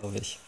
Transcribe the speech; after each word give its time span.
glaube 0.00 0.18
ich. 0.18 0.38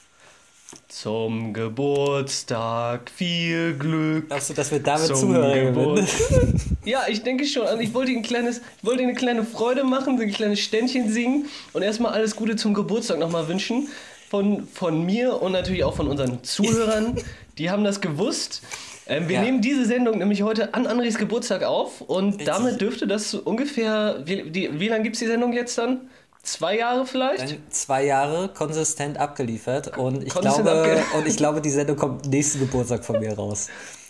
Zum 0.89 1.53
Geburtstag 1.53 3.11
viel 3.11 3.75
Glück. 3.75 4.29
Glaubst 4.29 4.51
du, 4.51 4.55
dass 4.55 4.71
wir 4.71 4.83
damit 4.83 5.15
Zuhörer 5.15 5.55
gewinnen? 5.55 6.09
Ja, 6.85 7.03
ich 7.09 7.23
denke 7.23 7.45
schon. 7.45 7.67
Also 7.67 7.81
ich 7.81 7.95
wollte 7.95 8.11
ein 8.11 8.23
kleines, 8.23 8.59
ich 8.79 8.85
wollte 8.85 9.03
eine 9.03 9.15
kleine 9.15 9.45
Freude 9.45 9.85
machen, 9.85 10.21
ein 10.21 10.33
kleines 10.33 10.61
Ständchen 10.61 11.13
singen 11.13 11.47
und 11.75 11.83
erstmal 11.83 12.13
alles 12.13 12.35
Gute 12.35 12.57
zum 12.57 12.75
Geburtstag 12.75 13.19
nochmal 13.19 13.47
wünschen. 13.49 13.89
Von, 14.31 14.67
von 14.67 15.05
mir 15.05 15.43
und 15.43 15.53
natürlich 15.53 15.85
auch 15.85 15.95
von 15.95 16.09
unseren 16.09 16.43
Zuhörern. 16.43 17.19
Die 17.59 17.71
haben 17.71 17.85
das 17.85 18.01
gewusst. 18.01 18.63
Ähm, 19.07 19.29
wir 19.29 19.37
ja. 19.37 19.43
nehmen 19.43 19.61
diese 19.61 19.85
Sendung 19.85 20.19
nämlich 20.19 20.43
heute 20.43 20.73
an 20.73 20.87
Andres 20.87 21.19
Geburtstag 21.19 21.65
auf 21.65 22.01
und 22.01 22.29
Richtig. 22.31 22.47
damit 22.47 22.81
dürfte 22.81 23.07
das 23.07 23.35
ungefähr. 23.35 24.23
Wie, 24.25 24.51
die, 24.51 24.81
wie 24.81 24.89
lange 24.89 25.03
gibt 25.03 25.17
es 25.17 25.21
die 25.21 25.27
Sendung 25.27 25.53
jetzt 25.53 25.77
dann? 25.77 26.09
Zwei 26.43 26.77
Jahre 26.77 27.07
vielleicht? 27.07 27.51
Dann 27.51 27.63
zwei 27.71 28.05
Jahre 28.05 28.49
konsistent 28.49 29.17
abgeliefert 29.19 29.97
und 29.97 30.25
ich, 30.25 30.35
glaube, 30.35 30.71
abge 30.71 31.03
und 31.17 31.27
ich 31.27 31.37
glaube, 31.37 31.61
die 31.61 31.71
Sendung 31.71 31.97
kommt 31.97 32.27
nächsten 32.27 32.59
Geburtstag 32.59 33.05
von 33.05 33.21
mir 33.21 33.35
raus. 33.35 33.69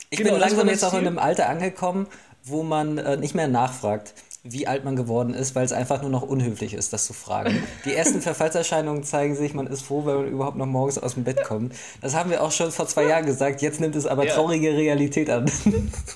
Ich 0.08 0.18
genau, 0.18 0.32
bin 0.32 0.40
langsam 0.40 0.68
jetzt 0.68 0.84
auch 0.84 0.94
in 0.94 1.00
einem 1.00 1.18
Alter 1.18 1.48
angekommen, 1.48 2.06
wo 2.44 2.62
man 2.62 2.96
äh, 2.98 3.16
nicht 3.18 3.34
mehr 3.34 3.48
nachfragt, 3.48 4.14
wie 4.44 4.66
alt 4.66 4.84
man 4.84 4.96
geworden 4.96 5.34
ist, 5.34 5.54
weil 5.54 5.64
es 5.64 5.72
einfach 5.72 6.00
nur 6.02 6.10
noch 6.10 6.22
unhöflich 6.22 6.74
ist, 6.74 6.92
das 6.92 7.06
zu 7.06 7.12
fragen. 7.12 7.62
Die 7.84 7.94
ersten 7.94 8.20
Verfallserscheinungen 8.20 9.04
zeigen 9.04 9.36
sich, 9.36 9.54
man 9.54 9.66
ist 9.68 9.82
froh, 9.82 10.04
wenn 10.04 10.16
man 10.16 10.26
überhaupt 10.26 10.56
noch 10.56 10.66
morgens 10.66 10.98
aus 10.98 11.14
dem 11.14 11.24
Bett 11.24 11.44
kommt. 11.44 11.74
Das 12.00 12.14
haben 12.14 12.30
wir 12.30 12.42
auch 12.42 12.50
schon 12.50 12.72
vor 12.72 12.88
zwei 12.88 13.04
Jahren 13.04 13.24
gesagt, 13.24 13.62
jetzt 13.62 13.80
nimmt 13.80 13.94
es 13.94 14.06
aber 14.06 14.26
ja. 14.26 14.34
traurige 14.34 14.72
Realität 14.72 15.30
an. 15.30 15.50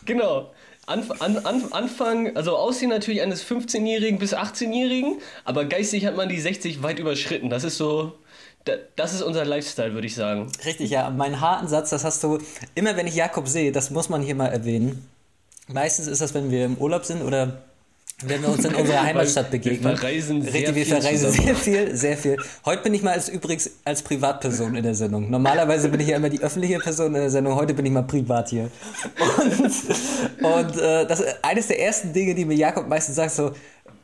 Genau. 0.05 0.51
Anf 0.87 1.21
an, 1.21 1.39
an, 1.39 1.73
Anfang, 1.73 2.37
also 2.37 2.57
Aussehen 2.57 2.91
natürlich 2.91 3.21
eines 3.21 3.45
15-Jährigen 3.45 4.19
bis 4.19 4.35
18-Jährigen, 4.35 5.19
aber 5.45 5.65
geistig 5.65 6.07
hat 6.07 6.17
man 6.17 6.29
die 6.29 6.41
60 6.41 6.83
weit 6.83 7.01
überschritten. 7.01 7.51
Das 7.51 7.65
ist 7.65 7.77
so, 7.77 8.13
das 8.95 9.13
ist 9.13 9.23
unser 9.23 9.45
Lifestyle, 9.45 9.95
würde 9.95 10.07
ich 10.07 10.15
sagen. 10.15 10.51
Richtig, 10.65 10.91
ja. 10.91 11.11
Mein 11.11 11.41
harten 11.41 11.67
Satz, 11.67 11.91
das 11.91 12.05
hast 12.05 12.23
du, 12.23 12.39
immer 12.77 12.97
wenn 12.97 13.09
ich 13.09 13.17
Jakob 13.17 13.49
sehe, 13.49 13.73
das 13.73 13.91
muss 13.91 14.09
man 14.09 14.23
hier 14.23 14.37
mal 14.37 14.47
erwähnen. 14.47 15.09
Meistens 15.69 16.07
ist 16.07 16.21
das, 16.21 16.35
wenn 16.35 16.53
wir 16.53 16.65
im 16.65 16.77
Urlaub 16.77 17.05
sind 17.05 17.23
oder 17.23 17.63
wenn 18.23 18.41
wir 18.41 18.49
uns 18.49 18.65
in 18.65 18.75
unserer 18.75 19.03
Heimatstadt 19.03 19.51
begegnen. 19.51 19.91
Wir 19.91 19.97
verreisen 19.99 20.41
sehr 20.41 20.55
Richtig, 20.55 20.75
wir 20.75 20.87
verreisen 20.87 21.33
sehr 21.33 21.55
viel, 21.55 21.95
sehr 21.95 22.17
viel. 22.17 22.37
Heute 22.65 22.83
bin 22.83 22.95
ich 22.95 23.03
mal 23.03 23.13
als 23.13 23.29
übrigens 23.29 23.71
als 23.85 24.01
Privatperson 24.01 24.75
in 24.75 24.83
der 24.85 24.95
Sendung. 24.95 25.31
Normalerweise 25.31 25.91
bin 25.91 26.01
ich 26.01 26.09
ja 26.09 26.17
immer 26.17 26.31
die 26.31 26.41
öffentliche 26.41 26.79
Person 26.79 27.09
in 27.09 27.21
der 27.21 27.31
Sendung. 27.31 27.55
Heute 27.55 27.75
bin 27.75 27.85
ich 27.85 27.93
mal 27.93 28.05
privat 28.05 28.49
hier. 28.49 28.71
Und, 29.37 30.45
und 30.45 30.79
äh, 30.79 31.07
das 31.07 31.21
ist 31.21 31.37
eines 31.43 31.67
der 31.67 31.79
ersten 31.79 32.15
Dinge, 32.15 32.35
die 32.35 32.47
mir 32.47 32.57
Jakob 32.57 32.89
meistens 32.89 33.17
sagt, 33.17 33.33
so, 33.33 33.53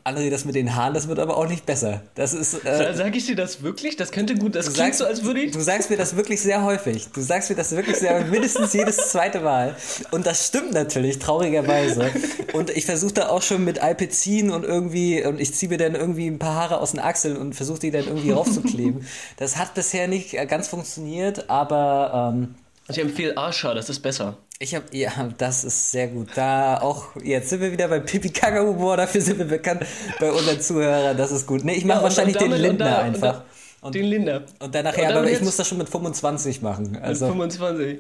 André, 0.05 0.31
das 0.31 0.45
mit 0.45 0.55
den 0.55 0.75
Haaren, 0.75 0.95
das 0.95 1.06
wird 1.06 1.19
aber 1.19 1.36
auch 1.36 1.48
nicht 1.48 1.64
besser. 1.64 2.03
Das 2.14 2.34
ist. 2.34 2.64
Äh, 2.64 2.92
Sag 2.95 3.14
ich 3.14 3.27
dir 3.27 3.36
das 3.36 3.62
wirklich? 3.62 3.97
Das 3.97 4.11
könnte 4.11 4.34
gut. 4.34 4.55
Das 4.56 4.67
klingt 4.67 4.78
sagst, 4.78 4.98
so, 4.98 5.05
als 5.05 5.25
würde 5.25 5.41
ich. 5.41 5.53
Du 5.53 5.61
sagst 5.61 5.91
mir 5.91 5.97
das 5.97 6.17
wirklich 6.17 6.41
sehr 6.41 6.64
häufig. 6.64 7.09
Du 7.12 7.20
sagst 7.20 7.50
mir 7.50 7.56
das 7.56 7.70
wirklich 7.70 7.97
sehr 7.97 8.25
mindestens 8.25 8.72
jedes 8.72 8.97
zweite 9.11 9.41
Mal. 9.41 9.77
Und 10.11 10.27
das 10.27 10.48
stimmt 10.48 10.72
natürlich, 10.72 11.19
traurigerweise. 11.20 12.11
Und 12.53 12.70
ich 12.70 12.84
versuche 12.86 13.14
da 13.14 13.28
auch 13.28 13.42
schon 13.42 13.64
mit 13.64 13.81
Alpezin 13.81 14.50
und 14.50 14.64
irgendwie 14.64 15.25
und 15.25 15.41
ich 15.41 15.55
ziehe 15.55 15.70
mir 15.70 15.78
dann 15.78 15.94
irgendwie 15.94 16.27
ein 16.27 16.39
paar 16.39 16.55
Haare 16.55 16.81
aus 16.81 16.91
den 16.91 17.00
Achseln 17.00 17.37
und 17.37 17.55
versuche 17.55 17.78
die 17.78 17.91
dann 17.91 18.05
irgendwie 18.06 18.33
raufzukleben. 18.33 19.06
Das 19.37 19.56
hat 19.56 19.75
bisher 19.75 20.09
nicht 20.09 20.33
ganz 20.48 20.69
funktioniert, 20.69 21.48
aber. 21.48 22.33
Ähm, 22.34 22.55
ich 22.89 22.98
empfehle 22.98 23.37
Arsha, 23.37 23.75
das 23.75 23.89
ist 23.89 24.00
besser. 24.00 24.37
Ich 24.63 24.77
habe, 24.77 24.85
ja, 24.93 25.11
das 25.39 25.65
ist 25.65 25.91
sehr 25.91 26.07
gut. 26.07 26.29
Da 26.37 26.79
auch, 26.81 27.17
jetzt 27.21 27.51
sind 27.51 27.61
wir 27.61 27.73
wieder 27.73 27.89
beim 27.89 28.05
Pipi-Kaka-Humor, 28.05 28.97
dafür 28.97 29.21
sind 29.21 29.41
wir 29.41 29.47
bekannt 29.47 29.83
bei 30.21 30.31
unseren 30.31 30.61
Zuhörern, 30.61 31.17
das 31.17 31.33
ist 31.33 31.49
gut. 31.49 31.65
Nee, 31.65 31.75
ich 31.75 31.85
mache 31.85 31.99
ja, 31.99 32.05
wahrscheinlich 32.05 32.37
den 32.37 32.53
Lindner 32.53 32.85
da, 32.85 32.99
einfach. 32.99 33.39
Und 33.39 33.43
da, 33.43 33.87
und 33.87 33.95
den 33.97 34.05
Lindner. 34.05 34.43
Und 34.61 34.73
dann 34.73 34.85
nachher, 34.85 35.11
und 35.11 35.17
aber 35.17 35.29
ich 35.29 35.41
muss 35.41 35.57
das 35.57 35.67
schon 35.67 35.79
mit 35.79 35.89
25 35.89 36.63
machen. 36.63 36.97
Also. 37.03 37.25
Mit 37.27 37.55
25. 37.55 37.99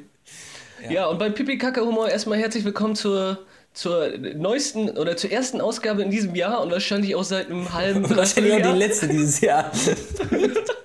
Ja, 0.84 0.90
ja 0.92 1.06
und 1.06 1.18
beim 1.18 1.34
Pipi-Kaka-Humor 1.34 2.08
erstmal 2.08 2.38
herzlich 2.38 2.64
willkommen 2.64 2.94
zur 2.94 3.38
zur 3.74 4.10
neuesten 4.18 4.90
oder 4.90 5.16
zur 5.16 5.32
ersten 5.32 5.60
Ausgabe 5.60 6.02
in 6.02 6.10
diesem 6.12 6.36
Jahr 6.36 6.62
und 6.62 6.70
wahrscheinlich 6.70 7.16
auch 7.16 7.24
seit 7.24 7.46
einem 7.46 7.72
halben 7.72 8.08
Wahrscheinlich 8.08 8.52
auch 8.64 8.72
die 8.72 8.78
letzte 8.78 9.08
dieses 9.08 9.40
Jahr. 9.40 9.72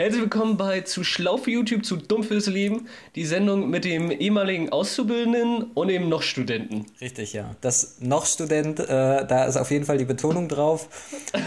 Herzlich 0.00 0.22
willkommen 0.22 0.56
bei 0.56 0.82
Zu 0.82 1.02
schlau 1.02 1.38
für 1.38 1.50
YouTube, 1.50 1.84
zu 1.84 1.96
dumm 1.96 2.22
fürs 2.22 2.46
Leben. 2.46 2.86
Die 3.16 3.24
Sendung 3.24 3.68
mit 3.68 3.84
dem 3.84 4.12
ehemaligen 4.12 4.68
Auszubildenden 4.68 5.72
und 5.74 5.88
dem 5.88 6.08
Noch-Studenten. 6.08 6.86
Richtig, 7.00 7.32
ja. 7.32 7.56
Das 7.62 7.96
Noch-Student, 7.98 8.78
äh, 8.78 8.86
da 9.26 9.46
ist 9.46 9.56
auf 9.56 9.72
jeden 9.72 9.84
Fall 9.84 9.98
die 9.98 10.04
Betonung 10.04 10.46
drauf. 10.46 10.88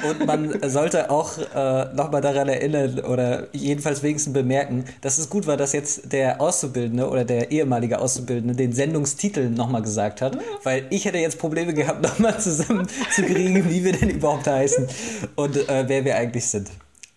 Und 0.04 0.26
man 0.26 0.70
sollte 0.70 1.10
auch 1.10 1.38
äh, 1.38 1.94
nochmal 1.94 2.20
daran 2.20 2.50
erinnern 2.50 3.00
oder 3.00 3.48
jedenfalls 3.54 4.04
wenigstens 4.04 4.34
bemerken, 4.34 4.84
dass 5.00 5.18
es 5.18 5.30
gut 5.30 5.48
war, 5.48 5.56
dass 5.56 5.72
jetzt 5.72 6.12
der 6.12 6.42
Auszubildende 6.42 7.08
oder 7.08 7.24
der 7.24 7.52
ehemalige 7.52 8.00
Auszubildende 8.00 8.54
den 8.54 8.74
Sendungstitel 8.74 9.50
nochmal 9.50 9.82
gesagt 9.82 10.20
hat. 10.20 10.38
Weil 10.64 10.88
ich 10.90 11.06
hätte 11.06 11.20
jetzt 11.20 11.40
Probleme 11.40 11.74
gehabt, 11.74 12.02
nochmal 12.04 12.38
zusammenzukriegen, 12.38 13.70
wie 13.70 13.86
wir 13.86 13.94
denn 13.94 14.10
überhaupt 14.10 14.46
heißen 14.46 14.90
und 15.38 15.56
äh, 15.70 15.86
wer 15.88 16.04
wir 16.04 16.18
eigentlich 16.18 16.48
sind. 16.48 16.68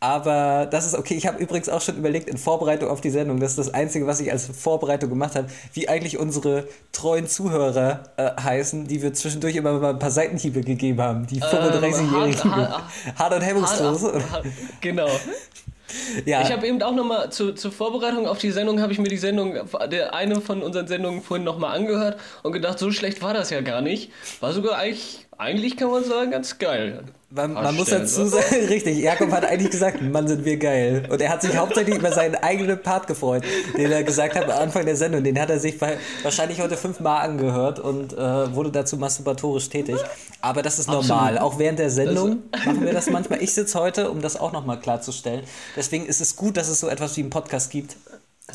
Aber 0.04 0.66
das 0.70 0.84
ist 0.84 0.94
okay. 0.94 1.14
Ich 1.14 1.26
habe 1.26 1.42
übrigens 1.42 1.70
auch 1.70 1.80
schon 1.80 1.96
überlegt 1.96 2.28
in 2.28 2.36
Vorbereitung 2.36 2.90
auf 2.90 3.00
die 3.00 3.08
Sendung, 3.08 3.40
das 3.40 3.52
ist 3.52 3.58
das 3.58 3.72
Einzige, 3.72 4.06
was 4.06 4.20
ich 4.20 4.30
als 4.30 4.46
Vorbereitung 4.46 5.08
gemacht 5.08 5.34
habe, 5.34 5.48
wie 5.72 5.88
eigentlich 5.88 6.18
unsere 6.18 6.68
treuen 6.92 7.26
Zuhörer 7.26 8.02
äh, 8.18 8.32
heißen, 8.38 8.86
die 8.86 9.00
wir 9.00 9.14
zwischendurch 9.14 9.56
immer 9.56 9.72
mal 9.72 9.94
ein 9.94 9.98
paar 9.98 10.10
Seitenhiebe 10.10 10.60
gegeben 10.60 11.00
haben. 11.00 11.26
Die 11.26 11.40
35-Jährigen. 11.40 12.38
Ähm, 12.44 12.54
hart, 12.54 12.82
hart, 13.18 13.34
und 13.34 13.40
hemmungslos. 13.40 14.04
genau. 14.82 15.08
Ja. 16.26 16.42
Ich 16.42 16.52
habe 16.52 16.66
eben 16.66 16.82
auch 16.82 16.94
nochmal 16.94 17.30
zu, 17.30 17.52
zur 17.52 17.72
Vorbereitung 17.72 18.26
auf 18.26 18.36
die 18.36 18.50
Sendung, 18.50 18.82
habe 18.82 18.92
ich 18.92 18.98
mir 18.98 19.08
die 19.08 19.16
Sendung, 19.16 19.58
der 19.90 20.14
eine 20.14 20.42
von 20.42 20.62
unseren 20.62 20.86
Sendungen 20.86 21.22
vorhin 21.22 21.44
nochmal 21.44 21.74
angehört 21.74 22.20
und 22.42 22.52
gedacht, 22.52 22.78
so 22.78 22.90
schlecht 22.90 23.22
war 23.22 23.32
das 23.32 23.48
ja 23.48 23.62
gar 23.62 23.80
nicht. 23.80 24.10
War 24.40 24.52
sogar 24.52 24.76
eigentlich, 24.76 25.26
eigentlich 25.38 25.78
kann 25.78 25.90
man 25.90 26.04
sagen, 26.04 26.30
ganz 26.30 26.58
geil. 26.58 27.04
Man, 27.34 27.52
man 27.52 27.74
muss 27.74 27.88
dazu 27.88 28.26
sagen, 28.26 28.44
richtig, 28.68 28.98
Jakob 28.98 29.32
hat 29.32 29.44
eigentlich 29.44 29.70
gesagt, 29.70 30.00
Mann, 30.00 30.28
sind 30.28 30.44
wir 30.44 30.56
geil. 30.56 31.08
Und 31.10 31.20
er 31.20 31.30
hat 31.30 31.42
sich 31.42 31.56
hauptsächlich 31.56 31.96
über 31.96 32.12
seinen 32.12 32.36
eigenen 32.36 32.80
Part 32.80 33.08
gefreut, 33.08 33.42
den 33.76 33.90
er 33.90 34.04
gesagt 34.04 34.36
hat 34.36 34.44
am 34.44 34.62
Anfang 34.62 34.84
der 34.84 34.94
Sendung. 34.94 35.24
Den 35.24 35.40
hat 35.40 35.50
er 35.50 35.58
sich 35.58 35.74
wahrscheinlich 36.22 36.60
heute 36.60 36.76
fünfmal 36.76 37.28
angehört 37.28 37.80
und 37.80 38.12
äh, 38.12 38.54
wurde 38.54 38.70
dazu 38.70 38.96
masturbatorisch 38.98 39.68
tätig. 39.68 39.96
Aber 40.42 40.62
das 40.62 40.78
ist 40.78 40.86
normal. 40.86 41.36
Absolut. 41.36 41.40
Auch 41.40 41.58
während 41.58 41.80
der 41.80 41.90
Sendung 41.90 42.44
also. 42.52 42.66
machen 42.70 42.84
wir 42.84 42.92
das 42.92 43.10
manchmal. 43.10 43.42
Ich 43.42 43.52
sitze 43.52 43.80
heute, 43.80 44.12
um 44.12 44.20
das 44.20 44.38
auch 44.38 44.52
nochmal 44.52 44.78
klarzustellen. 44.78 45.42
Deswegen 45.74 46.06
ist 46.06 46.20
es 46.20 46.36
gut, 46.36 46.56
dass 46.56 46.68
es 46.68 46.78
so 46.78 46.88
etwas 46.88 47.16
wie 47.16 47.22
einen 47.22 47.30
Podcast 47.30 47.68
gibt, 47.72 47.96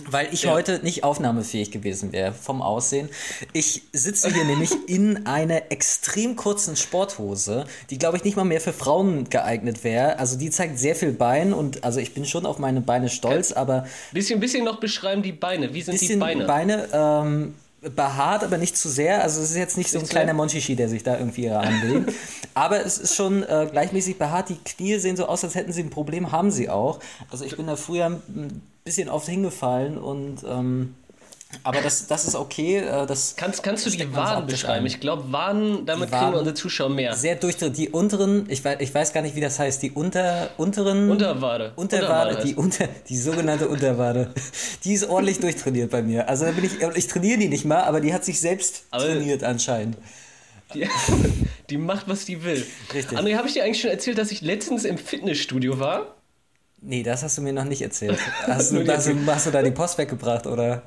weil 0.08 0.32
ich 0.32 0.44
ja. 0.44 0.52
heute 0.52 0.80
nicht 0.84 1.04
aufnahmefähig 1.04 1.72
gewesen 1.72 2.12
wäre 2.12 2.32
vom 2.32 2.62
Aussehen. 2.62 3.10
Ich 3.54 3.82
sitze 3.92 4.32
hier 4.32 4.44
nämlich 4.44 4.72
in 4.88 5.26
einer 5.26 5.72
extrem 5.72 6.36
kurzen 6.36 6.76
Sporthose, 6.76 7.66
die 7.90 7.98
glaube 7.98 8.18
ich 8.18 8.24
nicht 8.24 8.38
mal 8.38 8.44
mehr 8.44 8.62
für 8.62 8.74
Frauen 8.74 9.30
geeignet 9.30 9.84
wäre. 9.84 10.20
Also 10.20 10.38
die 10.38 10.52
zeigt 10.52 10.78
sehr 10.78 10.96
viel 10.96 11.12
Bein 11.12 11.54
und 11.54 11.84
also 11.84 12.00
ich 12.00 12.14
bin 12.14 12.26
schon 12.26 12.46
auf 12.46 12.60
meine 12.60 12.82
Beine 12.82 13.10
stolz, 13.10 13.52
aber 13.52 13.88
bisschen 14.12 14.40
bisschen 14.40 14.64
noch 14.64 14.80
beschreiben 14.80 15.24
die 15.24 15.32
Beine. 15.32 15.74
Wie 15.74 15.82
sind 15.82 16.00
die 16.00 16.16
Beine? 16.16 16.46
Beine 16.46 16.88
ähm, 16.94 17.56
behaart, 17.82 18.44
aber 18.44 18.58
nicht 18.58 18.78
zu 18.78 18.90
sehr. 18.90 19.24
Also 19.24 19.42
es 19.42 19.52
ist 19.52 19.58
jetzt 19.58 19.78
nicht 19.78 19.90
so 19.90 20.00
ein 20.00 20.08
kleiner 20.08 20.34
Monchichi, 20.34 20.76
der 20.76 20.90
sich 20.90 21.02
da 21.02 21.18
irgendwie 21.18 21.50
anlegt. 21.50 22.14
aber 22.54 22.86
es 22.86 22.98
ist 22.98 23.16
schon 23.16 23.44
äh, 23.44 23.68
gleichmäßig 23.72 24.18
behaart. 24.18 24.50
Die 24.50 24.58
Knie 24.58 24.98
sehen 25.00 25.18
so 25.18 25.26
aus, 25.26 25.44
als 25.44 25.56
hätten 25.56 25.72
sie 25.72 25.82
ein 25.82 25.90
Problem, 25.90 26.32
haben 26.32 26.52
sie 26.52 26.70
auch. 26.70 27.00
Also 27.32 27.44
ich 27.44 27.56
bin 27.56 27.68
da 27.68 27.76
früher 27.76 28.22
bisschen 28.84 29.10
oft 29.10 29.28
hingefallen 29.28 29.98
und 29.98 30.44
ähm, 30.48 30.96
aber 31.64 31.82
das, 31.82 32.06
das 32.06 32.26
ist 32.26 32.36
okay. 32.36 32.78
Äh, 32.78 33.08
das, 33.08 33.36
kannst 33.36 33.64
kannst 33.64 33.86
du 33.86 33.90
die 33.90 34.14
Waden 34.14 34.46
beschreiben? 34.46 34.86
Ich 34.86 35.00
glaube, 35.00 35.32
Waden, 35.32 35.86
damit 35.86 36.12
Waden 36.12 36.20
kriegen 36.20 36.34
wir 36.34 36.40
unsere 36.40 36.54
Zuschauer 36.54 36.90
mehr. 36.90 37.16
Sehr 37.16 37.36
durchdringend. 37.36 37.78
Die 37.78 37.90
unteren, 37.90 38.46
ich 38.50 38.64
weiß, 38.64 38.78
ich 38.80 38.94
weiß 38.94 39.14
gar 39.14 39.22
nicht, 39.22 39.36
wie 39.36 39.42
das 39.42 39.58
heißt, 39.58 39.82
die 39.82 39.92
unter, 39.92 40.52
unteren. 40.58 41.10
Unterwade. 41.10 41.74
Unterwade, 41.76 42.36
Unterwade 42.36 42.48
die, 42.48 42.56
unter, 42.56 42.88
die 43.08 43.18
sogenannte 43.18 43.68
Unterwade. 43.68 44.32
Die 44.84 44.94
ist 44.94 45.10
ordentlich 45.10 45.40
durchtrainiert 45.40 45.90
bei 45.90 46.04
mir. 46.04 46.30
Also 46.30 46.46
da 46.46 46.52
bin 46.52 46.66
ich, 46.66 46.82
ich 46.96 47.08
trainiere 47.08 47.40
die 47.40 47.48
nicht 47.48 47.66
mal, 47.66 47.82
aber 47.84 48.00
die 48.00 48.14
hat 48.14 48.24
sich 48.24 48.40
selbst 48.40 48.84
aber 48.92 49.06
trainiert 49.06 49.44
anscheinend. 49.44 49.98
Die, 50.76 50.88
die 51.72 51.78
macht, 51.78 52.08
was 52.08 52.26
die 52.26 52.44
will. 52.44 52.64
Richtig. 52.94 53.18
André, 53.18 53.36
habe 53.36 53.48
ich 53.48 53.56
dir 53.56 53.64
eigentlich 53.64 53.82
schon 53.82 53.90
erzählt, 53.90 54.20
dass 54.20 54.30
ich 54.30 54.42
letztens 54.42 54.86
im 54.86 55.00
Fitnessstudio 55.00 55.80
war? 55.80 56.16
Nee, 56.82 57.04
das 57.04 57.24
hast 57.24 57.38
du 57.38 57.42
mir 57.42 57.54
noch 57.54 57.66
nicht 57.66 57.82
erzählt. 57.82 58.18
Hast 58.46 58.72
du, 58.72 58.88
hast, 58.88 59.10
hast 59.28 59.48
du 59.48 59.52
da 59.52 59.62
die 59.62 59.72
Post 59.72 59.98
weggebracht, 59.98 60.48
oder? 60.48 60.84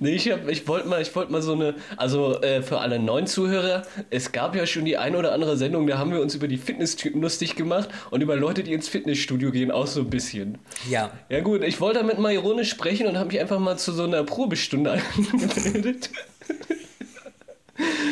Nee, 0.00 0.14
ich, 0.14 0.26
ich 0.26 0.68
wollte 0.68 0.88
mal, 0.88 1.04
wollt 1.14 1.30
mal 1.30 1.42
so 1.42 1.52
eine, 1.52 1.74
also 1.96 2.40
äh, 2.40 2.62
für 2.62 2.78
alle 2.78 2.98
neuen 2.98 3.26
Zuhörer, 3.26 3.82
es 4.10 4.32
gab 4.32 4.54
ja 4.54 4.66
schon 4.66 4.84
die 4.84 4.96
ein 4.96 5.16
oder 5.16 5.32
andere 5.32 5.56
Sendung, 5.56 5.86
da 5.86 5.98
haben 5.98 6.12
wir 6.12 6.20
uns 6.20 6.34
über 6.34 6.48
die 6.48 6.56
Fitnesstypen 6.56 7.20
lustig 7.20 7.56
gemacht 7.56 7.88
und 8.10 8.20
über 8.20 8.36
Leute, 8.36 8.62
die 8.62 8.72
ins 8.72 8.88
Fitnessstudio 8.88 9.50
gehen, 9.50 9.70
auch 9.70 9.86
so 9.86 10.00
ein 10.00 10.10
bisschen. 10.10 10.58
Ja. 10.88 11.10
Ja 11.28 11.40
gut, 11.40 11.62
ich 11.62 11.80
wollte 11.80 12.00
damit 12.00 12.18
mal 12.18 12.32
ironisch 12.32 12.70
sprechen 12.70 13.06
und 13.06 13.16
habe 13.16 13.28
mich 13.28 13.40
einfach 13.40 13.58
mal 13.58 13.76
zu 13.76 13.92
so 13.92 14.04
einer 14.04 14.24
Probestunde 14.24 14.92
angemeldet. 15.32 16.10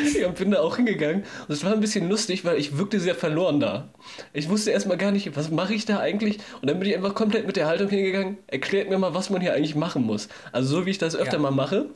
Ich 0.05 0.27
bin 0.27 0.51
da 0.51 0.61
auch 0.61 0.77
hingegangen 0.77 1.23
und 1.47 1.53
es 1.53 1.63
war 1.63 1.73
ein 1.73 1.79
bisschen 1.79 2.09
lustig, 2.09 2.45
weil 2.45 2.57
ich 2.57 2.77
wirkte 2.77 2.99
sehr 2.99 3.15
verloren 3.15 3.59
da. 3.59 3.89
Ich 4.33 4.49
wusste 4.49 4.71
erstmal 4.71 4.97
gar 4.97 5.11
nicht, 5.11 5.35
was 5.35 5.51
mache 5.51 5.73
ich 5.73 5.85
da 5.85 5.99
eigentlich? 5.99 6.37
Und 6.61 6.69
dann 6.69 6.79
bin 6.79 6.89
ich 6.89 6.95
einfach 6.95 7.15
komplett 7.15 7.45
mit 7.45 7.55
der 7.55 7.67
Haltung 7.67 7.89
hingegangen, 7.89 8.37
erklärt 8.47 8.89
mir 8.89 8.97
mal, 8.97 9.13
was 9.13 9.29
man 9.29 9.41
hier 9.41 9.53
eigentlich 9.53 9.75
machen 9.75 10.03
muss. 10.03 10.29
Also 10.51 10.77
so 10.77 10.85
wie 10.85 10.91
ich 10.91 10.97
das 10.97 11.15
öfter 11.15 11.37
ja. 11.37 11.39
mal 11.39 11.51
mache. 11.51 11.89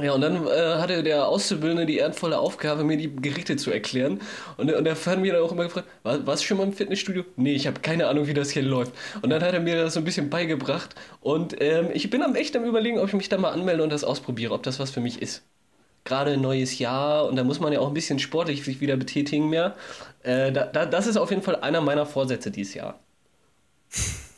Ja, 0.00 0.12
und 0.12 0.20
dann 0.20 0.46
äh, 0.46 0.76
hatte 0.78 1.02
der 1.02 1.26
Auszubildende 1.26 1.84
die 1.84 1.98
ehrenvolle 1.98 2.38
Aufgabe, 2.38 2.84
mir 2.84 2.96
die 2.96 3.14
Gerichte 3.14 3.56
zu 3.56 3.70
erklären. 3.70 4.20
Und, 4.56 4.72
und 4.72 4.86
er 4.86 4.94
hat 4.94 5.18
mir 5.18 5.32
dann 5.32 5.42
auch 5.42 5.52
immer 5.52 5.64
gefragt, 5.64 5.88
war, 6.04 6.26
warst 6.26 6.42
du 6.42 6.46
schon 6.46 6.58
mal 6.58 6.62
im 6.62 6.72
Fitnessstudio? 6.72 7.24
Nee, 7.36 7.54
ich 7.54 7.66
habe 7.66 7.80
keine 7.80 8.06
Ahnung, 8.06 8.26
wie 8.26 8.34
das 8.34 8.50
hier 8.50 8.62
läuft. 8.62 8.92
Und 9.20 9.30
dann 9.30 9.42
hat 9.42 9.52
er 9.52 9.60
mir 9.60 9.76
das 9.76 9.94
so 9.94 10.00
ein 10.00 10.04
bisschen 10.04 10.30
beigebracht. 10.30 10.94
Und 11.20 11.60
ähm, 11.60 11.88
ich 11.92 12.08
bin 12.08 12.22
am 12.22 12.36
echt 12.36 12.56
am 12.56 12.64
überlegen, 12.64 12.98
ob 12.98 13.08
ich 13.08 13.14
mich 13.14 13.28
da 13.28 13.36
mal 13.36 13.50
anmelde 13.50 13.82
und 13.82 13.90
das 13.90 14.04
ausprobiere, 14.04 14.54
ob 14.54 14.62
das 14.62 14.78
was 14.78 14.90
für 14.90 15.00
mich 15.00 15.20
ist. 15.20 15.42
Gerade 16.10 16.32
ein 16.32 16.40
neues 16.40 16.80
Jahr 16.80 17.26
und 17.26 17.36
da 17.36 17.44
muss 17.44 17.60
man 17.60 17.72
ja 17.72 17.78
auch 17.78 17.86
ein 17.86 17.94
bisschen 17.94 18.18
sportlich 18.18 18.64
sich 18.64 18.80
wieder 18.80 18.96
betätigen 18.96 19.48
mehr. 19.48 19.76
Äh, 20.24 20.50
da, 20.50 20.64
da, 20.66 20.84
das 20.84 21.06
ist 21.06 21.16
auf 21.16 21.30
jeden 21.30 21.42
Fall 21.42 21.60
einer 21.60 21.80
meiner 21.80 22.04
Vorsätze 22.04 22.50
dieses 22.50 22.74
Jahr. 22.74 22.98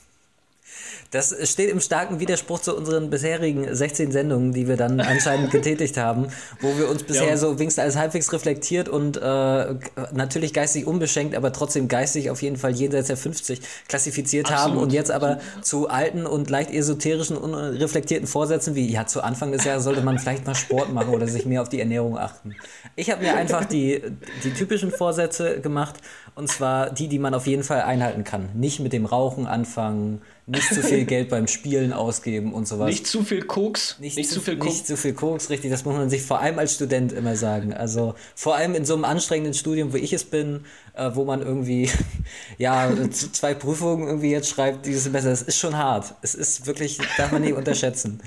Das 1.12 1.36
steht 1.50 1.70
im 1.70 1.80
starken 1.80 2.20
Widerspruch 2.20 2.58
zu 2.60 2.74
unseren 2.74 3.10
bisherigen 3.10 3.72
16 3.72 4.12
Sendungen, 4.12 4.52
die 4.52 4.66
wir 4.66 4.78
dann 4.78 4.98
anscheinend 4.98 5.50
getätigt 5.52 5.98
haben, 5.98 6.28
wo 6.60 6.76
wir 6.78 6.88
uns 6.88 7.02
bisher 7.02 7.28
ja. 7.28 7.36
so 7.36 7.58
wenigstens 7.58 7.84
als 7.84 7.96
halbwegs 7.96 8.32
reflektiert 8.32 8.88
und 8.88 9.18
äh, 9.18 9.74
natürlich 10.12 10.54
geistig 10.54 10.86
unbeschenkt, 10.86 11.36
aber 11.36 11.52
trotzdem 11.52 11.86
geistig 11.86 12.30
auf 12.30 12.40
jeden 12.40 12.56
Fall 12.56 12.72
jenseits 12.72 13.08
der 13.08 13.18
50 13.18 13.60
klassifiziert 13.88 14.50
Absolut. 14.50 14.72
haben 14.72 14.82
und 14.82 14.92
jetzt 14.92 15.10
aber 15.10 15.38
zu 15.60 15.88
alten 15.88 16.24
und 16.24 16.48
leicht 16.48 16.70
esoterischen, 16.70 17.36
unreflektierten 17.36 18.26
Vorsätzen 18.26 18.74
wie, 18.74 18.90
ja, 18.90 19.06
zu 19.06 19.22
Anfang 19.22 19.52
des 19.52 19.64
Jahres 19.64 19.84
sollte 19.84 20.00
man 20.00 20.18
vielleicht 20.18 20.46
mal 20.46 20.54
Sport 20.54 20.94
machen 20.94 21.10
oder 21.12 21.28
sich 21.28 21.44
mehr 21.44 21.60
auf 21.60 21.68
die 21.68 21.80
Ernährung 21.80 22.16
achten. 22.16 22.54
Ich 22.96 23.10
habe 23.10 23.22
mir 23.22 23.34
einfach 23.34 23.66
die, 23.66 24.02
die 24.44 24.54
typischen 24.54 24.90
Vorsätze 24.90 25.60
gemacht 25.60 25.96
und 26.34 26.48
zwar 26.48 26.88
die, 26.88 27.08
die 27.08 27.18
man 27.18 27.34
auf 27.34 27.46
jeden 27.46 27.64
Fall 27.64 27.82
einhalten 27.82 28.24
kann. 28.24 28.48
Nicht 28.54 28.80
mit 28.80 28.94
dem 28.94 29.04
Rauchen 29.04 29.46
anfangen, 29.46 30.22
nicht 30.46 30.74
zu 30.74 30.82
viel 30.82 31.04
Geld 31.04 31.28
beim 31.28 31.46
Spielen 31.46 31.92
ausgeben 31.92 32.52
und 32.52 32.66
sowas. 32.66 32.88
Nicht 32.88 33.06
zu 33.06 33.22
viel 33.22 33.42
Koks. 33.42 33.98
Nicht, 34.00 34.16
nicht 34.16 34.28
zu, 34.28 34.36
zu, 34.36 34.40
viel 34.40 34.56
Koks. 34.56 34.72
Nicht 34.72 34.86
zu 34.86 34.96
viel 34.96 35.12
Koks, 35.12 35.50
richtig. 35.50 35.70
Das 35.70 35.84
muss 35.84 35.94
man 35.94 36.10
sich 36.10 36.22
vor 36.22 36.40
allem 36.40 36.58
als 36.58 36.74
Student 36.74 37.12
immer 37.12 37.36
sagen. 37.36 37.72
Also 37.72 38.14
vor 38.34 38.56
allem 38.56 38.74
in 38.74 38.84
so 38.84 38.94
einem 38.94 39.04
anstrengenden 39.04 39.54
Studium, 39.54 39.92
wo 39.92 39.96
ich 39.96 40.12
es 40.12 40.24
bin, 40.24 40.64
äh, 40.94 41.10
wo 41.14 41.24
man 41.24 41.42
irgendwie 41.42 41.90
ja 42.58 42.90
zwei 43.10 43.54
Prüfungen 43.54 44.08
irgendwie 44.08 44.30
jetzt 44.30 44.48
schreibt 44.48 44.84
dieses 44.86 45.04
Semester. 45.04 45.30
Das 45.30 45.42
ist 45.42 45.58
schon 45.58 45.76
hart. 45.76 46.14
Es 46.22 46.34
ist 46.34 46.66
wirklich, 46.66 46.98
darf 47.16 47.30
man 47.30 47.42
nicht 47.42 47.54
unterschätzen. 47.54 48.20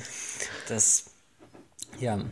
Das, 0.70 1.06
ja. 2.00 2.24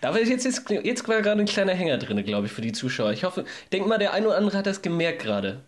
Da 0.00 0.14
ist 0.16 0.28
jetzt, 0.28 0.44
jetzt, 0.44 0.70
jetzt 0.70 1.04
gerade 1.04 1.30
ein 1.30 1.46
kleiner 1.46 1.72
Hänger 1.72 1.98
drin, 1.98 2.22
glaube 2.24 2.46
ich, 2.46 2.52
für 2.52 2.60
die 2.60 2.72
Zuschauer. 2.72 3.12
Ich 3.12 3.24
hoffe, 3.24 3.44
denk 3.72 3.88
mal, 3.88 3.98
der 3.98 4.12
eine 4.12 4.28
oder 4.28 4.36
andere 4.36 4.58
hat 4.58 4.66
das 4.66 4.82
gemerkt 4.82 5.22
gerade. 5.22 5.64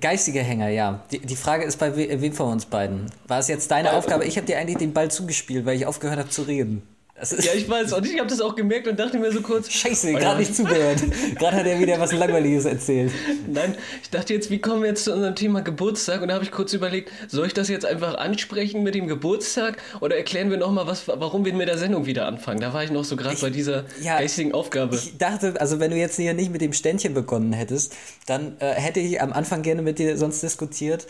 Geistige 0.00 0.40
Hänger, 0.40 0.68
ja. 0.68 1.04
Die, 1.10 1.20
die 1.20 1.36
Frage 1.36 1.64
ist 1.64 1.78
bei 1.78 1.96
we, 1.96 2.20
wem 2.20 2.32
von 2.32 2.52
uns 2.52 2.66
beiden? 2.66 3.06
War 3.28 3.38
es 3.38 3.48
jetzt 3.48 3.70
deine 3.70 3.92
Aufgabe? 3.92 4.24
Ich 4.24 4.36
habe 4.36 4.46
dir 4.46 4.58
eigentlich 4.58 4.78
den 4.78 4.92
Ball 4.92 5.10
zugespielt, 5.10 5.66
weil 5.66 5.76
ich 5.76 5.86
aufgehört 5.86 6.18
habe 6.18 6.30
zu 6.30 6.42
reden 6.42 6.82
ja, 7.22 7.52
ich 7.54 7.68
weiß. 7.68 7.92
Und 7.92 8.06
ich 8.06 8.18
habe 8.18 8.28
das 8.28 8.40
auch 8.40 8.54
gemerkt 8.54 8.88
und 8.88 8.98
dachte 8.98 9.18
mir 9.18 9.32
so 9.32 9.40
kurz. 9.40 9.70
Scheiße, 9.70 10.12
gerade 10.14 10.40
nicht 10.40 10.54
zugehört. 10.54 11.00
gerade 11.38 11.56
hat 11.58 11.66
er 11.66 11.78
wieder 11.78 11.98
was 12.00 12.12
Langweiliges 12.12 12.64
erzählt. 12.64 13.12
Nein, 13.46 13.76
ich 14.02 14.10
dachte 14.10 14.34
jetzt, 14.34 14.50
wie 14.50 14.58
kommen 14.58 14.82
wir 14.82 14.90
jetzt 14.90 15.04
zu 15.04 15.12
unserem 15.12 15.34
Thema 15.34 15.60
Geburtstag? 15.60 16.22
Und 16.22 16.28
da 16.28 16.34
habe 16.34 16.44
ich 16.44 16.50
kurz 16.50 16.72
überlegt, 16.72 17.10
soll 17.28 17.46
ich 17.46 17.54
das 17.54 17.68
jetzt 17.68 17.84
einfach 17.84 18.16
ansprechen 18.16 18.82
mit 18.82 18.94
dem 18.94 19.06
Geburtstag? 19.06 19.78
Oder 20.00 20.16
erklären 20.16 20.50
wir 20.50 20.56
nochmal, 20.56 20.86
warum 21.06 21.44
wir 21.44 21.52
mit 21.52 21.68
der 21.68 21.78
Sendung 21.78 22.06
wieder 22.06 22.26
anfangen? 22.26 22.60
Da 22.60 22.72
war 22.72 22.84
ich 22.84 22.90
noch 22.90 23.04
so 23.04 23.16
gerade 23.16 23.36
bei 23.40 23.50
dieser 23.50 23.84
ja, 24.02 24.18
geistigen 24.18 24.52
Aufgabe. 24.52 24.96
Ich 24.96 25.18
dachte, 25.18 25.54
also 25.60 25.80
wenn 25.80 25.90
du 25.90 25.96
jetzt 25.96 26.16
hier 26.16 26.34
nicht 26.34 26.50
mit 26.50 26.60
dem 26.60 26.72
Ständchen 26.72 27.14
begonnen 27.14 27.52
hättest, 27.52 27.94
dann 28.26 28.56
äh, 28.60 28.72
hätte 28.72 29.00
ich 29.00 29.20
am 29.20 29.32
Anfang 29.32 29.62
gerne 29.62 29.82
mit 29.82 29.98
dir 29.98 30.16
sonst 30.16 30.42
diskutiert 30.42 31.06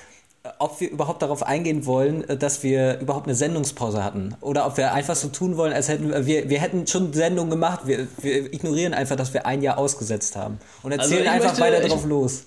ob 0.59 0.81
wir 0.81 0.91
überhaupt 0.91 1.21
darauf 1.23 1.43
eingehen 1.43 1.85
wollen, 1.87 2.29
äh, 2.29 2.37
dass 2.37 2.63
wir 2.63 2.99
überhaupt 3.01 3.27
eine 3.27 3.35
Sendungspause 3.35 4.03
hatten. 4.03 4.35
Oder 4.41 4.67
ob 4.67 4.77
wir 4.77 4.93
einfach 4.93 5.17
so 5.17 5.29
tun 5.29 5.57
wollen, 5.57 5.73
als 5.73 5.89
hätten 5.89 6.11
wir, 6.27 6.49
wir 6.49 6.61
hätten 6.61 6.87
schon 6.87 7.13
Sendungen 7.13 7.51
gemacht. 7.51 7.81
Wir, 7.85 8.07
wir 8.21 8.53
ignorieren 8.53 8.95
einfach, 8.95 9.17
dass 9.17 9.35
wir 9.35 9.47
ein 9.47 9.63
Jahr 9.63 9.79
ausgesetzt 9.79 10.37
haben. 10.37 10.59
Und 10.83 10.93
also 10.93 11.15
erzählen 11.15 11.29
also 11.29 11.49
einfach 11.49 11.59
möchte, 11.59 11.77
weiter 11.77 11.89
drauf 11.89 12.03
ich, 12.05 12.09
los. 12.09 12.45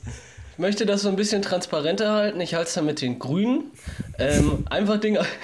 Ich 0.54 0.60
möchte 0.60 0.86
das 0.86 1.02
so 1.02 1.10
ein 1.10 1.16
bisschen 1.16 1.42
transparenter 1.42 2.12
halten. 2.14 2.42
Ich 2.42 2.56
halte 2.56 2.68
es 2.68 2.74
da 2.74 2.82
mit 2.82 3.02
den 3.02 3.20
Grünen. 3.20 3.72
Ähm, 4.18 4.66
einfach 4.70 5.00
Dinge. 5.00 5.26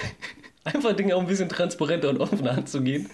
Einfach 0.62 0.92
Dinge 0.92 1.16
auch 1.16 1.20
ein 1.20 1.26
bisschen 1.26 1.48
transparenter 1.48 2.10
und 2.10 2.18
offener 2.18 2.50
anzugehen. 2.50 3.08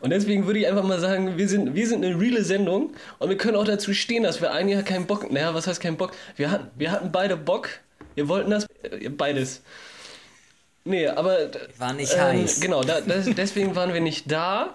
Und 0.00 0.10
deswegen 0.10 0.46
würde 0.46 0.58
ich 0.58 0.68
einfach 0.68 0.82
mal 0.82 1.00
sagen, 1.00 1.38
wir 1.38 1.48
sind, 1.48 1.74
wir 1.74 1.88
sind 1.88 2.04
eine 2.04 2.20
reale 2.20 2.44
Sendung 2.44 2.90
und 3.18 3.30
wir 3.30 3.38
können 3.38 3.56
auch 3.56 3.64
dazu 3.64 3.94
stehen, 3.94 4.22
dass 4.22 4.42
wir 4.42 4.52
ein 4.52 4.68
Jahr 4.68 4.82
keinen 4.82 5.06
Bock, 5.06 5.32
naja, 5.32 5.54
was 5.54 5.66
heißt 5.66 5.80
keinen 5.80 5.96
Bock? 5.96 6.12
Wir 6.36 6.50
hatten, 6.50 6.66
wir 6.76 6.90
hatten 6.90 7.10
beide 7.10 7.38
Bock, 7.38 7.70
wir 8.20 8.28
wollten 8.28 8.50
das 8.50 8.66
äh, 8.82 9.08
beides. 9.08 9.62
Nee, 10.84 11.06
aber. 11.08 11.50
War 11.78 11.94
nicht 11.94 12.12
ähm, 12.12 12.20
heiß. 12.20 12.60
Genau, 12.60 12.82
da, 12.82 13.00
das, 13.00 13.26
deswegen 13.34 13.74
waren 13.74 13.94
wir 13.94 14.02
nicht 14.02 14.30
da. 14.30 14.74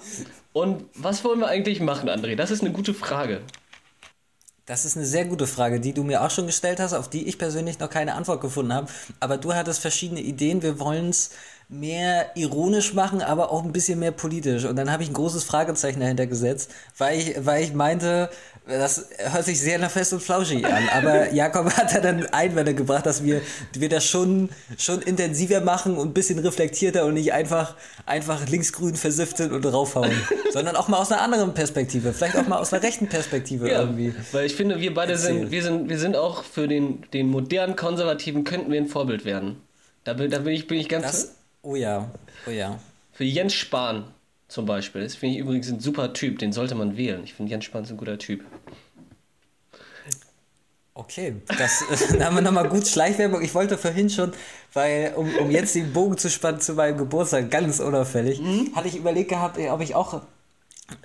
Und 0.52 0.86
was 0.96 1.24
wollen 1.24 1.40
wir 1.40 1.48
eigentlich 1.48 1.80
machen, 1.80 2.10
André? 2.10 2.36
Das 2.36 2.50
ist 2.50 2.62
eine 2.62 2.72
gute 2.72 2.96
Frage. 2.96 3.42
Das 4.66 4.84
ist 4.84 4.98
eine 4.98 5.06
sehr 5.06 5.26
gute 5.26 5.46
Frage, 5.46 5.80
die 5.80 5.94
du 5.94 6.04
mir 6.04 6.24
auch 6.24 6.32
schon 6.32 6.48
gestellt 6.48 6.80
hast, 6.80 6.94
auf 6.94 7.08
die 7.08 7.28
ich 7.28 7.38
persönlich 7.38 7.78
noch 7.78 7.90
keine 7.92 8.16
Antwort 8.16 8.42
gefunden 8.42 8.74
habe. 8.74 8.88
Aber 9.20 9.38
du 9.38 9.54
hattest 9.54 9.80
verschiedene 9.80 10.22
Ideen. 10.22 10.64
Wir 10.64 10.80
wollen 10.80 11.10
es 11.10 11.30
mehr 11.70 12.32
ironisch 12.36 12.96
machen, 12.96 13.22
aber 13.22 13.52
auch 13.52 13.64
ein 13.64 13.74
bisschen 13.74 14.00
mehr 14.00 14.12
politisch. 14.12 14.66
Und 14.66 14.76
dann 14.76 14.92
habe 14.92 15.04
ich 15.04 15.10
ein 15.10 15.14
großes 15.14 15.44
Fragezeichen 15.44 16.00
dahinter 16.00 16.26
gesetzt, 16.26 16.72
weil 16.98 17.20
ich, 17.20 17.46
weil 17.46 17.64
ich 17.64 17.74
meinte, 17.76 18.32
das 18.68 19.10
hört 19.18 19.46
sich 19.46 19.60
sehr 19.60 19.78
nach 19.78 19.92
fest 19.92 20.14
und 20.14 20.22
flauschig 20.22 20.66
an. 20.66 20.90
Aber 20.90 21.32
Jakob 21.34 21.72
hat 21.78 21.94
da 21.94 22.00
dann 22.00 22.26
Einwände 22.28 22.74
gebracht, 22.74 23.06
dass 23.06 23.24
wir, 23.24 23.42
wir 23.74 23.90
das 23.90 24.06
schon, 24.06 24.50
schon 24.78 25.02
intensiver 25.04 25.62
machen 25.62 25.98
und 25.98 26.10
ein 26.10 26.14
bisschen 26.14 26.40
reflektierter 26.40 27.06
und 27.06 27.14
nicht 27.14 27.32
einfach, 27.32 27.76
einfach 28.08 28.48
linksgrün 28.48 28.96
versiftet 28.96 29.52
und 29.52 29.66
raufhauen. 29.66 30.12
sondern 30.52 30.76
auch 30.76 30.88
mal 30.88 30.98
aus 30.98 31.12
einer 31.12 31.22
anderen 31.22 31.54
Perspektive. 31.54 32.12
Vielleicht 32.12 32.38
auch 32.38 32.48
mal 32.48 32.58
aus 32.58 32.74
einer 32.74 32.82
rechten 32.82 33.08
Perspektive 33.08 33.70
ja, 33.70 33.82
irgendwie. 33.82 34.16
Weil 34.32 34.46
ich 34.46 34.56
finde, 34.56 34.80
wir 34.80 34.94
beide 34.94 35.14
erzählen. 35.14 35.42
sind, 35.42 35.52
wir 35.52 35.64
sind, 35.64 35.90
wir 35.90 36.00
sind 36.00 36.16
auch 36.16 36.44
für 36.44 36.68
den, 36.68 37.04
den 37.14 37.30
modernen 37.30 37.76
Konservativen 37.76 38.44
könnten 38.46 38.72
wir 38.72 38.82
ein 38.82 38.88
Vorbild 38.88 39.26
werden. 39.26 39.62
Da 40.06 40.14
bin, 40.14 40.32
da 40.32 40.40
bin 40.40 40.54
ich, 40.54 40.68
bin 40.68 40.80
ich 40.80 40.90
ganz. 40.90 41.06
Das, 41.06 41.36
oh 41.62 41.76
ja, 41.76 42.10
oh 42.48 42.52
ja. 42.52 42.80
Für 43.14 43.26
Jens 43.26 43.54
Spahn 43.54 44.06
zum 44.56 44.66
Beispiel. 44.66 45.04
Das 45.04 45.16
finde 45.16 45.36
ich 45.36 45.42
übrigens 45.42 45.70
ein 45.70 45.82
super 45.82 46.14
Typ, 46.14 46.40
den 46.40 46.54
sollte 46.54 46.76
man 46.76 46.96
wählen. 46.96 47.22
Ich 47.26 47.34
finde 47.34 47.52
Jens 47.52 47.66
Spahn 47.66 47.86
ein 47.86 47.98
guter 47.98 48.18
Typ. 48.18 48.46
Okay, 50.94 51.36
das 51.46 51.84
haben 52.22 52.36
wir 52.36 52.42
nochmal 52.42 52.70
gut 52.70 52.88
Schleichwerbung. 52.88 53.42
Ich 53.42 53.54
wollte 53.54 53.78
vorhin 53.78 54.10
schon, 54.10 54.32
weil, 54.72 55.12
um, 55.18 55.30
um 55.42 55.52
jetzt 55.52 55.76
den 55.76 55.92
Bogen 55.92 56.18
zu 56.18 56.30
spannen 56.30 56.62
zu 56.62 56.74
meinem 56.74 56.98
Geburtstag, 56.98 57.52
ganz 57.52 57.82
unauffällig, 57.82 58.40
mhm. 58.40 58.74
hatte 58.74 58.88
ich 58.88 58.96
überlegt 58.96 59.30
gehabt, 59.30 59.60
ob 59.60 59.82
ich 59.82 59.94
auch 59.94 60.22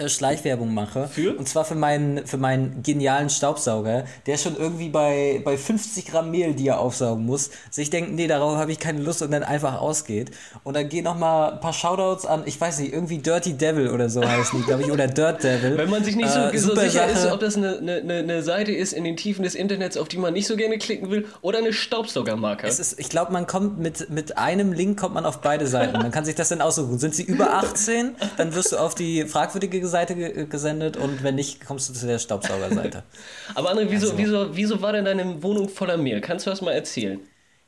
Schleichwerbung 0.06 0.74
mache. 0.74 1.08
Für? 1.08 1.36
Und 1.36 1.48
zwar 1.48 1.64
für 1.64 1.74
meinen, 1.74 2.26
für 2.26 2.36
meinen 2.36 2.82
genialen 2.82 3.30
Staubsauger, 3.30 4.04
der 4.26 4.36
schon 4.36 4.56
irgendwie 4.56 4.90
bei, 4.90 5.40
bei 5.42 5.56
50 5.56 6.06
Gramm 6.06 6.30
Mehl, 6.30 6.52
die 6.52 6.68
er 6.68 6.80
aufsaugen 6.80 7.24
muss, 7.24 7.50
sich 7.70 7.88
denkt, 7.88 8.12
nee, 8.12 8.26
darauf 8.26 8.56
habe 8.56 8.72
ich 8.72 8.78
keine 8.78 9.00
Lust 9.00 9.22
und 9.22 9.30
dann 9.30 9.42
einfach 9.42 9.80
ausgeht. 9.80 10.32
Und 10.64 10.76
dann 10.76 10.88
gehen 10.90 11.04
nochmal 11.04 11.54
ein 11.54 11.60
paar 11.60 11.72
Shoutouts 11.72 12.26
an, 12.26 12.42
ich 12.44 12.60
weiß 12.60 12.80
nicht, 12.80 12.92
irgendwie 12.92 13.18
Dirty 13.18 13.54
Devil 13.54 13.88
oder 13.88 14.10
so 14.10 14.22
heißt 14.22 14.52
die, 14.52 14.62
glaube 14.62 14.82
ich, 14.82 14.90
oder 14.90 15.06
Dirt 15.06 15.42
Devil. 15.42 15.76
Wenn 15.78 15.88
man 15.88 16.04
sich 16.04 16.14
nicht 16.14 16.30
so, 16.30 16.40
äh, 16.40 16.58
so 16.58 16.74
sicher 16.74 17.08
Sache. 17.08 17.12
ist, 17.12 17.32
ob 17.32 17.40
das 17.40 17.56
eine, 17.56 17.78
eine, 17.78 18.18
eine 18.18 18.42
Seite 18.42 18.72
ist 18.72 18.92
in 18.92 19.04
den 19.04 19.16
Tiefen 19.16 19.44
des 19.44 19.54
Internets, 19.54 19.96
auf 19.96 20.08
die 20.08 20.18
man 20.18 20.34
nicht 20.34 20.46
so 20.46 20.56
gerne 20.56 20.76
klicken 20.76 21.10
will, 21.10 21.26
oder 21.40 21.58
eine 21.58 21.72
Staubsaugermarke. 21.72 22.66
Es 22.66 22.80
ist, 22.80 23.00
ich 23.00 23.08
glaube, 23.08 23.32
man 23.32 23.46
kommt 23.46 23.78
mit, 23.78 24.10
mit 24.10 24.36
einem 24.36 24.74
Link 24.74 25.00
kommt 25.00 25.14
man 25.14 25.24
auf 25.24 25.40
beide 25.40 25.66
Seiten. 25.66 25.96
Man 25.96 26.10
kann 26.10 26.26
sich 26.26 26.34
das 26.34 26.50
dann 26.50 26.60
aussuchen. 26.60 26.98
Sind 26.98 27.14
sie 27.14 27.22
über 27.22 27.54
18, 27.54 28.14
dann 28.36 28.54
wirst 28.54 28.72
du 28.72 28.76
auf 28.76 28.94
die 28.94 29.24
fragwürdige 29.24 29.69
richtige 29.70 29.88
Seite 29.88 30.14
ge 30.14 30.46
gesendet 30.46 30.96
und 30.96 31.22
wenn 31.22 31.36
nicht, 31.36 31.64
kommst 31.64 31.88
du 31.88 31.92
zu 31.92 32.06
der 32.06 32.18
Staubsaugerseite. 32.18 33.04
Aber 33.54 33.70
André, 33.70 33.86
wieso, 33.88 34.10
also. 34.10 34.18
wieso, 34.18 34.56
wieso 34.56 34.82
war 34.82 34.92
denn 34.92 35.04
deine 35.04 35.42
Wohnung 35.42 35.68
voller 35.68 35.96
Mehl? 35.96 36.20
Kannst 36.20 36.46
du 36.46 36.50
das 36.50 36.60
mal 36.60 36.72
erzählen? 36.72 37.20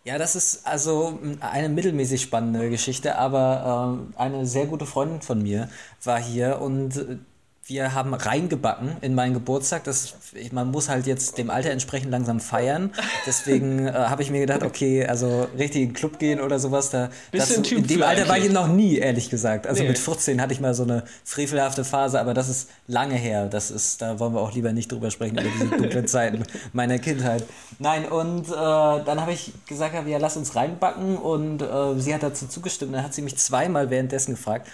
Ja, 0.04 0.18
das 0.18 0.34
ist 0.34 0.66
also 0.66 1.20
eine 1.40 1.68
mittelmäßig 1.68 2.22
spannende 2.22 2.68
Geschichte, 2.70 3.16
aber 3.18 4.08
äh, 4.16 4.20
eine 4.20 4.46
sehr 4.46 4.66
gute 4.66 4.84
Freundin 4.84 5.22
von 5.22 5.40
mir 5.40 5.68
war 6.02 6.20
hier 6.20 6.60
und 6.60 6.96
äh, 6.96 7.18
wir 7.66 7.94
haben 7.94 8.12
reingebacken 8.12 8.96
in 9.02 9.14
meinen 9.14 9.34
Geburtstag. 9.34 9.84
Das, 9.84 10.14
man 10.50 10.72
muss 10.72 10.88
halt 10.88 11.06
jetzt 11.06 11.38
dem 11.38 11.48
Alter 11.48 11.70
entsprechend 11.70 12.10
langsam 12.10 12.40
feiern. 12.40 12.90
Deswegen 13.24 13.86
äh, 13.86 13.92
habe 13.92 14.22
ich 14.22 14.30
mir 14.30 14.40
gedacht, 14.40 14.64
okay, 14.64 15.06
also 15.06 15.46
richtig 15.56 15.82
in 15.82 15.88
den 15.90 15.94
Club 15.94 16.18
gehen 16.18 16.40
oder 16.40 16.58
sowas, 16.58 16.90
da 16.90 17.10
das, 17.30 17.50
in 17.50 17.86
dem 17.86 18.02
Alter 18.02 18.28
war 18.28 18.36
ich 18.36 18.50
noch 18.50 18.66
nie, 18.66 18.96
ehrlich 18.96 19.30
gesagt. 19.30 19.68
Also 19.68 19.82
nee. 19.82 19.90
mit 19.90 19.98
14 19.98 20.40
hatte 20.42 20.52
ich 20.52 20.60
mal 20.60 20.74
so 20.74 20.82
eine 20.82 21.04
frevelhafte 21.24 21.84
Phase, 21.84 22.20
aber 22.20 22.34
das 22.34 22.48
ist 22.48 22.68
lange 22.88 23.14
her. 23.14 23.46
Das 23.46 23.70
ist, 23.70 24.02
da 24.02 24.18
wollen 24.18 24.34
wir 24.34 24.40
auch 24.40 24.52
lieber 24.52 24.72
nicht 24.72 24.90
drüber 24.90 25.12
sprechen, 25.12 25.38
über 25.38 25.48
diese 25.48 25.68
dunklen 25.68 26.06
Zeiten 26.08 26.42
meiner 26.72 26.98
Kindheit. 26.98 27.44
Nein, 27.78 28.06
und 28.06 28.48
äh, 28.48 28.50
dann 28.50 29.20
habe 29.20 29.32
ich 29.32 29.52
gesagt, 29.66 29.94
ja, 30.08 30.18
lass 30.18 30.36
uns 30.36 30.56
reinbacken 30.56 31.16
und 31.16 31.62
äh, 31.62 31.94
sie 31.98 32.12
hat 32.12 32.24
dazu 32.24 32.48
zugestimmt. 32.48 32.92
Dann 32.92 33.04
hat 33.04 33.14
sie 33.14 33.22
mich 33.22 33.36
zweimal 33.38 33.88
währenddessen 33.88 34.32
gefragt, 34.32 34.66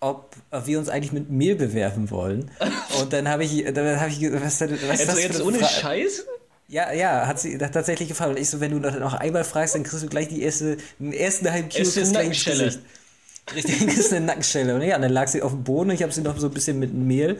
ob 0.00 0.34
wir 0.64 0.78
uns 0.78 0.88
eigentlich 0.88 1.12
mit 1.12 1.30
Mehl 1.30 1.54
bewerfen 1.56 2.10
wollen. 2.10 2.50
Und 3.00 3.12
dann 3.12 3.28
habe 3.28 3.44
ich, 3.44 3.64
dann 3.72 4.00
habe 4.00 4.10
ich, 4.10 4.22
was, 4.32 4.60
was 4.60 5.00
ist 5.00 5.08
das 5.08 5.22
jetzt 5.22 5.42
ohne 5.42 5.58
Fra- 5.58 5.66
Scheiß? 5.68 6.24
Ja, 6.68 6.92
ja, 6.92 7.26
hat 7.26 7.40
sie 7.40 7.58
tatsächlich 7.58 8.08
gefallen. 8.08 8.30
Und 8.30 8.38
ich 8.40 8.48
so, 8.48 8.60
wenn 8.60 8.70
du 8.70 8.78
noch, 8.78 9.14
einmal 9.14 9.44
fragst, 9.44 9.74
dann 9.74 9.82
kriegst 9.82 10.02
du 10.04 10.08
gleich 10.08 10.28
die 10.28 10.42
erste, 10.42 10.76
den 10.98 11.12
ersten 11.12 11.50
halben 11.50 11.68
Kilo 11.68 11.84
du 11.84 11.90
gleich 11.90 12.02
ins 12.04 12.12
Nackenstelle. 12.12 12.64
Gesicht. 12.64 12.84
Richtig, 13.54 13.78
das 13.86 13.98
ist 13.98 14.12
eine 14.12 14.24
Nackenstelle. 14.26 14.74
Und 14.76 14.82
ja, 14.82 14.96
dann 14.98 15.10
lag 15.12 15.26
sie 15.28 15.42
auf 15.42 15.50
dem 15.50 15.64
Boden 15.64 15.90
und 15.90 15.96
ich 15.96 16.02
habe 16.02 16.12
sie 16.12 16.22
noch 16.22 16.38
so 16.38 16.46
ein 16.46 16.52
bisschen 16.54 16.78
mit 16.78 16.94
Mehl 16.94 17.38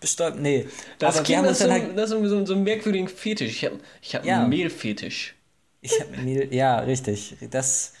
bestäubt. 0.00 0.40
Nee, 0.40 0.66
Das 0.98 1.14
aber 1.16 1.24
klingt 1.24 1.38
haben 1.38 1.46
nach 1.46 1.54
so, 1.54 1.70
halt... 1.70 1.94
nach 1.94 2.06
so, 2.08 2.26
so, 2.26 2.44
so 2.44 2.54
einem 2.54 2.64
merkwürdigen 2.64 3.06
Fetisch. 3.08 3.50
Ich 3.52 3.64
habe 3.64 3.78
ich 4.02 4.14
hab 4.16 4.24
Ja. 4.26 4.40
einen 4.40 4.48
Mehlfetisch. 4.48 5.36
Ich 5.80 6.00
hab 6.00 6.16
Mehl, 6.18 6.52
ja, 6.52 6.80
richtig. 6.80 7.36
Das, 7.50 7.92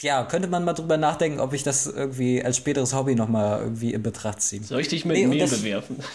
ja, 0.00 0.24
könnte 0.24 0.48
man 0.48 0.64
mal 0.64 0.74
drüber 0.74 0.96
nachdenken, 0.96 1.40
ob 1.40 1.52
ich 1.52 1.62
das 1.62 1.86
irgendwie 1.86 2.42
als 2.44 2.56
späteres 2.56 2.94
Hobby 2.94 3.14
nochmal 3.14 3.60
irgendwie 3.60 3.92
in 3.94 4.02
Betracht 4.02 4.40
ziehe. 4.40 4.62
Soll 4.62 4.80
ich 4.80 4.88
dich 4.88 5.04
mit 5.04 5.16
Nee, 5.28 5.38
das- 5.38 5.50
bewerfen? 5.58 5.96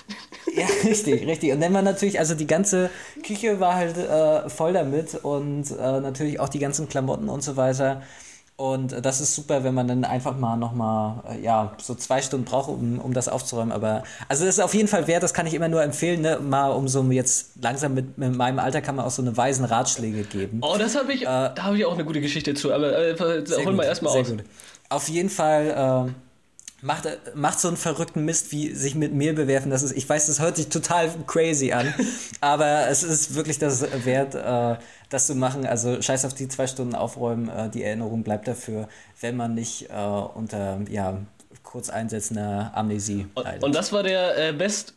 Ja, 0.55 0.67
richtig, 0.83 1.25
richtig. 1.25 1.51
Und 1.51 1.61
dann 1.61 1.73
war 1.73 1.81
natürlich, 1.81 2.19
also 2.19 2.35
die 2.35 2.45
ganze 2.45 2.91
Küche 3.25 3.59
war 3.59 3.73
halt 3.73 3.97
äh, 3.97 4.47
voll 4.49 4.73
damit 4.73 5.15
und 5.15 5.71
äh, 5.71 5.99
natürlich 5.99 6.39
auch 6.39 6.47
die 6.49 6.59
ganzen 6.59 6.87
Klamotten 6.87 7.27
und 7.27 7.41
so 7.43 7.55
weiter. 7.57 8.03
Und 8.55 8.93
äh, 8.93 9.01
das 9.01 9.19
ist 9.19 9.35
super, 9.35 9.63
wenn 9.63 9.73
man 9.73 9.87
dann 9.87 10.05
einfach 10.05 10.37
mal 10.37 10.57
nochmal, 10.57 11.23
äh, 11.29 11.41
ja, 11.41 11.75
so 11.81 11.95
zwei 11.95 12.21
Stunden 12.21 12.45
braucht, 12.45 12.69
um, 12.69 12.99
um 12.99 13.13
das 13.13 13.27
aufzuräumen. 13.27 13.71
Aber, 13.71 14.03
also 14.29 14.45
das 14.45 14.55
ist 14.55 14.63
auf 14.63 14.73
jeden 14.73 14.87
Fall 14.87 15.07
wert, 15.07 15.23
das 15.23 15.33
kann 15.33 15.47
ich 15.47 15.53
immer 15.53 15.69
nur 15.69 15.81
empfehlen, 15.81 16.21
ne? 16.21 16.39
mal 16.39 16.69
um 16.69 16.87
so 16.87 17.03
jetzt 17.11 17.53
langsam 17.61 17.93
mit, 17.95 18.17
mit 18.17 18.35
meinem 18.35 18.59
Alter 18.59 18.81
kann 18.81 18.95
man 18.95 19.05
auch 19.05 19.11
so 19.11 19.21
eine 19.21 19.35
weisen 19.35 19.65
Ratschläge 19.65 20.23
geben. 20.23 20.59
Oh, 20.61 20.75
das 20.77 20.95
habe 20.95 21.13
ich, 21.13 21.21
da 21.21 21.55
habe 21.59 21.77
ich 21.77 21.85
auch 21.85 21.93
eine 21.93 22.05
gute 22.05 22.21
Geschichte 22.21 22.53
zu. 22.53 22.71
Aber 22.73 22.95
äh, 22.95 23.45
Sehr 23.45 23.65
hol 23.65 23.73
mal 23.73 23.83
gut, 23.83 23.85
erstmal 23.85 24.19
aus. 24.19 24.29
Gut. 24.29 24.43
Auf 24.89 25.09
jeden 25.09 25.29
Fall 25.29 26.07
äh, 26.07 26.11
macht, 26.83 27.07
macht 27.33 27.59
so 27.59 27.69
einen 27.69 27.77
verrückten 27.77 28.25
Mist, 28.25 28.51
wie 28.51 28.75
sich 28.75 28.93
mit 28.93 29.13
Mehl 29.13 29.33
bewerfen. 29.33 29.71
Das 29.71 29.81
ist, 29.83 29.93
ich 29.93 30.07
weiß, 30.07 30.27
das 30.27 30.39
hört 30.39 30.57
sich 30.57 30.67
total 30.67 31.09
crazy 31.25 31.71
an, 31.71 31.93
aber 32.41 32.87
es 32.89 33.03
ist 33.03 33.35
wirklich 33.35 33.57
das 33.57 33.83
wert, 34.05 34.35
äh, 34.35 34.77
das 35.13 35.27
zu 35.27 35.35
machen. 35.35 35.65
Also 35.65 36.01
scheiß 36.01 36.25
auf 36.25 36.33
die 36.33 36.47
zwei 36.47 36.67
Stunden 36.67 36.95
aufräumen, 36.95 37.49
äh, 37.49 37.69
die 37.69 37.83
Erinnerung 37.83 38.23
bleibt 38.23 38.47
dafür, 38.47 38.87
wenn 39.21 39.37
man 39.37 39.53
nicht 39.53 39.89
äh, 39.89 39.93
unter 39.93 40.79
ja, 40.89 41.19
kurz 41.61 41.89
einsetzender 41.89 42.71
Amnesie 42.73 43.27
leidet. 43.35 43.63
Und 43.63 43.75
das 43.75 43.93
war 43.93 44.03
der 44.03 44.49
äh, 44.49 44.53
Best, 44.53 44.95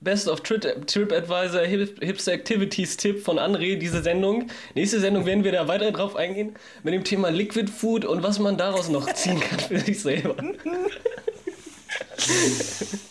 Best 0.00 0.28
of 0.28 0.40
Trip, 0.40 0.86
TripAdvisor 0.86 1.62
Hip, 1.62 2.02
Hipster 2.02 2.32
Activities 2.32 2.96
Tipp 2.96 3.22
von 3.22 3.38
André, 3.38 3.76
diese 3.76 4.02
Sendung. 4.02 4.48
Nächste 4.74 5.00
Sendung 5.00 5.26
werden 5.26 5.44
wir 5.44 5.52
da 5.52 5.68
weiter 5.68 5.92
drauf 5.92 6.16
eingehen 6.16 6.54
mit 6.82 6.94
dem 6.94 7.04
Thema 7.04 7.30
Liquid 7.30 7.70
Food 7.70 8.04
und 8.04 8.22
was 8.22 8.38
man 8.38 8.56
daraus 8.56 8.88
noch 8.88 9.12
ziehen 9.12 9.40
kann 9.40 9.60
für 9.60 9.80
sich 9.80 10.00
selber. 10.00 10.36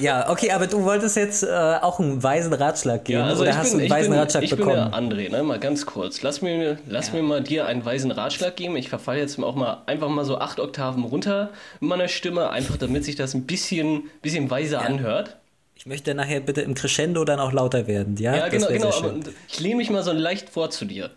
ja, 0.00 0.30
okay, 0.30 0.50
aber 0.52 0.66
du 0.66 0.84
wolltest 0.84 1.16
jetzt 1.16 1.42
äh, 1.42 1.48
auch 1.48 1.98
einen 1.98 2.22
weisen 2.22 2.52
Ratschlag 2.52 3.04
geben 3.04 3.20
Ja, 3.20 3.26
also 3.26 3.42
oder 3.42 3.50
ich 3.50 3.56
hast 3.56 3.70
bin, 3.70 3.72
du 3.72 3.76
einen 3.78 3.86
ich 3.86 3.90
weisen 3.90 4.10
bin, 4.10 4.18
Ratschlag 4.20 4.42
ich 4.44 4.50
bin 4.50 4.58
bekommen? 4.58 4.76
der 4.76 4.92
André, 4.92 5.30
ne? 5.30 5.42
mal 5.42 5.58
ganz 5.58 5.84
kurz. 5.84 6.22
Lass 6.22 6.42
mir, 6.42 6.78
lass 6.86 7.12
mir 7.12 7.22
mal 7.22 7.42
dir 7.42 7.66
einen 7.66 7.84
weisen 7.84 8.10
Ratschlag 8.10 8.56
geben. 8.56 8.76
Ich 8.76 8.88
verfalle 8.88 9.18
jetzt 9.20 9.38
auch 9.42 9.54
mal 9.54 9.82
einfach 9.86 10.08
mal 10.08 10.24
so 10.24 10.38
acht 10.38 10.60
Oktaven 10.60 11.04
runter 11.04 11.50
in 11.80 11.88
meiner 11.88 12.08
Stimme, 12.08 12.50
einfach 12.50 12.76
damit 12.76 13.04
sich 13.04 13.16
das 13.16 13.34
ein 13.34 13.46
bisschen, 13.46 14.04
bisschen 14.22 14.50
weiser 14.50 14.80
anhört. 14.82 15.36
Ich 15.74 15.86
möchte 15.86 16.14
nachher 16.14 16.40
bitte 16.40 16.60
im 16.62 16.74
Crescendo 16.74 17.24
dann 17.24 17.38
auch 17.38 17.52
lauter 17.52 17.86
werden, 17.86 18.16
ja? 18.16 18.36
Ja, 18.36 18.48
genau, 18.48 18.66
genau. 18.68 18.92
ich 19.48 19.60
lehne 19.60 19.76
mich 19.76 19.90
mal 19.90 20.02
so 20.02 20.12
leicht 20.12 20.50
vor 20.50 20.70
zu 20.70 20.84
dir. 20.84 21.10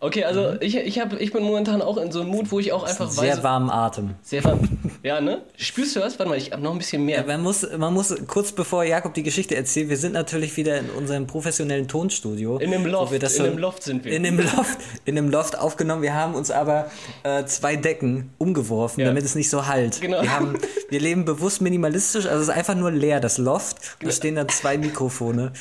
Okay, 0.00 0.24
also 0.24 0.52
Mhm. 0.52 0.58
ich, 0.60 0.76
ich, 0.76 0.98
hab, 1.00 1.18
ich 1.20 1.32
bin 1.32 1.42
momentan 1.44 1.80
auch 1.80 1.96
in 1.96 2.10
so 2.12 2.20
einem 2.20 2.30
Mut, 2.30 2.50
wo 2.50 2.58
ich 2.60 2.72
auch 2.72 2.82
einfach 2.84 3.10
Sehr 3.10 3.36
weiß. 3.36 3.42
warmen 3.42 3.70
Atem. 3.70 4.14
Sehr 4.22 4.42
warm. 4.44 4.68
Ja, 5.02 5.20
ne? 5.20 5.42
Spürst 5.56 5.94
du 5.96 6.00
das? 6.00 6.18
Warte 6.18 6.28
mal, 6.30 6.36
ich 6.38 6.50
hab 6.52 6.60
noch 6.60 6.72
ein 6.72 6.78
bisschen 6.78 7.04
mehr. 7.04 7.24
Man 7.26 7.42
muss, 7.42 7.66
man 7.76 7.92
muss 7.94 8.14
kurz 8.26 8.52
bevor 8.52 8.84
Jakob 8.84 9.14
die 9.14 9.22
Geschichte 9.22 9.54
erzählt, 9.54 9.88
wir 9.88 9.96
sind 9.96 10.12
natürlich 10.12 10.56
wieder 10.56 10.78
in 10.78 10.90
unserem 10.90 11.26
professionellen 11.26 11.88
Tonstudio. 11.88 12.58
In 12.58 12.70
dem 12.70 12.86
Loft, 12.86 13.12
in 13.12 13.20
dem 13.44 13.58
Loft 13.58 13.82
sind 13.82 14.04
wir. 14.04 14.12
In 14.12 14.22
dem 14.24 14.38
Loft, 14.38 14.78
in 15.04 15.14
dem 15.16 15.30
Loft 15.30 15.58
aufgenommen. 15.58 16.02
Wir 16.02 16.14
haben 16.14 16.34
uns 16.34 16.50
aber 16.50 16.90
äh, 17.22 17.44
zwei 17.44 17.76
Decken 17.76 18.30
umgeworfen, 18.38 19.00
Ja. 19.00 19.06
damit 19.06 19.24
es 19.24 19.34
nicht 19.34 19.48
so 19.50 19.66
halt. 19.66 20.00
Genau. 20.00 20.22
Wir, 20.22 20.34
haben, 20.34 20.58
wir 20.90 21.00
leben 21.00 21.24
bewusst 21.24 21.60
minimalistisch, 21.60 22.26
also 22.26 22.38
es 22.42 22.48
ist 22.48 22.54
einfach 22.54 22.74
nur 22.74 22.90
leer, 22.90 23.20
das 23.20 23.38
Loft. 23.38 23.76
Da 24.02 24.10
stehen 24.10 24.34
dann 24.36 24.48
zwei 24.48 24.76
Mikrofone. 24.78 25.52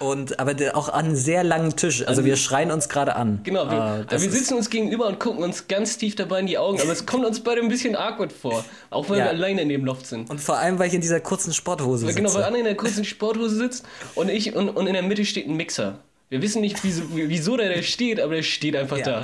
Und, 0.00 0.38
aber 0.40 0.54
auch 0.76 0.88
an 0.88 1.04
einem 1.06 1.16
sehr 1.16 1.44
langen 1.44 1.76
Tisch. 1.76 2.06
Also 2.06 2.24
wir 2.24 2.36
schreien 2.36 2.70
uns 2.70 2.88
gerade 2.88 3.16
an. 3.16 3.40
Genau, 3.44 3.70
wir, 3.70 4.06
Äh, 4.08 4.12
also 4.12 4.24
wir 4.24 4.32
sitzen 4.32 4.54
uns 4.54 4.70
gegenüber 4.70 5.06
und 5.06 5.20
gucken 5.20 5.42
uns 5.44 5.68
ganz 5.68 5.96
tief 5.98 6.16
dabei 6.16 6.40
in 6.40 6.46
die 6.46 6.58
Augen, 6.58 6.80
aber 6.80 6.92
es 6.92 7.06
kommt 7.06 7.24
uns 7.24 7.40
beide 7.40 7.60
ein 7.60 7.68
bisschen 7.68 7.96
awkward 7.96 8.32
vor. 8.32 8.64
Auch 8.90 9.08
weil 9.08 9.18
Ja. 9.18 9.24
wir 9.26 9.30
alleine 9.30 9.62
in 9.62 9.68
dem 9.68 9.84
Loft 9.84 10.06
sind. 10.06 10.28
Und 10.30 10.40
vor 10.40 10.58
allem, 10.58 10.78
weil 10.78 10.88
ich 10.88 10.94
in 10.94 11.00
dieser 11.00 11.20
kurzen 11.20 11.52
Sporthose 11.52 12.06
sitze. 12.06 12.14
Genau, 12.16 12.34
weil 12.34 12.44
Anne 12.44 12.58
in 12.58 12.64
der 12.64 12.76
kurzen 12.76 13.04
Sporthose 13.04 13.56
sitzt 13.56 13.84
und 14.14 14.28
ich 14.28 14.54
und, 14.54 14.68
und 14.70 14.86
in 14.86 14.94
der 14.94 15.02
Mitte 15.02 15.24
steht 15.24 15.46
ein 15.48 15.56
Mixer. 15.56 15.98
Wir 16.30 16.42
wissen 16.42 16.62
nicht, 16.62 16.82
wieso, 16.82 17.02
wieso 17.12 17.56
der 17.56 17.74
da 17.74 17.82
steht, 17.82 18.18
aber 18.20 18.34
der 18.34 18.42
steht 18.42 18.74
einfach 18.76 18.98
Ja. 18.98 19.04
da. 19.04 19.22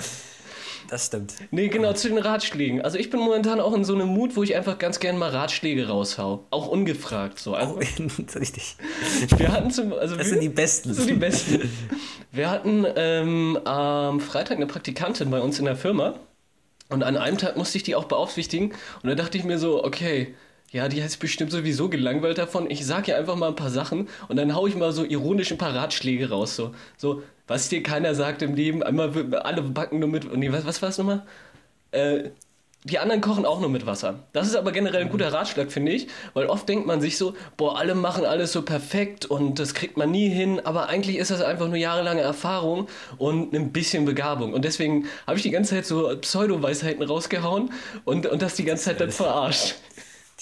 Das 0.88 1.06
stimmt. 1.06 1.34
Nee, 1.50 1.68
genau, 1.68 1.92
zu 1.92 2.08
den 2.08 2.18
Ratschlägen. 2.18 2.82
Also 2.82 2.98
ich 2.98 3.10
bin 3.10 3.20
momentan 3.20 3.60
auch 3.60 3.74
in 3.74 3.84
so 3.84 3.94
einem 3.94 4.08
Mut, 4.08 4.36
wo 4.36 4.42
ich 4.42 4.56
einfach 4.56 4.78
ganz 4.78 5.00
gerne 5.00 5.18
mal 5.18 5.30
Ratschläge 5.30 5.88
raushau. 5.88 6.46
Auch 6.50 6.68
ungefragt 6.68 7.38
so. 7.38 7.54
Einfach. 7.54 7.76
Oh, 7.76 8.38
richtig. 8.38 8.76
Wir 9.36 9.52
hatten 9.52 9.70
zum, 9.70 9.92
also 9.92 10.16
Das 10.16 10.26
wir, 10.26 10.32
sind 10.32 10.42
die 10.42 10.48
besten. 10.48 10.88
Das 10.90 10.98
sind 10.98 11.08
die 11.08 11.14
besten. 11.14 11.70
Wir 12.32 12.50
hatten 12.50 12.86
ähm, 12.96 13.58
am 13.64 14.20
Freitag 14.20 14.56
eine 14.56 14.66
Praktikantin 14.66 15.30
bei 15.30 15.40
uns 15.40 15.58
in 15.58 15.64
der 15.64 15.76
Firma 15.76 16.14
und 16.88 17.02
an 17.02 17.16
einem 17.16 17.38
Tag 17.38 17.56
musste 17.56 17.78
ich 17.78 17.84
die 17.84 17.94
auch 17.94 18.04
beaufsichtigen 18.04 18.72
und 19.02 19.08
da 19.08 19.14
dachte 19.14 19.38
ich 19.38 19.44
mir 19.44 19.58
so, 19.58 19.84
okay, 19.84 20.34
ja, 20.70 20.88
die 20.88 21.00
ist 21.00 21.18
bestimmt 21.18 21.50
sowieso 21.50 21.88
gelangweilt 21.88 22.38
davon. 22.38 22.70
Ich 22.70 22.86
sag 22.86 23.08
ihr 23.08 23.16
einfach 23.16 23.36
mal 23.36 23.48
ein 23.48 23.56
paar 23.56 23.70
Sachen 23.70 24.08
und 24.28 24.36
dann 24.36 24.54
hau 24.54 24.66
ich 24.66 24.76
mal 24.76 24.92
so 24.92 25.04
ironisch 25.04 25.50
ein 25.50 25.58
paar 25.58 25.74
Ratschläge 25.74 26.30
raus. 26.30 26.54
So, 26.54 26.74
so 26.96 27.22
was 27.48 27.68
dir 27.68 27.82
keiner 27.82 28.14
sagt 28.14 28.42
im 28.42 28.54
Leben, 28.54 28.82
einmal 28.82 29.12
alle 29.42 29.62
backen 29.62 29.98
nur 29.98 30.08
mit. 30.08 30.32
Nee, 30.36 30.52
was, 30.52 30.64
was 30.64 30.80
war 30.80 30.90
es 30.90 30.98
nochmal? 30.98 31.24
Äh, 31.90 32.30
die 32.84 32.98
anderen 32.98 33.20
kochen 33.20 33.44
auch 33.44 33.60
nur 33.60 33.68
mit 33.68 33.84
Wasser. 33.84 34.20
Das 34.32 34.46
ist 34.46 34.54
aber 34.54 34.72
generell 34.72 35.02
ein 35.02 35.10
guter 35.10 35.32
Ratschlag, 35.32 35.70
finde 35.70 35.92
ich, 35.92 36.06
weil 36.32 36.46
oft 36.46 36.66
denkt 36.66 36.86
man 36.86 37.00
sich 37.00 37.18
so, 37.18 37.34
boah, 37.58 37.76
alle 37.76 37.94
machen 37.94 38.24
alles 38.24 38.52
so 38.52 38.62
perfekt 38.62 39.26
und 39.26 39.58
das 39.58 39.74
kriegt 39.74 39.98
man 39.98 40.10
nie 40.10 40.30
hin, 40.30 40.60
aber 40.64 40.88
eigentlich 40.88 41.18
ist 41.18 41.30
das 41.30 41.42
einfach 41.42 41.66
nur 41.66 41.76
jahrelange 41.76 42.22
Erfahrung 42.22 42.88
und 43.18 43.52
ein 43.52 43.72
bisschen 43.72 44.06
Begabung. 44.06 44.54
Und 44.54 44.64
deswegen 44.64 45.06
habe 45.26 45.36
ich 45.36 45.42
die 45.42 45.50
ganze 45.50 45.74
Zeit 45.74 45.84
so 45.84 46.16
Pseudo-Weisheiten 46.16 47.02
rausgehauen 47.02 47.70
und, 48.06 48.26
und 48.26 48.40
das 48.40 48.54
die 48.54 48.64
ganze 48.64 48.84
Zeit 48.84 49.00
dann 49.00 49.10
verarscht. 49.10 49.74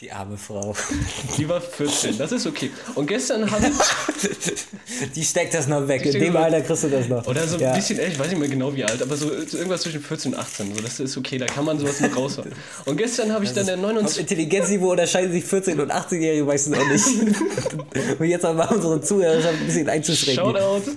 Die 0.01 0.13
arme 0.13 0.37
Frau. 0.37 0.77
Die 1.39 1.49
war 1.49 1.61
14, 1.61 2.19
das 2.19 2.31
ist 2.31 2.47
okay. 2.47 2.71
Und 2.95 3.09
gestern 3.09 3.51
habe 3.51 3.67
ich, 3.67 5.09
Die 5.17 5.25
steckt 5.25 5.55
das 5.55 5.67
noch 5.67 5.89
weg. 5.89 6.07
In 6.07 6.13
dem 6.13 6.37
Alter 6.37 6.61
kriegst 6.61 6.85
du 6.85 6.89
das 6.89 7.09
noch. 7.09 7.27
oder 7.27 7.49
so 7.49 7.57
ein 7.57 7.63
ja. 7.63 7.75
bisschen, 7.75 7.99
ich 7.99 8.17
weiß 8.17 8.29
nicht 8.29 8.39
mehr 8.39 8.49
genau 8.49 8.73
wie 8.77 8.85
alt, 8.85 9.03
aber 9.03 9.17
so 9.17 9.29
irgendwas 9.33 9.83
zwischen 9.83 10.01
14 10.01 10.35
und 10.35 10.39
18, 10.39 10.77
so 10.77 10.83
das 10.83 11.01
ist 11.01 11.17
okay, 11.17 11.39
da 11.39 11.47
kann 11.47 11.65
man 11.65 11.81
sowas 11.81 12.01
mit 12.01 12.17
raushauen. 12.17 12.53
Und 12.85 12.97
gestern 12.97 13.33
habe 13.33 13.45
ich 13.45 13.53
dann 13.53 13.67
der 13.67 13.75
Auf 13.75 13.83
29... 13.83 14.21
Intelligenzniveau 14.21 14.93
unterscheiden 14.93 15.33
sich 15.33 15.45
14- 15.45 15.81
und 15.81 15.93
18-Jährige 15.93 16.45
meistens 16.45 16.79
auch 16.79 16.89
nicht. 16.89 18.19
und 18.21 18.27
jetzt 18.27 18.47
auch 18.47 18.55
mal 18.55 18.69
unsere 18.69 19.01
Zuhörer 19.01 19.49
ein 19.49 19.67
bisschen 19.67 19.89
einzuschränken. 19.89 20.45
Shoutout. 20.45 20.93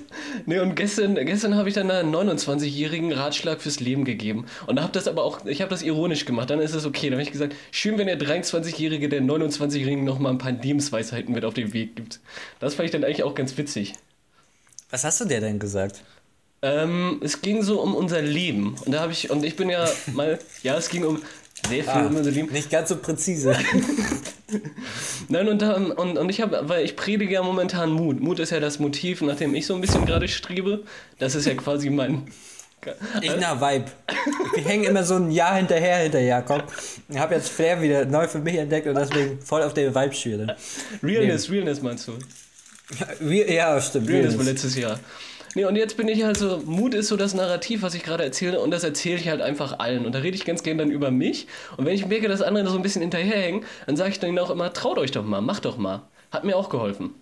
Nee, 0.46 0.60
und 0.60 0.75
gestern, 0.75 1.15
gestern 1.15 1.55
habe 1.55 1.70
ich 1.70 1.75
dann 1.75 1.89
einen 1.89 2.13
29-jährigen 2.13 3.13
Ratschlag 3.13 3.62
fürs 3.62 3.79
Leben 3.79 4.05
gegeben. 4.05 4.46
Und 4.67 4.79
habe 4.79 4.91
das 4.91 5.08
aber 5.08 5.24
auch, 5.24 5.43
ich 5.46 5.62
habe 5.62 5.70
das 5.70 5.81
ironisch 5.81 6.25
gemacht, 6.25 6.51
dann 6.51 6.60
ist 6.60 6.75
es 6.75 6.86
okay. 6.86 7.10
Dann 7.10 7.13
habe 7.13 7.24
ich 7.24 7.31
gesagt, 7.31 7.55
schön, 7.72 7.98
wenn 7.98 8.05
der 8.05 8.20
23-Jährige 8.20 8.90
der 9.00 9.21
29-Jährigen 9.21 10.03
noch 10.03 10.19
mal 10.19 10.29
ein 10.29 10.38
paar 10.38 10.51
Lebensweisheiten 10.51 11.33
mit 11.33 11.45
auf 11.45 11.53
den 11.53 11.74
Weg 11.74 11.95
gibt. 11.95 12.19
Das 12.60 12.75
fand 12.75 12.86
ich 12.86 12.91
dann 12.91 13.03
eigentlich 13.03 13.24
auch 13.24 13.36
ganz 13.36 13.57
witzig. 13.57 13.93
Was 14.89 15.03
hast 15.03 15.21
du 15.21 15.25
dir 15.25 15.39
denn 15.39 15.60
gesagt? 15.60 16.03
Ähm, 16.62 17.19
es 17.24 17.41
ging 17.41 17.63
so 17.63 17.81
um 17.81 17.95
unser 17.95 18.21
Leben. 18.21 18.75
Und 18.86 18.91
da 18.91 19.00
habe 19.00 19.12
ich, 19.12 19.31
und 19.31 19.43
ich 19.43 19.55
bin 19.55 19.69
ja 19.69 19.88
mal, 20.13 20.39
ja, 20.63 20.77
es 20.77 20.89
ging 20.89 21.03
um 21.03 21.21
sehr 21.67 21.83
viel 21.83 22.05
um 22.05 22.15
unser 22.15 22.31
Leben. 22.31 22.51
Nicht 22.51 22.69
ganz 22.69 22.89
so 22.89 22.98
präzise. 22.98 23.55
Nein, 25.29 25.48
und, 25.48 25.62
da, 25.62 25.75
und, 25.75 26.17
und 26.17 26.29
ich 26.29 26.41
habe, 26.41 26.62
weil 26.67 26.83
ich 26.83 26.95
predige 26.95 27.33
ja 27.33 27.43
momentan 27.43 27.91
Mut. 27.91 28.19
Mut 28.19 28.39
ist 28.39 28.51
ja 28.51 28.60
das 28.60 28.79
Motiv, 28.79 29.21
nach 29.21 29.36
dem 29.36 29.55
ich 29.55 29.65
so 29.65 29.75
ein 29.75 29.81
bisschen 29.81 30.05
gerade 30.05 30.27
strebe. 30.27 30.83
Das 31.19 31.36
ist 31.36 31.45
ja 31.45 31.53
quasi 31.55 31.89
mein. 31.89 32.27
Ich 33.21 33.31
na 33.39 33.59
Vibe. 33.61 33.85
Wir 34.55 34.63
hängen 34.63 34.83
immer 34.85 35.03
so 35.03 35.15
ein 35.15 35.31
Jahr 35.31 35.55
hinterher 35.55 35.97
hinter 35.97 36.19
Jakob. 36.19 36.63
Ich 37.09 37.17
habe 37.17 37.35
jetzt 37.35 37.50
Flair 37.50 37.81
wieder 37.81 38.05
neu 38.05 38.27
für 38.27 38.39
mich 38.39 38.55
entdeckt 38.55 38.88
und 38.88 38.95
deswegen 38.95 39.39
voll 39.41 39.61
auf 39.63 39.73
der 39.73 39.93
Vibe-Schiene. 39.93 40.55
Realness, 41.03 41.50
Realness 41.50 41.81
meinst 41.81 42.07
du? 42.07 42.13
Wie- 43.19 43.43
Ja, 43.53 43.79
stimmt. 43.79 44.09
Realness 44.09 44.38
war 44.38 44.45
letztes 44.45 44.75
Jahr. 44.75 45.00
Nee, 45.53 45.65
und 45.65 45.75
jetzt 45.75 45.97
bin 45.97 46.07
ich 46.07 46.23
halt 46.23 46.38
so, 46.38 46.61
Mut 46.65 46.93
ist 46.93 47.09
so 47.09 47.17
das 47.17 47.33
Narrativ, 47.33 47.81
was 47.81 47.93
ich 47.93 48.03
gerade 48.03 48.23
erzähle, 48.23 48.59
und 48.61 48.71
das 48.71 48.83
erzähle 48.85 49.17
ich 49.17 49.27
halt 49.27 49.41
einfach 49.41 49.79
allen. 49.79 50.05
Und 50.05 50.15
da 50.15 50.19
rede 50.19 50.35
ich 50.38 50.45
ganz 50.45 50.63
gerne 50.63 50.83
dann 50.83 50.91
über 50.91 51.11
mich. 51.11 51.47
Und 51.77 51.85
wenn 51.85 51.93
ich 51.93 52.05
merke, 52.05 52.29
dass 52.29 52.41
andere 52.41 52.69
so 52.69 52.77
ein 52.77 52.81
bisschen 52.81 53.01
hinterherhängen, 53.01 53.65
dann 53.85 53.97
sage 53.97 54.11
ich 54.11 54.19
dann 54.19 54.38
auch 54.39 54.50
immer, 54.50 54.71
traut 54.71 54.97
euch 54.97 55.11
doch 55.11 55.25
mal, 55.25 55.41
macht 55.41 55.65
doch 55.65 55.77
mal. 55.77 56.03
Hat 56.31 56.45
mir 56.45 56.55
auch 56.55 56.69
geholfen. 56.69 57.13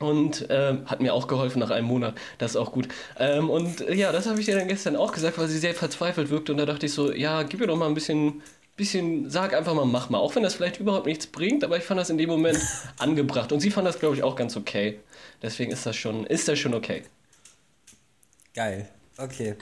Und 0.00 0.46
ähm, 0.48 0.86
hat 0.86 1.00
mir 1.00 1.12
auch 1.12 1.28
geholfen 1.28 1.60
nach 1.60 1.70
einem 1.70 1.86
Monat. 1.86 2.14
Das 2.38 2.52
ist 2.52 2.56
auch 2.56 2.72
gut. 2.72 2.88
Ähm, 3.18 3.50
und 3.50 3.82
äh, 3.82 3.94
ja, 3.94 4.12
das 4.12 4.26
habe 4.26 4.40
ich 4.40 4.46
dir 4.46 4.56
dann 4.56 4.66
gestern 4.66 4.96
auch 4.96 5.12
gesagt, 5.12 5.36
weil 5.38 5.46
sie 5.46 5.58
sehr 5.58 5.74
verzweifelt 5.74 6.30
wirkte. 6.30 6.52
Und 6.52 6.58
da 6.58 6.64
dachte 6.64 6.86
ich 6.86 6.92
so, 6.92 7.12
ja, 7.12 7.42
gib 7.42 7.60
ihr 7.60 7.66
doch 7.66 7.76
mal 7.76 7.86
ein 7.86 7.92
bisschen, 7.92 8.42
bisschen, 8.76 9.28
sag 9.28 9.52
einfach 9.52 9.74
mal, 9.74 9.84
mach 9.84 10.08
mal. 10.08 10.18
Auch 10.18 10.34
wenn 10.34 10.42
das 10.42 10.54
vielleicht 10.54 10.80
überhaupt 10.80 11.04
nichts 11.04 11.26
bringt, 11.26 11.64
aber 11.64 11.76
ich 11.76 11.84
fand 11.84 12.00
das 12.00 12.08
in 12.08 12.16
dem 12.16 12.30
Moment 12.30 12.58
angebracht. 12.98 13.52
Und 13.52 13.60
sie 13.60 13.70
fand 13.70 13.86
das, 13.86 13.98
glaube 13.98 14.16
ich, 14.16 14.22
auch 14.22 14.36
ganz 14.36 14.56
okay. 14.56 15.00
Deswegen 15.42 15.70
ist 15.70 15.84
das 15.84 15.96
schon, 15.96 16.24
ist 16.26 16.48
das 16.48 16.58
schon 16.58 16.72
okay. 16.72 17.02
Geil. 18.54 18.88
Okay. 19.18 19.54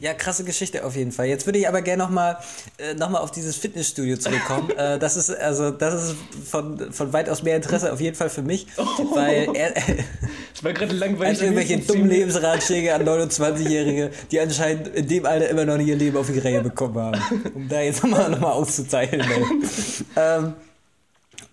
Ja, 0.00 0.12
krasse 0.12 0.44
Geschichte 0.44 0.84
auf 0.84 0.96
jeden 0.96 1.12
Fall. 1.12 1.26
Jetzt 1.26 1.46
würde 1.46 1.58
ich 1.58 1.68
aber 1.68 1.82
gerne 1.82 2.02
nochmal 2.02 2.38
äh, 2.78 2.94
noch 2.94 3.12
auf 3.14 3.30
dieses 3.30 3.56
Fitnessstudio 3.56 4.16
zurückkommen. 4.16 4.70
äh, 4.76 4.98
das 4.98 5.16
ist 5.16 5.30
also 5.30 5.70
das 5.70 6.10
ist 6.10 6.16
von, 6.50 6.92
von 6.92 7.12
weitaus 7.12 7.42
mehr 7.42 7.56
Interesse 7.56 7.92
auf 7.92 8.00
jeden 8.00 8.16
Fall 8.16 8.28
für 8.28 8.42
mich, 8.42 8.66
oh. 8.76 8.84
weil 9.14 9.48
er, 9.54 9.72
das 9.72 10.62
war 10.62 10.72
gerade 10.72 10.94
langweilig. 10.94 11.40
Irgendwelche 11.40 11.78
dummen 11.78 12.08
Lebensratschläge 12.08 12.94
an 12.94 13.06
29-Jährige, 13.06 14.10
die 14.30 14.40
anscheinend 14.40 14.88
in 14.88 15.08
dem 15.08 15.26
Alter 15.26 15.48
immer 15.48 15.64
noch 15.64 15.76
nicht 15.76 15.88
ihr 15.88 15.96
Leben 15.96 16.16
auf 16.16 16.30
die 16.30 16.38
Reihe 16.38 16.60
bekommen 16.60 16.96
haben. 16.96 17.20
Um 17.54 17.68
da 17.68 17.80
jetzt 17.80 18.02
nochmal 18.02 18.30
noch 18.30 18.40
mal 18.40 18.52
aufzuzeichnen. 18.52 19.22
ähm, 20.16 20.54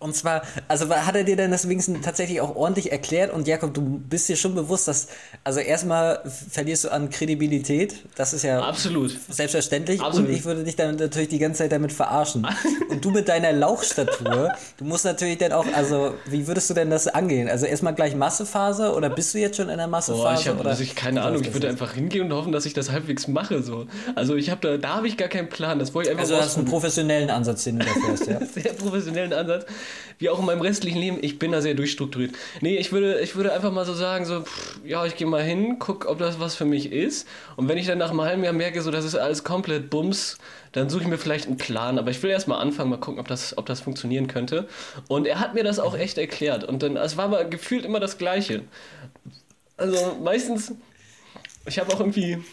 und 0.01 0.15
zwar, 0.15 0.41
also 0.67 0.89
hat 0.89 1.15
er 1.15 1.24
dir 1.24 1.36
denn 1.36 1.51
das 1.51 1.70
wenigstens 1.70 2.01
tatsächlich 2.01 2.41
auch 2.41 2.55
ordentlich 2.55 2.91
erklärt? 2.91 3.31
Und 3.31 3.48
Jakob, 3.48 3.74
du 3.74 3.81
bist 3.81 4.27
dir 4.29 4.36
schon 4.36 4.55
bewusst, 4.55 4.88
dass, 4.88 5.08
also 5.43 5.60
erstmal 5.60 6.22
verlierst 6.50 6.86
du 6.86 6.89
an 6.91 7.12
Kredibilität. 7.12 8.05
Das 8.15 8.34
ist 8.34 8.43
ja 8.43 8.62
Absolut. 8.62 9.15
selbstverständlich. 9.29 10.01
Absolut. 10.01 10.29
Und 10.29 10.36
ich 10.36 10.43
würde 10.43 10.63
dich 10.63 10.75
dann 10.75 10.96
natürlich 10.96 11.29
die 11.29 11.38
ganze 11.38 11.60
Zeit 11.60 11.72
damit 11.72 11.93
verarschen. 11.93 12.48
Und 12.89 13.05
du 13.05 13.12
mit 13.12 13.29
deiner 13.29 13.53
Lauchstatur, 13.53 14.53
du 14.77 14.86
musst 14.86 15.05
natürlich 15.05 15.38
dann 15.38 15.51
auch, 15.51 15.67
also 15.74 16.15
wie 16.25 16.48
würdest 16.48 16.70
du 16.72 16.74
denn 16.74 16.89
das 16.89 17.08
angehen? 17.08 17.48
Also 17.48 17.67
erstmal 17.67 17.93
gleich 17.93 18.15
Massephase 18.15 18.93
oder 18.93 19.10
bist 19.10 19.36
du 19.36 19.38
jetzt 19.38 19.58
schon 19.58 19.70
in 19.70 19.77
der 19.77 19.88
Massephase? 19.88 20.24
Boah, 20.24 20.34
ich 20.34 20.48
habe 20.48 20.67
also 20.67 20.84
keine 20.96 21.22
Ahnung, 21.22 21.43
ich 21.43 21.53
würde 21.53 21.70
einfach 21.70 21.93
hingehen 21.93 22.25
und 22.25 22.34
hoffen, 22.34 22.51
dass 22.51 22.65
ich 22.65 22.74
das 22.74 22.89
halbwegs 22.89 23.27
mache. 23.27 23.62
So. 23.62 23.86
Also 24.15 24.36
ich 24.36 24.50
habe 24.50 24.62
da, 24.62 24.77
da 24.77 24.96
habe 24.96 25.08
ich 25.08 25.15
gar 25.15 25.29
keinen 25.29 25.50
Plan. 25.50 25.77
Das 25.77 25.93
wollte 25.93 26.10
ich 26.10 26.12
einfach 26.12 26.24
Also 26.24 26.36
du 26.36 26.41
hast 26.41 26.58
einen 26.58 26.65
professionellen 26.65 27.29
Ansatz, 27.29 27.63
den 27.65 27.77
du 27.77 27.86
da 27.86 27.91
fährst, 27.91 28.25
ja. 28.25 28.39
Sehr 28.53 28.74
professionellen 28.74 29.34
Ansatz 29.34 29.65
wie 30.19 30.29
auch 30.29 30.39
in 30.39 30.45
meinem 30.45 30.62
restlichen 30.62 31.00
Leben, 31.00 31.17
ich 31.21 31.39
bin 31.39 31.51
da 31.51 31.62
sehr 31.62 31.74
durchstrukturiert. 31.74 32.33
Nee, 32.62 32.77
ich 32.77 32.91
würde, 32.91 33.19
ich 33.21 33.36
würde 33.36 33.53
einfach 33.53 33.71
mal 33.71 33.86
so 33.86 33.93
sagen, 33.93 34.25
so, 34.25 34.41
pff, 34.41 34.79
ja, 34.86 35.05
ich 35.05 35.15
gehe 35.15 35.27
mal 35.27 35.43
hin, 35.43 35.77
guck, 35.79 36.05
ob 36.05 36.19
das 36.19 36.39
was 36.39 36.55
für 36.55 36.65
mich 36.65 36.91
ist. 36.91 37.27
Und 37.55 37.67
wenn 37.67 37.77
ich 37.77 37.88
dann 37.88 37.98
nach 37.98 38.12
einem 38.12 38.21
halben 38.21 38.43
Jahr 38.43 38.53
merke, 38.53 38.81
so, 38.81 38.91
das 38.91 39.05
ist 39.05 39.15
alles 39.15 39.43
komplett 39.43 39.89
Bums, 39.89 40.38
dann 40.71 40.89
suche 40.89 41.03
ich 41.03 41.07
mir 41.07 41.17
vielleicht 41.17 41.48
einen 41.48 41.57
Plan. 41.57 41.98
Aber 41.98 42.12
ich 42.12 42.21
will 42.24 42.29
erst 42.29 42.48
mal 42.48 42.60
anfangen, 42.60 42.89
mal 42.89 42.98
gucken, 42.98 43.19
ob 43.19 43.27
das, 43.27 43.57
ob 43.57 43.65
das 43.65 43.81
funktionieren 43.81 44.27
könnte. 44.27 44.67
Und 45.07 45.27
er 45.27 45.39
hat 45.39 45.53
mir 45.53 45.63
das 45.63 45.79
auch 45.79 45.98
echt 45.98 46.17
erklärt. 46.17 46.63
Und 46.63 46.83
dann, 46.83 46.95
es 46.98 47.17
war 47.17 47.25
aber 47.25 47.45
gefühlt 47.45 47.86
immer 47.86 48.00
das 48.00 48.17
Gleiche. 48.17 48.63
Also 49.77 50.17
meistens, 50.24 50.74
ich 51.65 51.79
habe 51.79 51.93
auch 51.93 52.00
irgendwie 52.00 52.43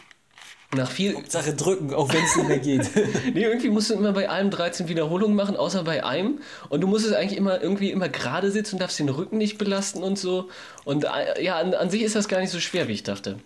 nach 0.74 0.90
viel. 0.90 1.16
Sache 1.28 1.54
drücken, 1.54 1.94
auch 1.94 2.12
wenn 2.12 2.22
es 2.24 2.36
nicht 2.36 2.48
mehr 2.48 2.58
geht. 2.58 2.90
nee, 3.34 3.44
irgendwie 3.44 3.70
musst 3.70 3.88
du 3.88 3.94
immer 3.94 4.12
bei 4.12 4.28
allem 4.28 4.50
13 4.50 4.88
Wiederholungen 4.88 5.34
machen, 5.34 5.56
außer 5.56 5.82
bei 5.82 6.04
einem. 6.04 6.40
Und 6.68 6.82
du 6.82 6.86
musst 6.86 7.06
es 7.06 7.12
eigentlich 7.12 7.38
immer 7.38 7.62
irgendwie 7.62 7.90
immer 7.90 8.08
gerade 8.08 8.50
sitzen 8.50 8.74
und 8.74 8.82
darfst 8.82 8.98
den 8.98 9.08
Rücken 9.08 9.38
nicht 9.38 9.56
belasten 9.56 10.02
und 10.02 10.18
so. 10.18 10.48
Und 10.84 11.04
äh, 11.04 11.42
ja, 11.42 11.58
an, 11.58 11.72
an 11.74 11.90
sich 11.90 12.02
ist 12.02 12.16
das 12.16 12.28
gar 12.28 12.40
nicht 12.40 12.50
so 12.50 12.60
schwer, 12.60 12.88
wie 12.88 12.92
ich 12.92 13.02
dachte. 13.02 13.38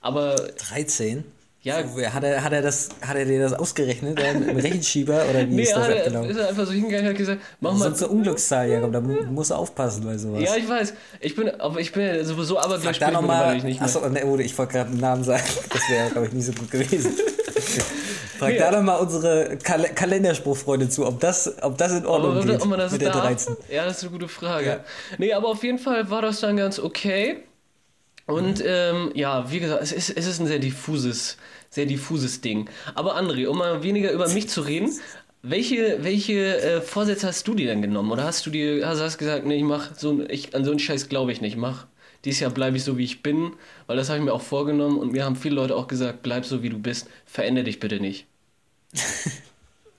Aber. 0.00 0.34
13? 0.36 1.24
Ja, 1.62 1.74
hat, 1.74 2.22
er, 2.22 2.44
hat, 2.44 2.52
er 2.52 2.62
das, 2.62 2.88
hat 3.00 3.16
er 3.16 3.24
dir 3.24 3.40
das 3.40 3.52
ausgerechnet, 3.52 4.20
im 4.20 4.56
Rechenschieber 4.56 5.24
oder 5.28 5.40
wie 5.40 5.56
nee, 5.56 5.62
ist 5.62 5.72
das 5.72 5.88
abgelaufen? 5.88 6.30
ist 6.30 6.36
er 6.36 6.48
einfach 6.48 6.66
so 6.66 6.72
hingegangen 6.72 7.06
und 7.06 7.10
hat 7.10 7.18
gesagt, 7.18 7.40
mach 7.60 7.74
mal. 7.74 7.90
Ist 7.90 8.02
eine 8.02 8.12
Unglückszahl, 8.12 8.68
Jakob, 8.68 8.92
da 8.92 9.00
musst 9.00 9.50
du 9.50 9.54
aufpassen 9.54 10.04
bei 10.04 10.16
sowas. 10.16 10.40
Ja, 10.40 10.54
ich 10.54 10.68
weiß. 10.68 10.94
Ich 11.20 11.34
bin, 11.34 11.48
aber 11.60 11.80
ich 11.80 11.90
bin 11.90 12.04
ja 12.04 12.24
sowieso 12.24 12.60
aber 12.60 12.78
gleich 12.78 13.00
da 13.00 13.10
nochmal. 13.10 13.56
Ich 13.56 13.64
nicht 13.64 13.82
Achso, 13.82 14.08
ne, 14.08 14.20
ich 14.40 14.56
wollte 14.56 14.72
gerade 14.72 14.90
einen 14.90 15.00
Namen 15.00 15.24
sagen. 15.24 15.42
Das 15.70 15.82
wäre, 15.90 16.10
glaube 16.10 16.28
ich, 16.28 16.32
nicht 16.32 16.46
so 16.46 16.52
gut 16.52 16.70
gewesen. 16.70 17.12
Frag 18.38 18.50
nee, 18.50 18.58
da 18.58 18.70
doch 18.70 18.82
mal 18.82 18.96
unsere 18.96 19.58
Kal 19.60 19.82
Kalenderspruchfreunde 19.82 20.88
zu, 20.88 21.06
ob 21.06 21.18
das, 21.18 21.60
ob 21.62 21.76
das 21.76 21.92
in 21.92 22.06
Ordnung 22.06 22.46
geht 22.46 22.62
ob 22.62 22.68
man 22.68 22.78
das 22.78 22.92
mit 22.92 23.02
der 23.02 23.10
13. 23.10 23.56
Ja, 23.68 23.84
das 23.84 23.96
ist 23.96 24.04
eine 24.04 24.12
gute 24.12 24.28
Frage. 24.28 24.66
Ja. 24.66 24.80
Nee, 25.18 25.32
aber 25.32 25.48
auf 25.48 25.64
jeden 25.64 25.80
Fall 25.80 26.08
war 26.08 26.22
das 26.22 26.38
dann 26.38 26.56
ganz 26.56 26.78
okay. 26.78 27.42
Und 28.28 28.60
mhm. 28.60 28.64
ähm, 28.66 29.10
ja, 29.14 29.50
wie 29.50 29.58
gesagt, 29.58 29.82
es 29.82 29.90
ist, 29.90 30.10
es 30.10 30.26
ist 30.26 30.38
ein 30.38 30.46
sehr 30.46 30.60
diffuses 30.60 31.36
sehr 31.70 31.86
diffuses 31.86 32.40
Ding. 32.40 32.68
Aber 32.94 33.16
André, 33.16 33.46
um 33.46 33.58
mal 33.58 33.82
weniger 33.82 34.12
über 34.12 34.28
mich 34.28 34.48
zu 34.48 34.62
reden, 34.62 34.90
welche, 35.42 36.02
welche 36.02 36.60
äh, 36.60 36.80
Vorsätze 36.80 37.26
hast 37.26 37.46
du 37.46 37.54
dir 37.54 37.66
denn 37.66 37.82
genommen? 37.82 38.10
Oder 38.10 38.24
hast 38.24 38.44
du 38.46 38.50
dir 38.50 38.86
hast, 38.86 39.00
hast 39.00 39.18
gesagt, 39.18 39.46
nee, 39.46 39.56
ich 39.56 39.64
mach 39.64 39.96
so 39.96 40.24
ich, 40.28 40.54
an 40.54 40.64
so 40.64 40.70
einen 40.70 40.80
Scheiß 40.80 41.08
glaube 41.08 41.32
ich 41.32 41.40
nicht, 41.40 41.56
mach. 41.56 41.86
Dieses 42.24 42.40
Jahr 42.40 42.50
bleibe 42.50 42.76
ich 42.76 42.82
so, 42.82 42.98
wie 42.98 43.04
ich 43.04 43.22
bin, 43.22 43.52
weil 43.86 43.96
das 43.96 44.08
habe 44.08 44.18
ich 44.18 44.24
mir 44.24 44.32
auch 44.32 44.42
vorgenommen 44.42 44.98
und 44.98 45.12
mir 45.12 45.24
haben 45.24 45.36
viele 45.36 45.54
Leute 45.54 45.76
auch 45.76 45.86
gesagt, 45.86 46.22
bleib 46.22 46.44
so, 46.44 46.64
wie 46.64 46.68
du 46.68 46.78
bist, 46.78 47.06
verändere 47.26 47.64
dich 47.64 47.78
bitte 47.78 48.00
nicht. 48.00 48.26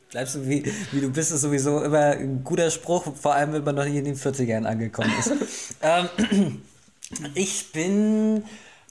Bleibst 0.10 0.36
du 0.36 0.48
wie, 0.48 0.66
wie 0.92 1.02
du 1.02 1.12
bist, 1.12 1.32
ist 1.32 1.42
sowieso 1.42 1.84
immer 1.84 2.18
ein 2.18 2.44
guter 2.44 2.72
Spruch, 2.72 3.16
vor 3.16 3.36
allem 3.36 3.54
wenn 3.54 3.64
man 3.64 3.76
noch 3.76 3.86
nicht 3.86 3.96
in 3.96 4.06
den 4.06 4.16
40ern 4.16 4.66
angekommen 4.66 5.14
ist. 5.20 5.32
ähm, 5.84 6.62
ich 7.36 7.72
bin 7.72 8.44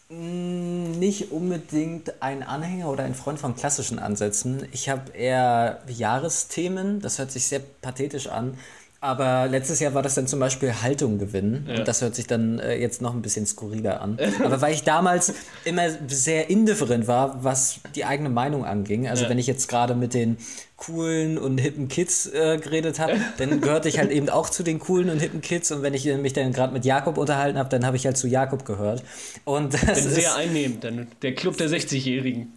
nicht 0.09 1.33
unbedingt 1.33 2.23
ein 2.23 2.43
Anhänger 2.43 2.89
oder 2.89 3.05
ein 3.05 3.15
Freund 3.15 3.39
von 3.39 3.55
klassischen 3.55 3.99
Ansätzen. 3.99 4.67
Ich 4.73 4.89
habe 4.89 5.13
eher 5.13 5.83
Jahresthemen, 5.87 7.01
das 7.01 7.19
hört 7.19 7.31
sich 7.31 7.47
sehr 7.47 7.61
pathetisch 7.61 8.29
an, 8.29 8.57
aber 9.01 9.47
letztes 9.47 9.79
Jahr 9.79 9.95
war 9.95 10.03
das 10.03 10.17
dann 10.17 10.27
zum 10.27 10.41
Beispiel 10.41 10.73
Haltung 10.83 11.19
gewinnen. 11.19 11.67
Ja. 11.69 11.79
Und 11.79 11.89
das 11.89 12.03
hört 12.03 12.17
sich 12.17 12.27
dann 12.27 12.59
äh, 12.59 12.77
jetzt 12.77 13.01
noch 13.01 13.15
ein 13.15 13.23
bisschen 13.23 13.47
skurriler 13.47 14.01
an. 14.01 14.19
Aber 14.45 14.61
weil 14.61 14.75
ich 14.75 14.83
damals 14.83 15.35
immer 15.65 15.89
sehr 16.09 16.51
indifferent 16.51 17.07
war, 17.07 17.45
was 17.45 17.79
die 17.95 18.05
eigene 18.05 18.29
Meinung 18.29 18.65
anging. 18.65 19.07
Also 19.07 19.25
ja. 19.25 19.31
wenn 19.31 19.39
ich 19.39 19.47
jetzt 19.47 19.69
gerade 19.69 19.95
mit 19.95 20.15
den 20.15 20.37
coolen 20.77 21.39
und 21.39 21.59
hippen 21.59 21.87
Kids 21.87 22.27
äh, 22.27 22.59
geredet 22.61 22.99
habe, 22.99 23.21
dann 23.37 23.61
gehörte 23.61 23.89
ich 23.89 23.99
halt 23.99 24.11
eben 24.11 24.29
auch 24.31 24.51
zu 24.51 24.65
den 24.65 24.81
coolen 24.81 25.11
und 25.11 25.21
hippen 25.21 25.43
Kids. 25.43 25.71
Und 25.71 25.83
wenn 25.83 25.95
ich 25.95 26.05
mich 26.05 26.33
dann 26.33 26.53
gerade 26.53 26.73
mit 26.73 26.85
Jakob 26.85 27.19
unterhalten 27.19 27.57
habe, 27.57 27.69
dann 27.69 27.87
habe 27.87 27.97
ich 27.97 28.05
halt 28.05 28.17
zu 28.17 28.27
Jakob 28.27 28.65
gehört. 28.65 29.05
Und 29.45 29.75
das 29.75 30.07
ist 30.07 30.17
sehr 30.17 30.35
einnehmend, 30.35 30.83
dann 30.83 31.07
der 31.23 31.37
Club 31.37 31.57
der 31.57 31.69
60-Jährigen. 31.69 32.53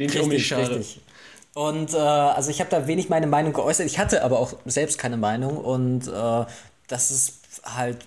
Den 0.00 0.08
ich 0.08 0.26
mich 0.26 0.46
schade. 0.46 0.76
Richtig. 0.76 1.00
Und 1.54 1.94
äh, 1.94 1.98
also 1.98 2.50
ich 2.50 2.60
habe 2.60 2.70
da 2.70 2.86
wenig 2.86 3.08
meine 3.08 3.26
Meinung 3.26 3.52
geäußert. 3.52 3.86
Ich 3.86 3.98
hatte 3.98 4.24
aber 4.24 4.40
auch 4.40 4.54
selbst 4.64 4.98
keine 4.98 5.16
Meinung 5.16 5.56
und 5.56 6.08
äh, 6.08 6.44
das 6.88 7.10
ist 7.10 7.34
halt 7.64 7.98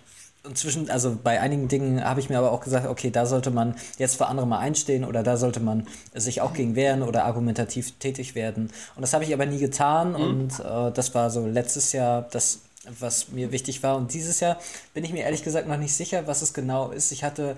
inzwischen, 0.47 0.89
also 0.89 1.17
bei 1.21 1.39
einigen 1.41 1.67
Dingen 1.67 2.03
habe 2.03 2.19
ich 2.19 2.29
mir 2.29 2.37
aber 2.37 2.51
auch 2.51 2.61
gesagt, 2.61 2.87
okay, 2.87 3.09
da 3.09 3.25
sollte 3.25 3.51
man 3.51 3.75
jetzt 3.97 4.17
für 4.17 4.27
andere 4.27 4.47
mal 4.47 4.59
einstehen 4.59 5.03
oder 5.03 5.23
da 5.23 5.37
sollte 5.37 5.59
man 5.59 5.87
sich 6.13 6.41
auch 6.41 6.53
gegen 6.53 6.75
wehren 6.75 7.03
oder 7.03 7.25
argumentativ 7.25 7.93
tätig 7.99 8.35
werden. 8.35 8.71
Und 8.95 9.01
das 9.01 9.13
habe 9.13 9.23
ich 9.23 9.33
aber 9.33 9.45
nie 9.45 9.59
getan 9.59 10.11
mhm. 10.11 10.15
und 10.15 10.59
äh, 10.59 10.91
das 10.91 11.13
war 11.15 11.29
so 11.29 11.45
letztes 11.45 11.91
Jahr 11.91 12.27
das, 12.31 12.59
was 12.99 13.29
mir 13.29 13.51
wichtig 13.51 13.83
war. 13.83 13.97
Und 13.97 14.13
dieses 14.13 14.39
Jahr 14.39 14.57
bin 14.93 15.03
ich 15.03 15.11
mir 15.11 15.23
ehrlich 15.23 15.43
gesagt 15.43 15.67
noch 15.67 15.77
nicht 15.77 15.93
sicher, 15.93 16.27
was 16.27 16.41
es 16.41 16.53
genau 16.53 16.91
ist. 16.91 17.11
Ich 17.11 17.23
hatte 17.23 17.57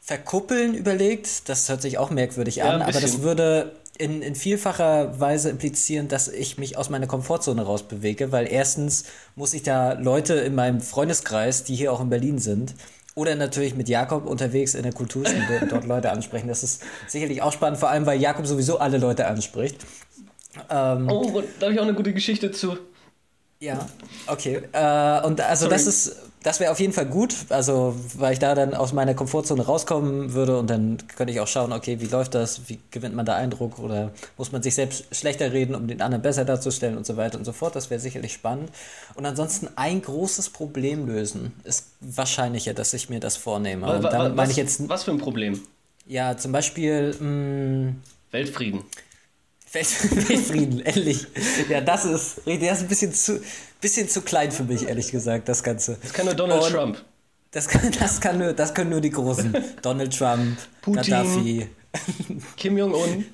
verkuppeln 0.00 0.74
überlegt, 0.74 1.48
das 1.48 1.68
hört 1.68 1.82
sich 1.82 1.98
auch 1.98 2.10
merkwürdig 2.10 2.56
ja, 2.56 2.70
an, 2.70 2.82
aber 2.82 3.00
das 3.00 3.20
würde 3.22 3.72
in, 3.98 4.22
in 4.22 4.34
vielfacher 4.34 5.18
Weise 5.20 5.50
implizieren, 5.50 6.08
dass 6.08 6.28
ich 6.28 6.56
mich 6.56 6.78
aus 6.78 6.88
meiner 6.88 7.06
Komfortzone 7.06 7.62
rausbewege, 7.62 8.32
weil 8.32 8.50
erstens 8.50 9.04
muss 9.34 9.54
ich 9.54 9.62
da 9.62 9.94
Leute 9.94 10.34
in 10.34 10.54
meinem 10.54 10.80
Freundeskreis, 10.80 11.64
die 11.64 11.74
hier 11.74 11.92
auch 11.92 12.00
in 12.00 12.08
Berlin 12.08 12.38
sind, 12.38 12.74
oder 13.14 13.34
natürlich 13.34 13.74
mit 13.74 13.88
Jakob 13.88 14.26
unterwegs 14.26 14.74
in 14.74 14.84
der 14.84 14.92
Kulturstunde 14.92 15.66
dort 15.70 15.86
Leute 15.86 16.12
ansprechen. 16.12 16.46
Das 16.46 16.62
ist 16.62 16.82
sicherlich 17.08 17.42
auch 17.42 17.52
spannend, 17.52 17.80
vor 17.80 17.90
allem 17.90 18.06
weil 18.06 18.20
Jakob 18.20 18.46
sowieso 18.46 18.78
alle 18.78 18.98
Leute 18.98 19.26
anspricht. 19.26 19.84
Ähm, 20.70 21.08
oh, 21.10 21.42
da 21.58 21.66
habe 21.66 21.74
ich 21.74 21.80
auch 21.80 21.84
eine 21.84 21.94
gute 21.94 22.12
Geschichte 22.12 22.52
zu. 22.52 22.78
Ja, 23.60 23.86
okay. 24.26 24.62
Äh, 24.72 25.26
und 25.26 25.40
also 25.40 25.64
Sorry. 25.64 25.74
das 25.74 25.86
ist 25.86 26.16
das 26.42 26.60
wäre 26.60 26.70
auf 26.70 26.78
jeden 26.78 26.92
Fall 26.92 27.06
gut, 27.06 27.34
also 27.48 27.96
weil 28.16 28.32
ich 28.32 28.38
da 28.38 28.54
dann 28.54 28.74
aus 28.74 28.92
meiner 28.92 29.14
Komfortzone 29.14 29.64
rauskommen 29.64 30.34
würde 30.34 30.58
und 30.58 30.70
dann 30.70 30.98
könnte 31.16 31.32
ich 31.32 31.40
auch 31.40 31.48
schauen, 31.48 31.72
okay, 31.72 32.00
wie 32.00 32.06
läuft 32.06 32.34
das, 32.34 32.68
wie 32.68 32.78
gewinnt 32.90 33.14
man 33.14 33.26
da 33.26 33.34
Eindruck 33.34 33.78
oder 33.78 34.12
muss 34.36 34.52
man 34.52 34.62
sich 34.62 34.74
selbst 34.74 35.04
schlechter 35.14 35.52
reden, 35.52 35.74
um 35.74 35.88
den 35.88 36.00
anderen 36.00 36.22
besser 36.22 36.44
darzustellen 36.44 36.96
und 36.96 37.04
so 37.04 37.16
weiter 37.16 37.38
und 37.38 37.44
so 37.44 37.52
fort. 37.52 37.74
Das 37.74 37.90
wäre 37.90 38.00
sicherlich 38.00 38.32
spannend. 38.32 38.70
Und 39.14 39.26
ansonsten 39.26 39.68
ein 39.74 40.00
großes 40.00 40.50
Problem 40.50 41.06
lösen 41.06 41.52
ist 41.64 41.88
wahrscheinlicher, 42.00 42.72
dass 42.72 42.94
ich 42.94 43.10
mir 43.10 43.20
das 43.20 43.36
vornehme. 43.36 43.86
Und 43.96 44.04
damit 44.04 44.36
meine 44.36 44.50
ich 44.50 44.56
jetzt. 44.56 44.88
Was 44.88 45.04
für 45.04 45.10
ein 45.10 45.18
Problem? 45.18 45.60
Ja, 46.06 46.36
zum 46.36 46.52
Beispiel. 46.52 47.14
Mh, 47.18 47.24
mm, 47.24 48.02
Weltfrieden. 48.30 48.84
Weltfrieden, 49.72 50.80
endlich. 50.84 51.26
Ja, 51.68 51.80
das 51.80 52.04
ist, 52.04 52.38
das 52.46 52.54
ist 52.54 52.82
ein 52.82 52.88
bisschen 52.88 53.12
zu, 53.12 53.40
bisschen 53.80 54.08
zu 54.08 54.22
klein 54.22 54.50
für 54.50 54.64
mich, 54.64 54.88
ehrlich 54.88 55.10
gesagt, 55.10 55.48
das 55.48 55.62
Ganze. 55.62 55.98
Das 56.02 56.12
kann 56.12 56.26
nur 56.26 56.34
Donald 56.34 56.62
Und 56.62 56.72
Trump. 56.72 57.04
Das, 57.50 57.68
kann, 57.68 57.90
das, 57.98 58.20
kann 58.20 58.38
nur, 58.38 58.52
das 58.52 58.74
können 58.74 58.90
nur 58.90 59.00
die 59.00 59.10
Großen. 59.10 59.54
Donald 59.82 60.16
Trump, 60.16 60.58
Putin, 60.82 61.02
Gaddafi, 61.02 61.68
Kim 62.56 62.78
Jong-un. 62.78 63.24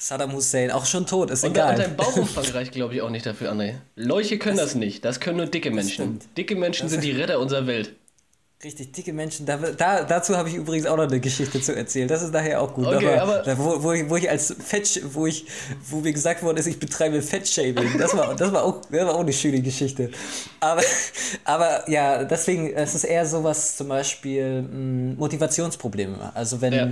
Saddam 0.00 0.32
Hussein, 0.32 0.70
auch 0.70 0.86
schon 0.86 1.06
tot, 1.06 1.30
ist 1.30 1.42
und 1.44 1.50
egal. 1.50 1.74
Und 1.74 1.78
dein 1.80 1.96
Bauchumfang 1.96 2.44
reicht, 2.44 2.70
glaube 2.70 2.94
ich, 2.94 3.02
auch 3.02 3.10
nicht 3.10 3.26
dafür, 3.26 3.52
André. 3.52 3.74
Leuche 3.96 4.38
können 4.38 4.56
das, 4.56 4.66
das 4.66 4.74
nicht, 4.76 5.04
das 5.04 5.18
können 5.18 5.38
nur 5.38 5.46
dicke 5.46 5.72
Menschen. 5.72 6.20
Dicke 6.36 6.54
Menschen 6.54 6.84
das 6.84 6.92
sind 6.92 7.02
die 7.02 7.10
Retter 7.20 7.40
unserer 7.40 7.66
Welt. 7.66 7.96
Richtig 8.64 8.90
dicke 8.90 9.12
Menschen. 9.12 9.46
Da, 9.46 9.56
da, 9.56 10.02
dazu 10.02 10.36
habe 10.36 10.48
ich 10.48 10.56
übrigens 10.56 10.84
auch 10.86 10.96
noch 10.96 11.04
eine 11.04 11.20
Geschichte 11.20 11.60
zu 11.60 11.76
erzählen. 11.76 12.08
Das 12.08 12.24
ist 12.24 12.32
nachher 12.32 12.60
auch 12.60 12.74
gut. 12.74 12.86
Okay, 12.88 13.16
aber, 13.16 13.42
aber- 13.46 13.56
wo, 13.58 13.82
wo, 13.84 13.92
ich, 13.92 14.10
wo 14.10 14.16
ich 14.16 14.28
als 14.28 14.52
Fett, 14.58 15.00
wo 15.14 15.26
ich, 15.28 15.46
wo 15.88 15.98
mir 16.00 16.12
gesagt 16.12 16.42
worden 16.42 16.56
ist, 16.56 16.66
ich 16.66 16.80
betreibe 16.80 17.22
Fettshaming. 17.22 17.96
Das 17.98 18.16
war, 18.16 18.34
das 18.34 18.52
war 18.52 18.64
auch, 18.64 18.80
das 18.90 19.06
war 19.06 19.14
auch 19.14 19.20
eine 19.20 19.32
schöne 19.32 19.60
Geschichte. 19.62 20.10
Aber, 20.58 20.82
aber 21.44 21.88
ja, 21.88 22.24
deswegen, 22.24 22.72
es 22.74 22.96
ist 22.96 23.04
eher 23.04 23.24
sowas, 23.26 23.76
zum 23.76 23.86
Beispiel 23.88 24.62
mh, 24.62 25.14
Motivationsprobleme. 25.18 26.32
Also 26.34 26.60
wenn 26.60 26.72
Ja. 26.72 26.88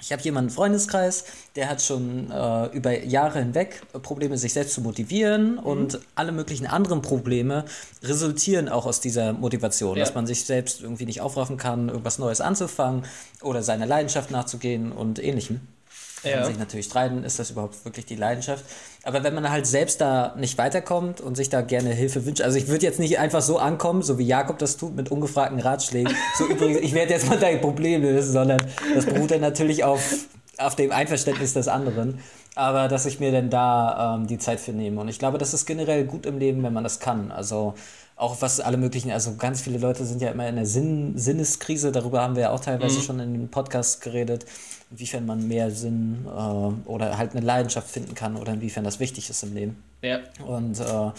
Ich 0.00 0.12
habe 0.12 0.22
jemanden 0.22 0.50
im 0.50 0.54
Freundeskreis, 0.54 1.24
der 1.56 1.68
hat 1.70 1.80
schon 1.82 2.30
äh, 2.30 2.66
über 2.76 3.02
Jahre 3.04 3.38
hinweg 3.38 3.82
Probleme, 4.02 4.36
sich 4.36 4.52
selbst 4.52 4.74
zu 4.74 4.80
motivieren 4.82 5.52
Mhm. 5.52 5.58
und 5.58 6.00
alle 6.14 6.32
möglichen 6.32 6.66
anderen 6.66 7.02
Probleme 7.02 7.64
resultieren 8.02 8.68
auch 8.68 8.86
aus 8.86 9.00
dieser 9.00 9.32
Motivation, 9.32 9.96
Ja. 9.96 10.04
dass 10.04 10.14
man 10.14 10.26
sich 10.26 10.44
selbst 10.44 10.82
irgendwie 10.82 11.06
nicht 11.06 11.20
aufraffen 11.20 11.56
kann, 11.56 11.88
irgendwas 11.88 12.18
Neues 12.18 12.40
anzufangen 12.40 13.04
oder 13.42 13.62
seiner 13.62 13.86
Leidenschaft 13.86 14.30
nachzugehen 14.30 14.92
und 14.92 15.22
ähnlichem. 15.22 15.60
Kann 16.26 16.40
Ja. 16.40 16.46
sich 16.46 16.58
natürlich 16.58 16.86
streiten, 16.86 17.24
ist 17.24 17.38
das 17.38 17.50
überhaupt 17.50 17.84
wirklich 17.84 18.06
die 18.06 18.16
Leidenschaft. 18.16 18.64
Aber 19.04 19.22
wenn 19.24 19.34
man 19.34 19.50
halt 19.50 19.66
selbst 19.66 20.00
da 20.00 20.34
nicht 20.36 20.58
weiterkommt 20.58 21.20
und 21.20 21.36
sich 21.36 21.48
da 21.48 21.60
gerne 21.62 21.90
Hilfe 21.90 22.26
wünscht, 22.26 22.42
also 22.42 22.58
ich 22.58 22.68
würde 22.68 22.84
jetzt 22.84 22.98
nicht 22.98 23.18
einfach 23.18 23.42
so 23.42 23.58
ankommen, 23.58 24.02
so 24.02 24.18
wie 24.18 24.24
Jakob 24.26 24.58
das 24.58 24.76
tut, 24.76 24.96
mit 24.96 25.10
ungefragten 25.10 25.60
Ratschlägen. 25.60 26.12
So 26.36 26.46
übrigens, 26.48 26.80
ich 26.80 26.92
werde 26.92 27.12
jetzt 27.12 27.28
mal 27.28 27.38
dein 27.38 27.60
Problem 27.60 28.02
lösen, 28.02 28.32
sondern 28.32 28.58
das 28.94 29.06
beruht 29.06 29.30
dann 29.30 29.40
natürlich 29.40 29.84
auf, 29.84 30.02
auf 30.58 30.74
dem 30.74 30.92
Einverständnis 30.92 31.52
des 31.54 31.68
anderen. 31.68 32.20
Aber 32.54 32.88
dass 32.88 33.04
ich 33.04 33.20
mir 33.20 33.32
dann 33.32 33.50
da 33.50 34.16
ähm, 34.16 34.26
die 34.26 34.38
Zeit 34.38 34.60
für 34.60 34.72
nehme. 34.72 35.00
Und 35.00 35.08
ich 35.08 35.18
glaube, 35.18 35.36
das 35.36 35.52
ist 35.52 35.66
generell 35.66 36.04
gut 36.04 36.24
im 36.24 36.38
Leben, 36.38 36.62
wenn 36.62 36.72
man 36.72 36.84
das 36.84 37.00
kann. 37.00 37.30
Also 37.30 37.74
auch 38.16 38.40
was 38.40 38.60
alle 38.60 38.78
möglichen, 38.78 39.10
also 39.10 39.34
ganz 39.36 39.60
viele 39.60 39.76
Leute 39.76 40.06
sind 40.06 40.22
ja 40.22 40.30
immer 40.30 40.48
in 40.48 40.56
der 40.56 40.64
Sinn, 40.64 41.18
Sinneskrise, 41.18 41.92
darüber 41.92 42.22
haben 42.22 42.34
wir 42.34 42.44
ja 42.44 42.50
auch 42.50 42.60
teilweise 42.60 43.02
schon 43.02 43.20
in 43.20 43.34
den 43.34 43.48
Podcasts 43.50 44.00
geredet, 44.00 44.46
inwiefern 44.90 45.26
man 45.26 45.46
mehr 45.48 45.70
Sinn 45.70 46.26
äh, 46.26 46.30
oder 46.88 47.18
halt 47.18 47.32
eine 47.32 47.44
Leidenschaft 47.44 47.90
finden 47.90 48.14
kann 48.14 48.36
oder 48.36 48.52
inwiefern 48.52 48.84
das 48.84 49.00
wichtig 49.00 49.30
ist 49.30 49.42
im 49.42 49.54
Leben. 49.54 49.82
Ja. 50.02 50.20
Und 50.46 50.78
äh, 50.80 51.10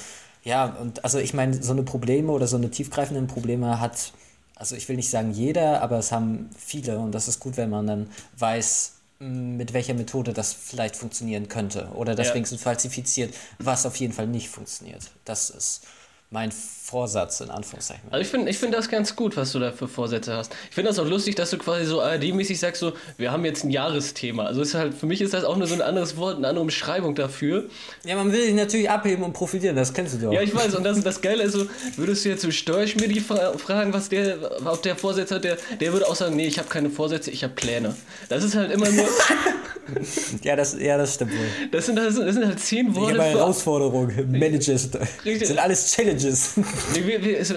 ja, 0.43 0.65
und 0.65 1.03
also 1.03 1.19
ich 1.19 1.34
meine, 1.34 1.62
so 1.62 1.73
eine 1.73 1.84
Probleme 1.84 2.32
oder 2.32 2.47
so 2.47 2.56
eine 2.58 2.71
tiefgreifenden 2.71 3.27
Probleme 3.27 3.80
hat, 3.80 4.13
also 4.56 4.75
ich 4.75 4.88
will 4.88 4.95
nicht 4.95 5.10
sagen 5.10 5.32
jeder, 5.32 5.82
aber 5.82 5.97
es 5.99 6.12
haben 6.12 6.49
viele 6.58 6.99
und 6.99 7.12
das 7.12 7.27
ist 7.27 7.39
gut, 7.39 7.58
wenn 7.58 7.69
man 7.69 7.86
dann 7.88 8.10
weiß, 8.38 8.93
mh, 9.19 9.27
mit 9.27 9.73
welcher 9.73 9.93
Methode 9.93 10.32
das 10.34 10.53
vielleicht 10.53 10.95
funktionieren 10.95 11.49
könnte 11.49 11.89
oder 11.95 12.15
das 12.15 12.30
Ja. 12.30 12.36
wenigstens 12.36 12.62
falsifiziert, 12.62 13.34
was 13.60 13.86
auf 13.86 13.95
jeden 13.97 14.13
Fall 14.13 14.27
nicht 14.27 14.49
funktioniert. 14.49 15.12
Das 15.25 15.49
ist 15.49 15.82
mein 16.30 16.52
Vorsatz 16.52 17.40
in 17.40 17.50
Anführungszeichen. 17.50 18.04
Also 18.12 18.22
ich 18.22 18.28
finde 18.28 18.50
ich 18.50 18.58
find 18.58 18.74
das 18.74 18.90
ganz 18.90 19.16
gut, 19.16 19.38
was 19.38 19.54
du 19.54 19.60
da 19.60 19.72
für 19.72 19.88
Vorsätze 19.88 20.36
hast. 20.36 20.54
Ich 20.70 20.76
finde 20.76 20.90
das 20.90 21.00
auch 21.00 21.08
lustig, 21.08 21.36
dass 21.36 21.52
du 21.52 21.58
quasi 21.58 21.86
so 21.86 22.02
ARD-mäßig 22.02 22.60
sagst, 22.60 22.82
so, 22.82 22.94
wir 23.18 23.32
haben 23.32 23.46
jetzt 23.46 23.63
ein 23.63 23.70
Jahresthema. 23.70 24.46
Also 24.46 24.62
ist 24.62 24.74
halt, 24.74 24.94
für 24.94 25.06
mich 25.06 25.22
ist 25.22 25.34
das 25.34 25.46
auch 25.46 25.56
nur 25.56 25.68
so 25.68 25.74
ein 25.74 25.82
anderes 25.82 26.18
Wort, 26.18 26.38
eine 26.38 26.48
andere 26.50 26.66
Beschreibung 26.66 27.16
dafür. 27.16 27.70
Ja, 28.04 28.16
man 28.16 28.34
will 28.34 28.42
sich 28.42 28.54
natürlich 28.54 28.90
abheben 28.90 29.24
und 29.24 29.34
profitieren, 29.34 29.78
das 29.78 29.94
kennst 29.94 30.16
du 30.16 30.18
doch. 30.20 30.34
Ja, 30.34 30.42
ich 30.42 30.54
weiß, 30.54 30.76
und 30.76 30.84
das, 30.84 31.02
das 31.02 31.22
Geile 31.22 31.44
ist 31.44 31.54
so, 31.54 31.66
würdest 31.96 32.26
du 32.26 32.30
jetzt 32.30 32.42
so 32.42 32.52
Steuerschmiedi 32.52 33.22
fra 33.22 33.58
fragen, 33.58 33.94
was 33.94 34.10
der, 34.10 34.38
ob 34.66 34.82
der 34.82 34.98
Vorsätze 34.98 35.36
hat, 35.36 35.46
der, 35.46 35.58
der 35.80 35.94
würde 35.94 36.08
auch 36.08 36.16
sagen, 36.16 36.36
nee, 36.36 36.48
ich 36.48 36.60
habe 36.60 36.68
keine 36.68 36.90
Vorsätze, 36.90 37.32
ich 37.32 37.44
habe 37.44 37.54
Pläne. 37.54 37.96
Das 38.28 38.44
ist 38.44 38.56
halt 38.56 38.72
immer 38.72 38.90
nur, 38.90 39.08
ja, 40.43 40.56
das, 40.56 40.80
ja, 40.80 40.97
das 40.97 41.15
stimmt 41.15 41.32
wohl. 41.32 41.47
das 41.71 41.86
sind, 41.86 41.95
das 41.95 42.15
sind, 42.15 42.28
das 42.28 42.36
sind 42.36 42.45
halt 42.45 42.60
zehn 42.60 42.89
Ich 42.89 42.95
Worte 42.95 43.19
habe 43.19 43.32
für, 43.32 43.38
Herausforderungen, 43.39 44.32
Managers, 44.32 44.89
Richtig. 45.26 45.47
sind 45.47 45.60
alles 45.60 45.91
Challenges. 45.93 46.56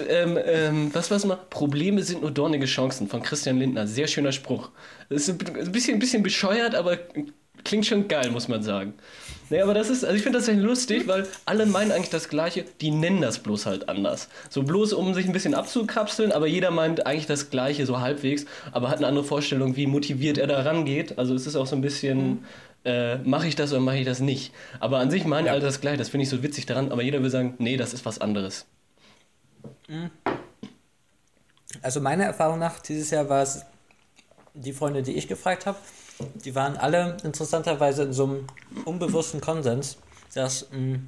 Ähm, 0.09 0.37
ähm, 0.43 0.89
was 0.93 1.11
war's 1.11 1.25
mal? 1.25 1.37
Probleme 1.49 2.03
sind 2.03 2.21
nur 2.21 2.31
dornige 2.31 2.65
Chancen 2.65 3.07
von 3.07 3.21
Christian 3.21 3.57
Lindner. 3.57 3.87
Sehr 3.87 4.07
schöner 4.07 4.31
Spruch. 4.31 4.69
Das 5.09 5.23
ist 5.23 5.29
ein 5.29 5.71
bisschen, 5.71 5.95
ein 5.95 5.99
bisschen 5.99 6.23
bescheuert, 6.23 6.75
aber 6.75 6.97
klingt 7.63 7.85
schon 7.85 8.07
geil, 8.07 8.31
muss 8.31 8.47
man 8.47 8.63
sagen. 8.63 8.93
Nee, 9.51 9.61
aber 9.61 9.73
das 9.73 9.89
ist, 9.89 10.05
also 10.05 10.15
ich 10.15 10.23
finde 10.23 10.39
das 10.39 10.47
echt 10.47 10.61
lustig, 10.61 11.09
weil 11.09 11.27
alle 11.43 11.65
meinen 11.65 11.91
eigentlich 11.91 12.09
das 12.09 12.29
Gleiche, 12.29 12.63
die 12.79 12.89
nennen 12.89 13.19
das 13.19 13.39
bloß 13.39 13.65
halt 13.65 13.89
anders. 13.89 14.29
So 14.49 14.63
bloß, 14.63 14.93
um 14.93 15.13
sich 15.13 15.25
ein 15.25 15.33
bisschen 15.33 15.55
abzukapseln, 15.55 16.31
aber 16.31 16.47
jeder 16.47 16.71
meint 16.71 17.05
eigentlich 17.05 17.25
das 17.25 17.49
Gleiche, 17.49 17.85
so 17.85 17.99
halbwegs, 17.99 18.45
aber 18.71 18.87
hat 18.87 18.99
eine 18.99 19.07
andere 19.07 19.25
Vorstellung, 19.25 19.75
wie 19.75 19.87
motiviert 19.87 20.37
er 20.37 20.47
da 20.47 20.61
rangeht. 20.61 21.19
Also 21.19 21.35
es 21.35 21.47
ist 21.47 21.57
auch 21.57 21.67
so 21.67 21.75
ein 21.75 21.81
bisschen, 21.81 22.45
äh, 22.85 23.17
mache 23.17 23.45
ich 23.45 23.57
das 23.57 23.73
oder 23.73 23.81
mache 23.81 23.97
ich 23.97 24.05
das 24.05 24.21
nicht. 24.21 24.53
Aber 24.79 24.99
an 24.99 25.11
sich 25.11 25.25
meinen 25.25 25.49
alle 25.49 25.59
das 25.59 25.81
Gleiche, 25.81 25.97
das 25.97 26.07
finde 26.07 26.23
ich 26.23 26.29
so 26.29 26.41
witzig 26.41 26.65
daran, 26.65 26.89
aber 26.89 27.01
jeder 27.01 27.21
will 27.21 27.29
sagen, 27.29 27.55
nee, 27.57 27.75
das 27.75 27.93
ist 27.93 28.05
was 28.05 28.21
anderes. 28.21 28.65
Also 31.81 31.99
meiner 31.99 32.23
Erfahrung 32.23 32.57
nach 32.57 32.79
dieses 32.79 33.11
Jahr 33.11 33.27
war 33.27 33.43
es 33.43 33.65
die 34.53 34.71
Freunde, 34.71 35.03
die 35.03 35.11
ich 35.11 35.27
gefragt 35.27 35.65
habe, 35.65 35.77
die 36.45 36.55
waren 36.55 36.77
alle 36.77 37.17
interessanterweise 37.23 38.03
in 38.03 38.13
so 38.13 38.23
einem 38.25 38.47
unbewussten 38.85 39.41
Konsens, 39.41 39.97
dass 40.33 40.67
mh, 40.71 40.99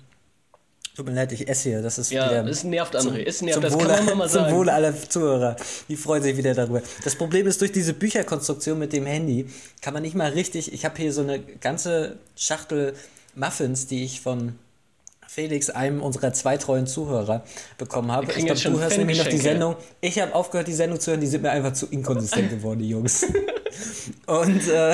tut 0.96 1.06
mir 1.06 1.14
leid, 1.14 1.32
ich 1.32 1.48
esse 1.48 1.70
hier, 1.70 1.82
das 1.82 1.98
ist 1.98 2.12
Ja, 2.12 2.30
wieder 2.30 2.46
es 2.48 2.64
nervt 2.64 2.96
André, 2.96 3.26
es 3.26 3.42
nervt, 3.42 3.56
zum 3.56 3.64
das 3.64 3.74
Wohle, 3.74 3.96
kann 3.96 4.06
man 4.06 4.18
mal 4.20 4.30
zum 4.30 4.42
sagen. 4.44 4.56
Wohle 4.56 4.74
aller 4.74 5.10
Zuhörer. 5.10 5.56
Die 5.90 5.96
freuen 5.96 6.22
sich 6.24 6.38
wieder 6.38 6.54
darüber. 6.54 6.82
Das 7.04 7.16
Problem 7.16 7.48
ist, 7.48 7.62
durch 7.62 7.72
diese 7.72 7.94
Bücherkonstruktion 7.94 8.78
mit 8.78 8.94
dem 8.94 9.06
Handy 9.06 9.48
kann 9.82 9.94
man 9.94 10.04
nicht 10.04 10.16
mal 10.16 10.32
richtig. 10.32 10.72
Ich 10.74 10.86
habe 10.86 10.98
hier 10.98 11.12
so 11.14 11.22
eine 11.22 11.40
ganze 11.40 12.18
Schachtel 12.36 12.94
Muffins, 13.36 13.88
die 13.88 14.04
ich 14.04 14.22
von 14.22 14.60
Felix, 15.34 15.72
einem 15.72 16.02
unserer 16.04 16.32
zwei 16.34 16.58
treuen 16.58 16.86
Zuhörer, 16.86 17.44
bekommen 17.80 18.12
habe. 18.12 18.32
Ich 18.38 18.46
glaube, 18.46 18.60
du 18.62 18.80
hörst 18.80 18.98
nämlich 19.00 19.18
noch 19.18 19.28
die. 19.28 19.38
Sendung. 19.38 19.76
Ich 20.00 20.20
habe 20.20 20.36
aufgehört, 20.36 20.68
die 20.68 20.74
Sendung 20.74 21.00
zu 21.00 21.10
hören. 21.12 21.22
Die 21.22 21.28
sind 21.28 21.42
mir 21.42 21.50
einfach 21.50 21.74
zu 21.74 21.88
inkonsistent 21.88 22.50
geworden, 22.52 22.80
die 22.80 22.90
Jungs. 22.90 23.26
Und 24.28 24.68
äh, 24.68 24.92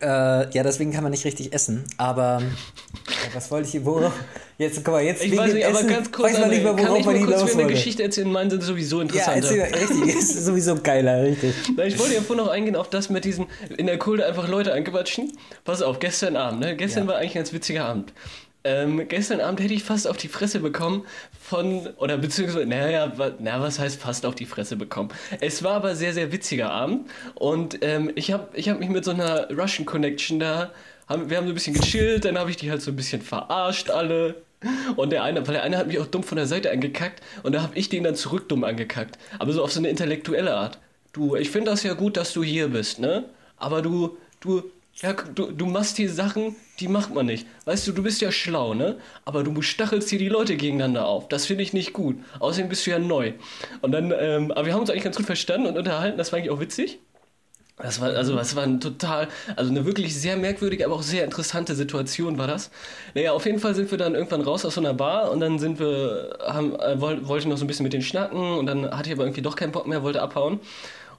äh, 0.00 0.50
ja, 0.50 0.62
deswegen 0.62 0.92
kann 0.92 1.02
man 1.02 1.10
nicht 1.10 1.24
richtig 1.24 1.52
essen. 1.52 1.84
Aber 1.96 2.40
ja, 2.40 3.34
was 3.34 3.50
wollte 3.50 3.66
ich 3.66 3.72
hier? 3.72 3.84
Worauf? 3.84 4.12
Jetzt, 4.58 4.84
guck 4.84 4.94
mal, 4.94 5.02
jetzt 5.02 5.24
Ich 5.24 5.36
weiß 5.36 5.54
nicht, 5.54 5.66
aber 5.66 5.78
Essen 5.78 5.88
ganz 5.88 6.12
kurz, 6.12 6.32
weiß 6.32 6.40
man 6.40 6.50
nicht 6.50 6.62
mehr, 6.64 6.74
kann 6.74 6.96
ich 6.96 7.04
mal 7.04 7.20
kurz 7.20 7.54
mir 7.54 7.62
eine. 7.62 7.72
Geschichte 7.72 8.02
erzählen? 8.02 8.30
Meine 8.30 8.50
sind 8.50 8.62
sowieso 8.62 8.98
Ja, 8.98 9.02
interessanter. 9.02 9.56
erzähl, 9.56 9.62
richtig, 9.74 10.14
ist 10.16 10.44
sowieso 10.44 10.76
geiler, 10.76 11.22
richtig. 11.22 11.54
Na, 11.76 11.84
ich 11.84 11.98
wollte 11.98 12.14
ja 12.14 12.20
vorhin 12.20 12.44
noch 12.44 12.52
eingehen 12.52 12.76
auf 12.76 12.90
das 12.90 13.08
mit 13.08 13.24
diesem 13.24 13.46
in 13.76 13.86
der 13.86 13.98
Kulde 13.98 14.26
einfach 14.26 14.48
Leute 14.48 14.72
anquatschen. 14.72 15.32
Pass 15.64 15.80
auf, 15.82 15.98
gestern 16.00 16.36
Abend, 16.36 16.60
ne? 16.60 16.76
Gestern 16.76 17.04
Ja. 17.04 17.10
war 17.10 17.16
eigentlich 17.18 17.32
ein 17.32 17.38
ganz 17.38 17.52
witziger 17.52 17.84
Abend. 17.86 18.12
Ähm, 18.64 19.06
gestern 19.08 19.40
Abend 19.40 19.60
hätte 19.60 19.72
ich 19.72 19.84
fast 19.84 20.08
auf 20.08 20.16
die 20.16 20.28
Fresse 20.28 20.58
bekommen 20.60 21.06
von, 21.40 21.86
oder 21.96 22.18
beziehungsweise, 22.18 22.66
naja, 22.66 23.12
na, 23.38 23.60
was 23.60 23.78
heißt 23.78 24.00
fast 24.00 24.26
auf 24.26 24.34
die 24.34 24.46
Fresse 24.46 24.76
bekommen? 24.76 25.10
Es 25.40 25.62
war 25.62 25.74
aber 25.74 25.94
sehr, 25.94 26.12
sehr 26.12 26.32
witziger 26.32 26.70
Abend 26.70 27.08
und 27.34 27.78
ähm, 27.82 28.10
ich 28.16 28.32
habe 28.32 28.48
ich 28.54 28.68
hab 28.68 28.80
mich 28.80 28.88
mit 28.88 29.04
so 29.04 29.12
einer 29.12 29.48
Russian 29.50 29.86
Connection 29.86 30.40
da, 30.40 30.72
haben, 31.08 31.30
wir 31.30 31.36
haben 31.36 31.46
so 31.46 31.52
ein 31.52 31.54
bisschen 31.54 31.74
gechillt, 31.74 32.24
dann 32.24 32.36
habe 32.36 32.50
ich 32.50 32.56
die 32.56 32.70
halt 32.70 32.82
so 32.82 32.90
ein 32.90 32.96
bisschen 32.96 33.22
verarscht 33.22 33.90
alle. 33.90 34.42
Und 34.96 35.10
der 35.10 35.22
eine, 35.22 35.46
weil 35.46 35.54
der 35.54 35.62
eine 35.62 35.78
hat 35.78 35.86
mich 35.86 36.00
auch 36.00 36.06
dumm 36.06 36.24
von 36.24 36.34
der 36.34 36.46
Seite 36.46 36.72
angekackt 36.72 37.22
und 37.44 37.54
da 37.54 37.62
habe 37.62 37.78
ich 37.78 37.88
den 37.88 38.02
dann 38.02 38.16
zurück 38.16 38.48
dumm 38.48 38.64
angekackt. 38.64 39.16
Aber 39.38 39.52
so 39.52 39.62
auf 39.62 39.72
so 39.72 39.78
eine 39.78 39.88
intellektuelle 39.88 40.52
Art. 40.54 40.78
Du, 41.12 41.36
ich 41.36 41.50
finde 41.50 41.70
das 41.70 41.84
ja 41.84 41.94
gut, 41.94 42.16
dass 42.16 42.32
du 42.32 42.42
hier 42.42 42.68
bist, 42.68 42.98
ne? 42.98 43.24
Aber 43.56 43.82
du, 43.82 44.18
du, 44.40 44.64
ja, 45.00 45.12
du, 45.12 45.52
du 45.52 45.66
machst 45.66 45.96
hier 45.96 46.10
Sachen, 46.10 46.56
die 46.80 46.88
macht 46.88 47.14
man 47.14 47.26
nicht. 47.26 47.46
Weißt 47.66 47.86
du, 47.86 47.92
du 47.92 48.02
bist 48.02 48.20
ja 48.20 48.32
schlau, 48.32 48.74
ne? 48.74 48.98
Aber 49.24 49.44
du 49.44 49.62
stachelst 49.62 50.10
hier 50.10 50.18
die 50.18 50.28
Leute 50.28 50.56
gegeneinander 50.56 51.06
auf. 51.06 51.28
Das 51.28 51.46
finde 51.46 51.62
ich 51.62 51.72
nicht 51.72 51.92
gut. 51.92 52.16
Außerdem 52.40 52.68
bist 52.68 52.84
du 52.86 52.90
ja 52.90 52.98
neu. 52.98 53.34
Und 53.80 53.92
dann, 53.92 54.12
ähm, 54.18 54.50
aber 54.50 54.66
wir 54.66 54.72
haben 54.72 54.80
uns 54.80 54.90
eigentlich 54.90 55.04
ganz 55.04 55.16
gut 55.16 55.26
verstanden 55.26 55.68
und 55.68 55.78
unterhalten. 55.78 56.18
Das 56.18 56.32
war 56.32 56.38
eigentlich 56.38 56.50
auch 56.50 56.60
witzig. 56.60 56.98
Das 57.80 58.00
war, 58.00 58.08
also, 58.08 58.34
das 58.34 58.56
war 58.56 58.64
ein 58.64 58.80
total, 58.80 59.28
also 59.54 59.70
eine 59.70 59.84
wirklich 59.86 60.18
sehr 60.18 60.36
merkwürdige, 60.36 60.84
aber 60.84 60.96
auch 60.96 61.02
sehr 61.02 61.24
interessante 61.24 61.76
Situation 61.76 62.36
war 62.36 62.48
das. 62.48 62.70
Naja, 63.14 63.32
auf 63.32 63.46
jeden 63.46 63.60
Fall 63.60 63.76
sind 63.76 63.92
wir 63.92 63.98
dann 63.98 64.16
irgendwann 64.16 64.40
raus 64.40 64.64
aus 64.64 64.74
so 64.74 64.80
einer 64.80 64.94
Bar 64.94 65.30
und 65.30 65.38
dann 65.38 65.60
sind 65.60 65.78
wir, 65.78 66.36
haben, 66.44 66.74
äh, 66.80 67.00
woll, 67.00 67.28
wollte 67.28 67.48
noch 67.48 67.56
so 67.56 67.64
ein 67.64 67.68
bisschen 67.68 67.84
mit 67.84 67.92
den 67.92 68.02
schnacken 68.02 68.58
und 68.58 68.66
dann 68.66 68.90
hatte 68.90 69.10
ich 69.10 69.14
aber 69.14 69.22
irgendwie 69.22 69.42
doch 69.42 69.54
keinen 69.54 69.70
Bock 69.70 69.86
mehr, 69.86 70.02
wollte 70.02 70.20
abhauen. 70.22 70.58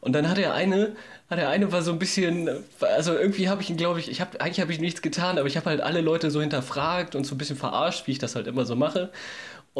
Und 0.01 0.13
dann 0.13 0.29
hat 0.29 0.37
der 0.37 0.53
eine, 0.53 0.95
hat 1.29 1.39
der 1.39 1.49
eine 1.49 1.71
war 1.71 1.81
so 1.81 1.91
ein 1.91 1.99
bisschen, 1.99 2.49
also 2.79 3.13
irgendwie 3.13 3.49
habe 3.49 3.61
ich 3.61 3.69
ihn, 3.69 3.77
glaube 3.77 3.99
ich, 3.99 4.09
ich 4.09 4.21
habe 4.21 4.39
eigentlich 4.39 4.61
habe 4.61 4.71
ich 4.71 4.79
nichts 4.79 5.01
getan, 5.01 5.37
aber 5.37 5.47
ich 5.47 5.57
habe 5.57 5.69
halt 5.69 5.81
alle 5.81 6.01
Leute 6.01 6.31
so 6.31 6.41
hinterfragt 6.41 7.15
und 7.15 7.25
so 7.25 7.35
ein 7.35 7.37
bisschen 7.37 7.57
verarscht, 7.57 8.07
wie 8.07 8.11
ich 8.11 8.19
das 8.19 8.35
halt 8.35 8.47
immer 8.47 8.65
so 8.65 8.75
mache. 8.75 9.11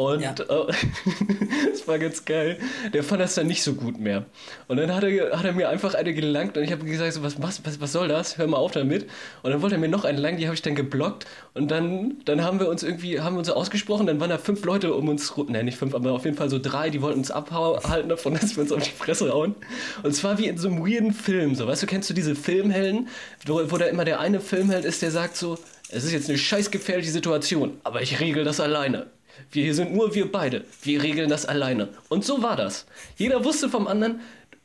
Und 0.00 0.22
Ja. 0.22 0.30
äh, 0.30 0.72
das 1.70 1.86
war 1.86 1.98
ganz 1.98 2.24
geil. 2.24 2.58
Der 2.94 3.02
fand 3.02 3.20
das 3.20 3.34
dann 3.34 3.46
nicht 3.46 3.62
so 3.62 3.74
gut 3.74 4.00
mehr. 4.00 4.24
Und 4.66 4.78
dann 4.78 4.94
hat 4.94 5.04
er, 5.04 5.36
hat 5.38 5.44
er 5.44 5.52
mir 5.52 5.68
einfach 5.68 5.92
eine 5.92 6.14
gelangt 6.14 6.56
und 6.56 6.62
ich 6.64 6.72
habe 6.72 6.86
gesagt, 6.86 7.12
so, 7.12 7.22
was, 7.22 7.42
was, 7.42 7.66
was, 7.66 7.80
was 7.82 7.92
soll 7.92 8.08
das? 8.08 8.38
Hör 8.38 8.46
mal 8.46 8.56
auf 8.56 8.72
damit. 8.72 9.06
Und 9.42 9.50
dann 9.50 9.60
wollte 9.60 9.74
er 9.76 9.78
mir 9.78 9.88
noch 9.88 10.06
eine 10.06 10.18
lang, 10.18 10.38
die 10.38 10.46
habe 10.46 10.54
ich 10.54 10.62
dann 10.62 10.74
geblockt. 10.74 11.26
Und 11.52 11.70
dann, 11.70 12.14
dann 12.24 12.42
haben 12.42 12.60
wir 12.60 12.68
uns 12.70 12.82
irgendwie, 12.82 13.20
haben 13.20 13.34
wir 13.34 13.40
uns 13.40 13.48
so 13.48 13.54
ausgesprochen, 13.54 14.06
dann 14.06 14.20
waren 14.20 14.30
da 14.30 14.38
fünf 14.38 14.64
Leute 14.64 14.94
um 14.94 15.06
uns, 15.10 15.36
rum- 15.36 15.50
ne, 15.52 15.62
nicht 15.62 15.76
fünf, 15.76 15.94
aber 15.94 16.12
auf 16.12 16.24
jeden 16.24 16.36
Fall 16.38 16.48
so 16.48 16.58
drei, 16.58 16.88
die 16.88 17.02
wollten 17.02 17.18
uns 17.18 17.30
abhalten 17.30 18.08
davon, 18.08 18.32
dass 18.40 18.56
wir 18.56 18.62
uns 18.62 18.72
auf 18.72 18.82
die 18.82 18.90
Fresse 18.90 19.30
hauen. 19.32 19.54
Und 20.02 20.14
zwar 20.14 20.38
wie 20.38 20.46
in 20.46 20.56
so 20.56 20.68
einem 20.68 20.78
weirden 20.86 21.12
Film, 21.12 21.54
so, 21.54 21.66
weißt 21.66 21.82
du, 21.82 21.86
kennst 21.86 22.08
du 22.08 22.14
diese 22.14 22.34
Filmhelden, 22.34 23.08
wo, 23.46 23.60
wo 23.70 23.76
da 23.76 23.84
immer 23.84 24.06
der 24.06 24.18
eine 24.20 24.40
Filmheld 24.40 24.86
ist, 24.86 25.02
der 25.02 25.10
sagt 25.10 25.36
so, 25.36 25.58
es 25.90 26.04
ist 26.04 26.12
jetzt 26.12 26.28
eine 26.30 26.38
scheiß 26.38 26.70
gefährliche 26.70 27.10
Situation, 27.10 27.72
aber 27.84 28.00
ich 28.00 28.18
regel 28.20 28.44
das 28.44 28.60
alleine. 28.60 29.06
Wir 29.52 29.74
sind 29.74 29.94
nur 29.94 30.14
wir 30.14 30.30
beide. 30.30 30.64
Wir 30.82 31.02
regeln 31.02 31.28
das 31.28 31.46
alleine. 31.46 31.88
Und 32.08 32.24
so 32.24 32.42
war 32.42 32.56
das. 32.56 32.86
Jeder 33.16 33.44
wusste 33.44 33.68
vom 33.68 33.86
anderen, 33.86 34.20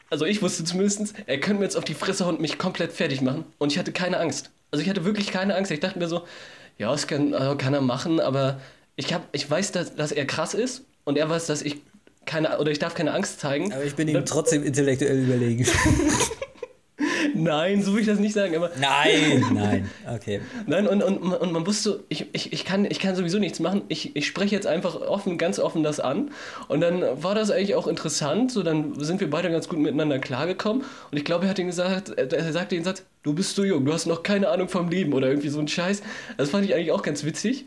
also 0.10 0.26
ich 0.26 0.42
wusste 0.42 0.64
zumindest, 0.64 1.14
er 1.26 1.40
könnte 1.40 1.60
mir 1.60 1.66
jetzt 1.66 1.78
auf 1.78 1.84
die 1.84 1.94
Fresse 1.94 2.26
und 2.26 2.40
mich 2.40 2.58
komplett 2.58 2.92
fertig 2.92 3.22
machen. 3.22 3.46
Und 3.58 3.72
ich 3.72 3.80
hatte 3.80 3.92
keine 3.92 4.20
Angst. 4.20 4.52
Also 4.72 4.84
ich 4.84 4.90
hatte 4.90 5.06
wirklich 5.06 5.28
keine 5.32 5.56
Angst. 5.56 5.72
Ich 5.72 5.80
dachte 5.80 6.00
mir 6.00 6.08
so, 6.08 6.24
ja, 6.78 6.92
das 6.92 7.08
kann, 7.08 7.34
also 7.34 7.56
kann 7.58 7.74
er 7.74 7.82
machen, 7.82 8.20
aber 8.20 8.60
ich, 8.96 9.14
hab, 9.14 9.28
ich 9.32 9.50
weiß, 9.50 9.72
dass, 9.72 9.96
dass 9.96 10.12
er 10.12 10.26
krass 10.26 10.54
ist 10.54 10.84
und 11.04 11.18
er 11.18 11.30
weiß, 11.30 11.48
dass 11.48 11.62
ich 11.62 11.78
keine, 12.26 12.58
oder 12.60 12.72
ich 12.72 12.80
darf 12.80 12.96
keine 12.96 13.14
Angst 13.14 13.40
zeigen. 13.40 13.72
Aber 13.72 13.84
ich 13.84 13.96
bin 13.96 14.08
ihm 14.08 14.26
trotzdem 14.26 14.64
intellektuell 14.64 15.24
überlegen. 15.24 15.66
Nein, 17.36 17.84
so 17.84 17.94
will 17.94 18.02
ich 18.02 18.08
das 18.08 18.20
nicht 18.20 18.34
sagen, 18.34 18.56
aber. 18.56 18.72
Nein, 18.80 19.46
nein, 19.54 19.90
okay. 20.14 20.42
Nein, 20.66 20.88
und, 20.88 21.04
und, 21.04 21.18
und 21.18 21.52
man 21.52 21.68
wusste, 21.68 22.04
ich, 22.10 22.28
ich, 22.34 22.54
ich, 22.54 22.66
kann, 22.66 22.86
ich 22.86 23.00
kann 23.00 23.16
sowieso 23.16 23.40
nichts 23.40 23.60
machen. 23.60 23.84
Ich, 23.90 24.16
ich 24.16 24.26
spreche 24.26 24.56
jetzt 24.56 24.68
einfach 24.68 24.96
offen, 24.96 25.38
ganz 25.38 25.60
offen 25.60 25.84
das 25.84 26.00
an. 26.00 26.32
Und 26.68 26.82
dann 26.82 27.04
war 27.22 27.36
das 27.36 27.52
eigentlich 27.52 27.76
auch 27.76 27.88
interessant. 27.88 28.52
So, 28.52 28.64
dann 28.64 29.00
sind 29.00 29.20
wir 29.20 29.30
beide 29.30 29.52
ganz 29.52 29.68
gut 29.68 29.80
miteinander 29.80 30.20
klargekommen. 30.20 30.84
Und 31.12 31.18
ich 31.18 31.26
glaube, 31.26 31.46
er 31.46 31.50
hat 31.52 31.60
ihn 31.60 31.68
gesagt, 31.68 32.10
er 32.10 32.54
sagte 32.54 32.76
den 32.76 32.84
Satz, 32.84 33.04
du 33.24 33.34
bist 33.34 33.56
so 33.56 33.64
jung, 33.64 33.86
du 33.86 33.94
hast 33.94 34.06
noch 34.06 34.24
keine 34.24 34.50
Ahnung 34.50 34.70
vom 34.70 34.90
Leben 34.90 35.14
oder 35.14 35.28
irgendwie 35.28 35.50
so 35.50 35.60
ein 35.60 35.68
Scheiß. 35.68 36.02
Das 36.38 36.50
fand 36.50 36.66
ich 36.66 36.74
eigentlich 36.74 36.92
auch 36.92 37.04
ganz 37.04 37.24
witzig. 37.26 37.66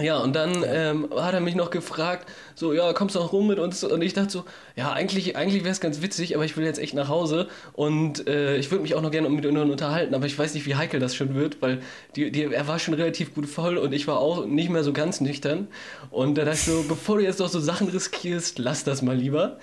Ja, 0.00 0.18
und 0.18 0.34
dann 0.34 0.64
ähm, 0.66 1.08
hat 1.14 1.34
er 1.34 1.40
mich 1.40 1.54
noch 1.54 1.70
gefragt, 1.70 2.26
so, 2.54 2.72
ja, 2.72 2.92
kommst 2.92 3.14
du 3.14 3.18
noch 3.18 3.32
rum 3.32 3.46
mit 3.48 3.58
uns? 3.58 3.84
Und 3.84 4.02
ich 4.02 4.14
dachte 4.14 4.30
so, 4.30 4.44
ja, 4.76 4.92
eigentlich, 4.92 5.36
eigentlich 5.36 5.62
wäre 5.62 5.72
es 5.72 5.80
ganz 5.80 6.00
witzig, 6.00 6.34
aber 6.34 6.44
ich 6.44 6.56
will 6.56 6.64
jetzt 6.64 6.78
echt 6.78 6.94
nach 6.94 7.08
Hause 7.08 7.48
und 7.72 8.26
äh, 8.26 8.56
ich 8.56 8.70
würde 8.70 8.82
mich 8.82 8.94
auch 8.94 9.02
noch 9.02 9.10
gerne 9.10 9.28
mit 9.28 9.44
ihm 9.44 9.56
unterhalten, 9.56 10.14
aber 10.14 10.26
ich 10.26 10.38
weiß 10.38 10.54
nicht, 10.54 10.66
wie 10.66 10.76
heikel 10.76 11.00
das 11.00 11.14
schon 11.14 11.34
wird, 11.34 11.60
weil 11.60 11.80
die, 12.16 12.30
die, 12.30 12.44
er 12.44 12.66
war 12.66 12.78
schon 12.78 12.94
relativ 12.94 13.34
gut 13.34 13.46
voll 13.46 13.76
und 13.76 13.92
ich 13.92 14.06
war 14.06 14.18
auch 14.18 14.46
nicht 14.46 14.70
mehr 14.70 14.84
so 14.84 14.92
ganz 14.92 15.20
nüchtern. 15.20 15.68
Und 16.10 16.38
da 16.38 16.44
dachte 16.44 16.58
ich 16.58 16.64
so, 16.64 16.84
bevor 16.88 17.18
du 17.18 17.24
jetzt 17.24 17.40
noch 17.40 17.48
so 17.48 17.60
Sachen 17.60 17.88
riskierst, 17.88 18.58
lass 18.58 18.84
das 18.84 19.02
mal 19.02 19.16
lieber. 19.16 19.58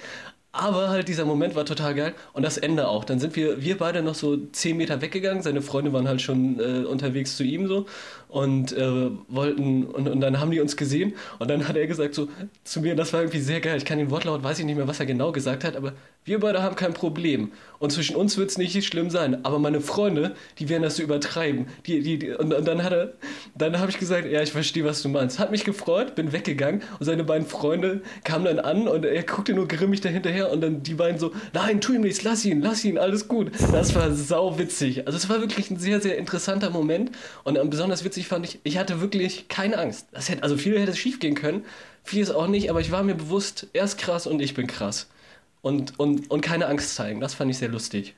Aber 0.58 0.90
halt 0.90 1.08
dieser 1.08 1.26
Moment 1.26 1.56
war 1.56 1.66
total 1.66 1.94
geil 1.94 2.16
und 2.34 2.42
das 2.42 2.58
Ende 2.58 2.88
auch. 2.88 3.06
Dann 3.06 3.20
sind 3.20 3.36
wir, 3.36 3.62
wir 3.62 3.78
beide 3.78 4.02
noch 4.02 4.16
so 4.16 4.38
zehn 4.38 4.76
Meter 4.76 5.02
weggegangen. 5.02 5.44
Seine 5.44 5.62
Freunde 5.62 5.94
waren 5.94 6.08
halt 6.08 6.20
schon 6.20 6.60
äh, 6.60 6.84
unterwegs 6.84 7.38
zu 7.38 7.44
ihm 7.44 7.68
so 7.68 7.86
und 8.28 8.74
äh, 8.74 9.10
wollten 9.28 9.86
und, 9.86 10.08
und 10.08 10.22
dann 10.22 10.40
haben 10.40 10.52
die 10.52 10.60
uns 10.60 10.76
gesehen 10.78 11.14
und 11.40 11.50
dann 11.50 11.68
hat 11.68 11.76
er 11.76 11.88
gesagt 11.88 12.14
so 12.14 12.28
zu 12.64 12.82
mir, 12.82 12.96
das 12.96 13.14
war 13.14 13.22
irgendwie 13.22 13.40
sehr 13.40 13.62
geil. 13.62 13.78
Ich 13.78 13.86
kann 13.86 13.98
den 13.98 14.12
Wortlaut, 14.12 14.44
weiß 14.44 14.60
ich 14.60 14.66
nicht 14.66 14.76
mehr, 14.76 14.88
was 14.88 15.00
er 15.00 15.06
genau 15.06 15.32
gesagt 15.32 15.64
hat, 15.64 15.76
aber 15.76 15.94
wir 16.26 16.42
beide 16.42 16.62
haben 16.62 16.76
kein 16.76 16.94
Problem 16.94 17.52
und 17.80 17.92
zwischen 17.92 18.16
uns 18.16 18.38
wird 18.38 18.50
es 18.50 18.58
nicht 18.58 18.84
schlimm 18.86 19.10
sein. 19.10 19.46
Aber 19.46 19.60
meine 19.60 19.80
Freunde, 19.80 20.36
die 20.60 20.68
werden 20.68 20.84
das 20.84 20.98
so 20.98 21.04
übertreiben. 21.04 21.68
Die, 21.86 22.02
die, 22.02 22.20
die 22.20 22.32
und, 22.32 22.54
und 22.54 22.68
dann 22.68 22.84
hat 22.84 22.92
er, 22.92 23.14
dann 23.56 23.80
habe 23.80 23.92
ich 23.92 23.98
gesagt, 23.98 24.30
ja, 24.30 24.42
ich 24.42 24.52
verstehe, 24.52 24.84
was 24.84 25.02
du 25.02 25.10
meinst. 25.10 25.40
Hat 25.40 25.52
mich 25.52 25.64
gefreut, 25.64 26.16
bin 26.16 26.34
weggegangen 26.34 26.82
und 27.00 27.06
seine 27.06 27.24
beiden 27.24 27.48
Freunde 27.48 28.02
kamen 28.26 28.46
dann 28.46 28.60
an 28.60 28.88
und 28.88 29.06
er 29.06 29.24
guckte 29.24 29.54
nur 29.54 29.68
grimmig 29.68 30.02
dahinterher 30.02 30.52
und 30.52 30.62
dann 30.62 30.84
die 30.84 30.96
beiden 30.96 31.18
so, 31.18 31.32
nein, 31.54 31.80
tu 31.80 31.94
ihm 31.94 32.02
nichts, 32.02 32.24
lass 32.24 32.44
ihn, 32.44 32.62
lass 32.62 32.84
ihn, 32.84 32.98
alles 32.98 33.28
gut. 33.28 33.52
Das 33.72 33.96
war 33.96 34.12
sau 34.12 34.58
witzig. 34.60 35.08
Also 35.08 35.18
es 35.18 35.30
war 35.30 35.40
wirklich 35.40 35.72
ein 35.72 35.78
sehr, 35.78 36.02
sehr 36.02 36.18
interessanter 36.18 36.72
Moment 36.72 37.12
und 37.44 37.58
besonders 37.70 38.04
witzig 38.04 38.17
witzig 38.18 38.28
fand 38.28 38.46
ich, 38.46 38.60
ich 38.64 38.78
hatte 38.78 39.00
wirklich 39.00 39.48
keine 39.48 39.78
Angst. 39.78 40.08
Das 40.12 40.30
hätte, 40.30 40.42
also 40.42 40.58
viel 40.58 40.80
hätte 40.80 40.92
es 40.92 40.98
schief 40.98 41.20
gehen 41.20 41.36
können, 41.36 41.64
vieles 42.04 42.32
auch 42.32 42.48
nicht, 42.48 42.70
aber 42.70 42.80
ich 42.82 42.92
war 42.92 43.04
mir 43.04 43.16
bewusst, 43.16 43.68
er 43.74 43.84
ist 43.84 43.98
krass 43.98 44.26
und 44.26 44.42
ich 44.42 44.56
bin 44.56 44.66
krass. 44.66 45.08
Und, 45.62 46.00
und, 46.00 46.32
und 46.32 46.42
keine 46.42 46.68
Angst 46.68 46.96
zeigen, 46.96 47.20
das 47.20 47.36
fand 47.36 47.52
ich 47.52 47.58
sehr 47.60 47.70
lustig. 47.70 48.16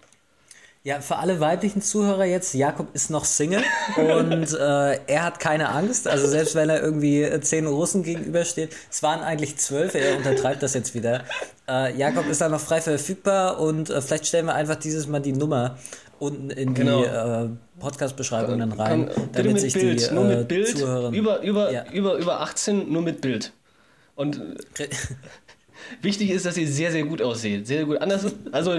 Ja, 0.83 1.01
für 1.01 1.17
alle 1.17 1.41
weiblichen 1.41 1.81
Zuhörer 1.81 2.23
jetzt, 2.23 2.53
Jakob 2.53 2.87
ist 2.93 3.09
noch 3.09 3.25
Single 3.25 3.63
und 3.97 4.53
äh, 4.53 4.99
er 5.07 5.23
hat 5.23 5.41
keine 5.41 5.67
Angst. 5.69 6.07
Also 6.07 6.25
selbst 6.27 6.55
wenn 6.55 6.69
er 6.69 6.81
irgendwie 6.81 7.27
zehn 7.41 7.67
Russen 7.67 8.03
gegenübersteht, 8.03 8.73
es 8.89 9.03
waren 9.03 9.19
eigentlich 9.19 9.57
zwölf, 9.57 9.93
er 9.93 10.15
untertreibt 10.15 10.63
das 10.63 10.73
jetzt 10.75 10.95
wieder. 10.95 11.25
Äh, 11.67 11.97
Jakob 11.97 12.29
ist 12.29 12.39
da 12.39 12.47
noch 12.47 12.61
frei 12.61 12.79
verfügbar 12.79 13.59
und 13.59 13.89
äh, 13.89 14.01
vielleicht 14.01 14.27
stellen 14.27 14.45
wir 14.45 14.55
einfach 14.55 14.77
dieses 14.77 15.07
Mal 15.07 15.19
die 15.19 15.33
Nummer 15.33 15.77
unten 16.19 16.49
in 16.49 16.73
genau. 16.73 17.01
die 17.01 17.07
äh, 17.07 17.49
Podcast-Beschreibung 17.79 18.59
dann 18.59 18.71
rein, 18.71 19.09
Kann, 19.09 19.29
damit 19.33 19.59
sich 19.59 19.73
Bild, 19.73 20.09
die 20.09 20.13
nur 20.13 20.25
mit 20.25 20.39
äh, 20.39 20.43
Bild, 20.43 20.77
Zuhörer... 20.77 21.11
Über, 21.11 21.41
über, 21.41 21.71
ja. 21.71 21.85
über, 21.91 22.15
über 22.17 22.41
18 22.41 22.91
nur 22.91 23.01
mit 23.01 23.21
Bild. 23.21 23.53
Und 24.15 24.41
wichtig 26.01 26.31
ist, 26.31 26.45
dass 26.45 26.57
ihr 26.57 26.67
sehr, 26.67 26.91
sehr 26.91 27.03
gut 27.03 27.21
aussieht. 27.21 27.65
Sehr, 27.67 27.77
sehr 27.77 27.85
gut. 27.85 28.01
Anders, 28.01 28.25
also 28.51 28.73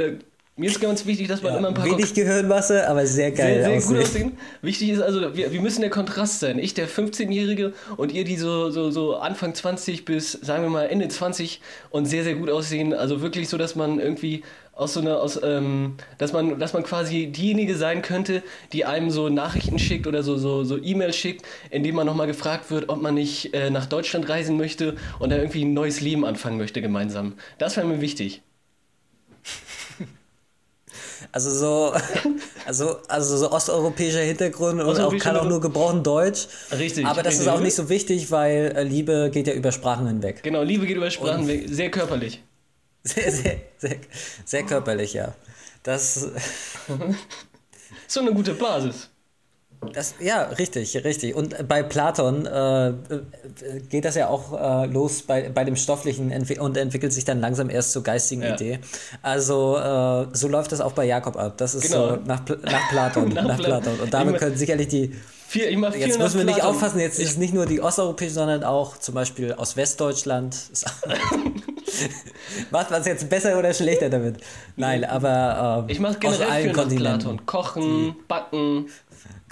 mir 0.61 0.68
ist 0.68 0.79
ganz 0.79 1.07
wichtig, 1.07 1.26
dass 1.26 1.42
man 1.42 1.53
ja, 1.53 1.59
immer 1.59 1.68
ein 1.68 1.74
paar. 1.74 1.87
Wenig 1.87 2.12
Gehirnmasse, 2.12 2.87
aber 2.87 3.07
sehr 3.07 3.31
geil. 3.31 3.62
Sehr, 3.62 3.81
sehr 3.81 3.94
gut 3.94 4.05
aussehen. 4.05 4.33
Wichtig 4.61 4.90
ist 4.90 5.00
also, 5.00 5.35
wir, 5.35 5.53
wir 5.53 5.61
müssen 5.62 5.81
der 5.81 5.88
Kontrast 5.88 6.40
sein. 6.40 6.59
Ich, 6.59 6.74
der 6.74 6.87
15-Jährige, 6.87 7.72
und 7.96 8.12
ihr, 8.12 8.24
die 8.24 8.37
so, 8.37 8.68
so, 8.68 8.90
so 8.90 9.16
Anfang 9.16 9.55
20 9.55 10.05
bis, 10.05 10.33
sagen 10.33 10.62
wir 10.62 10.68
mal, 10.68 10.85
Ende 10.85 11.09
20 11.09 11.62
und 11.88 12.05
sehr, 12.05 12.24
sehr 12.24 12.35
gut 12.35 12.50
aussehen. 12.50 12.92
Also 12.92 13.22
wirklich 13.22 13.48
so, 13.48 13.57
dass 13.57 13.74
man 13.74 14.00
irgendwie 14.00 14.42
aus 14.80 14.94
so 14.94 15.00
einer, 15.00 15.20
aus, 15.20 15.38
ähm, 15.42 15.96
dass 16.16 16.32
man, 16.32 16.58
dass 16.58 16.72
man 16.72 16.82
quasi 16.82 17.26
diejenige 17.26 17.76
sein 17.76 18.00
könnte, 18.00 18.42
die 18.72 18.86
einem 18.86 19.10
so 19.10 19.28
Nachrichten 19.28 19.78
schickt 19.78 20.06
oder 20.06 20.22
so, 20.22 20.38
so, 20.38 20.64
so 20.64 20.78
E-Mails 20.82 21.16
schickt, 21.16 21.44
indem 21.70 21.96
man 21.96 22.06
nochmal 22.06 22.26
gefragt 22.26 22.70
wird, 22.70 22.88
ob 22.88 23.02
man 23.02 23.14
nicht 23.14 23.52
äh, 23.52 23.68
nach 23.68 23.84
Deutschland 23.84 24.28
reisen 24.28 24.56
möchte 24.56 24.96
und 25.18 25.30
da 25.30 25.36
irgendwie 25.36 25.64
ein 25.64 25.74
neues 25.74 26.00
Leben 26.00 26.24
anfangen 26.24 26.56
möchte 26.56 26.80
gemeinsam. 26.80 27.34
Das 27.58 27.76
wäre 27.76 27.86
mir 27.86 28.00
wichtig. 28.00 28.42
Also 31.32 31.50
so, 31.50 31.92
also, 32.66 32.96
also 33.06 33.36
so 33.36 33.52
osteuropäischer 33.52 34.20
Hintergrund 34.20 34.80
und 34.80 34.98
auch, 34.98 35.16
kann 35.18 35.36
auch 35.36 35.44
nur 35.44 35.60
gebrochen 35.60 36.02
Deutsch. 36.02 36.48
Richtig. 36.76 37.04
Aber 37.04 37.22
das 37.22 37.34
richtig. 37.34 37.46
ist 37.46 37.52
auch 37.52 37.60
nicht 37.60 37.74
so 37.74 37.88
wichtig, 37.88 38.30
weil 38.30 38.72
äh, 38.74 38.82
Liebe 38.82 39.30
geht 39.32 39.46
ja 39.46 39.52
über 39.52 39.70
Sprachen 39.70 40.06
hinweg. 40.06 40.42
Genau, 40.42 40.62
Liebe 40.62 40.86
geht 40.86 40.96
über 40.96 41.10
Sprachen 41.10 41.46
hinweg. 41.46 41.66
Sehr 41.68 41.90
körperlich. 41.90 42.42
Sehr, 43.02 43.32
sehr, 43.32 43.56
sehr, 43.78 43.96
sehr 44.44 44.62
körperlich, 44.64 45.14
ja. 45.14 45.34
Das. 45.82 46.28
so 48.06 48.20
eine 48.20 48.34
gute 48.34 48.54
Basis. 48.54 49.08
Das, 49.94 50.14
ja, 50.20 50.42
richtig, 50.42 50.94
richtig. 51.04 51.34
Und 51.34 51.66
bei 51.66 51.82
Platon 51.82 52.44
äh, 52.44 52.92
geht 53.88 54.04
das 54.04 54.14
ja 54.14 54.28
auch 54.28 54.52
äh, 54.52 54.86
los 54.86 55.22
bei, 55.22 55.48
bei 55.48 55.64
dem 55.64 55.74
Stofflichen 55.74 56.30
und 56.60 56.76
entwickelt 56.76 57.14
sich 57.14 57.24
dann 57.24 57.40
langsam 57.40 57.70
erst 57.70 57.92
zur 57.92 58.02
geistigen 58.02 58.42
ja. 58.42 58.54
Idee. 58.54 58.80
Also 59.22 59.78
äh, 59.78 60.26
so 60.32 60.48
läuft 60.48 60.72
das 60.72 60.82
auch 60.82 60.92
bei 60.92 61.06
Jakob 61.06 61.36
ab. 61.36 61.54
Das 61.56 61.74
ist 61.74 61.90
genau. 61.90 62.10
so 62.10 62.16
nach, 62.26 62.42
nach 62.46 62.88
Platon. 62.90 63.28
nach, 63.34 63.44
nach 63.44 63.58
Platon. 63.58 64.00
Und 64.00 64.12
damit 64.12 64.36
können 64.38 64.56
sicherlich 64.56 64.88
die. 64.88 65.16
Vier, 65.50 65.68
ich 65.68 65.76
mach 65.78 65.96
jetzt 65.96 66.16
müssen 66.16 66.38
wir 66.38 66.44
nicht 66.44 66.62
aufpassen, 66.62 67.00
jetzt 67.00 67.18
ist 67.18 67.30
es 67.30 67.36
nicht 67.36 67.52
nur 67.52 67.66
die 67.66 67.80
osteuropäische, 67.80 68.34
sondern 68.34 68.62
auch 68.62 68.98
zum 68.98 69.16
Beispiel 69.16 69.52
aus 69.52 69.76
Westdeutschland. 69.76 70.54
Macht 72.70 72.92
man 72.92 73.00
es 73.00 73.06
jetzt 73.08 73.28
besser 73.28 73.58
oder 73.58 73.74
schlechter 73.74 74.10
damit? 74.10 74.36
Nein, 74.76 75.04
aber 75.04 75.86
äh, 75.88 75.92
ich 75.92 75.98
mache 75.98 76.20
generell 76.20 76.46
aus 76.46 76.52
allen 76.52 76.72
Kontinenten. 76.72 77.46
Kochen, 77.46 78.14
backen, 78.28 78.90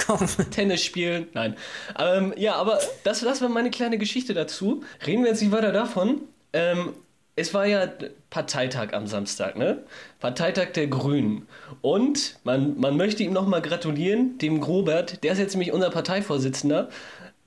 Tennis 0.53 0.85
spielen. 0.85 1.27
Nein. 1.35 1.57
Ähm, 1.99 2.33
ja, 2.37 2.55
aber 2.55 2.79
das, 3.03 3.23
das 3.23 3.43
war 3.43 3.49
meine 3.49 3.71
kleine 3.71 3.99
Geschichte 3.99 4.35
dazu. 4.35 4.85
Reden 5.05 5.25
wir 5.25 5.31
jetzt 5.31 5.43
nicht 5.43 5.51
weiter 5.51 5.73
davon. 5.73 6.21
Ähm, 6.53 6.93
es 7.39 7.55
war 7.55 7.67
ja 7.67 7.91
Parteitag 8.31 8.93
am 8.93 9.07
Samstag, 9.07 9.57
ne? 9.57 9.85
Parteitag 10.21 10.73
der 10.73 10.89
Grünen. 10.89 11.47
Und 11.81 12.39
man, 12.45 12.79
man 12.79 12.97
möchte 12.97 13.23
ihm 13.23 13.33
nochmal 13.33 13.63
gratulieren, 13.63 14.39
dem 14.39 14.61
Grobert, 14.61 15.23
der 15.25 15.33
ist 15.33 15.39
jetzt 15.39 15.55
nämlich 15.55 15.73
unser 15.73 15.91
Parteivorsitzender. 15.91 16.91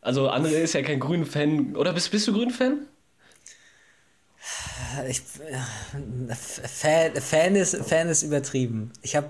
Also 0.02 0.30
André 0.30 0.62
ist 0.62 0.74
ja 0.74 0.82
kein 0.82 1.00
Grünen-Fan. 1.00 1.76
Oder 1.76 1.94
bist, 1.94 2.12
bist 2.12 2.28
du 2.28 2.34
Grünen-Fan? 2.34 2.88
ich, 5.08 5.22
Fan, 5.22 7.16
Fan, 7.16 7.56
ist, 7.56 7.76
Fan 7.78 8.08
ist 8.10 8.24
übertrieben. 8.24 8.92
Ich 9.02 9.16
habe 9.16 9.30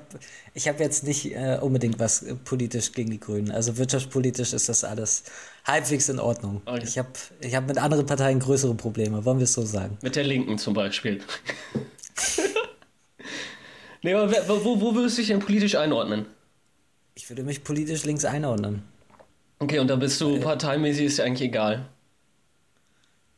ich 0.54 0.68
hab 0.68 0.80
jetzt 0.80 1.04
nicht 1.04 1.36
äh, 1.36 1.58
unbedingt 1.62 2.00
was 2.00 2.26
politisch 2.46 2.94
gegen 2.94 3.12
die 3.12 3.20
Grünen. 3.20 3.52
Also 3.52 3.78
wirtschaftspolitisch 3.78 4.54
ist 4.54 4.70
das 4.70 4.84
alles 4.84 5.24
halbwegs 5.66 6.10
in 6.10 6.20
Ordnung. 6.20 6.62
Okay. 6.66 6.84
Ich 6.84 6.98
habe 6.98 7.10
ich 7.42 7.56
hab 7.56 7.68
mit 7.68 7.78
anderen 7.78 8.06
Parteien 8.06 8.40
größere 8.40 8.76
Probleme, 8.76 9.24
wollen 9.26 9.40
wir 9.40 9.46
es 9.46 9.54
so 9.54 9.64
sagen. 9.64 9.98
Mit 10.02 10.16
der 10.16 10.24
Linken 10.24 10.58
zum 10.58 10.74
Beispiel. 10.74 11.22
nee, 14.02 14.14
aber 14.14 14.32
wo, 14.64 14.82
wo 14.82 14.96
würdest 14.96 15.18
du 15.18 15.22
dich 15.22 15.30
denn 15.30 15.40
politisch 15.40 15.76
einordnen? 15.76 16.26
Ich 17.16 17.30
würde 17.30 17.44
mich 17.44 17.64
politisch 17.64 18.06
links 18.06 18.26
einordnen. 18.26 18.84
Okay, 19.60 19.80
und 19.80 19.88
da 19.88 19.96
bist 19.96 20.20
du 20.22 20.40
parteimäßig, 20.40 21.06
ist 21.06 21.18
ja 21.18 21.26
eigentlich 21.26 21.50
egal. 21.50 21.86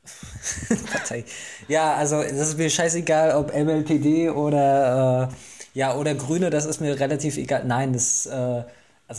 Partei. 0.91 1.25
Ja, 1.67 1.95
also 1.95 2.21
das 2.21 2.49
ist 2.49 2.57
mir 2.57 2.69
scheißegal, 2.69 3.35
ob 3.35 3.53
MLPD 3.53 4.29
oder 4.29 5.29
äh, 5.29 5.35
ja 5.73 5.95
oder 5.95 6.13
Grüne, 6.15 6.49
das 6.49 6.65
ist 6.65 6.81
mir 6.81 6.99
relativ 6.99 7.37
egal. 7.37 7.63
Nein, 7.65 7.93
das 7.93 8.25
äh, 8.25 8.63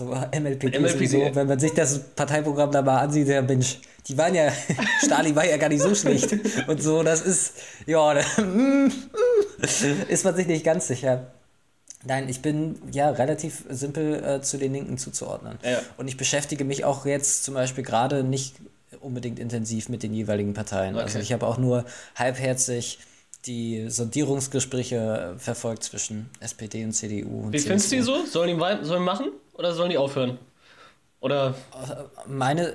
also 0.00 0.06
MLPD, 0.40 0.78
MLPD. 0.78 0.88
Sowieso, 0.88 1.34
wenn 1.34 1.46
man 1.46 1.58
sich 1.58 1.72
das 1.72 2.00
Parteiprogramm 2.14 2.70
da 2.72 2.82
mal 2.82 2.98
ansieht, 3.00 3.28
der 3.28 3.42
Mensch, 3.42 3.78
die 4.08 4.16
waren 4.18 4.34
ja, 4.34 4.52
Stalin 5.04 5.34
war 5.36 5.46
ja 5.46 5.56
gar 5.56 5.68
nicht 5.68 5.82
so 5.82 5.94
schlecht 5.94 6.34
und 6.66 6.82
so, 6.82 7.02
das 7.02 7.22
ist, 7.22 7.54
ja, 7.86 8.12
ist 10.08 10.24
man 10.24 10.34
sich 10.36 10.46
nicht 10.46 10.64
ganz 10.64 10.86
sicher. 10.88 11.28
Nein, 12.06 12.28
ich 12.28 12.42
bin 12.42 12.76
ja 12.92 13.10
relativ 13.10 13.64
simpel 13.70 14.22
äh, 14.22 14.42
zu 14.42 14.58
den 14.58 14.72
Linken 14.74 14.98
zuzuordnen. 14.98 15.58
Ja. 15.62 15.78
Und 15.96 16.06
ich 16.08 16.18
beschäftige 16.18 16.64
mich 16.64 16.84
auch 16.84 17.06
jetzt 17.06 17.44
zum 17.44 17.54
Beispiel 17.54 17.82
gerade 17.82 18.22
nicht 18.22 18.56
unbedingt 19.00 19.38
intensiv 19.38 19.88
mit 19.88 20.02
den 20.02 20.12
jeweiligen 20.12 20.52
Parteien. 20.52 20.96
Also 20.96 21.16
Okay. 21.16 21.22
ich 21.24 21.32
habe 21.32 21.46
auch 21.46 21.56
nur 21.56 21.84
halbherzig 22.16 22.98
die 23.46 23.86
Sondierungsgespräche 23.88 25.34
verfolgt 25.38 25.84
zwischen 25.84 26.30
SPD 26.40 26.84
und 26.84 26.92
CDU. 26.92 27.44
Und 27.46 27.52
Wie 27.52 27.58
findest 27.58 27.90
du 27.92 27.96
die 27.96 28.02
CSU. 28.02 28.16
so? 28.20 28.26
Sollen 28.26 28.58
die, 28.58 28.84
sollen 28.86 29.00
die 29.00 29.04
machen 29.04 29.26
oder 29.54 29.72
sollen 29.74 29.90
die 29.90 29.98
aufhören? 29.98 30.38
Oder 31.20 31.54
Meine, 32.26 32.74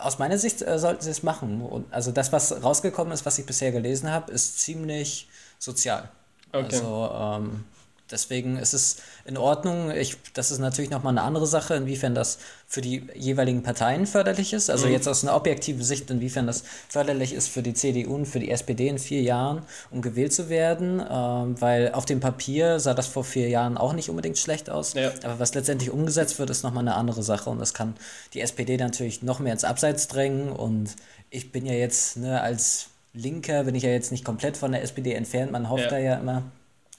aus 0.00 0.18
meiner 0.18 0.38
Sicht 0.38 0.62
äh, 0.62 0.78
sollten 0.78 1.02
sie 1.02 1.10
es 1.10 1.22
machen. 1.22 1.60
Und 1.60 1.92
also 1.92 2.10
das, 2.10 2.32
was 2.32 2.62
rausgekommen 2.62 3.12
ist, 3.12 3.26
was 3.26 3.38
ich 3.38 3.44
bisher 3.44 3.70
gelesen 3.70 4.10
habe, 4.10 4.32
ist 4.32 4.60
ziemlich 4.60 5.28
sozial. 5.58 6.08
Okay. 6.52 6.64
Also 6.64 7.10
ähm, 7.12 7.64
deswegen 8.10 8.56
ist 8.56 8.74
es 8.74 8.96
in 9.24 9.36
Ordnung. 9.36 9.90
Ich, 9.90 10.16
das 10.34 10.50
ist 10.50 10.58
natürlich 10.58 10.90
nochmal 10.90 11.12
eine 11.12 11.22
andere 11.22 11.46
Sache, 11.46 11.74
inwiefern 11.74 12.14
das 12.14 12.38
für 12.68 12.80
die 12.80 13.06
jeweiligen 13.14 13.62
Parteien 13.62 14.06
förderlich 14.06 14.52
ist. 14.52 14.68
Mhm. 14.68 14.72
Also 14.72 14.88
jetzt 14.88 15.08
aus 15.08 15.22
einer 15.22 15.36
objektiven 15.36 15.82
Sicht, 15.82 16.10
inwiefern 16.10 16.46
das 16.46 16.64
förderlich 16.88 17.32
ist 17.32 17.48
für 17.48 17.62
die 17.62 17.74
CDU 17.74 18.14
und 18.14 18.26
für 18.26 18.40
die 18.40 18.50
SPD 18.50 18.88
in 18.88 18.98
vier 18.98 19.22
Jahren, 19.22 19.62
um 19.90 20.02
gewählt 20.02 20.32
zu 20.32 20.48
werden. 20.48 21.00
Ähm, 21.08 21.60
weil 21.60 21.92
auf 21.92 22.04
dem 22.04 22.20
Papier 22.20 22.80
sah 22.80 22.94
das 22.94 23.06
vor 23.06 23.24
vier 23.24 23.48
Jahren 23.48 23.76
auch 23.76 23.92
nicht 23.92 24.10
unbedingt 24.10 24.38
schlecht 24.38 24.70
aus. 24.70 24.94
Ja. 24.94 25.12
Aber 25.22 25.38
was 25.38 25.54
letztendlich 25.54 25.90
umgesetzt 25.90 26.38
wird, 26.38 26.50
ist 26.50 26.62
nochmal 26.62 26.82
eine 26.82 26.94
andere 26.94 27.22
Sache. 27.22 27.50
Und 27.50 27.58
das 27.58 27.74
kann 27.74 27.94
die 28.34 28.40
SPD 28.40 28.76
natürlich 28.76 29.22
noch 29.22 29.38
mehr 29.40 29.52
ins 29.52 29.64
Abseits 29.64 30.08
drängen. 30.08 30.50
Und 30.50 30.96
ich 31.30 31.52
bin 31.52 31.66
ja 31.66 31.74
jetzt 31.74 32.16
ne, 32.16 32.40
als 32.40 32.88
Linker, 33.14 33.64
bin 33.64 33.74
ich 33.74 33.82
ja 33.82 33.90
jetzt 33.90 34.12
nicht 34.12 34.24
komplett 34.24 34.56
von 34.56 34.72
der 34.72 34.82
SPD 34.82 35.12
entfernt. 35.12 35.50
Man 35.50 35.70
hofft 35.70 35.84
Ja. 35.84 35.90
da 35.90 35.98
ja 35.98 36.14
immer, 36.16 36.42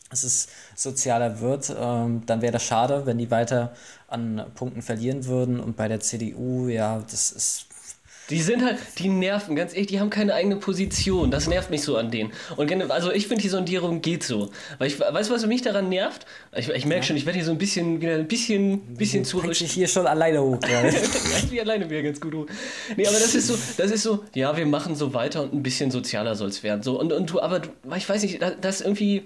dass 0.09 0.23
es 0.23 0.47
sozialer 0.75 1.41
wird. 1.41 1.73
Ähm, 1.77 2.23
dann 2.25 2.41
wäre 2.41 2.53
das 2.53 2.63
schade, 2.63 3.05
wenn 3.05 3.17
die 3.17 3.31
weiter 3.31 3.73
an 4.07 4.45
Punkten 4.55 4.81
verlieren 4.81 5.25
würden. 5.25 5.59
Und 5.59 5.75
bei 5.75 5.87
der 5.87 5.99
CDU, 5.99 6.67
ja, 6.67 7.03
das 7.09 7.31
ist. 7.31 7.65
Die 8.29 8.41
sind 8.41 8.61
halt, 8.61 8.77
die 8.97 9.07
nerven, 9.07 9.55
ganz 9.55 9.71
ehrlich, 9.71 9.87
die 9.87 10.01
haben 10.01 10.09
keine 10.09 10.33
eigene 10.33 10.57
Position. 10.57 11.31
Das 11.31 11.47
nervt 11.47 11.69
mich 11.69 11.81
so 11.81 11.95
an 11.95 12.11
denen. 12.11 12.33
Und 12.57 12.69
also 12.91 13.09
ich 13.09 13.25
finde, 13.25 13.41
die 13.41 13.47
Sondierung 13.47 14.01
geht 14.01 14.21
so. 14.21 14.49
Weil 14.79 14.87
ich, 14.87 14.99
weißt 14.99 15.29
du, 15.29 15.33
was 15.33 15.45
mich 15.45 15.61
daran 15.61 15.87
nervt? 15.87 16.25
Ich, 16.53 16.67
ich 16.67 16.85
merke 16.85 17.05
schon, 17.05 17.15
ich 17.15 17.25
werde 17.25 17.37
hier 17.37 17.45
so 17.45 17.53
ein 17.53 17.57
bisschen, 17.57 18.01
wieder 18.01 18.15
ein 18.15 18.27
bisschen, 18.27 18.81
bisschen 18.95 19.23
zu 19.23 19.39
sich 19.53 19.71
hier 19.71 19.87
schon 19.87 20.07
alleine 20.07 20.41
hoch 20.43 20.59
ich 21.37 21.51
wie 21.51 21.61
alleine 21.61 21.89
wieder 21.89 22.01
ganz 22.01 22.19
gut. 22.19 22.33
hoch. 22.33 22.47
Nee, 22.97 23.07
aber 23.07 23.17
das 23.17 23.33
ist 23.33 23.47
so, 23.47 23.57
das 23.77 23.91
ist 23.91 24.03
so, 24.03 24.25
ja, 24.33 24.57
wir 24.57 24.65
machen 24.65 24.95
so 24.95 25.13
weiter 25.13 25.43
und 25.43 25.53
ein 25.53 25.63
bisschen 25.63 25.89
sozialer 25.89 26.35
soll 26.35 26.49
es 26.49 26.63
werden. 26.63 26.83
So, 26.83 26.99
und, 26.99 27.13
und 27.13 27.29
du, 27.29 27.39
aber 27.39 27.61
du, 27.61 27.69
ich 27.95 28.09
weiß 28.09 28.23
nicht, 28.23 28.41
das, 28.41 28.55
das 28.59 28.81
irgendwie, 28.81 29.23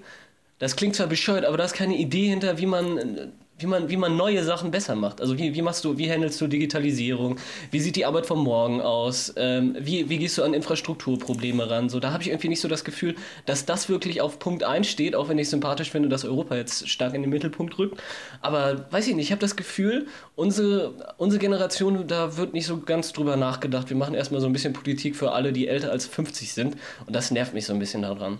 das 0.62 0.76
klingt 0.76 0.96
zwar 0.96 1.08
bescheuert, 1.08 1.44
aber 1.44 1.58
da 1.58 1.64
ist 1.64 1.74
keine 1.74 1.98
Idee 1.98 2.28
hinter, 2.28 2.60
wie 2.60 2.68
man, 2.68 3.32
wie 3.58 3.66
man, 3.66 3.90
wie 3.90 3.98
man 3.98 4.16
neue 4.16 4.44
Sachen 4.44 4.70
besser 4.70 4.96
macht. 4.96 5.20
Also 5.20 5.36
wie, 5.40 5.56
wie 5.56 5.62
machst 5.64 5.84
du, 5.84 5.98
wie 5.98 6.12
handelst 6.12 6.40
du 6.40 6.46
Digitalisierung? 6.46 7.40
Wie 7.72 7.80
sieht 7.80 7.96
die 7.96 8.06
Arbeit 8.06 8.28
von 8.28 8.38
morgen 8.38 8.80
aus? 8.80 9.34
Ähm, 9.38 9.76
wie, 9.80 10.08
wie 10.12 10.20
gehst 10.20 10.38
du 10.38 10.44
an 10.44 10.54
Infrastrukturprobleme 10.54 11.68
ran? 11.68 11.90
So, 11.90 12.00
da 12.00 12.14
habe 12.14 12.22
ich 12.22 12.30
irgendwie 12.30 12.50
nicht 12.50 12.62
so 12.62 12.68
das 12.68 12.84
Gefühl, 12.84 13.16
dass 13.48 13.66
das 13.66 13.90
wirklich 13.90 14.22
auf 14.22 14.38
Punkt 14.38 14.64
1 14.64 14.88
steht, 14.88 15.16
auch 15.16 15.30
wenn 15.30 15.40
ich 15.40 15.50
sympathisch 15.50 15.90
finde, 15.90 16.10
dass 16.10 16.26
Europa 16.26 16.56
jetzt 16.56 16.88
stark 16.88 17.16
in 17.16 17.24
den 17.24 17.32
Mittelpunkt 17.32 17.80
rückt. 17.80 18.00
Aber 18.42 18.86
weiß 18.92 19.08
ich 19.08 19.16
nicht, 19.16 19.26
ich 19.26 19.32
habe 19.32 19.42
das 19.42 19.56
Gefühl, 19.56 20.06
unsere, 20.36 20.94
unsere 21.18 21.40
Generation, 21.40 22.06
da 22.06 22.38
wird 22.38 22.54
nicht 22.54 22.68
so 22.68 22.78
ganz 22.82 23.14
drüber 23.14 23.36
nachgedacht. 23.36 23.90
Wir 23.90 23.98
machen 23.98 24.14
erstmal 24.14 24.42
so 24.42 24.46
ein 24.46 24.54
bisschen 24.54 24.74
Politik 24.74 25.16
für 25.16 25.32
alle, 25.32 25.54
die 25.54 25.68
älter 25.68 25.90
als 25.90 26.06
50 26.06 26.54
sind. 26.54 26.78
Und 27.08 27.16
das 27.16 27.32
nervt 27.32 27.56
mich 27.56 27.66
so 27.66 27.74
ein 27.74 27.80
bisschen 27.80 28.04
daran. 28.04 28.38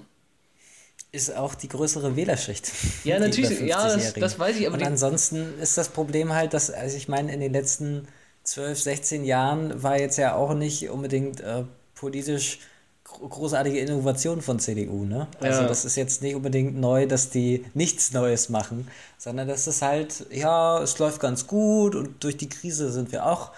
Ist 1.12 1.36
auch 1.36 1.56
die 1.56 1.68
größere 1.68 2.16
Wählerschicht. 2.16 2.72
Ja, 3.04 3.20
natürlich, 3.20 3.60
ja, 3.62 3.84
das- 3.84 3.96
50-Jährigen. 3.96 4.22
das 4.22 4.40
weiß 4.40 4.56
ich, 4.58 4.68
aber 4.68 4.76
Und 4.78 4.84
ansonsten 4.84 5.60
ist 5.60 5.78
das 5.78 5.90
Problem 5.90 6.34
halt, 6.34 6.54
dass, 6.54 6.70
also 6.72 6.96
ich 6.98 7.08
meine, 7.08 7.34
in 7.34 7.40
den 7.40 7.52
letzten 7.54 8.08
12, 8.44 8.80
16 8.82 9.24
Jahren 9.26 9.84
war 9.84 10.00
jetzt 10.00 10.18
ja 10.18 10.36
auch 10.36 10.54
nicht 10.54 10.90
unbedingt 10.90 11.42
äh, 11.42 11.64
politisch 11.96 12.60
gro- 13.04 13.28
großartige 13.28 13.80
Innovation 13.80 14.42
von 14.42 14.60
CDU, 14.60 15.04
ne? 15.06 15.28
Also 15.40 15.62
Ja. 15.64 15.68
das 15.68 15.86
ist 15.86 15.96
jetzt 15.96 16.22
nicht 16.22 16.36
unbedingt 16.36 16.76
neu, 16.80 17.06
dass 17.08 17.30
die 17.30 17.66
nichts 17.74 18.14
Neues 18.14 18.50
machen, 18.50 18.88
sondern 19.18 19.48
das 19.48 19.68
ist 19.68 19.82
halt, 19.82 20.26
ja, 20.32 20.82
es 20.82 20.98
läuft 20.98 21.20
ganz 21.20 21.46
gut 21.46 21.94
und 21.96 22.24
durch 22.24 22.38
die 22.38 22.50
Krise 22.50 22.92
sind 22.92 23.12
wir 23.12 23.26
auch 23.26 23.52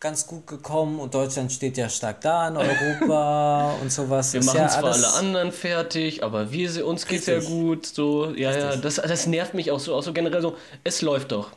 ganz 0.00 0.26
gut 0.26 0.46
gekommen 0.46 0.98
und 0.98 1.14
Deutschland 1.14 1.52
steht 1.52 1.76
ja 1.76 1.88
stark 1.90 2.22
da 2.22 2.48
in 2.48 2.56
Europa 2.56 3.74
und 3.82 3.92
sowas. 3.92 4.32
Wir 4.32 4.42
machen 4.42 4.56
ja 4.56 4.68
zwar 4.68 4.94
alle 4.94 5.12
anderen 5.12 5.52
fertig, 5.52 6.24
aber 6.24 6.50
wir, 6.50 6.86
uns 6.86 7.06
geht's 7.06 7.26
ja 7.26 7.34
Richtig. 7.34 7.52
gut. 7.52 7.86
So, 7.86 8.32
ja, 8.34 8.50
ja, 8.56 8.76
das, 8.76 8.96
das 8.96 9.26
nervt 9.26 9.52
mich 9.52 9.70
auch 9.70 9.78
so, 9.78 9.94
auch 9.94 10.02
so 10.02 10.14
generell 10.14 10.40
so, 10.40 10.56
es 10.84 11.02
läuft 11.02 11.32
doch. 11.32 11.50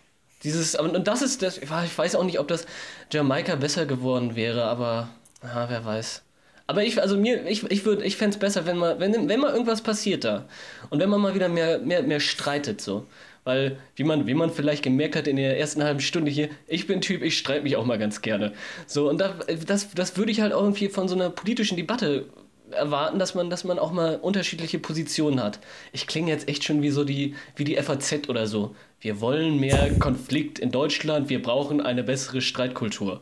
Dieses, 0.44 0.76
und 0.76 1.08
das 1.08 1.22
ist 1.22 1.42
das, 1.42 1.58
ich 1.58 1.70
weiß 1.70 2.16
auch 2.16 2.26
nicht, 2.26 2.38
ob 2.38 2.50
das 2.50 2.66
Jamaika 3.12 3.56
besser 3.56 3.86
geworden 3.86 4.36
wäre, 4.36 4.66
aber 4.66 5.08
ja, 5.42 5.70
wer 5.70 5.86
weiß. 5.86 6.22
Aber 6.68 6.84
ich, 6.84 7.02
also 7.02 7.18
mir, 7.18 7.46
ich, 7.48 7.70
ich 7.72 7.86
würde, 7.86 8.04
ich 8.04 8.18
fände 8.18 8.36
es 8.36 8.40
besser, 8.40 8.66
wenn 8.66 8.78
mal, 8.78 9.00
wenn, 9.00 9.30
wenn 9.30 9.40
mal 9.40 9.52
irgendwas 9.52 9.82
passiert 9.82 10.26
da. 10.26 10.46
Und 10.90 11.00
wenn 11.00 11.10
man 11.10 11.22
mal 11.22 11.34
wieder 11.34 11.48
mehr, 11.48 11.80
mehr, 11.80 12.04
mehr 12.04 12.20
streitet, 12.20 12.82
so. 12.82 13.06
Weil, 13.44 13.78
wie 13.96 14.04
man, 14.04 14.26
wie 14.26 14.34
man 14.34 14.52
vielleicht 14.52 14.84
gemerkt 14.84 15.16
hat 15.16 15.28
in 15.28 15.36
der 15.36 15.60
ersten 15.60 15.84
halben 15.84 16.00
Stunde 16.00 16.32
hier, 16.32 16.50
ich 16.68 16.88
bin 16.88 17.02
Typ, 17.02 17.22
ich 17.22 17.38
streite 17.38 17.64
mich 17.64 17.76
auch 17.76 17.86
mal 17.86 17.98
ganz 17.98 18.22
gerne. 18.22 18.54
So, 18.88 19.10
und 19.10 19.20
da, 19.20 19.36
das, 19.68 19.92
das 19.92 20.16
würde 20.16 20.32
ich 20.32 20.42
halt 20.42 20.54
auch 20.54 20.62
irgendwie 20.62 20.88
von 20.88 21.08
so 21.08 21.16
einer 21.16 21.30
politischen 21.30 21.76
Debatte 21.76 22.26
erwarten, 22.72 23.20
dass 23.20 23.36
man, 23.36 23.50
dass 23.50 23.64
man 23.64 23.80
auch 23.80 23.92
mal 23.92 24.16
unterschiedliche 24.16 24.80
Positionen 24.80 25.42
hat. 25.42 25.60
Ich 25.92 26.08
klinge 26.08 26.32
jetzt 26.32 26.48
echt 26.48 26.64
schon 26.64 26.82
wie 26.82 26.90
so 26.90 27.04
die, 27.04 27.36
wie 27.56 27.64
die 27.64 27.76
FAZ 27.76 28.30
oder 28.30 28.48
so. 28.48 28.76
Wir 29.00 29.22
wollen 29.22 29.60
mehr 29.60 29.92
Konflikt 30.00 30.60
in 30.60 30.72
Deutschland, 30.72 31.30
wir 31.30 31.42
brauchen 31.42 31.82
eine 31.82 32.04
bessere 32.04 32.42
Streitkultur. 32.42 33.22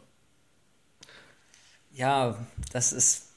Ja, 1.94 2.38
das 2.72 2.94
ist. 2.94 3.31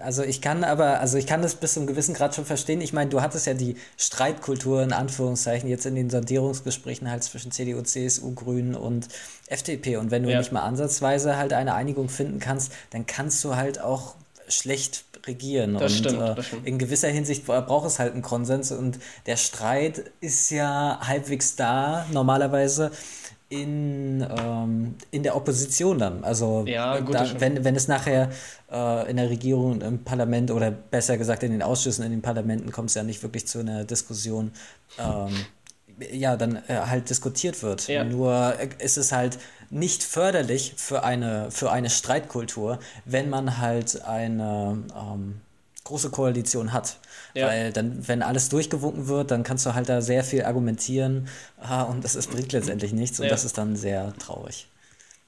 Also 0.00 0.22
ich 0.22 0.40
kann 0.40 0.64
aber, 0.64 1.00
also 1.00 1.18
ich 1.18 1.26
kann 1.26 1.42
das 1.42 1.54
bis 1.56 1.74
zu 1.74 1.80
einem 1.80 1.86
gewissen 1.86 2.14
Grad 2.14 2.34
schon 2.34 2.44
verstehen. 2.44 2.80
Ich 2.80 2.92
meine, 2.92 3.10
du 3.10 3.20
hattest 3.20 3.46
ja 3.46 3.54
die 3.54 3.76
Streitkultur 3.96 4.82
in 4.82 4.92
Anführungszeichen 4.92 5.68
jetzt 5.68 5.86
in 5.86 5.94
den 5.94 6.10
Sondierungsgesprächen 6.10 7.10
halt 7.10 7.22
zwischen 7.24 7.50
CDU, 7.52 7.82
CSU, 7.82 8.34
Grünen 8.34 8.74
und 8.74 9.08
FDP. 9.48 9.96
Und 9.96 10.10
wenn 10.10 10.22
du 10.22 10.30
Ja. 10.30 10.38
nicht 10.38 10.52
mal 10.52 10.62
ansatzweise 10.62 11.36
halt 11.36 11.52
eine 11.52 11.74
Einigung 11.74 12.08
finden 12.08 12.38
kannst, 12.40 12.72
dann 12.90 13.06
kannst 13.06 13.42
du 13.44 13.56
halt 13.56 13.80
auch 13.80 14.14
schlecht 14.48 15.04
regieren. 15.26 15.74
Das 15.74 15.92
und 15.92 15.98
stimmt, 15.98 16.22
äh, 16.22 16.34
das 16.34 16.46
stimmt. 16.46 16.66
in 16.66 16.78
gewisser 16.78 17.08
Hinsicht 17.08 17.44
bra- 17.44 17.60
braucht 17.60 17.86
es 17.86 17.98
halt 17.98 18.14
einen 18.14 18.22
Konsens 18.22 18.72
und 18.72 18.98
der 19.26 19.36
Streit 19.36 20.10
ist 20.20 20.50
ja 20.50 21.00
halbwegs 21.02 21.54
da 21.56 22.06
normalerweise 22.12 22.90
in, 23.50 24.26
ähm, 24.38 24.94
in 25.10 25.22
der 25.22 25.34
Opposition 25.34 25.98
dann. 25.98 26.22
Also 26.22 26.64
Ja, 26.66 27.00
gut, 27.00 27.14
da, 27.14 27.26
wenn, 27.40 27.64
wenn 27.64 27.76
es 27.76 27.88
nachher 27.88 28.30
äh, 28.70 29.10
in 29.10 29.16
der 29.16 29.30
Regierung, 29.30 29.80
im 29.80 30.04
Parlament 30.04 30.50
oder 30.50 30.70
besser 30.70 31.16
gesagt 31.16 31.42
in 31.42 31.52
den 31.52 31.62
Ausschüssen, 31.62 32.04
in 32.04 32.10
den 32.10 32.22
Parlamenten 32.22 32.70
kommt 32.72 32.90
es 32.90 32.94
ja 32.94 33.02
nicht 33.02 33.22
wirklich 33.22 33.46
zu 33.46 33.60
einer 33.60 33.84
Diskussion, 33.84 34.52
ähm, 34.98 35.34
ja, 36.12 36.36
dann 36.36 36.56
äh, 36.68 36.74
halt 36.86 37.08
diskutiert 37.08 37.62
wird. 37.62 37.88
Ja. 37.88 38.04
Nur 38.04 38.54
äh, 38.58 38.68
ist 38.78 38.98
es 38.98 39.12
halt 39.12 39.38
nicht 39.70 40.02
förderlich 40.02 40.74
für 40.76 41.02
eine, 41.02 41.50
für 41.50 41.70
eine 41.70 41.90
Streitkultur, 41.90 42.78
wenn 43.04 43.30
man 43.30 43.58
halt 43.58 44.02
eine 44.04 44.84
ähm, 44.94 45.40
große 45.88 46.10
Koalition 46.10 46.72
hat. 46.72 46.98
Ja. 47.34 47.48
Weil 47.48 47.72
dann, 47.72 48.06
wenn 48.06 48.22
alles 48.22 48.48
durchgewunken 48.48 49.08
wird, 49.08 49.30
dann 49.30 49.42
kannst 49.42 49.66
du 49.66 49.74
halt 49.74 49.88
da 49.88 50.00
sehr 50.00 50.22
viel 50.22 50.44
argumentieren 50.44 51.28
ah, 51.58 51.82
und 51.82 52.04
das 52.04 52.14
ist, 52.14 52.30
bringt 52.30 52.52
letztendlich 52.52 52.92
nichts 52.92 53.18
und 53.18 53.24
Ja. 53.26 53.30
das 53.30 53.44
ist 53.44 53.58
dann 53.58 53.76
sehr 53.76 54.14
traurig. 54.18 54.68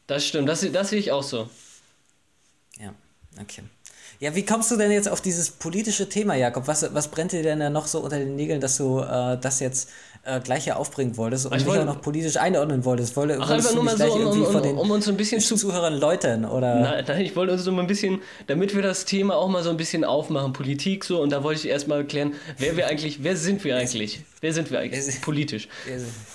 Das 0.07 0.25
stimmt, 0.25 0.49
das, 0.49 0.65
das 0.73 0.91
sehe 0.91 0.99
ich 0.99 1.13
auch 1.13 1.23
so. 1.23 1.49
Ja, 2.79 2.95
okay. 3.41 3.63
Ja, 4.19 4.35
wie 4.35 4.45
kommst 4.45 4.71
du 4.71 4.77
denn 4.77 4.91
jetzt 4.91 5.09
auf 5.09 5.23
dieses 5.23 5.51
politische 5.51 6.09
Thema, 6.09 6.35
Jakob? 6.35 6.67
Was, 6.67 6.93
was 6.93 7.09
brennt 7.09 7.33
dir 7.33 7.43
denn 7.43 7.61
da 7.61 7.71
noch 7.71 7.87
so 7.87 8.01
unter 8.01 8.19
den 8.19 8.37
Nägeln, 8.37 8.61
dass 8.61 8.77
du 8.77 9.01
äh, 9.01 9.39
das 9.41 9.61
jetzt 9.61 9.89
äh, 10.25 10.39
gleich 10.41 10.65
hier 10.65 10.77
aufbringen 10.79 11.17
wolltest 11.17 11.47
und 11.47 11.53
Ich 11.53 11.59
mich 11.61 11.67
wollte- 11.67 11.83
auch 11.83 11.95
noch 11.95 12.03
politisch 12.03 12.37
einordnen 12.37 12.85
wolltest? 12.85 13.17
Wolle, 13.17 13.39
Ach, 13.41 13.51
einfach 13.51 13.75
nur 13.75 13.85
mal 13.85 13.97
so, 13.97 14.05
um, 14.05 14.43
um, 14.45 14.63
den 14.63 14.77
um 14.77 14.91
uns 14.91 15.09
ein 15.09 15.17
bisschen 15.17 15.41
zu 15.41 15.57
Zuhörern 15.57 15.95
läutern? 15.99 16.45
Oder? 16.45 16.75
Nein, 16.81 17.05
nein, 17.09 17.21
ich 17.23 17.35
wollte 17.37 17.53
uns 17.55 17.65
so 17.65 17.71
ein 17.77 17.87
bisschen, 17.87 18.21
damit 18.47 18.75
wir 18.75 18.83
das 18.83 19.05
Thema 19.07 19.37
auch 19.37 19.49
mal 19.49 19.63
so 19.63 19.71
ein 19.71 19.77
bisschen 19.77 20.05
aufmachen, 20.05 20.53
Politik 20.53 21.05
so, 21.05 21.21
und 21.23 21.31
da 21.31 21.43
wollte 21.43 21.61
ich 21.61 21.69
erstmal 21.69 21.99
erklären, 21.99 22.35
wer 22.59 22.77
wir 22.77 22.87
eigentlich, 22.89 23.23
wer 23.25 23.37
sind 23.37 23.65
wir 23.65 23.77
eigentlich? 23.77 24.21
Wer 24.43 24.55
sind 24.55 24.71
wir 24.71 24.79
eigentlich 24.79 25.21
politisch? 25.21 25.69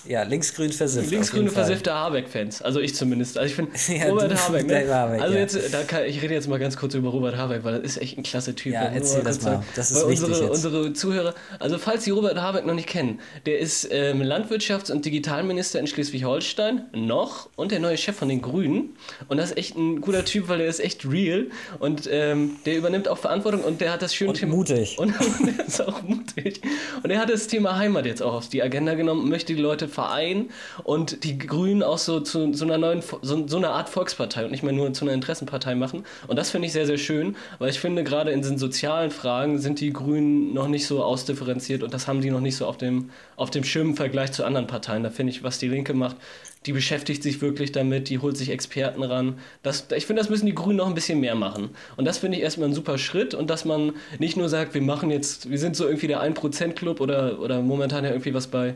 Ja, 0.08 0.22
linksgrün 0.24 0.72
versifft. 0.72 1.10
Linksgrüne 1.10 1.50
versiffte 1.50 1.92
Habeck-Fans, 1.94 2.62
also 2.62 2.80
ich 2.80 2.94
zumindest. 2.96 3.38
Also 3.38 3.50
ich 3.50 3.56
finde 3.56 3.72
Ja, 3.88 4.10
Robert 4.10 4.36
Habeck, 4.48 4.68
ne? 4.68 4.94
Habeck, 4.94 5.22
also 5.22 5.34
ja. 5.34 5.40
jetzt, 5.42 5.74
da 5.74 5.82
kann, 5.84 6.06
ich 6.06 6.22
rede 6.22 6.34
jetzt 6.36 6.48
mal 6.48 6.60
ganz 6.60 6.78
kurz 6.78 6.94
über 6.94 7.10
Robert 7.10 7.36
Habeck, 7.38 7.64
weil 7.64 7.82
das 7.82 7.84
ist 7.84 8.02
echt 8.02 8.18
ein 8.18 8.24
klasse 8.24 8.54
Typ. 8.54 8.74
Ja, 8.74 8.84
erzähl 8.84 9.24
das 9.24 9.42
mal. 9.42 9.54
sagen. 9.54 9.66
Das 9.76 9.90
ist 9.90 9.98
Weil 10.04 10.12
unsere, 10.12 10.52
unsere 10.52 10.94
Zuhörer, 10.94 11.34
also 11.60 11.80
falls 11.80 12.04
Sie 12.04 12.12
Robert 12.12 12.38
Habeck 12.40 12.66
noch 12.68 12.76
nicht 12.76 12.88
kennen, 12.88 13.20
der 13.48 13.58
ist 13.60 13.75
ähm, 13.92 14.22
Landwirtschafts- 14.22 14.92
und 14.92 15.06
Digitalminister 15.06 15.80
in 15.80 15.88
Schleswig-Holstein 15.88 16.86
noch 16.94 17.50
und 17.56 17.72
der 17.72 17.80
neue 17.80 17.98
Chef 17.98 18.16
von 18.16 18.30
den 18.30 18.42
Grünen. 18.42 18.96
Und 19.28 19.38
das 19.38 19.52
ist 19.52 19.58
echt 19.58 19.76
ein 19.76 20.00
guter 20.02 20.24
Typ, 20.24 20.48
weil 20.48 20.60
der 20.60 20.68
ist 20.68 20.80
echt 20.80 21.06
real 21.10 21.48
und 21.80 22.08
ähm, 22.12 22.58
der 22.66 22.78
übernimmt 22.78 23.08
auch 23.08 23.18
Verantwortung 23.18 23.62
und 23.64 23.82
der 23.82 23.92
hat 23.92 24.02
das 24.02 24.16
schöne 24.16 24.30
Und 24.32 24.38
Thema. 24.38 24.56
mutig. 24.56 24.98
Und, 25.06 25.14
und 25.20 25.60
er 25.60 25.66
ist 25.66 25.82
auch 25.82 26.02
mutig. 26.04 26.62
Und 27.04 27.10
er 27.12 27.20
hat 27.20 27.30
das 27.30 27.48
Thema 27.48 27.76
Heimat 27.78 28.06
jetzt 28.06 28.22
auch 28.22 28.34
auf 28.34 28.48
die 28.48 28.64
Agenda 28.64 28.94
genommen, 28.96 29.30
möchte 29.30 29.54
die 29.54 29.62
Leute 29.62 29.88
vereinen 29.88 30.50
und 30.84 31.24
die 31.24 31.38
Grünen 31.38 31.84
auch 31.84 31.98
so 31.98 32.20
zu 32.22 32.54
so 32.54 32.66
einer 32.66 32.78
neuen, 32.78 33.02
so, 33.22 33.48
so 33.48 33.58
einer 33.58 33.72
Art 33.72 33.90
Volkspartei 33.90 34.46
und 34.46 34.52
nicht 34.52 34.64
mehr 34.64 34.74
nur 34.74 34.92
zu 34.94 35.06
einer 35.06 35.14
Interessenpartei 35.14 35.76
machen. 35.76 36.06
Und 36.28 36.38
das 36.38 36.52
finde 36.52 36.68
ich 36.68 36.74
sehr, 36.74 36.86
sehr 36.86 36.98
schön, 36.98 37.36
weil 37.60 37.70
ich 37.70 37.80
finde, 37.80 38.04
gerade 38.04 38.32
in 38.32 38.42
den 38.42 38.58
sozialen 38.58 39.12
Fragen 39.12 39.60
sind 39.60 39.80
die 39.82 39.92
Grünen 39.92 40.54
noch 40.54 40.68
nicht 40.68 40.88
so 40.88 41.04
ausdifferenziert 41.04 41.84
und 41.84 41.94
das 41.94 42.08
haben 42.08 42.22
die 42.22 42.32
noch 42.32 42.40
nicht 42.42 42.56
so 42.56 42.66
auf 42.66 42.78
dem, 42.78 43.10
auf 43.36 43.50
dem 43.52 43.64
Im 43.74 43.96
Vergleich 43.96 44.32
zu 44.32 44.44
anderen 44.46 44.68
Parteien. 44.68 45.04
Da 45.04 45.10
finde 45.10 45.32
ich, 45.32 45.44
was 45.44 45.60
die 45.60 45.68
Linke 45.68 45.94
macht, 45.94 46.18
die 46.66 46.74
beschäftigt 46.74 47.22
sich 47.22 47.42
wirklich 47.42 47.72
damit, 47.72 48.10
die 48.10 48.20
holt 48.20 48.38
sich 48.38 48.50
Experten 48.50 49.04
ran. 49.04 49.38
Das, 49.62 49.86
ich 49.96 50.06
finde, 50.06 50.22
das 50.22 50.30
müssen 50.30 50.48
die 50.48 50.56
Grünen 50.56 50.78
noch 50.78 50.88
ein 50.88 50.96
bisschen 50.96 51.20
mehr 51.20 51.36
machen. 51.36 51.70
Und 51.96 52.06
das 52.06 52.18
finde 52.18 52.38
ich 52.38 52.44
erstmal 52.44 52.70
ein 52.70 52.74
super 52.74 52.98
Schritt 52.98 53.34
und 53.34 53.50
dass 53.50 53.66
man 53.66 53.94
nicht 54.18 54.36
nur 54.36 54.50
sagt, 54.50 54.74
wir 54.74 54.82
machen 54.82 55.12
jetzt, 55.12 55.50
wir 55.50 55.60
sind 55.60 55.76
so 55.76 55.86
irgendwie 55.86 56.08
der 56.08 56.24
1%-Club 56.24 57.02
oder, 57.02 57.40
oder 57.40 57.62
momentan 57.62 58.04
ja 58.04 58.10
irgendwie 58.10 58.34
was 58.34 58.48
bei 58.48 58.74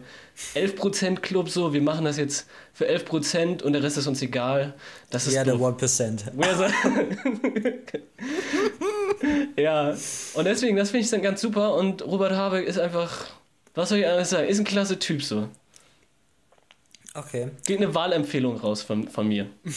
11%-Club 0.55 1.49
so, 1.49 1.73
wir 1.73 1.81
machen 1.81 2.05
das 2.05 2.17
jetzt 2.17 2.47
für 2.73 2.87
11% 2.87 3.63
und 3.63 3.73
der 3.73 3.81
Rest 3.81 3.97
ist 3.97 4.07
uns 4.07 4.21
egal. 4.21 4.75
Das 5.09 5.25
ist 5.25 5.33
ja, 5.33 5.43
der 5.43 5.55
1%. 5.55 6.21
ja, 9.57 9.95
und 10.33 10.45
deswegen, 10.45 10.77
das 10.77 10.91
finde 10.91 11.05
ich 11.05 11.09
dann 11.09 11.23
ganz 11.23 11.41
super 11.41 11.73
und 11.73 12.05
Robert 12.05 12.33
Habeck 12.33 12.67
ist 12.67 12.79
einfach, 12.79 13.25
was 13.79 13.89
soll 13.89 13.99
ich 13.99 14.07
anders 14.07 14.29
sagen, 14.29 14.47
ist 14.47 14.59
ein 14.59 14.65
klasse 14.65 14.99
Typ 14.99 15.23
so. 15.23 15.47
Okay. 17.13 17.49
Geht 17.65 17.77
eine 17.77 17.95
Wahlempfehlung 17.95 18.57
raus 18.57 18.81
von, 18.81 19.07
von 19.07 19.27
mir. 19.27 19.47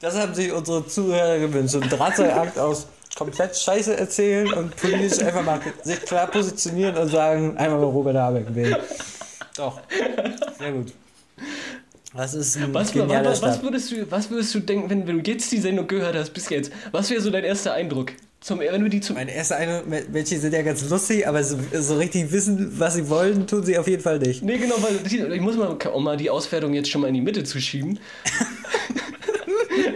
das 0.00 0.16
haben 0.16 0.34
sich 0.34 0.52
unsere 0.52 0.86
Zuhörer 0.86 1.38
gewünscht. 1.38 1.72
So 1.72 1.80
ein 1.80 1.88
Drahtseilakt 1.88 2.58
aus 2.58 2.88
komplett 3.16 3.56
Scheiße 3.56 3.96
erzählen 3.96 4.52
und 4.52 4.76
politisch 4.76 5.20
einfach 5.20 5.44
mal 5.44 5.60
sich 5.82 6.00
klar 6.02 6.26
positionieren 6.26 6.96
und 6.96 7.08
sagen, 7.08 7.56
einmal 7.56 7.78
mal 7.78 7.86
Robert 7.86 8.16
Habeck 8.16 8.54
wählen. 8.54 8.76
Doch. 9.56 9.80
Sehr 10.58 10.72
gut. 10.72 10.92
Das 12.14 12.34
ist 12.34 12.56
ein 12.56 12.72
was, 12.72 12.94
was, 12.94 13.42
was, 13.42 13.62
würdest 13.62 13.92
du, 13.92 14.10
was 14.10 14.30
würdest 14.30 14.54
du 14.54 14.60
denken, 14.60 14.88
wenn, 14.88 15.06
wenn 15.06 15.22
du 15.22 15.30
jetzt 15.30 15.52
die 15.52 15.58
Sendung 15.58 15.86
gehört 15.86 16.16
hast 16.16 16.30
bis 16.30 16.48
jetzt? 16.48 16.72
Was 16.90 17.10
wäre 17.10 17.20
so 17.20 17.30
dein 17.30 17.44
erster 17.44 17.74
Eindruck? 17.74 18.12
Zum, 18.40 18.60
wenn 18.60 18.82
du 18.82 18.88
die 18.88 19.00
zum 19.00 19.16
Mein 19.16 19.28
erster 19.28 19.56
Eindruck, 19.56 19.84
welche 20.12 20.38
sind 20.38 20.52
ja 20.52 20.62
ganz 20.62 20.88
lustig, 20.88 21.26
aber 21.26 21.42
so, 21.42 21.58
so, 21.72 21.96
richtig 21.96 22.30
wissen, 22.30 22.78
was 22.78 22.94
sie 22.94 23.08
wollen, 23.08 23.46
tun 23.46 23.64
sie 23.64 23.78
auf 23.78 23.88
jeden 23.88 24.02
Fall 24.02 24.18
nicht. 24.18 24.42
Nee, 24.42 24.58
genau, 24.58 24.76
weil 24.80 25.32
ich 25.32 25.40
muss 25.40 25.56
mal, 25.56 25.68
um 25.68 26.04
mal 26.04 26.16
die 26.16 26.30
Auswertung 26.30 26.74
jetzt 26.74 26.90
schon 26.90 27.00
mal 27.00 27.08
in 27.08 27.14
die 27.14 27.22
Mitte 27.22 27.44
zu 27.44 27.60
schieben. 27.60 27.98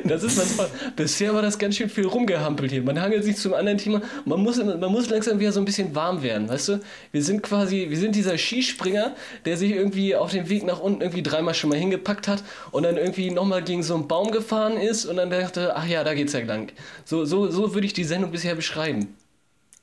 Das 0.04 0.22
ist 0.22 0.36
manchmal, 0.36 0.68
bisher 0.96 1.34
war 1.34 1.42
das 1.42 1.58
ganz 1.58 1.76
schön 1.76 1.88
viel 1.88 2.06
rumgehampelt 2.06 2.70
hier. 2.70 2.82
Man 2.82 3.00
hangelt 3.00 3.24
sich 3.24 3.36
zum 3.36 3.54
anderen 3.54 3.78
Thema. 3.78 4.02
Man 4.24 4.40
muss, 4.40 4.56
man 4.56 4.80
muss 4.80 5.08
langsam 5.08 5.38
wieder 5.38 5.52
so 5.52 5.60
ein 5.60 5.64
bisschen 5.64 5.94
warm 5.94 6.22
werden, 6.22 6.48
weißt 6.48 6.68
du? 6.68 6.80
Wir 7.12 7.22
sind 7.22 7.42
quasi, 7.42 7.86
wir 7.88 7.98
sind 7.98 8.14
dieser 8.14 8.36
Skispringer, 8.36 9.14
der 9.44 9.56
sich 9.56 9.72
irgendwie 9.72 10.14
auf 10.14 10.30
dem 10.30 10.48
Weg 10.48 10.64
nach 10.64 10.80
unten 10.80 11.00
irgendwie 11.00 11.22
dreimal 11.22 11.54
schon 11.54 11.70
mal 11.70 11.78
hingepackt 11.78 12.28
hat 12.28 12.42
und 12.70 12.82
dann 12.82 12.96
irgendwie 12.96 13.30
nochmal 13.30 13.62
gegen 13.62 13.82
so 13.82 13.94
einen 13.94 14.08
Baum 14.08 14.30
gefahren 14.30 14.76
ist 14.76 15.06
und 15.06 15.16
dann 15.16 15.30
dachte, 15.30 15.76
ach 15.76 15.86
ja, 15.86 16.04
da 16.04 16.14
geht's 16.14 16.32
ja 16.32 16.40
lang. 16.40 16.72
So, 17.04 17.24
so, 17.24 17.50
so 17.50 17.74
würde 17.74 17.86
ich 17.86 17.92
die 17.92 18.04
Sendung 18.04 18.30
bisher 18.30 18.54
beschreiben. 18.54 19.14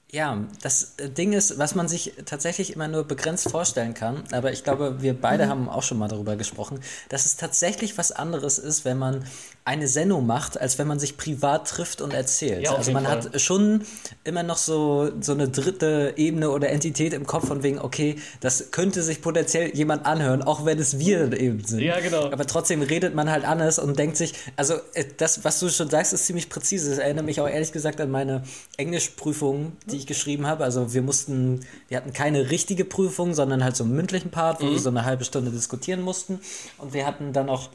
Ja, 0.09 0.45
das 0.61 0.95
Ding 1.17 1.33
ist, 1.33 1.59
was 1.59 1.75
man 1.75 1.89
sich 1.89 2.13
tatsächlich 2.25 2.73
immer 2.73 2.87
nur 2.87 3.03
begrenzt 3.03 3.51
vorstellen 3.51 3.93
kann, 3.93 4.23
aber 4.31 4.53
ich 4.53 4.63
glaube, 4.63 5.01
wir 5.01 5.13
beide 5.13 5.45
mhm. 5.45 5.49
haben 5.49 5.69
auch 5.69 5.83
schon 5.83 5.97
mal 5.97 6.07
darüber 6.07 6.37
gesprochen, 6.37 6.79
dass 7.09 7.25
es 7.25 7.35
tatsächlich 7.35 7.97
was 7.97 8.13
anderes 8.13 8.57
ist, 8.57 8.85
wenn 8.85 8.97
man 8.97 9.25
eine 9.67 9.89
Sendung 9.89 10.25
macht, 10.25 10.59
als 10.59 10.79
wenn 10.79 10.87
man 10.87 10.97
sich 10.97 11.17
privat 11.17 11.67
trifft 11.67 11.99
und 11.99 12.13
erzählt. 12.13 12.63
Ja, 12.63 12.75
also 12.75 12.93
man 12.93 13.03
Fall. 13.03 13.23
hat 13.25 13.41
schon 13.41 13.81
immer 14.23 14.41
noch 14.41 14.55
so, 14.55 15.11
so 15.19 15.33
eine 15.33 15.49
dritte 15.49 16.13
Ebene 16.15 16.51
oder 16.51 16.69
Entität 16.69 17.11
im 17.11 17.27
Kopf 17.27 17.49
von 17.49 17.63
wegen, 17.63 17.77
okay, 17.77 18.15
das 18.39 18.71
könnte 18.71 19.03
sich 19.03 19.21
potenziell 19.21 19.75
jemand 19.75 20.05
anhören, 20.05 20.41
auch 20.41 20.63
wenn 20.63 20.79
es 20.79 20.99
wir 20.99 21.37
eben 21.37 21.65
sind. 21.65 21.81
Ja, 21.81 21.99
genau. 21.99 22.31
Aber 22.31 22.47
trotzdem 22.47 22.81
redet 22.81 23.13
man 23.13 23.29
halt 23.29 23.43
anders 23.43 23.77
und 23.77 23.99
denkt 23.99 24.15
sich, 24.15 24.35
also 24.55 24.75
äh, 24.93 25.03
das, 25.17 25.43
was 25.43 25.59
du 25.59 25.67
schon 25.67 25.89
sagst, 25.89 26.13
ist 26.13 26.25
ziemlich 26.25 26.47
präzise. 26.47 26.89
Das 26.89 26.99
erinnert 26.99 27.25
mich 27.25 27.41
auch 27.41 27.49
ehrlich 27.49 27.73
gesagt 27.73 27.99
an 27.99 28.09
meine 28.09 28.43
Englischprüfung, 28.77 29.73
die 29.91 29.97
ich 29.97 30.07
geschrieben 30.07 30.47
habe. 30.47 30.63
Also 30.63 30.93
wir 30.93 31.01
mussten, 31.01 31.59
wir 31.89 31.97
hatten 31.97 32.13
keine 32.13 32.51
richtige 32.51 32.85
Prüfung, 32.85 33.33
sondern 33.33 33.65
halt 33.65 33.75
so 33.75 33.83
einen 33.83 33.97
mündlichen 33.97 34.31
Part, 34.31 34.61
wo 34.61 34.65
mhm. 34.65 34.71
wir 34.71 34.79
so 34.79 34.89
eine 34.89 35.03
halbe 35.03 35.25
Stunde 35.25 35.51
diskutieren 35.51 36.01
mussten. 36.01 36.39
Und 36.77 36.93
wir 36.93 37.05
hatten 37.05 37.33
dann 37.33 37.49
auch 37.49 37.69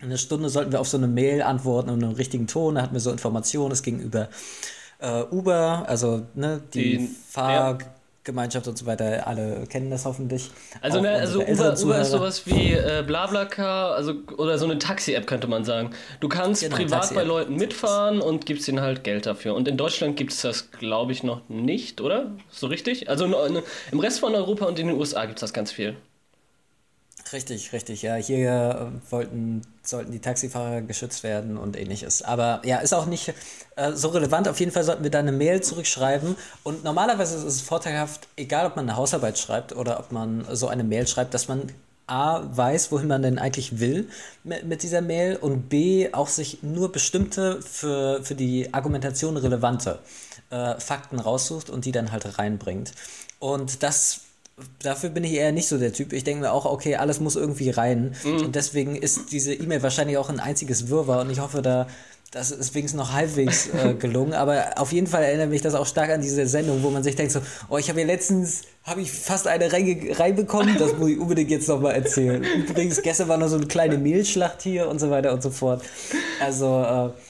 eine 0.00 0.18
Stunde 0.18 0.48
sollten 0.48 0.72
wir 0.72 0.80
auf 0.80 0.88
so 0.88 0.96
eine 0.96 1.06
Mail 1.06 1.42
antworten 1.42 1.90
und 1.90 2.02
einen 2.02 2.14
richtigen 2.14 2.46
Ton. 2.46 2.76
Da 2.76 2.82
hatten 2.82 2.94
wir 2.94 3.00
so 3.00 3.10
Informationen. 3.10 3.72
Es 3.72 3.82
ging 3.82 4.00
über 4.00 4.28
äh, 5.00 5.22
Uber, 5.30 5.84
also 5.86 6.26
ne, 6.34 6.62
die, 6.72 6.98
die 6.98 7.10
Fahrgemeinschaft 7.28 8.66
ja. 8.66 8.70
und 8.70 8.76
so 8.76 8.86
weiter. 8.86 9.26
Alle 9.26 9.66
kennen 9.66 9.90
das 9.90 10.04
hoffentlich. 10.04 10.50
Also, 10.80 11.00
ne, 11.00 11.10
also 11.10 11.40
Uber, 11.42 11.78
Uber, 11.78 12.00
ist 12.00 12.10
sowas 12.10 12.46
wie 12.46 12.72
äh, 12.72 13.02
Blablacar, 13.06 13.94
also 13.94 14.14
oder 14.36 14.58
so 14.58 14.64
eine 14.66 14.78
Taxi-App 14.78 15.26
könnte 15.26 15.46
man 15.46 15.64
sagen. 15.64 15.90
Du 16.20 16.28
kannst 16.28 16.62
genau, 16.62 16.76
privat 16.76 17.14
bei 17.14 17.22
Leuten 17.22 17.56
mitfahren 17.56 18.20
und 18.20 18.46
gibst 18.46 18.68
ihnen 18.68 18.80
halt 18.80 19.04
Geld 19.04 19.26
dafür. 19.26 19.54
Und 19.54 19.68
in 19.68 19.76
Deutschland 19.76 20.16
gibt 20.16 20.32
es 20.32 20.42
das, 20.42 20.70
glaube 20.70 21.12
ich, 21.12 21.22
noch 21.22 21.48
nicht, 21.48 22.00
oder? 22.00 22.32
So 22.50 22.66
richtig? 22.66 23.08
Also 23.08 23.24
im 23.24 24.00
Rest 24.00 24.20
von 24.20 24.34
Europa 24.34 24.66
und 24.66 24.78
in 24.78 24.88
den 24.88 24.96
USA 24.98 25.26
gibt 25.26 25.38
es 25.38 25.40
das 25.40 25.52
ganz 25.52 25.72
viel. 25.72 25.96
Richtig, 27.32 27.72
richtig. 27.72 28.02
Ja, 28.02 28.16
hier 28.16 28.92
äh, 28.92 29.10
wollten, 29.10 29.62
sollten 29.82 30.12
die 30.12 30.20
Taxifahrer 30.20 30.82
geschützt 30.82 31.22
werden 31.22 31.56
und 31.56 31.76
ähnliches. 31.76 32.22
Aber 32.22 32.60
ja, 32.64 32.78
ist 32.78 32.92
auch 32.92 33.06
nicht 33.06 33.32
äh, 33.76 33.92
so 33.92 34.08
relevant. 34.08 34.46
Auf 34.46 34.60
jeden 34.60 34.72
Fall 34.72 34.84
sollten 34.84 35.04
wir 35.04 35.10
da 35.10 35.20
eine 35.20 35.32
Mail 35.32 35.62
zurückschreiben. 35.62 36.36
Und 36.64 36.84
normalerweise 36.84 37.36
ist 37.36 37.44
es 37.44 37.60
vorteilhaft, 37.62 38.28
egal 38.36 38.66
ob 38.66 38.76
man 38.76 38.88
eine 38.88 38.96
Hausarbeit 38.96 39.38
schreibt 39.38 39.74
oder 39.74 39.98
ob 40.00 40.12
man 40.12 40.46
so 40.52 40.68
eine 40.68 40.84
Mail 40.84 41.06
schreibt, 41.06 41.32
dass 41.32 41.48
man 41.48 41.72
A, 42.06 42.42
weiß, 42.54 42.92
wohin 42.92 43.08
man 43.08 43.22
denn 43.22 43.38
eigentlich 43.38 43.80
will 43.80 44.10
mit, 44.42 44.82
dieser 44.82 45.00
Mail 45.00 45.36
und 45.36 45.70
B, 45.70 46.12
auch 46.12 46.28
sich 46.28 46.62
nur 46.62 46.92
bestimmte 46.92 47.62
für, 47.62 48.22
für 48.22 48.34
die 48.34 48.74
Argumentation 48.74 49.38
relevante 49.38 50.00
äh, 50.50 50.78
Fakten 50.78 51.18
raussucht 51.18 51.70
und 51.70 51.86
die 51.86 51.92
dann 51.92 52.12
halt 52.12 52.38
reinbringt. 52.38 52.92
Und 53.38 53.82
das 53.82 54.20
dafür 54.82 55.10
bin 55.10 55.24
ich 55.24 55.32
eher 55.32 55.52
nicht 55.52 55.68
so 55.68 55.78
der 55.78 55.92
Typ. 55.92 56.12
Ich 56.12 56.24
denke 56.24 56.42
mir 56.42 56.52
auch, 56.52 56.64
okay, 56.64 56.96
alles 56.96 57.20
muss 57.20 57.36
irgendwie 57.36 57.70
rein. 57.70 58.14
Mhm. 58.24 58.46
Und 58.46 58.54
deswegen 58.54 58.96
ist 58.96 59.32
diese 59.32 59.52
E-Mail 59.52 59.82
wahrscheinlich 59.82 60.16
auch 60.16 60.30
ein 60.30 60.40
einziges 60.40 60.88
Wirrwarr. 60.88 61.22
Und 61.22 61.30
ich 61.30 61.40
hoffe, 61.40 61.60
da, 61.60 61.88
das 62.30 62.52
ist 62.52 62.74
wenigstens 62.74 62.98
noch 62.98 63.12
halbwegs 63.12 63.68
äh, 63.68 63.94
gelungen. 63.98 64.32
Aber 64.32 64.74
auf 64.76 64.92
jeden 64.92 65.08
Fall 65.08 65.24
erinnert 65.24 65.50
mich 65.50 65.62
das 65.62 65.74
auch 65.74 65.86
stark 65.86 66.10
an 66.10 66.20
diese 66.20 66.46
Sendung, 66.46 66.82
wo 66.84 66.90
man 66.90 67.02
sich 67.02 67.16
denkt 67.16 67.32
so, 67.32 67.40
oh, 67.68 67.78
ich 67.78 67.88
habe 67.88 67.98
hier 67.98 68.06
letztens, 68.06 68.62
habe 68.84 69.00
ich 69.00 69.10
fast 69.10 69.48
eine 69.48 69.72
reinbekommen, 69.72 70.76
das 70.78 70.96
muss 70.96 71.10
ich 71.10 71.18
unbedingt 71.18 71.50
jetzt 71.50 71.68
nochmal 71.68 71.94
erzählen. 71.94 72.44
Übrigens, 72.68 73.02
gestern 73.02 73.28
war 73.28 73.36
noch 73.36 73.48
so 73.48 73.56
eine 73.56 73.66
kleine 73.66 73.98
Mehlschlacht 73.98 74.62
hier 74.62 74.88
und 74.88 75.00
so 75.00 75.10
weiter 75.10 75.32
und 75.32 75.42
so 75.42 75.50
fort. 75.50 75.82
Also, 76.40 77.12
äh, 77.12 77.20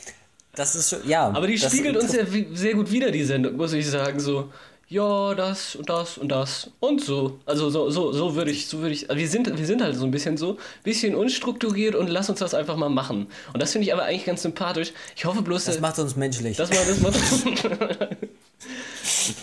das 0.57 0.77
ist 0.77 0.91
schon, 0.91 1.09
ja. 1.09 1.29
Aber 1.29 1.47
die 1.47 1.59
spiegelt 1.59 1.97
uns 1.97 2.15
ja 2.15 2.25
sehr 2.53 2.75
gut 2.75 2.91
wieder, 2.91 3.11
die 3.11 3.25
Sendung, 3.25 3.57
muss 3.57 3.73
ich 3.73 3.89
sagen, 3.89 4.21
so 4.21 4.51
ja, 4.89 5.35
das 5.35 5.77
und 5.77 5.89
das 5.89 6.19
und 6.19 6.29
das 6.29 6.71
und 6.81 7.03
so. 7.03 7.41
Also 7.47 7.71
so, 7.71 7.91
so, 7.91 8.13
so 8.13 8.35
würde 8.35 8.51
ich, 8.51 8.67
so 8.67 8.81
würde 8.81 8.95
ich. 8.95 9.09
Also 9.09 9.19
wir 9.19 9.29
sind, 9.29 9.57
wir 9.57 9.67
sind 9.67 9.83
halt 9.83 9.97
so 9.97 10.05
ein 10.05 10.11
bisschen 10.11 10.37
so, 10.37 10.59
bisschen 10.83 11.15
unstrukturiert 11.15 11.95
und 11.95 12.09
lass 12.09 12.29
uns 12.29 12.41
das 12.41 12.55
einfach 12.55 12.77
mal 12.77 12.91
machen. 12.91 13.29
Und 13.53 13.63
das 13.63 13.73
finde 13.73 13.87
ich 13.87 13.93
aber 13.93 14.05
eigentlich 14.05 14.27
ganz 14.27 14.43
sympathisch. 14.43 14.93
Ich 15.17 15.25
hoffe 15.25 15.43
bloß. 15.43 15.65
Das 15.65 15.81
macht 15.81 15.99
uns 15.99 16.17
menschlich. 16.17 16.57
Das, 16.57 16.71
das, 16.71 17.01
macht, 17.01 17.15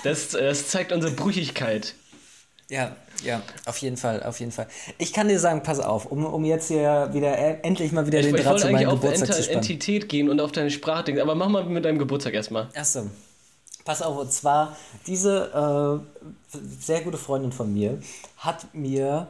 das, 0.03 0.29
das 0.29 0.67
zeigt 0.67 0.91
unsere 0.91 1.13
Brüchigkeit. 1.13 1.95
Ja, 2.69 2.95
ja, 3.23 3.41
auf 3.65 3.77
jeden 3.79 3.97
Fall, 3.97 4.23
auf 4.23 4.39
jeden 4.39 4.53
Fall. 4.53 4.67
Ich 4.97 5.11
kann 5.11 5.27
dir 5.27 5.39
sagen, 5.39 5.61
pass 5.61 5.79
auf, 5.79 6.05
um, 6.05 6.25
um 6.25 6.45
jetzt 6.45 6.69
hier 6.69 7.09
wieder 7.11 7.37
äh, 7.37 7.57
endlich 7.63 7.91
mal 7.91 8.07
wieder 8.07 8.19
ich, 8.19 8.27
den 8.27 8.35
Draht 8.37 8.61
zu 8.61 8.69
meinem 8.69 8.91
Geburtstag 8.91 9.27
zu 9.27 9.33
spannen. 9.33 9.41
Ich 9.41 9.47
wollte 9.49 9.73
Entität 9.73 10.07
gehen 10.07 10.29
und 10.29 10.39
auf 10.39 10.53
deine 10.53 10.71
Sprache, 10.71 11.21
aber 11.21 11.35
mach 11.35 11.49
mal 11.49 11.65
mit 11.65 11.83
deinem 11.83 11.99
Geburtstag 11.99 12.33
erstmal. 12.33 12.69
Achso. 12.73 13.09
Pass 13.85 14.01
auf, 14.01 14.17
und 14.17 14.31
zwar, 14.31 14.75
diese 15.07 16.03
äh, 16.03 16.59
sehr 16.79 17.01
gute 17.01 17.17
Freundin 17.17 17.51
von 17.51 17.73
mir 17.73 17.99
hat 18.37 18.73
mir 18.73 19.27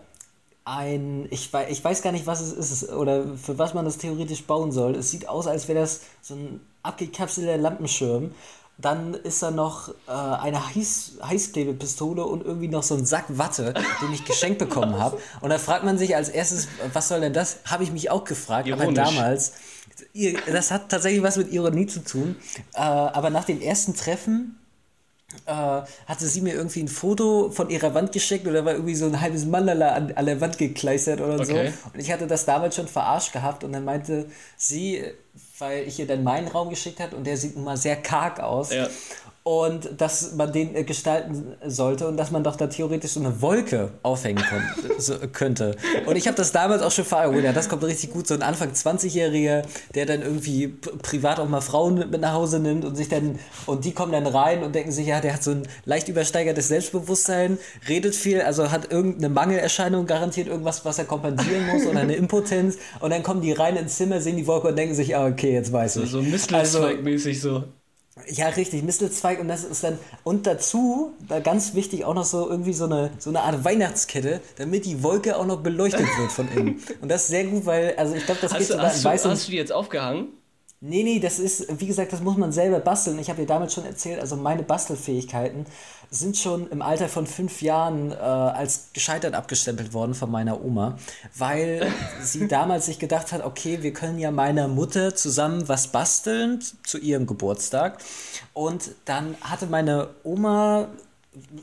ein, 0.65 1.27
ich 1.31 1.51
weiß, 1.51 1.69
ich 1.71 1.83
weiß 1.83 2.01
gar 2.01 2.11
nicht, 2.11 2.27
was 2.27 2.41
es 2.41 2.53
ist 2.53 2.89
oder 2.89 3.25
für 3.37 3.57
was 3.57 3.73
man 3.73 3.85
das 3.85 3.97
theoretisch 3.97 4.43
bauen 4.43 4.71
soll. 4.71 4.95
Es 4.95 5.09
sieht 5.09 5.27
aus, 5.27 5.47
als 5.47 5.67
wäre 5.67 5.79
das 5.79 6.01
so 6.21 6.35
ein 6.35 6.61
abgekapselter 6.83 7.57
Lampenschirm. 7.57 8.33
Dann 8.77 9.13
ist 9.13 9.43
da 9.43 9.51
noch 9.51 9.89
äh, 10.07 10.11
eine 10.11 10.73
Heiß, 10.73 11.13
Heißklebepistole 11.23 12.25
und 12.25 12.43
irgendwie 12.43 12.67
noch 12.67 12.81
so 12.83 12.95
ein 12.95 13.05
Sack 13.05 13.25
Watte, 13.29 13.73
den 14.01 14.13
ich 14.13 14.25
geschenkt 14.25 14.59
bekommen 14.59 14.97
habe. 14.99 15.19
Und 15.41 15.49
da 15.49 15.59
fragt 15.59 15.83
man 15.83 15.97
sich 15.97 16.15
als 16.15 16.29
erstes, 16.29 16.67
was 16.91 17.07
soll 17.07 17.21
denn 17.21 17.33
das? 17.33 17.59
Habe 17.65 17.83
ich 17.83 17.91
mich 17.91 18.09
auch 18.09 18.23
gefragt. 18.23 18.67
Ironisch. 18.67 18.99
Aber 18.99 19.11
damals 19.11 19.53
das 20.51 20.71
hat 20.71 20.89
tatsächlich 20.89 21.23
was 21.23 21.37
mit 21.37 21.51
Ironie 21.51 21.87
zu 21.87 22.03
tun. 22.03 22.35
Äh, 22.73 22.79
aber 22.79 23.29
nach 23.29 23.45
dem 23.45 23.61
ersten 23.61 23.95
Treffen 23.95 24.57
äh, 25.45 25.51
hatte 25.51 26.27
sie 26.27 26.41
mir 26.41 26.53
irgendwie 26.53 26.83
ein 26.83 26.87
Foto 26.87 27.49
von 27.51 27.69
ihrer 27.69 27.93
Wand 27.93 28.11
geschickt 28.11 28.47
oder 28.47 28.65
war 28.65 28.73
irgendwie 28.73 28.95
so 28.95 29.05
ein 29.05 29.19
halbes 29.19 29.45
Mandala 29.45 29.93
an, 29.93 30.11
an 30.13 30.25
der 30.25 30.41
Wand 30.41 30.57
gekleistert 30.57 31.21
oder 31.21 31.39
okay. 31.39 31.71
so. 31.71 31.89
Und 31.93 31.99
ich 31.99 32.11
hatte 32.11 32.27
das 32.27 32.45
damals 32.45 32.75
schon 32.75 32.87
verarscht 32.87 33.33
gehabt 33.33 33.63
und 33.63 33.71
dann 33.71 33.85
meinte 33.85 34.25
sie, 34.57 35.03
weil 35.59 35.87
ich 35.87 35.99
ihr 35.99 36.07
dann 36.07 36.23
meinen 36.23 36.47
Raum 36.47 36.69
geschickt 36.69 36.99
hat 36.99 37.13
und 37.13 37.25
der 37.25 37.37
sieht 37.37 37.55
nun 37.55 37.63
mal 37.63 37.77
sehr 37.77 37.95
karg 37.95 38.39
aus. 38.39 38.73
Ja. 38.73 38.89
Und 39.43 39.89
dass 39.99 40.33
man 40.35 40.53
den 40.53 40.75
äh, 40.75 40.83
gestalten 40.83 41.55
sollte 41.65 42.07
und 42.07 42.15
dass 42.17 42.29
man 42.29 42.43
doch 42.43 42.55
da 42.55 42.67
theoretisch 42.67 43.13
so 43.13 43.19
eine 43.19 43.41
Wolke 43.41 43.89
aufhängen 44.03 44.43
so, 44.99 45.15
könnte. 45.33 45.75
Und 46.05 46.15
ich 46.15 46.27
habe 46.27 46.37
das 46.37 46.51
damals 46.51 46.83
auch 46.83 46.91
schon 46.91 47.05
verarbeitet. 47.05 47.45
Ja, 47.45 47.51
das 47.53 47.67
kommt 47.67 47.83
richtig 47.83 48.11
gut. 48.11 48.27
So 48.27 48.35
ein 48.35 48.43
Anfang 48.43 48.71
20-Jähriger, 48.71 49.63
der 49.95 50.05
dann 50.05 50.21
irgendwie 50.21 50.67
privat 51.01 51.39
auch 51.39 51.49
mal 51.49 51.61
Frauen 51.61 51.95
mit 52.11 52.21
nach 52.21 52.33
Hause 52.33 52.59
nimmt 52.59 52.85
und 52.85 52.95
sich 52.95 53.09
dann, 53.09 53.39
und 53.65 53.83
die 53.83 53.93
kommen 53.93 54.11
dann 54.11 54.27
rein 54.27 54.61
und 54.61 54.75
denken 54.75 54.91
sich, 54.91 55.07
ja, 55.07 55.19
der 55.21 55.33
hat 55.33 55.43
so 55.43 55.51
ein 55.51 55.63
leicht 55.85 56.07
übersteigertes 56.07 56.67
Selbstbewusstsein, 56.67 57.57
redet 57.89 58.13
viel, 58.15 58.41
also 58.41 58.69
hat 58.71 58.91
irgendeine 58.91 59.29
Mangelerscheinung, 59.29 60.05
garantiert 60.05 60.47
irgendwas, 60.47 60.85
was 60.85 60.99
er 60.99 61.05
kompensieren 61.05 61.65
muss 61.65 61.87
oder 61.87 62.01
eine 62.01 62.13
Impotenz. 62.15 62.77
Und 62.99 63.09
dann 63.09 63.23
kommen 63.23 63.41
die 63.41 63.53
rein 63.53 63.75
ins 63.75 63.97
Zimmer, 63.97 64.21
sehen 64.21 64.37
die 64.37 64.45
Wolke 64.45 64.67
und 64.67 64.75
denken 64.77 64.93
sich, 64.93 65.15
ah, 65.15 65.25
okay, 65.25 65.53
jetzt 65.53 65.71
weiß 65.73 65.95
So, 65.95 66.03
ich. 66.03 66.11
so 66.11 66.21
Mistelzweig-mäßig 66.21 67.41
so. 67.41 67.63
Ja, 68.27 68.49
richtig, 68.49 68.83
Mistelzweig 68.83 69.39
und 69.39 69.47
das 69.47 69.63
ist 69.63 69.85
dann, 69.85 69.97
und 70.23 70.45
dazu, 70.45 71.13
da 71.29 71.39
ganz 71.39 71.75
wichtig, 71.75 72.03
auch 72.03 72.13
noch 72.13 72.25
so 72.25 72.49
irgendwie 72.49 72.73
so 72.73 72.83
eine, 72.83 73.11
so 73.19 73.29
eine 73.29 73.41
Art 73.41 73.63
Weihnachtskette, 73.63 74.41
damit 74.57 74.85
die 74.85 75.01
Wolke 75.01 75.37
auch 75.37 75.45
noch 75.45 75.61
beleuchtet 75.61 76.05
wird 76.19 76.31
von 76.31 76.49
innen. 76.49 76.83
Und 77.01 77.09
das 77.09 77.23
ist 77.23 77.27
sehr 77.29 77.45
gut, 77.45 77.65
weil, 77.65 77.95
also 77.95 78.13
ich 78.13 78.25
glaube, 78.25 78.41
das 78.41 78.51
geht 78.51 78.59
Hast, 78.59 78.69
du, 78.69 78.73
sogar 78.73 78.89
hast, 78.89 79.05
in 79.05 79.21
du, 79.23 79.29
hast 79.29 79.47
du 79.47 79.51
die 79.51 79.57
jetzt 79.57 79.71
aufgehangen? 79.71 80.27
Nee, 80.81 81.03
nee, 81.03 81.19
das 81.19 81.39
ist, 81.39 81.79
wie 81.79 81.85
gesagt, 81.85 82.11
das 82.11 82.21
muss 82.21 82.37
man 82.37 82.51
selber 82.51 82.79
basteln. 82.79 83.19
Ich 83.19 83.29
habe 83.29 83.39
dir 83.41 83.47
damals 83.47 83.73
schon 83.73 83.85
erzählt, 83.85 84.19
also 84.19 84.35
meine 84.35 84.63
Bastelfähigkeiten 84.63 85.65
sind 86.13 86.35
schon 86.35 86.69
im 86.69 86.81
Alter 86.81 87.07
von 87.07 87.25
fünf 87.25 87.61
Jahren 87.61 88.11
äh, 88.11 88.15
als 88.15 88.89
gescheitert 88.91 89.33
abgestempelt 89.33 89.93
worden 89.93 90.13
von 90.13 90.29
meiner 90.29 90.63
Oma, 90.63 90.97
weil 91.37 91.87
sie 92.21 92.49
damals 92.49 92.85
sich 92.85 92.99
gedacht 92.99 93.31
hat, 93.31 93.43
okay, 93.45 93.81
wir 93.81 93.93
können 93.93 94.19
ja 94.19 94.29
meiner 94.29 94.67
Mutter 94.67 95.15
zusammen 95.15 95.69
was 95.69 95.87
basteln 95.87 96.59
zu 96.83 96.97
ihrem 96.97 97.25
Geburtstag. 97.27 97.99
Und 98.53 98.91
dann 99.05 99.37
hatte 99.41 99.67
meine 99.67 100.09
Oma 100.23 100.89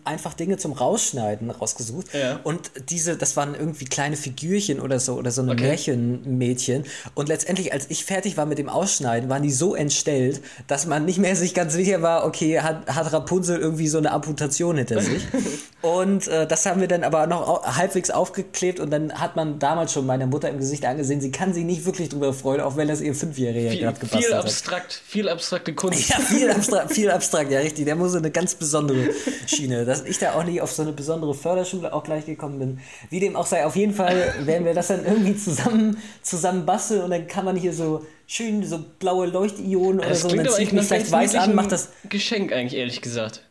einfach 0.05 0.33
Dinge 0.33 0.57
zum 0.57 0.73
Rausschneiden 0.73 1.51
rausgesucht. 1.51 2.15
Ja. 2.15 2.41
Und 2.43 2.71
diese, 2.89 3.19
das 3.19 3.37
waren 3.37 3.55
irgendwie 3.55 3.85
kleine 3.85 4.17
Figürchen 4.17 4.81
oder 4.81 4.99
so, 4.99 5.17
oder 5.17 5.31
so 5.31 5.43
eine 5.43 5.53
Okay. 5.53 5.65
Märchenmädchen. 5.65 6.85
Und 7.15 7.29
letztendlich, 7.29 7.71
als 7.73 7.87
ich 7.91 8.05
fertig 8.07 8.39
war 8.39 8.47
mit 8.47 8.57
dem 8.57 8.71
Ausschneiden, 8.71 9.29
waren 9.29 9.43
die 9.43 9.51
so 9.51 9.75
entstellt, 9.75 10.41
dass 10.69 10.87
man 10.87 11.05
nicht 11.05 11.19
mehr 11.19 11.37
sich 11.37 11.53
ganz 11.53 11.75
sicher 11.75 12.01
war, 12.01 12.25
okay, 12.25 12.61
hat, 12.61 12.87
hat 12.87 13.13
Rapunzel 13.13 13.59
irgendwie 13.59 13.89
so 13.89 13.99
eine 13.99 14.13
Amputation 14.13 14.79
hinter 14.79 15.03
sich. 15.03 15.23
und 15.83 16.27
äh, 16.29 16.47
das 16.47 16.65
haben 16.65 16.81
wir 16.81 16.89
dann 16.89 17.05
aber 17.05 17.27
noch 17.27 17.47
au 17.47 17.63
halbwegs 17.65 18.09
aufgeklebt 18.09 18.81
und 18.81 18.91
dann 18.91 19.13
hat 19.13 19.37
man 19.37 19.59
damals 19.59 19.93
schon 19.93 20.07
meiner 20.07 20.27
Mutter 20.27 20.49
im 20.49 20.59
Gesicht 20.59 20.87
angesehen, 20.87 21.21
sie 21.21 21.31
kann 21.31 21.53
sich 21.53 21.65
nicht 21.65 21.85
wirklich 21.85 22.09
drüber 22.09 22.33
freuen, 22.33 22.63
auch 22.63 22.77
wenn 22.77 22.89
das 22.89 23.03
ihr 23.03 23.15
Fünfjähriger 23.15 23.71
Viel, 23.71 23.81
gerade 23.81 23.99
viel 23.99 24.09
gebastelt 24.09 24.35
hat. 24.35 24.45
abstrakt, 24.45 25.03
viel 25.07 25.29
abstrakte 25.29 25.75
Kunst. 25.75 26.09
Ja, 26.09 26.17
viel 26.21 26.51
abstrakt, 26.53 26.93
viel 26.93 27.11
abstrakt, 27.11 27.51
ja, 27.51 27.59
richtig. 27.61 27.85
Der 27.85 27.97
muss 27.97 28.13
in 28.13 28.19
eine 28.19 28.31
ganz 28.31 28.55
besondere 28.55 29.11
Schiene. 29.59 29.85
Dass 29.85 30.05
ich 30.05 30.19
da 30.19 30.35
auch 30.35 30.45
nicht 30.45 30.61
auf 30.61 30.73
so 30.73 30.83
eine 30.83 30.93
besondere 30.93 31.35
Förderschule 31.35 31.93
auch 31.93 32.05
gleich 32.05 32.27
gekommen 32.27 32.59
bin. 32.59 32.81
Wie 33.11 33.21
dem 33.21 33.37
auch 33.37 33.47
sei, 33.47 33.67
auf 33.67 33.77
jeden 33.77 33.95
Fall 33.95 34.35
werden 34.41 34.65
wir 34.65 34.75
das 34.75 34.89
dann 34.89 35.05
irgendwie 35.05 35.37
zusammen, 35.37 35.99
zusammen 36.23 36.65
basteln 36.65 37.03
und 37.03 37.11
dann 37.11 37.27
kann 37.27 37.45
man 37.45 37.57
hier 37.57 37.73
so 37.73 38.07
schön 38.27 38.65
so 38.65 38.79
blaue 38.99 39.27
Leuchtionen 39.27 40.01
oder 40.01 40.09
Das 40.09 40.23
so. 40.23 40.29
Und 40.29 40.39
dann 40.39 40.47
eigentlich 40.49 40.73
mich 40.73 40.87
vielleicht 40.87 41.11
weiß 41.11 41.35
an, 41.35 41.55
macht 41.55 41.73
das. 41.73 41.91
Geschenk 42.09 42.53
eigentlich, 42.53 42.79
ehrlich 42.79 43.03
gesagt. 43.03 43.43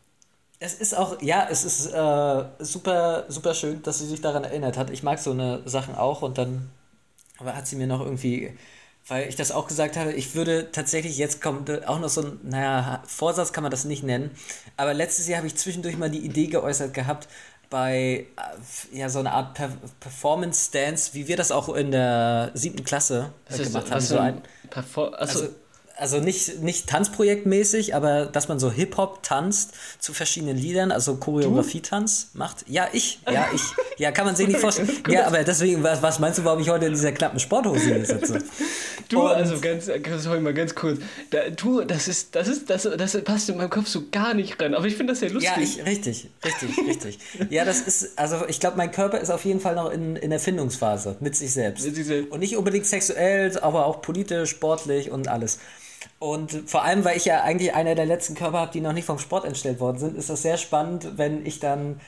Es 0.60 0.74
ist 0.74 0.96
auch, 0.96 1.22
ja, 1.22 1.46
es 1.48 1.64
ist 1.64 1.86
äh, 1.86 2.44
super, 2.58 3.26
super 3.28 3.54
schön, 3.54 3.80
dass 3.82 4.00
sie 4.00 4.06
sich 4.06 4.20
daran 4.20 4.42
erinnert 4.42 4.76
hat. 4.76 4.90
Ich 4.90 5.04
mag 5.04 5.20
so 5.20 5.30
eine 5.30 5.62
Sachen 5.66 5.94
auch 5.94 6.22
und 6.22 6.36
dann 6.36 6.70
aber 7.38 7.54
hat 7.54 7.66
sie 7.66 7.76
mir 7.76 7.86
noch 7.86 8.00
irgendwie, 8.00 8.52
weil 9.08 9.28
ich 9.28 9.36
das 9.36 9.50
auch 9.50 9.66
gesagt 9.66 9.96
habe, 9.96 10.12
ich 10.12 10.34
würde 10.34 10.70
tatsächlich, 10.70 11.18
jetzt 11.18 11.40
kommt 11.40 11.86
auch 11.86 11.98
noch 11.98 12.08
so 12.08 12.22
ein, 12.22 12.40
naja, 12.42 13.02
Vorsatz 13.06 13.52
kann 13.52 13.62
man 13.62 13.70
das 13.70 13.84
nicht 13.84 14.02
nennen, 14.02 14.30
aber 14.76 14.94
letztes 14.94 15.26
Jahr 15.28 15.38
habe 15.38 15.46
ich 15.46 15.56
zwischendurch 15.56 15.96
mal 15.96 16.10
die 16.10 16.24
Idee 16.24 16.46
geäußert 16.46 16.94
gehabt, 16.94 17.28
bei 17.70 18.26
äh, 18.92 18.98
ja, 18.98 19.08
so 19.08 19.18
einer 19.18 19.32
Art 19.32 19.54
per 19.54 19.70
Performance-Dance, 20.00 21.14
wie 21.14 21.28
wir 21.28 21.36
das 21.36 21.52
auch 21.52 21.74
in 21.74 21.90
der 21.90 22.50
siebten 22.54 22.84
Klasse 22.84 23.32
äh, 23.48 23.58
Das 23.58 23.66
gemacht 23.66 23.90
haben. 23.90 24.00
So 24.00 24.18
ein, 24.18 24.42
Perfor 24.70 25.18
also, 25.18 25.40
also, 25.40 25.54
also 25.96 26.20
nicht, 26.20 26.62
nicht 26.62 26.88
Tanzprojektmäßig, 26.88 27.94
aber 27.94 28.26
dass 28.26 28.48
man 28.48 28.58
so 28.58 28.70
Hip-Hop 28.70 29.22
tanzt 29.22 29.72
zu 29.98 30.14
verschiedenen 30.14 30.56
Liedern, 30.56 30.92
also 30.92 31.16
Choreografie-Tanz 31.16 32.30
macht. 32.34 32.64
Ja, 32.68 32.88
ich, 32.92 33.20
ja, 33.30 33.48
ich. 33.52 33.62
Ja, 33.98 34.12
kann 34.12 34.24
man 34.24 34.36
sich 34.36 34.46
nicht 34.46 34.60
vorstellen. 34.60 34.90
ja, 35.08 35.26
aber 35.26 35.42
deswegen, 35.44 35.82
was, 35.82 36.00
was 36.00 36.18
meinst 36.20 36.38
du, 36.38 36.44
warum 36.44 36.60
ich 36.60 36.70
heute 36.70 36.86
in 36.86 36.92
dieser 36.92 37.12
knappen 37.12 37.40
Sporthose 37.40 37.80
hier 37.80 38.06
sitze? 38.06 38.42
du, 39.08 39.20
Und- 39.22 39.28
also 39.32 39.58
ganz, 39.60 39.90
sorry, 40.18 40.40
mal 40.40 40.54
ganz 40.54 40.74
kurz. 40.74 40.98
Da, 41.30 41.50
du, 41.50 41.82
das 41.82 42.08
ist, 42.08 42.34
das 42.34 42.48
ist, 42.48 42.68
das, 42.70 42.82
das 42.96 43.20
passt 43.24 43.48
in 43.48 43.56
meinem 43.56 43.70
Kopf 43.70 43.88
so 43.88 44.04
gar 44.10 44.34
nicht 44.34 44.60
rein. 44.60 44.74
Aber 44.74 44.86
ich 44.86 44.96
finde 44.96 45.12
das 45.12 45.20
sehr 45.20 45.30
lustig. 45.30 45.50
Ja, 45.56 45.62
ich, 45.62 45.84
richtig, 45.86 46.30
richtig, 46.44 46.78
richtig. 46.86 47.18
Ja, 47.50 47.64
das 47.64 47.80
ist, 47.80 48.18
also 48.18 48.46
ich 48.48 48.60
glaube, 48.60 48.76
mein 48.76 48.90
Körper 48.92 49.18
ist 49.20 49.30
auf 49.30 49.44
jeden 49.44 49.60
Fall 49.60 49.74
noch 49.74 49.90
in, 49.90 50.16
in 50.16 50.30
der 50.30 50.40
Findungsphase 50.40 51.16
mit 51.20 51.36
sich 51.36 51.52
selbst. 51.52 51.84
Mit 51.84 51.94
sich 51.96 52.06
selbst. 52.06 52.32
Und 52.32 52.40
nicht 52.40 52.56
unbedingt 52.56 52.86
sexuell, 52.86 53.58
aber 53.60 53.86
auch 53.86 54.02
politisch, 54.02 54.50
sportlich 54.50 55.10
und 55.10 55.28
alles. 55.28 55.58
Und 56.20 56.64
vor 56.66 56.82
allem, 56.84 57.04
weil 57.04 57.16
ich 57.16 57.24
ja 57.24 57.42
eigentlich 57.42 57.74
einer 57.74 57.94
der 57.94 58.06
letzten 58.06 58.34
Körper 58.34 58.58
habe, 58.58 58.72
die 58.72 58.80
noch 58.80 58.92
nicht 58.92 59.04
vom 59.04 59.18
Sport 59.18 59.44
entstellt 59.44 59.78
worden 59.80 59.98
sind, 59.98 60.16
ist 60.16 60.30
das 60.30 60.42
sehr 60.42 60.56
spannend, 60.56 61.12
wenn 61.16 61.44
ich 61.46 61.60
dann 61.60 62.00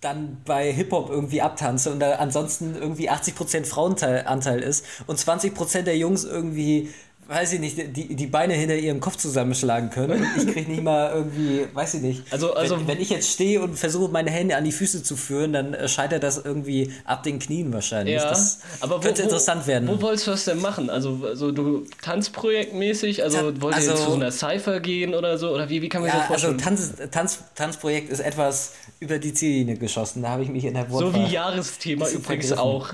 dann 0.00 0.38
bei 0.44 0.72
Hip-Hop 0.72 1.10
irgendwie 1.10 1.42
abtanze 1.42 1.92
und 1.92 2.00
da 2.00 2.12
ansonsten 2.12 2.74
irgendwie 2.74 3.10
80% 3.10 3.66
Frauenanteil 3.66 4.60
ist 4.60 4.84
und 5.06 5.18
20% 5.18 5.82
der 5.82 5.96
Jungs 5.98 6.24
irgendwie, 6.24 6.90
weiß 7.30 7.52
ich 7.52 7.60
nicht, 7.60 7.78
die, 7.96 8.16
die 8.16 8.26
Beine 8.26 8.54
hinter 8.54 8.74
ihrem 8.74 8.98
Kopf 8.98 9.16
zusammenschlagen 9.16 9.90
können. 9.90 10.26
Ich 10.36 10.46
kriege 10.52 10.68
nicht 10.70 10.82
mal 10.82 11.12
irgendwie, 11.14 11.66
weiß 11.72 11.94
ich 11.94 12.02
nicht. 12.02 12.24
Also- 12.32 12.54
also- 12.54 12.76
wenn, 12.80 12.88
wenn 12.88 13.00
ich 13.00 13.10
jetzt 13.10 13.30
stehe 13.30 13.60
und 13.62 13.78
versuche, 13.78 14.10
meine 14.10 14.30
Hände 14.30 14.56
an 14.56 14.64
die 14.64 14.72
Füße 14.72 15.02
zu 15.04 15.16
führen, 15.16 15.52
dann 15.52 15.72
äh, 15.74 15.88
scheitert 15.88 16.24
das 16.24 16.38
irgendwie 16.44 16.92
ab 17.04 17.22
den 17.22 17.38
Knien 17.38 17.72
wahrscheinlich. 17.72 18.16
Ja, 18.16 18.28
das 18.28 18.58
aber 18.80 18.98
könnte 19.00 19.20
wo, 19.22 19.26
interessant 19.26 19.66
werden. 19.68 19.88
Wo 19.88 20.02
wolltest 20.02 20.26
du 20.26 20.32
das 20.32 20.44
denn 20.44 20.60
machen? 20.60 20.90
Also, 20.90 21.20
also 21.24 21.52
du 21.52 21.84
Tanzprojektmäßig? 22.02 23.22
Also 23.22 23.52
Ta- 23.52 23.62
wollt 23.62 23.76
ihr 23.76 23.90
also- 23.90 23.94
zu 23.94 24.10
so 24.10 24.14
einer 24.16 24.32
Cypher 24.32 24.80
gehen 24.80 25.14
oder 25.14 25.38
so? 25.38 25.50
Oder 25.50 25.68
wie, 25.68 25.82
wie 25.82 25.88
kann 25.88 26.02
man 26.02 26.10
sich 26.10 26.18
ja, 26.20 26.26
das 26.28 26.42
also 26.44 26.58
vorstellen? 26.58 26.76
Tanz, 26.78 27.10
Tanz, 27.12 27.38
Tanzprojekt 27.54 28.10
ist 28.10 28.20
etwas 28.20 28.72
über 28.98 29.18
die 29.18 29.32
Ziellinie 29.34 29.76
geschossen. 29.76 30.22
Da 30.22 30.30
habe 30.30 30.42
ich 30.42 30.48
mich 30.48 30.64
in 30.64 30.74
der 30.74 30.86
so 30.90 31.14
wie 31.14 31.26
Jahresthema 31.26 32.08
übrigens 32.08 32.48
vergriffen. 32.48 32.58
auch. 32.58 32.92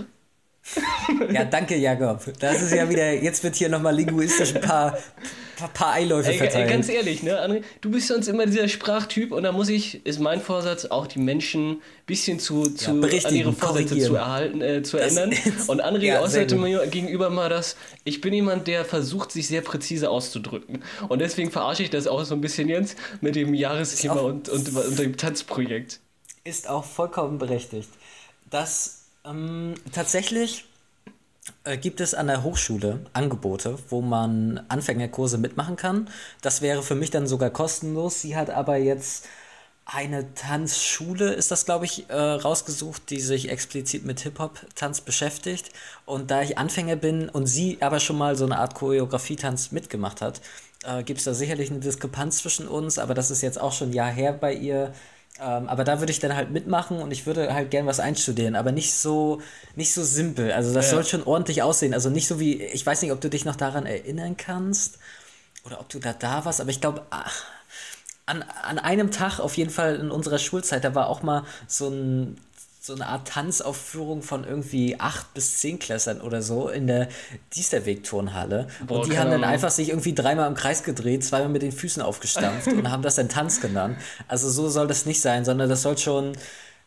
Ja, 1.32 1.44
danke, 1.44 1.76
Jakob. 1.76 2.20
Das 2.40 2.60
ist 2.62 2.72
ja 2.72 2.88
wieder, 2.90 3.12
jetzt 3.12 3.42
wird 3.44 3.54
hier 3.54 3.68
nochmal 3.68 3.94
linguistisch 3.94 4.54
ein 4.54 4.60
paar, 4.60 4.98
paar, 5.56 5.68
paar 5.68 5.92
Eiläufe 5.94 6.32
verteilt. 6.32 6.68
ganz 6.68 6.88
ehrlich, 6.88 7.22
ne, 7.22 7.40
André, 7.40 7.62
du 7.80 7.90
bist 7.90 8.08
sonst 8.08 8.26
immer 8.26 8.46
dieser 8.46 8.66
Sprachtyp 8.68 9.30
und 9.32 9.44
da 9.44 9.52
muss 9.52 9.68
ich, 9.68 10.04
ist 10.04 10.18
mein 10.18 10.40
Vorsatz, 10.40 10.86
auch 10.86 11.06
die 11.06 11.20
Menschen 11.20 11.70
ein 11.74 11.80
bisschen 12.06 12.40
zu, 12.40 12.64
zu 12.64 12.90
an 12.90 13.00
berichtigen, 13.00 13.36
ihre 13.36 13.52
Vorsätze 13.52 13.98
zu 13.98 14.16
erhalten, 14.16 14.60
äh, 14.60 14.82
zu 14.82 14.96
Das 14.96 15.12
ist- 15.12 15.68
Und 15.68 15.80
André 15.82 16.02
Ja, 16.06 16.20
äußerte 16.20 16.56
mir 16.56 16.84
gegenüber 16.88 17.30
mal 17.30 17.48
das, 17.48 17.76
ich 18.04 18.20
bin 18.20 18.34
jemand, 18.34 18.66
der 18.66 18.84
versucht, 18.84 19.30
sich 19.32 19.46
sehr 19.46 19.60
präzise 19.62 20.10
auszudrücken. 20.10 20.82
Und 21.08 21.20
deswegen 21.20 21.50
verarsche 21.52 21.84
ich 21.84 21.90
das 21.90 22.06
auch 22.08 22.24
so 22.24 22.34
ein 22.34 22.40
bisschen 22.40 22.68
jetzt 22.68 22.98
mit 23.20 23.36
dem 23.36 23.54
Jahresthema 23.54 24.14
und, 24.20 24.48
und, 24.48 24.74
und 24.76 24.98
dem 24.98 25.16
Tanzprojekt. 25.16 26.00
ist 26.44 26.68
auch 26.68 26.84
vollkommen 26.84 27.38
berechtigt. 27.38 27.88
Das 28.50 29.05
ähm, 29.26 29.74
tatsächlich 29.92 30.64
äh, 31.64 31.76
gibt 31.76 32.00
es 32.00 32.14
an 32.14 32.26
der 32.26 32.42
Hochschule 32.42 33.06
Angebote, 33.12 33.78
wo 33.88 34.00
man 34.00 34.64
Anfängerkurse 34.68 35.38
mitmachen 35.38 35.76
kann. 35.76 36.08
Das 36.42 36.62
wäre 36.62 36.82
für 36.82 36.94
mich 36.94 37.10
dann 37.10 37.26
sogar 37.26 37.50
kostenlos. 37.50 38.20
Sie 38.20 38.36
hat 38.36 38.50
aber 38.50 38.76
jetzt 38.76 39.26
eine 39.84 40.34
Tanzschule, 40.34 41.32
ist 41.32 41.52
das, 41.52 41.64
glaube 41.64 41.84
ich, 41.84 42.10
äh, 42.10 42.14
rausgesucht, 42.16 43.08
die 43.08 43.20
sich 43.20 43.48
explizit 43.48 44.04
mit 44.04 44.20
Hip-Hop-Tanz 44.20 45.00
beschäftigt. 45.02 45.70
Und 46.04 46.30
da 46.32 46.42
ich 46.42 46.58
Anfänger 46.58 46.96
bin 46.96 47.28
und 47.28 47.46
sie 47.46 47.78
aber 47.80 48.00
schon 48.00 48.18
mal 48.18 48.34
so 48.34 48.44
eine 48.44 48.58
Art 48.58 48.74
Choreografie-Tanz 48.74 49.70
mitgemacht 49.70 50.20
hat, 50.20 50.40
äh, 50.84 51.04
gibt 51.04 51.20
es 51.20 51.24
da 51.24 51.34
sicherlich 51.34 51.70
eine 51.70 51.78
Diskrepanz 51.80 52.38
zwischen 52.38 52.66
uns, 52.66 52.98
aber 52.98 53.14
das 53.14 53.30
ist 53.30 53.42
jetzt 53.42 53.60
auch 53.60 53.72
schon 53.72 53.90
ein 53.90 53.92
Jahr 53.92 54.10
her 54.10 54.32
bei 54.32 54.54
ihr. 54.54 54.92
Ähm, 55.38 55.68
aber 55.68 55.84
da 55.84 56.00
würde 56.00 56.12
ich 56.12 56.18
dann 56.18 56.34
halt 56.34 56.50
mitmachen 56.50 56.98
und 56.98 57.10
ich 57.10 57.26
würde 57.26 57.52
halt 57.52 57.70
gern 57.70 57.86
was 57.86 58.00
einstudieren, 58.00 58.56
aber 58.56 58.72
nicht 58.72 58.94
so, 58.94 59.42
nicht 59.74 59.92
so 59.92 60.02
simpel. 60.02 60.52
Also 60.52 60.72
das 60.72 60.86
Ja. 60.86 60.92
soll 60.92 61.04
schon 61.04 61.24
ordentlich 61.24 61.62
aussehen. 61.62 61.92
Also 61.92 62.08
nicht 62.08 62.26
so 62.26 62.40
wie, 62.40 62.62
ich 62.62 62.84
weiß 62.86 63.02
nicht, 63.02 63.12
ob 63.12 63.20
du 63.20 63.28
dich 63.28 63.44
noch 63.44 63.56
daran 63.56 63.84
erinnern 63.84 64.36
kannst 64.38 64.98
oder 65.64 65.80
ob 65.80 65.88
du 65.90 65.98
da 65.98 66.14
da 66.14 66.44
warst, 66.46 66.60
aber 66.60 66.70
ich 66.70 66.80
glaube, 66.80 67.02
an, 68.26 68.44
an 68.62 68.78
einem 68.78 69.10
Tag 69.10 69.38
auf 69.38 69.56
jeden 69.56 69.70
Fall 69.70 69.96
in 69.96 70.10
unserer 70.10 70.38
Schulzeit, 70.38 70.84
da 70.84 70.94
war 70.94 71.08
auch 71.08 71.22
mal 71.22 71.44
so 71.68 71.88
ein 71.88 72.38
so 72.86 72.94
eine 72.94 73.08
Art 73.08 73.26
Tanzaufführung 73.26 74.22
von 74.22 74.44
irgendwie 74.44 75.00
acht 75.00 75.34
bis 75.34 75.58
zehn 75.58 75.80
Klässern 75.80 76.20
oder 76.20 76.40
so 76.40 76.68
in 76.68 76.86
der 76.86 77.08
Diesterweg-Turnhalle. 77.54 78.68
Und 78.86 79.06
die 79.06 79.18
haben 79.18 79.30
dann 79.30 79.42
einfach 79.42 79.70
sich 79.70 79.88
irgendwie 79.88 80.14
dreimal 80.14 80.46
im 80.46 80.54
Kreis 80.54 80.84
gedreht, 80.84 81.24
zweimal 81.24 81.48
mit 81.48 81.62
den 81.62 81.72
Füßen 81.72 82.00
aufgestampft 82.00 82.68
und 82.68 82.88
haben 82.90 83.02
das 83.02 83.16
dann 83.16 83.28
Tanz 83.28 83.60
genannt. 83.60 83.98
Also 84.28 84.48
so 84.48 84.68
soll 84.68 84.86
das 84.86 85.04
nicht 85.04 85.20
sein, 85.20 85.44
sondern 85.44 85.68
das 85.68 85.82
soll 85.82 85.98
schon 85.98 86.36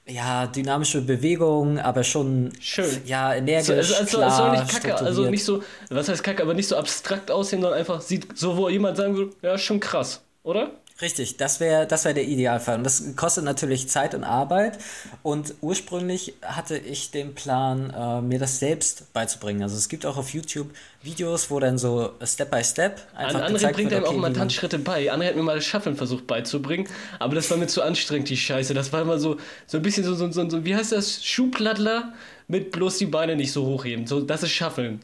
ja, 0.08 0.48
dynamische 0.48 1.02
Bewegung, 1.02 1.80
aber 1.80 2.06
schon 2.06 2.54
Schön. 2.62 3.02
ja, 3.06 3.36
energisch, 3.36 3.68
So, 3.68 3.74
also, 3.74 3.96
also, 3.96 4.18
klar, 4.18 4.32
soll 4.32 4.52
nicht 4.52 4.70
kacke, 4.70 4.96
also 4.96 5.30
nicht 5.30 5.44
so, 5.44 5.62
was 5.90 6.08
heißt 6.08 6.24
kacke, 6.24 6.42
aber 6.42 6.54
nicht 6.54 6.68
so 6.68 6.78
abstrakt 6.78 7.30
aussehen, 7.30 7.62
sondern 7.62 7.78
einfach 7.78 8.02
sieht, 8.02 8.38
so 8.38 8.56
wo 8.58 8.70
jemand 8.70 8.98
sagen 8.98 9.18
würde, 9.18 9.34
ja, 9.42 9.58
schon 9.58 9.80
krass, 9.80 10.22
oder? 10.44 10.72
Richtig, 11.02 11.38
das 11.38 11.62
wäre 11.62 11.88
das 11.88 12.04
wär 12.04 12.14
der 12.14 12.26
Idealfall. 12.26 12.78
Und 12.78 12.84
das 12.84 13.16
kostet 13.16 13.46
natürlich 13.46 13.88
Zeit 13.88 14.14
und 14.14 14.26
Arbeit. 14.26 14.78
Und 15.24 15.54
ursprünglich 15.62 16.34
hatte 16.42 16.78
ich 16.78 17.12
den 17.12 17.36
Plan, 17.36 17.90
äh, 17.92 18.22
mir 18.22 18.38
das 18.38 18.60
selbst 18.60 19.14
beizubringen. 19.14 19.64
Also 19.64 19.78
es 19.78 19.88
gibt 19.88 20.06
auch 20.06 20.18
auf 20.18 20.34
YouTube 20.34 20.72
Videos, 21.02 21.50
wo 21.50 21.60
dann 21.62 21.78
so 21.78 22.12
Step 22.24 22.52
by 22.52 22.62
Step 22.64 23.00
einfach 23.16 23.42
An 23.42 23.56
André 23.56 23.72
bringt 23.72 23.94
einem 23.94 24.04
okay, 24.04 24.14
auch 24.14 24.20
mal 24.20 24.34
Tanzschritte 24.34 24.80
bei. 24.80 25.12
André 25.14 25.28
hat 25.28 25.36
mir 25.38 25.44
mal 25.44 25.56
das 25.56 25.66
Shufflen 25.66 25.96
versucht 25.96 26.28
beizubringen, 26.28 26.90
aber 27.20 27.36
das 27.36 27.50
war 27.50 27.58
mir 27.58 27.68
zu 27.68 27.82
anstrengend, 27.82 28.28
die 28.28 28.36
Scheiße. 28.36 28.74
Das 28.74 28.92
war 28.92 29.02
immer 29.02 29.20
so, 29.20 29.38
so 29.68 29.78
ein 29.78 29.84
bisschen 29.84 30.04
so, 30.04 30.14
so, 30.16 30.30
so, 30.32 30.50
so 30.50 30.66
wie 30.66 30.76
heißt 30.76 30.92
das, 30.92 31.24
Schuhplattler 31.24 32.14
mit 32.50 32.72
bloß 32.72 32.98
die 32.98 33.06
Beine 33.06 33.38
nicht 33.38 33.54
so 33.54 33.66
hochheben. 33.66 34.06
So, 34.06 34.20
das 34.20 34.44
ist 34.44 34.52
Shufflen. 34.52 35.00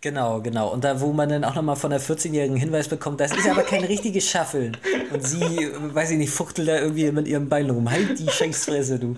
Genau, 0.00 0.40
genau. 0.40 0.72
Und 0.72 0.84
da, 0.84 1.00
wo 1.00 1.12
man 1.12 1.28
dann 1.28 1.44
auch 1.44 1.54
nochmal 1.54 1.76
von 1.76 1.90
der 1.90 2.00
14-Jährigen 2.00 2.56
Hinweis 2.56 2.88
bekommt, 2.88 3.20
das 3.20 3.32
ist 3.36 3.48
aber 3.48 3.62
kein 3.62 3.84
richtiges 3.84 4.28
Schaffeln. 4.28 4.76
Und 5.12 5.26
sie, 5.26 5.40
weiß 5.40 6.10
ich 6.12 6.18
nicht, 6.18 6.30
fuchtelt 6.30 6.68
da 6.68 6.78
irgendwie 6.78 7.10
mit 7.12 7.28
ihrem 7.28 7.48
Bein 7.48 7.68
rum. 7.68 7.90
Halt 7.90 8.18
die 8.18 8.28
Schenksfresse, 8.28 8.98
du. 8.98 9.16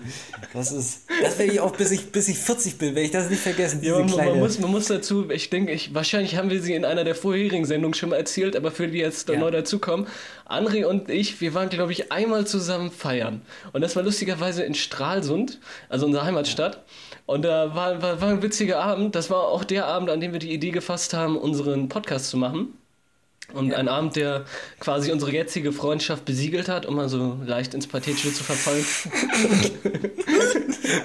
Das 0.53 0.71
ist, 0.71 1.03
das 1.21 1.37
werde 1.39 1.53
ich 1.53 1.59
auch, 1.59 1.75
bis 1.75 1.91
ich, 1.91 2.11
bis 2.11 2.27
ich 2.27 2.37
40 2.37 2.77
bin, 2.77 2.89
werde 2.89 3.05
ich 3.05 3.11
das 3.11 3.29
nicht 3.29 3.41
vergessen. 3.41 3.81
Ja, 3.81 3.97
man, 3.97 4.07
kleine... 4.07 4.31
man, 4.31 4.39
muss, 4.39 4.59
man 4.59 4.71
muss 4.71 4.87
dazu, 4.87 5.29
ich 5.29 5.49
denke, 5.49 5.71
ich, 5.71 5.93
wahrscheinlich 5.93 6.35
haben 6.35 6.49
wir 6.49 6.61
sie 6.61 6.73
in 6.73 6.85
einer 6.85 7.03
der 7.03 7.15
vorherigen 7.15 7.65
Sendungen 7.65 7.93
schon 7.93 8.09
mal 8.09 8.17
erzählt, 8.17 8.55
aber 8.55 8.71
für 8.71 8.87
die 8.87 8.99
jetzt 8.99 9.29
ja. 9.29 9.37
neu 9.37 9.51
dazukommen. 9.51 10.07
André 10.47 10.85
und 10.85 11.09
ich, 11.09 11.39
wir 11.41 11.53
waren, 11.53 11.69
glaube 11.69 11.91
ich, 11.91 12.11
einmal 12.11 12.45
zusammen 12.45 12.91
feiern. 12.91 13.41
Und 13.71 13.81
das 13.81 13.95
war 13.95 14.03
lustigerweise 14.03 14.63
in 14.63 14.73
Stralsund, 14.73 15.59
also 15.89 16.05
unsere 16.05 16.25
Heimatstadt. 16.25 16.75
Ja. 16.75 17.12
Und 17.25 17.43
da 17.43 17.73
war, 17.73 18.01
war, 18.01 18.21
war 18.21 18.29
ein 18.29 18.41
witziger 18.41 18.81
Abend. 18.81 19.15
Das 19.15 19.29
war 19.29 19.43
auch 19.47 19.63
der 19.63 19.85
Abend, 19.85 20.09
an 20.09 20.19
dem 20.19 20.33
wir 20.33 20.39
die 20.39 20.53
Idee 20.53 20.71
gefasst 20.71 21.13
haben, 21.13 21.37
unseren 21.37 21.89
Podcast 21.89 22.29
zu 22.29 22.37
machen. 22.37 22.77
Und 23.53 23.71
ja. 23.71 23.77
ein 23.77 23.87
Abend, 23.87 24.15
der 24.15 24.45
quasi 24.79 25.11
unsere 25.11 25.31
jetzige 25.31 25.71
Freundschaft 25.71 26.25
besiegelt 26.25 26.69
hat, 26.69 26.85
um 26.85 26.95
mal 26.95 27.09
so 27.09 27.37
leicht 27.45 27.73
ins 27.73 27.87
Pathetische 27.87 28.33
zu 28.33 28.43
verfallen. 28.43 28.85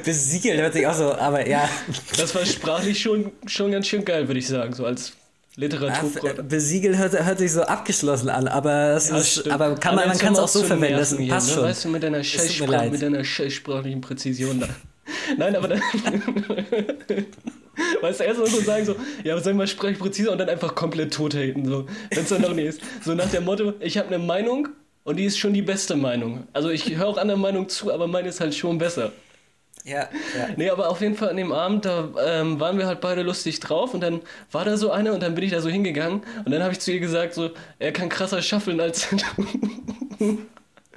besiegelt 0.05 0.59
hört 0.59 0.73
sich 0.73 0.87
auch 0.87 0.95
so, 0.95 1.13
aber 1.15 1.47
ja. 1.47 1.69
Das 2.17 2.35
war 2.35 2.47
sprachlich 2.47 3.01
schon, 3.01 3.33
schon 3.47 3.73
ganz 3.73 3.87
schön 3.87 4.05
geil, 4.05 4.29
würde 4.29 4.39
ich 4.39 4.47
sagen, 4.47 4.73
so 4.73 4.87
als 4.87 5.13
Literaturfreund. 5.57 6.39
Ja, 6.39 6.43
besiegelt 6.43 6.97
hört, 6.97 7.13
hört 7.13 7.39
sich 7.39 7.53
so 7.53 7.63
abgeschlossen 7.63 8.29
an, 8.29 8.47
aber, 8.47 8.93
das 8.95 9.11
ja, 9.11 9.19
ist, 9.19 9.49
aber 9.51 9.75
kann 9.75 9.97
man, 9.97 10.09
man 10.09 10.17
kann 10.17 10.33
es 10.33 10.39
auch 10.39 10.49
so 10.49 10.63
verwenden, 10.63 10.97
das 10.97 11.17
passt 11.17 11.49
ne? 11.49 11.55
schon. 11.55 11.65
Weißt 11.65 11.85
du, 11.85 11.89
mit 11.89 12.03
deiner, 12.03 12.23
Scheißsprach, 12.23 12.89
mit 12.89 13.03
deiner 13.03 13.25
scheißsprachlichen 13.25 14.01
Präzision 14.01 14.61
da. 14.61 14.69
Nein, 15.37 15.57
aber 15.57 15.69
dann. 15.69 15.81
weißt 18.01 18.21
du, 18.21 18.25
erst 18.25 18.41
mal 18.41 18.47
so 18.47 18.61
sagen, 18.61 18.85
so, 18.85 18.97
ja, 19.25 19.37
was 19.37 19.45
soll 19.45 19.53
ich 19.53 19.57
mal 19.57 19.67
sprechen 19.67 19.99
präziser 19.99 20.33
und 20.33 20.39
dann 20.39 20.49
einfach 20.49 20.75
komplett 20.75 21.13
tot 21.13 21.35
haten, 21.35 21.67
so, 21.67 21.87
wenn 22.11 22.23
es 22.23 22.29
dann 22.29 22.43
noch 22.43 22.55
nicht 22.55 22.67
ist. 22.67 22.81
So 23.03 23.15
nach 23.15 23.31
dem 23.31 23.45
Motto, 23.45 23.75
ich 23.81 23.99
habe 23.99 24.09
eine 24.09 24.19
Meinung 24.19 24.69
und 25.05 25.17
die 25.17 25.25
ist 25.25 25.39
schon 25.39 25.55
die 25.55 25.63
beste 25.63 25.97
Meinung. 25.97 26.47
Also 26.53 26.71
ich 26.71 26.97
höre 26.97 27.07
auch 27.07 27.19
anderen 27.19 27.41
Meinungen 27.41 27.69
zu, 27.69 27.93
aber 27.93 28.07
meine 28.07 28.29
ist 28.29 28.41
halt 28.41 28.55
schon 28.55 28.79
besser. 28.79 29.13
Ja, 29.85 30.09
ja. 30.37 30.49
Nee, 30.57 30.69
aber 30.69 30.91
auf 30.91 31.01
jeden 31.01 31.15
Fall 31.15 31.31
an 31.31 31.37
dem 31.37 31.53
Abend, 31.53 31.87
da 31.87 32.11
ähm, 32.23 32.61
waren 32.61 32.79
wir 32.79 32.87
halt 32.87 33.01
beide 33.01 33.23
lustig 33.23 33.61
drauf 33.61 33.95
und 33.95 34.03
dann 34.03 34.21
war 34.53 34.65
da 34.65 34.77
so 34.77 34.91
eine 34.91 35.15
und 35.15 35.23
dann 35.23 35.35
bin 35.35 35.45
ich 35.45 35.53
da 35.53 35.61
so 35.61 35.71
hingegangen 35.71 36.23
und 36.45 36.51
dann 36.51 36.63
habe 36.63 36.73
ich 36.73 36.81
zu 36.81 36.93
ihr 36.93 37.01
gesagt, 37.01 37.35
so, 37.35 37.51
er 37.79 37.93
kann 37.93 38.09
krasser 38.09 38.43
schaffeln 38.43 38.81
als 38.81 39.09
du. 40.19 40.39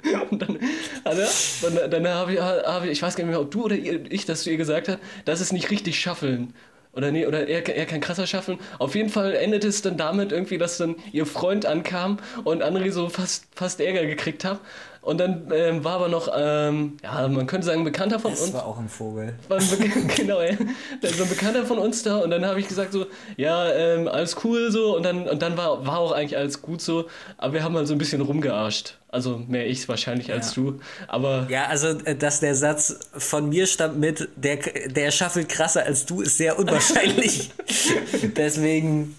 Und 0.30 0.42
dann, 0.42 0.58
also, 1.04 1.68
dann, 1.68 1.90
dann 1.90 2.08
habe 2.08 2.34
ich, 2.34 2.40
hab 2.40 2.84
ich, 2.84 2.90
ich 2.90 3.02
weiß 3.02 3.16
gar 3.16 3.24
nicht 3.24 3.30
mehr, 3.30 3.40
ob 3.40 3.50
du 3.50 3.64
oder 3.64 3.76
ich 3.76 4.26
das 4.26 4.42
zu 4.42 4.50
ihr 4.50 4.56
gesagt 4.56 4.88
hat, 4.88 4.98
das 5.24 5.40
ist 5.40 5.52
nicht 5.52 5.70
richtig 5.70 6.00
schaffeln. 6.00 6.54
Oder 6.94 7.10
nee, 7.10 7.26
oder 7.26 7.48
er, 7.48 7.66
er 7.66 7.86
kann 7.86 8.00
krasser 8.00 8.26
schaffen. 8.26 8.58
Auf 8.78 8.94
jeden 8.94 9.08
Fall 9.08 9.34
endete 9.34 9.66
es 9.66 9.80
dann 9.80 9.96
damit 9.96 10.30
irgendwie, 10.30 10.58
dass 10.58 10.76
dann 10.76 10.96
ihr 11.12 11.24
Freund 11.24 11.64
ankam 11.64 12.18
und 12.44 12.62
André 12.62 12.90
so 12.90 13.08
fast, 13.08 13.46
fast 13.54 13.80
Ärger 13.80 14.04
gekriegt 14.04 14.44
hat. 14.44 14.60
Und 15.02 15.18
dann 15.18 15.50
ähm, 15.52 15.82
war 15.82 15.94
aber 15.94 16.08
noch, 16.08 16.28
ähm, 16.32 16.96
ja, 17.02 17.26
man 17.26 17.48
könnte 17.48 17.66
sagen, 17.66 17.80
ein 17.80 17.84
Bekannter 17.84 18.20
von 18.20 18.30
das 18.30 18.40
uns. 18.40 18.52
Das 18.52 18.60
war 18.60 18.68
auch 18.68 18.78
ein 18.78 18.88
Vogel. 18.88 19.34
Genau, 20.16 20.40
ja. 20.40 20.52
Da 21.00 21.08
ist 21.08 21.18
so 21.18 21.24
ein 21.24 21.28
Bekannter 21.28 21.66
von 21.66 21.78
uns 21.78 22.04
da 22.04 22.18
und 22.18 22.30
dann 22.30 22.46
habe 22.46 22.60
ich 22.60 22.68
gesagt 22.68 22.92
so, 22.92 23.06
ja, 23.36 23.68
ähm, 23.72 24.06
alles 24.06 24.36
cool 24.44 24.70
so 24.70 24.96
und 24.96 25.02
dann, 25.02 25.28
und 25.28 25.42
dann 25.42 25.56
war, 25.56 25.84
war 25.84 25.98
auch 25.98 26.12
eigentlich 26.12 26.36
alles 26.36 26.62
gut 26.62 26.80
so, 26.80 27.06
aber 27.36 27.54
wir 27.54 27.64
haben 27.64 27.76
halt 27.76 27.88
so 27.88 27.94
ein 27.94 27.98
bisschen 27.98 28.20
rumgearscht. 28.20 28.96
Also 29.08 29.38
mehr 29.38 29.66
ich 29.66 29.88
wahrscheinlich 29.88 30.28
ja. 30.28 30.36
als 30.36 30.54
du, 30.54 30.80
aber... 31.08 31.46
Ja, 31.50 31.66
also, 31.66 31.88
äh, 31.88 32.14
dass 32.14 32.38
der 32.38 32.54
Satz 32.54 33.00
von 33.12 33.48
mir 33.48 33.66
stammt 33.66 33.98
mit, 33.98 34.28
der, 34.36 34.58
der 34.86 35.10
schaffelt 35.10 35.48
krasser 35.48 35.84
als 35.84 36.06
du, 36.06 36.22
ist 36.22 36.38
sehr 36.38 36.58
unwahrscheinlich. 36.58 37.50
Deswegen... 38.36 39.16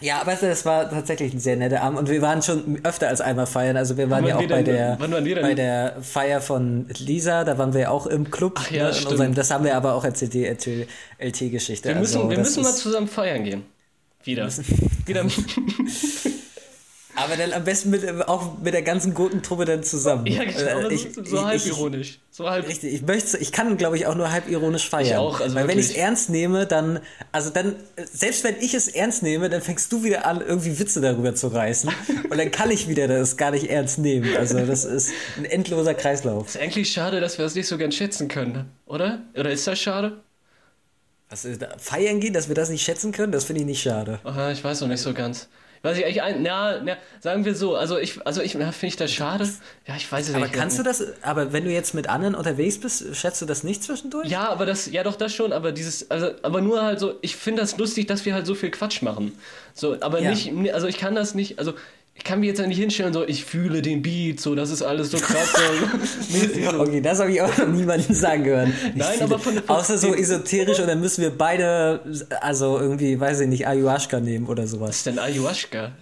Ja, 0.00 0.20
aber 0.20 0.34
das 0.34 0.64
war 0.64 0.88
tatsächlich 0.88 1.34
ein 1.34 1.40
sehr 1.40 1.56
netter 1.56 1.82
Abend 1.82 1.98
und 1.98 2.08
wir 2.08 2.22
waren 2.22 2.42
schon 2.42 2.80
öfter 2.84 3.08
als 3.08 3.20
einmal 3.20 3.46
feiern. 3.46 3.76
Also 3.76 3.96
wir 3.96 4.08
waren 4.08 4.26
ja 4.26 4.36
auch 4.36 4.46
bei, 4.46 4.62
der, 4.62 4.96
bei 4.96 5.54
der 5.54 5.96
Feier 6.00 6.40
von 6.40 6.86
Lisa, 6.98 7.44
da 7.44 7.58
waren 7.58 7.74
wir 7.74 7.90
auch 7.90 8.06
im 8.06 8.30
Club. 8.30 8.58
Ach 8.58 8.70
ja, 8.70 8.86
ne, 8.86 8.94
stimmt. 8.94 9.12
Unserem, 9.12 9.34
das 9.34 9.50
haben 9.50 9.64
wir 9.64 9.76
aber 9.76 9.94
auch 9.94 10.04
erzählt, 10.04 10.32
die 10.32 10.46
LT-Geschichte. 10.46 11.90
Wir 11.90 11.96
müssen, 11.96 12.16
also, 12.16 12.30
wir 12.30 12.38
müssen 12.38 12.62
mal 12.62 12.74
zusammen 12.74 13.08
feiern 13.08 13.44
gehen. 13.44 13.62
Wieder. 14.24 14.48
Wieder. 15.06 15.24
Aber 17.16 17.36
dann 17.36 17.52
am 17.52 17.64
besten 17.64 17.90
mit, 17.90 18.28
auch 18.28 18.58
mit 18.58 18.72
der 18.72 18.82
ganzen 18.82 19.14
Gurkentruppe 19.14 19.64
dann 19.64 19.82
zusammen. 19.82 20.26
Ja, 20.26 20.44
genau, 20.44 20.88
äh, 20.88 20.94
ich, 20.94 21.08
so 21.24 21.44
halb 21.44 21.64
ironisch. 21.66 22.20
So 22.30 22.48
halb 22.48 22.68
richtig, 22.68 22.94
ich 22.94 23.02
möchte, 23.02 23.36
ich 23.38 23.52
kann, 23.52 23.76
glaube 23.76 23.96
ich, 23.96 24.06
auch 24.06 24.14
nur 24.14 24.30
halb 24.30 24.48
ironisch 24.48 24.88
feiern. 24.88 25.06
Ich 25.06 25.16
auch, 25.16 25.40
also 25.40 25.54
Weil 25.54 25.64
wirklich. 25.64 25.76
wenn 25.76 25.78
ich 25.78 25.90
es 25.90 25.96
ernst 25.96 26.30
nehme, 26.30 26.66
dann, 26.66 27.00
also 27.32 27.50
dann, 27.50 27.74
selbst 27.96 28.44
wenn 28.44 28.56
ich 28.60 28.74
es 28.74 28.88
ernst 28.88 29.22
nehme, 29.22 29.50
dann 29.50 29.60
fängst 29.60 29.90
du 29.92 30.04
wieder 30.04 30.24
an, 30.26 30.40
irgendwie 30.40 30.78
Witze 30.78 31.00
darüber 31.00 31.34
zu 31.34 31.48
reißen. 31.48 31.90
und 32.30 32.38
dann 32.38 32.50
kann 32.50 32.70
ich 32.70 32.88
wieder 32.88 33.08
das 33.08 33.36
gar 33.36 33.50
nicht 33.50 33.68
ernst 33.68 33.98
nehmen. 33.98 34.36
Also 34.36 34.64
das 34.64 34.84
ist 34.84 35.10
ein 35.36 35.44
endloser 35.44 35.94
Kreislauf. 35.94 36.48
Ist 36.48 36.58
eigentlich 36.58 36.92
schade, 36.92 37.20
dass 37.20 37.38
wir 37.38 37.44
das 37.44 37.54
nicht 37.54 37.66
so 37.66 37.76
gern 37.76 37.92
schätzen 37.92 38.28
können, 38.28 38.70
oder? 38.86 39.20
Oder 39.34 39.50
ist 39.50 39.66
das 39.66 39.78
schade? 39.78 40.20
Was, 41.28 41.46
feiern 41.78 42.18
gehen, 42.20 42.32
dass 42.32 42.48
wir 42.48 42.56
das 42.56 42.70
nicht 42.70 42.82
schätzen 42.82 43.12
können, 43.12 43.30
das 43.30 43.44
finde 43.44 43.60
ich 43.60 43.66
nicht 43.66 43.82
schade. 43.82 44.18
Aha, 44.24 44.50
ich 44.50 44.64
weiß 44.64 44.80
noch 44.80 44.88
nicht 44.88 45.00
so 45.00 45.14
ganz. 45.14 45.48
Was 45.82 45.96
ich 45.96 46.04
eigentlich 46.04 46.22
ein, 46.22 46.42
na, 46.42 46.82
na, 46.82 46.96
sagen 47.20 47.46
wir 47.46 47.54
so, 47.54 47.74
also 47.74 47.98
ich, 47.98 48.24
also 48.26 48.42
ich, 48.42 48.52
finde 48.52 48.74
ich 48.82 48.96
das 48.96 49.12
schade. 49.12 49.48
Ja, 49.86 49.96
ich 49.96 50.12
weiß 50.12 50.28
es 50.28 50.34
aber 50.34 50.44
nicht. 50.44 50.52
Aber 50.52 50.60
kannst 50.60 50.78
du 50.78 50.82
das, 50.82 51.02
aber 51.22 51.54
wenn 51.54 51.64
du 51.64 51.70
jetzt 51.70 51.94
mit 51.94 52.06
anderen 52.06 52.34
unterwegs 52.34 52.78
bist, 52.78 53.16
schätzt 53.16 53.40
du 53.40 53.46
das 53.46 53.64
nicht 53.64 53.82
zwischendurch? 53.82 54.28
Ja, 54.28 54.50
aber 54.50 54.66
das, 54.66 54.90
ja 54.90 55.02
doch, 55.02 55.16
das 55.16 55.34
schon, 55.34 55.54
aber 55.54 55.72
dieses, 55.72 56.10
also, 56.10 56.32
aber 56.42 56.60
nur 56.60 56.82
halt 56.82 57.00
so, 57.00 57.14
ich 57.22 57.34
finde 57.34 57.62
das 57.62 57.78
lustig, 57.78 58.06
dass 58.08 58.26
wir 58.26 58.34
halt 58.34 58.46
so 58.46 58.54
viel 58.54 58.70
Quatsch 58.70 59.00
machen. 59.00 59.32
So, 59.72 59.96
aber 60.00 60.20
ja. 60.20 60.30
nicht, 60.30 60.52
also 60.74 60.86
ich 60.86 60.98
kann 60.98 61.14
das 61.14 61.34
nicht, 61.34 61.58
also 61.58 61.72
ich 62.20 62.24
kann 62.24 62.40
mich 62.40 62.48
jetzt 62.48 62.60
nicht 62.60 62.76
hinstellen, 62.76 63.14
so, 63.14 63.26
ich 63.26 63.46
fühle 63.46 63.80
den 63.80 64.02
Beat, 64.02 64.40
so, 64.40 64.54
das 64.54 64.68
ist 64.68 64.82
alles 64.82 65.10
so 65.10 65.16
krass. 65.16 65.54
So, 66.28 66.78
okay, 66.78 67.00
das 67.00 67.18
habe 67.18 67.32
ich 67.32 67.40
auch 67.40 67.56
noch 67.56 67.68
niemandem 67.68 68.14
sagen 68.14 68.44
gehört. 68.44 68.68
Nein, 68.94 69.12
fühle, 69.12 69.24
aber 69.24 69.38
von, 69.38 69.54
von 69.54 69.68
Außer 69.70 69.96
so 69.96 70.14
esoterisch 70.14 70.80
und 70.80 70.86
dann 70.86 71.00
müssen 71.00 71.22
wir 71.22 71.30
beide, 71.30 72.00
also 72.42 72.78
irgendwie, 72.78 73.18
weiß 73.18 73.40
ich 73.40 73.48
nicht, 73.48 73.66
Ayahuasca 73.66 74.20
nehmen 74.20 74.48
oder 74.48 74.66
sowas. 74.66 74.90
Was 74.90 74.96
ist 74.98 75.06
denn 75.06 75.18
Ayahuasca? 75.18 75.92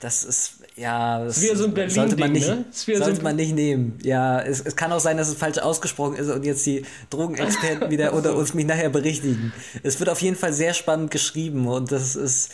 Das 0.00 0.24
ist, 0.24 0.54
ja, 0.74 1.22
das 1.22 1.36
ist 1.36 1.58
so 1.58 1.64
ein 1.66 1.74
Berlin 1.74 1.94
sollte 1.94 2.16
man 2.16 2.32
nicht, 2.32 2.48
ne? 2.48 2.64
sollte 2.72 3.16
so 3.16 3.22
man 3.22 3.36
nicht 3.36 3.54
nehmen. 3.54 3.98
Ja, 4.02 4.40
es, 4.40 4.62
es 4.62 4.74
kann 4.74 4.90
auch 4.90 5.00
sein, 5.00 5.18
dass 5.18 5.28
es 5.28 5.34
falsch 5.34 5.58
ausgesprochen 5.58 6.16
ist 6.16 6.30
und 6.30 6.46
jetzt 6.46 6.64
die 6.64 6.86
Drogenexperten 7.10 7.90
wieder 7.90 8.14
unter 8.14 8.34
uns 8.34 8.54
mich 8.54 8.64
nachher 8.64 8.88
berichtigen. 8.88 9.52
Es 9.82 10.00
wird 10.00 10.08
auf 10.08 10.22
jeden 10.22 10.36
Fall 10.36 10.54
sehr 10.54 10.72
spannend 10.72 11.10
geschrieben 11.10 11.66
und 11.66 11.92
das 11.92 12.16
ist, 12.16 12.52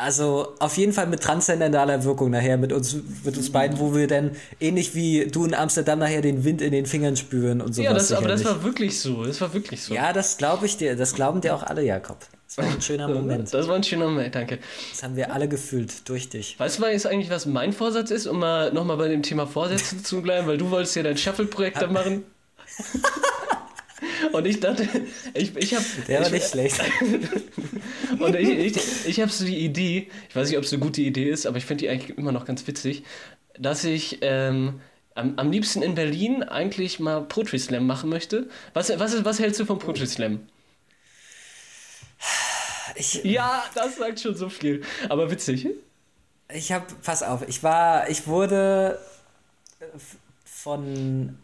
also 0.00 0.54
auf 0.58 0.76
jeden 0.76 0.92
Fall 0.92 1.06
mit 1.06 1.22
transzendentaler 1.22 2.04
Wirkung 2.04 2.30
nachher 2.30 2.56
mit 2.56 2.72
uns, 2.72 2.96
mit 3.24 3.36
uns 3.36 3.50
beiden, 3.50 3.78
wo 3.78 3.94
wir 3.94 4.06
dann 4.06 4.32
ähnlich 4.60 4.94
wie 4.94 5.26
du 5.26 5.44
in 5.44 5.54
Amsterdam 5.54 5.98
nachher 5.98 6.22
den 6.22 6.44
Wind 6.44 6.62
in 6.62 6.72
den 6.72 6.86
Fingern 6.86 7.16
spüren 7.16 7.60
und 7.60 7.74
so. 7.74 7.82
Ja, 7.82 7.92
das, 7.92 8.12
aber 8.12 8.28
das 8.28 8.44
war 8.44 8.62
wirklich 8.62 9.00
so. 9.00 9.24
Das 9.24 9.40
war 9.40 9.52
wirklich 9.52 9.82
so. 9.82 9.94
Ja, 9.94 10.12
das 10.12 10.36
glaube 10.36 10.66
ich 10.66 10.76
dir. 10.76 10.96
Das 10.96 11.14
glauben 11.14 11.40
dir 11.40 11.54
auch 11.54 11.62
alle, 11.62 11.82
Jakob. 11.84 12.18
Das 12.46 12.58
war 12.58 12.64
ein 12.64 12.80
schöner 12.80 13.08
Moment. 13.14 13.52
Das 13.52 13.68
war 13.68 13.76
ein 13.76 13.84
schöner 13.84 14.06
Moment, 14.06 14.34
danke. 14.34 14.58
Das 14.90 15.02
haben 15.02 15.16
wir 15.16 15.32
alle 15.32 15.48
gefühlt 15.48 16.08
durch 16.08 16.28
dich. 16.28 16.58
Weißt 16.58 16.78
du 16.78 16.86
jetzt 16.86 17.06
eigentlich, 17.06 17.30
was 17.30 17.46
mein 17.46 17.72
Vorsatz 17.72 18.10
ist, 18.10 18.26
um 18.26 18.38
mal 18.40 18.72
nochmal 18.72 18.96
bei 18.96 19.08
dem 19.08 19.22
Thema 19.22 19.46
Vorsätze 19.46 20.02
zu 20.02 20.22
bleiben, 20.22 20.46
weil 20.46 20.58
du 20.58 20.70
wolltest 20.70 20.96
ja 20.96 21.02
dein 21.02 21.16
Shuffle-Projekt 21.16 21.80
da 21.80 21.86
machen. 21.86 22.24
Und 24.32 24.46
ich 24.46 24.60
dachte, 24.60 24.88
ich, 25.34 25.56
ich 25.56 25.74
habe. 25.74 25.84
Der 26.08 26.20
war 26.20 26.26
ich, 26.26 26.32
nicht 26.32 26.48
schlecht. 26.48 26.80
und 28.18 28.34
ich, 28.36 28.48
ich, 28.48 29.06
ich 29.06 29.20
habe 29.20 29.30
so 29.30 29.44
die 29.44 29.58
Idee, 29.58 30.08
ich 30.28 30.36
weiß 30.36 30.48
nicht, 30.48 30.58
ob 30.58 30.64
es 30.64 30.72
eine 30.72 30.82
gute 30.82 31.02
Idee 31.02 31.30
ist, 31.30 31.46
aber 31.46 31.58
ich 31.58 31.64
finde 31.64 31.82
die 31.82 31.88
eigentlich 31.88 32.16
immer 32.16 32.32
noch 32.32 32.44
ganz 32.44 32.66
witzig, 32.66 33.04
dass 33.58 33.84
ich 33.84 34.18
ähm, 34.22 34.80
am, 35.14 35.38
am 35.38 35.50
liebsten 35.50 35.82
in 35.82 35.94
Berlin 35.94 36.42
eigentlich 36.42 37.00
mal 37.00 37.22
Poetry 37.22 37.58
Slam 37.58 37.86
machen 37.86 38.10
möchte. 38.10 38.48
Was, 38.74 38.96
was, 38.98 39.24
was 39.24 39.38
hältst 39.38 39.60
du 39.60 39.64
vom 39.64 39.78
Poetry 39.78 40.06
Slam? 40.06 40.40
Ich, 42.96 43.24
ja, 43.24 43.64
das 43.74 43.96
sagt 43.96 44.20
schon 44.20 44.34
so 44.34 44.48
viel. 44.48 44.82
Aber 45.08 45.30
witzig. 45.30 45.68
Ich 46.52 46.72
habe, 46.72 46.84
pass 47.02 47.22
auf, 47.22 47.48
ich 47.48 47.62
war, 47.62 48.10
ich 48.10 48.26
wurde 48.26 48.98
von 50.44 51.38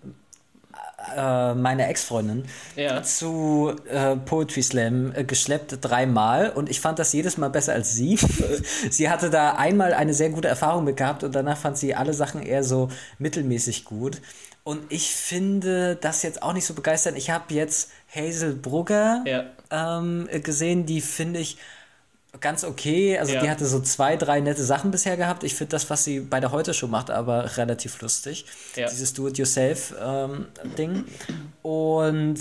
äh, 1.16 1.54
meine 1.54 1.86
Ex-Freundin 1.88 2.44
Ja. 2.76 3.02
zu 3.02 3.74
äh, 3.90 4.16
Poetry 4.16 4.62
Slam 4.62 5.12
äh, 5.14 5.24
geschleppt 5.24 5.78
dreimal 5.80 6.50
und 6.50 6.70
ich 6.70 6.80
fand 6.80 6.98
das 6.98 7.12
jedes 7.12 7.36
Mal 7.36 7.50
besser 7.50 7.72
als 7.74 7.94
sie. 7.94 8.18
sie 8.90 9.10
hatte 9.10 9.30
da 9.30 9.52
einmal 9.56 9.92
eine 9.92 10.14
sehr 10.14 10.30
gute 10.30 10.48
Erfahrung 10.48 10.84
mit 10.84 10.96
gehabt 10.96 11.24
und 11.24 11.34
danach 11.34 11.58
fand 11.58 11.76
sie 11.78 11.94
alle 11.94 12.14
Sachen 12.14 12.42
eher 12.42 12.64
so 12.64 12.88
mittelmäßig 13.18 13.84
gut. 13.84 14.20
Und 14.64 14.80
ich 14.88 15.12
finde 15.14 15.94
das 15.94 16.22
jetzt 16.24 16.42
auch 16.42 16.52
nicht 16.52 16.66
so 16.66 16.74
begeisternd. 16.74 17.16
Ich 17.16 17.30
habe 17.30 17.54
jetzt 17.54 17.90
Hazel 18.12 18.54
Brugger 18.54 19.22
Ja. 19.24 19.44
ähm, 19.70 20.28
gesehen, 20.42 20.86
die 20.86 21.00
finde 21.00 21.38
ich 21.38 21.56
ganz 22.40 22.64
okay. 22.64 23.18
Also 23.18 23.32
Ja. 23.34 23.40
die 23.42 23.50
hatte 23.50 23.66
so 23.66 23.80
zwei, 23.80 24.16
drei 24.16 24.40
nette 24.40 24.64
Sachen 24.64 24.90
bisher 24.90 25.16
gehabt. 25.16 25.44
Ich 25.44 25.54
finde 25.54 25.70
das, 25.70 25.88
was 25.90 26.04
sie 26.04 26.20
bei 26.20 26.40
der 26.40 26.52
Heute-Show 26.52 26.86
macht, 26.88 27.10
aber 27.10 27.56
relativ 27.56 28.00
lustig. 28.00 28.46
Ja. 28.74 28.88
Dieses 28.88 29.12
Do-it-yourself-Ding. 29.14 31.04
Und 31.62 32.38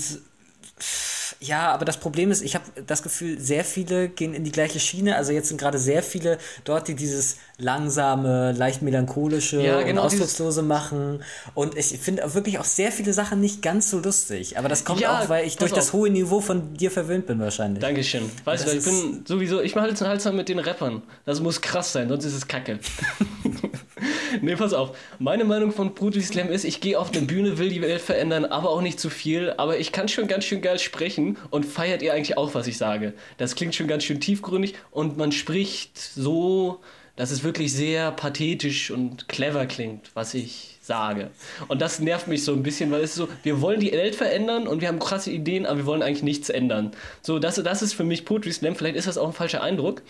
ja, 1.40 1.72
aber 1.72 1.84
das 1.84 1.96
Problem 1.98 2.30
ist, 2.30 2.42
ich 2.42 2.54
habe 2.54 2.64
das 2.86 3.02
Gefühl, 3.02 3.40
sehr 3.40 3.64
viele 3.64 4.08
gehen 4.08 4.34
in 4.34 4.44
die 4.44 4.52
gleiche 4.52 4.78
Schiene. 4.78 5.16
Also 5.16 5.32
jetzt 5.32 5.48
sind 5.48 5.58
gerade 5.58 5.78
sehr 5.78 6.02
viele 6.02 6.38
dort, 6.64 6.86
die 6.88 6.94
dieses 6.94 7.36
langsame, 7.58 8.52
leicht 8.52 8.82
melancholische 8.82 9.60
Ja, 9.62 9.78
und 9.78 9.86
genau, 9.86 10.04
dieses- 10.04 10.20
ausdruckslose 10.20 10.62
machen. 10.62 11.22
Und 11.54 11.76
ich 11.76 11.98
finde 11.98 12.34
wirklich 12.34 12.58
auch 12.58 12.64
sehr 12.64 12.92
viele 12.92 13.12
Sachen 13.12 13.40
nicht 13.40 13.62
ganz 13.62 13.90
so 13.90 13.98
lustig. 13.98 14.58
Aber 14.58 14.68
das 14.68 14.84
kommt 14.84 15.00
Ja, 15.00 15.20
auch, 15.22 15.28
weil 15.28 15.46
ich 15.46 15.56
durch 15.56 15.72
das 15.72 15.88
auf. 15.88 15.92
hohe 15.94 16.10
Niveau 16.10 16.40
von 16.40 16.74
dir 16.74 16.90
verwöhnt 16.90 17.26
bin 17.26 17.38
wahrscheinlich. 17.40 17.80
Dankeschön. 17.80 18.30
Weißt 18.44 18.64
Das 18.64 18.72
du, 18.72 18.78
ich 18.78 18.84
bin 18.84 19.24
sowieso, 19.26 19.60
ich 19.62 19.74
mache 19.74 19.86
halt 19.86 20.00
Hals 20.00 20.24
mit 20.32 20.48
den 20.48 20.58
Rappern. 20.58 21.02
Das 21.24 21.40
muss 21.40 21.60
krass 21.60 21.92
sein, 21.92 22.08
sonst 22.08 22.24
ist 22.24 22.34
es 22.34 22.46
kacke. 22.46 22.78
nee, 24.40 24.56
pass 24.56 24.72
auf. 24.72 24.96
Meine 25.18 25.44
Meinung 25.44 25.72
von 25.72 25.94
Poetry 25.94 26.22
Slam 26.22 26.50
ist, 26.50 26.64
ich 26.64 26.80
gehe 26.80 26.98
auf 26.98 27.12
eine 27.12 27.26
Bühne, 27.26 27.58
will 27.58 27.68
die 27.68 27.82
Welt 27.82 28.00
verändern, 28.00 28.44
aber 28.44 28.70
auch 28.70 28.82
nicht 28.82 29.00
zu 29.00 29.10
viel. 29.10 29.54
Aber 29.56 29.78
ich 29.78 29.92
kann 29.92 30.08
schon 30.08 30.28
ganz 30.28 30.44
schön 30.44 30.60
geil 30.60 30.78
sprechen 30.78 31.36
und 31.50 31.64
feiert 31.64 32.02
ihr 32.02 32.14
eigentlich 32.14 32.36
auch, 32.36 32.54
was 32.54 32.66
ich 32.66 32.78
sage. 32.78 33.14
Das 33.38 33.54
klingt 33.54 33.74
schon 33.74 33.88
ganz 33.88 34.04
schön 34.04 34.20
tiefgründig 34.20 34.74
und 34.90 35.16
man 35.16 35.32
spricht 35.32 35.98
so, 35.98 36.80
dass 37.16 37.30
es 37.30 37.44
wirklich 37.44 37.72
sehr 37.72 38.12
pathetisch 38.12 38.90
und 38.90 39.28
clever 39.28 39.66
klingt, 39.66 40.10
was 40.14 40.34
ich 40.34 40.75
sage. 40.86 41.30
Und 41.68 41.82
das 41.82 41.98
nervt 41.98 42.28
mich 42.28 42.44
so 42.44 42.52
ein 42.52 42.62
bisschen, 42.62 42.90
weil 42.90 43.00
es 43.00 43.10
ist 43.10 43.16
so, 43.16 43.28
wir 43.42 43.60
wollen 43.60 43.80
die 43.80 43.92
Welt 43.92 44.14
verändern 44.14 44.66
und 44.66 44.80
wir 44.80 44.88
haben 44.88 44.98
krasse 44.98 45.30
Ideen, 45.30 45.66
aber 45.66 45.78
wir 45.78 45.86
wollen 45.86 46.02
eigentlich 46.02 46.22
nichts 46.22 46.48
ändern. 46.48 46.92
So, 47.22 47.38
das, 47.38 47.56
das 47.56 47.82
ist 47.82 47.94
für 47.94 48.04
mich 48.04 48.24
Poetry 48.24 48.52
Slam. 48.52 48.76
Vielleicht 48.76 48.96
ist 48.96 49.08
das 49.08 49.18
auch 49.18 49.26
ein 49.26 49.32
falscher 49.32 49.62
Eindruck. 49.62 50.02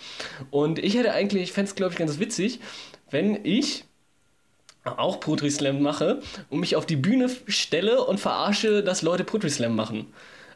Und 0.51 0.79
ich 0.79 0.95
hätte 0.95 1.13
eigentlich, 1.13 1.43
ich 1.43 1.51
fände 1.51 1.69
es, 1.69 1.75
glaube 1.75 1.93
ich, 1.93 1.97
ganz 1.97 2.19
witzig, 2.19 2.59
wenn 3.09 3.43
ich 3.43 3.85
auch 4.83 5.19
Poetry 5.19 5.51
Slam 5.51 5.81
mache 5.81 6.21
und 6.49 6.59
mich 6.59 6.75
auf 6.75 6.85
die 6.85 6.95
Bühne 6.95 7.29
stelle 7.47 8.03
und 8.03 8.19
verarsche, 8.19 8.83
dass 8.83 9.01
Leute 9.01 9.23
Poetry 9.23 9.49
Slam 9.49 9.75
machen. 9.75 10.07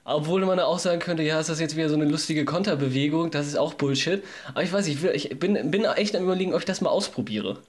Obwohl 0.03 0.45
man 0.45 0.59
auch 0.59 0.80
sagen 0.80 0.99
könnte, 0.99 1.24
ja, 1.24 1.39
ist 1.39 1.49
das 1.49 1.59
jetzt 1.59 1.76
wieder 1.76 1.89
so 1.89 1.95
eine 1.95 2.05
lustige 2.05 2.45
Konterbewegung, 2.45 3.30
das 3.30 3.47
ist 3.47 3.55
auch 3.55 3.74
Bullshit. 3.76 4.24
Aber 4.49 4.63
ich 4.63 4.72
weiß 4.74 4.88
ich, 4.88 5.01
will, 5.01 5.11
ich 5.13 5.38
bin, 5.38 5.69
bin 5.69 5.86
echt 5.86 6.15
am 6.15 6.24
überlegen, 6.24 6.53
ob 6.53 6.59
ich 6.59 6.65
das 6.65 6.82
mal 6.82 6.89
ausprobiere. 6.89 7.59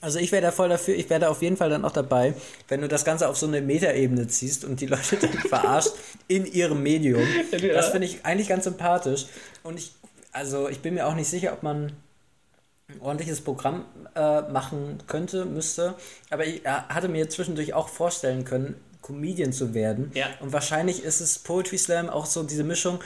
Also 0.00 0.18
ich 0.18 0.30
wäre 0.32 0.42
da 0.42 0.52
voll 0.52 0.68
dafür, 0.68 0.94
ich 0.94 1.10
wäre 1.10 1.20
da 1.20 1.28
auf 1.28 1.42
jeden 1.42 1.56
Fall 1.56 1.70
dann 1.70 1.84
auch 1.84 1.92
dabei, 1.92 2.34
wenn 2.68 2.80
du 2.80 2.88
das 2.88 3.04
Ganze 3.04 3.28
auf 3.28 3.36
so 3.36 3.46
eine 3.46 3.60
Metaebene 3.60 4.28
ziehst 4.28 4.64
und 4.64 4.80
die 4.80 4.86
Leute 4.86 5.16
dann 5.16 5.32
verarscht 5.48 5.92
in 6.28 6.46
ihrem 6.46 6.82
Medium. 6.82 7.26
Ja. 7.52 7.74
Das 7.74 7.88
finde 7.88 8.06
ich 8.06 8.24
eigentlich 8.24 8.48
ganz 8.48 8.64
sympathisch. 8.64 9.26
Und 9.62 9.78
ich, 9.78 9.92
also 10.32 10.68
ich 10.68 10.80
bin 10.80 10.94
mir 10.94 11.06
auch 11.06 11.14
nicht 11.14 11.28
sicher, 11.28 11.52
ob 11.52 11.62
man 11.62 11.92
ein 12.88 13.00
ordentliches 13.00 13.40
Programm 13.40 13.84
äh, 14.14 14.42
machen 14.42 14.98
könnte, 15.06 15.44
müsste. 15.44 15.94
Aber 16.30 16.46
ich 16.46 16.64
äh, 16.64 16.68
hatte 16.68 17.08
mir 17.08 17.28
zwischendurch 17.28 17.74
auch 17.74 17.88
vorstellen 17.88 18.44
können, 18.44 18.76
Comedian 19.02 19.52
zu 19.52 19.74
werden. 19.74 20.10
Ja. 20.14 20.26
Und 20.40 20.52
wahrscheinlich 20.52 21.02
ist 21.02 21.20
es 21.20 21.38
Poetry 21.38 21.78
Slam 21.78 22.08
auch 22.08 22.26
so 22.26 22.42
diese 22.42 22.64
Mischung. 22.64 23.00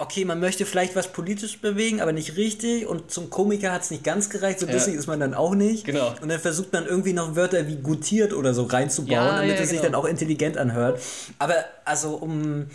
Okay, 0.00 0.24
man 0.24 0.40
möchte 0.40 0.64
vielleicht 0.64 0.96
was 0.96 1.08
politisch 1.08 1.58
bewegen, 1.60 2.00
aber 2.00 2.12
nicht 2.12 2.36
richtig. 2.36 2.86
Und 2.86 3.10
zum 3.10 3.28
Komiker 3.28 3.70
hat 3.70 3.82
es 3.82 3.90
nicht 3.90 4.02
ganz 4.02 4.30
gereicht. 4.30 4.58
So 4.58 4.64
Ja. 4.66 4.72
lustig 4.72 4.94
ist 4.94 5.06
man 5.06 5.20
dann 5.20 5.34
auch 5.34 5.54
nicht. 5.54 5.84
Genau. 5.84 6.14
Und 6.22 6.30
dann 6.30 6.40
versucht 6.40 6.72
man 6.72 6.86
irgendwie 6.86 7.12
noch 7.12 7.36
Wörter 7.36 7.66
wie 7.68 7.76
gutiert 7.76 8.32
oder 8.32 8.54
so 8.54 8.62
reinzubauen, 8.62 9.12
Ja, 9.12 9.36
damit 9.36 9.56
ja, 9.56 9.62
es 9.62 9.68
sich 9.68 9.80
genau. 9.82 9.92
dann 9.92 9.94
auch 10.00 10.06
intelligent 10.06 10.56
anhört. 10.56 11.02
Aber 11.38 11.54
also, 11.84 12.14
um 12.14 12.70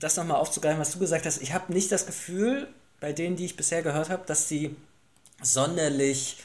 das 0.00 0.16
nochmal 0.16 0.38
aufzugreifen, 0.38 0.80
was 0.80 0.90
du 0.90 0.98
gesagt 0.98 1.26
hast, 1.26 1.40
ich 1.42 1.52
habe 1.54 1.72
nicht 1.72 1.92
das 1.92 2.06
Gefühl, 2.06 2.66
bei 2.98 3.12
denen, 3.12 3.36
die 3.36 3.44
ich 3.44 3.56
bisher 3.56 3.82
gehört 3.82 4.10
habe, 4.10 4.24
dass 4.26 4.48
die 4.48 4.74
sonderlich 5.42 6.38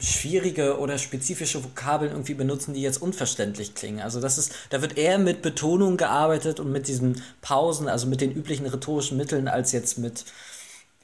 schwierige 0.00 0.78
oder 0.78 0.98
spezifische 0.98 1.62
Vokabeln 1.62 2.12
irgendwie 2.12 2.34
benutzen, 2.34 2.74
die 2.74 2.82
jetzt 2.82 3.00
unverständlich 3.00 3.74
klingen. 3.74 4.00
Also 4.00 4.20
das 4.20 4.38
ist, 4.38 4.52
da 4.70 4.82
wird 4.82 4.96
eher 4.96 5.18
mit 5.18 5.42
Betonung 5.42 5.96
gearbeitet 5.96 6.60
und 6.60 6.70
mit 6.72 6.88
diesen 6.88 7.22
Pausen, 7.40 7.88
also 7.88 8.06
mit 8.06 8.20
den 8.20 8.32
üblichen 8.32 8.66
rhetorischen 8.66 9.16
Mitteln, 9.16 9.48
als 9.48 9.72
jetzt 9.72 9.98
mit 9.98 10.24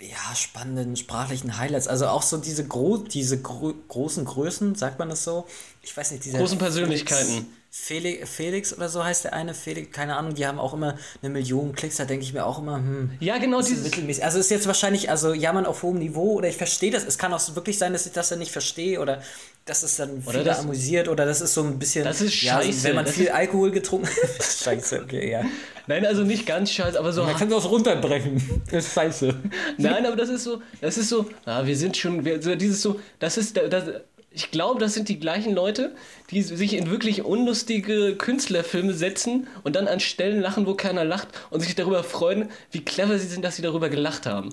ja, 0.00 0.34
spannenden 0.34 0.96
sprachlichen 0.96 1.58
Highlights. 1.58 1.88
Also 1.88 2.06
auch 2.06 2.22
so 2.22 2.38
diese, 2.38 2.66
gro 2.66 2.96
diese 2.98 3.40
gro 3.40 3.74
großen 3.88 4.24
Größen, 4.24 4.74
sagt 4.74 4.98
man 4.98 5.10
das 5.10 5.24
so? 5.24 5.46
Ich 5.82 5.96
weiß 5.96 6.12
nicht, 6.12 6.24
diese 6.24 6.38
Großen 6.38 6.58
Persönlichkeiten. 6.58 7.46
Felix, 7.72 8.28
Felix 8.28 8.76
oder 8.76 8.88
so 8.88 9.04
heißt 9.04 9.24
der 9.24 9.32
eine, 9.32 9.54
Felix, 9.54 9.92
keine 9.92 10.16
Ahnung, 10.16 10.34
die 10.34 10.44
haben 10.44 10.58
auch 10.58 10.74
immer 10.74 10.96
eine 11.22 11.30
Million 11.30 11.72
Klicks, 11.72 11.98
da 11.98 12.04
denke 12.04 12.24
ich 12.24 12.32
mir 12.32 12.44
auch 12.44 12.58
immer, 12.58 12.78
hm, 12.78 13.12
Ja, 13.20 13.38
genau 13.38 13.60
dieses. 13.62 13.84
mittelmäßig. 13.84 14.24
Also 14.24 14.40
ist 14.40 14.50
jetzt 14.50 14.66
wahrscheinlich, 14.66 15.08
also 15.08 15.32
jammern 15.34 15.66
auf 15.66 15.84
hohem 15.84 15.98
Niveau 16.00 16.32
oder 16.32 16.48
ich 16.48 16.56
verstehe 16.56 16.90
das. 16.90 17.04
Es 17.04 17.16
kann 17.16 17.32
auch 17.32 17.54
wirklich 17.54 17.78
sein, 17.78 17.92
dass 17.92 18.06
ich 18.06 18.12
das 18.12 18.28
dann 18.28 18.40
nicht 18.40 18.50
verstehe 18.50 18.98
oder 19.00 19.22
dass 19.66 19.84
es 19.84 19.96
dann 19.96 20.20
Oder 20.26 20.42
das- 20.42 20.58
amüsiert 20.60 21.06
oder 21.06 21.24
das 21.26 21.40
ist 21.40 21.54
so 21.54 21.62
ein 21.62 21.78
bisschen. 21.78 22.02
Das 22.04 22.20
ist 22.20 22.42
ja, 22.42 22.56
so, 22.60 22.64
scheiße. 22.66 22.82
wenn 22.88 22.96
man 22.96 23.06
viel 23.06 23.26
ist- 23.26 23.34
Alkohol 23.34 23.70
getrunken 23.70 24.08
Scheiße, 24.40 25.02
okay, 25.04 25.30
ja. 25.30 25.44
Nein, 25.86 26.04
also 26.06 26.24
nicht 26.24 26.46
ganz 26.46 26.72
scheiße, 26.72 26.98
aber 26.98 27.12
so. 27.12 27.22
Man 27.22 27.36
kann 27.36 27.50
das 27.50 27.70
runterbrechen. 27.70 28.62
Das 28.70 28.84
ist 28.88 28.94
scheiße. 28.94 29.32
Nein, 29.78 30.04
aber 30.06 30.16
das 30.16 30.28
ist 30.28 30.42
so, 30.42 30.60
das 30.80 30.98
ist 30.98 31.08
so, 31.08 31.26
ah, 31.44 31.64
wir 31.64 31.76
sind 31.76 31.96
schon, 31.96 32.24
wir, 32.24 32.42
so 32.42 32.52
dieses 32.56 32.82
so, 32.82 32.98
das 33.20 33.36
ist, 33.38 33.56
das, 33.56 33.84
ich 34.30 34.50
glaube, 34.50 34.78
das 34.78 34.94
sind 34.94 35.08
die 35.08 35.18
gleichen 35.18 35.54
Leute, 35.54 35.94
die 36.30 36.42
sich 36.42 36.74
in 36.74 36.90
wirklich 36.90 37.24
unlustige 37.24 38.16
Künstlerfilme 38.16 38.94
setzen 38.94 39.48
und 39.64 39.74
dann 39.74 39.88
an 39.88 40.00
Stellen 40.00 40.40
lachen, 40.40 40.66
wo 40.66 40.74
keiner 40.74 41.04
lacht 41.04 41.28
und 41.50 41.60
sich 41.60 41.74
darüber 41.74 42.04
freuen, 42.04 42.48
wie 42.70 42.84
clever 42.84 43.18
sie 43.18 43.26
sind, 43.26 43.44
dass 43.44 43.56
sie 43.56 43.62
darüber 43.62 43.88
gelacht 43.88 44.26
haben. 44.26 44.50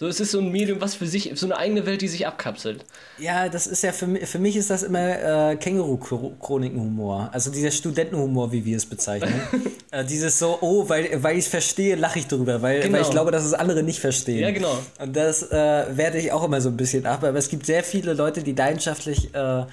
So, 0.00 0.06
es 0.06 0.18
ist 0.18 0.30
so 0.30 0.38
ein 0.38 0.50
Medium, 0.50 0.80
was 0.80 0.94
für 0.94 1.06
sich, 1.06 1.30
so 1.34 1.44
eine 1.44 1.58
eigene 1.58 1.84
Welt, 1.84 2.00
die 2.00 2.08
sich 2.08 2.26
abkapselt. 2.26 2.86
Ja, 3.18 3.50
das 3.50 3.66
ist 3.66 3.82
ja 3.82 3.92
für 3.92 4.06
mich, 4.06 4.26
für 4.26 4.38
mich 4.38 4.56
ist 4.56 4.70
das 4.70 4.82
immer 4.82 5.50
äh, 5.50 5.56
Känguru-Chroniken-Humor. 5.56 7.28
Also 7.32 7.50
dieser 7.50 7.70
Studentenhumor, 7.70 8.50
wie 8.50 8.64
wir 8.64 8.78
es 8.78 8.86
bezeichnen. 8.86 9.38
äh, 9.90 10.02
dieses 10.02 10.38
so, 10.38 10.56
oh, 10.62 10.88
weil, 10.88 11.22
weil 11.22 11.36
ich 11.36 11.44
es 11.44 11.50
verstehe, 11.50 11.96
lache 11.96 12.18
ich 12.18 12.28
drüber, 12.28 12.62
weil, 12.62 12.80
Genau. 12.80 12.94
weil 12.94 13.02
ich 13.02 13.10
glaube, 13.10 13.30
dass 13.30 13.44
es 13.44 13.52
andere 13.52 13.82
nicht 13.82 14.00
verstehen. 14.00 14.40
Ja, 14.40 14.52
genau. 14.52 14.78
Und 15.00 15.14
das 15.14 15.42
äh, 15.42 15.54
werde 15.94 16.16
ich 16.16 16.32
auch 16.32 16.44
immer 16.44 16.62
so 16.62 16.70
ein 16.70 16.78
bisschen 16.78 17.04
ab. 17.04 17.22
Aber 17.22 17.36
es 17.38 17.50
gibt 17.50 17.66
sehr 17.66 17.84
viele 17.84 18.14
Leute, 18.14 18.42
die 18.42 18.52
leidenschaftlich 18.54 19.34
äh, 19.34 19.60
äh, 19.60 19.64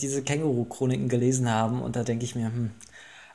diese 0.00 0.22
Känguru-Chroniken 0.22 1.08
gelesen 1.08 1.48
haben. 1.48 1.80
Und 1.80 1.94
da 1.94 2.02
denke 2.02 2.24
ich 2.24 2.34
mir, 2.34 2.46
hm. 2.46 2.72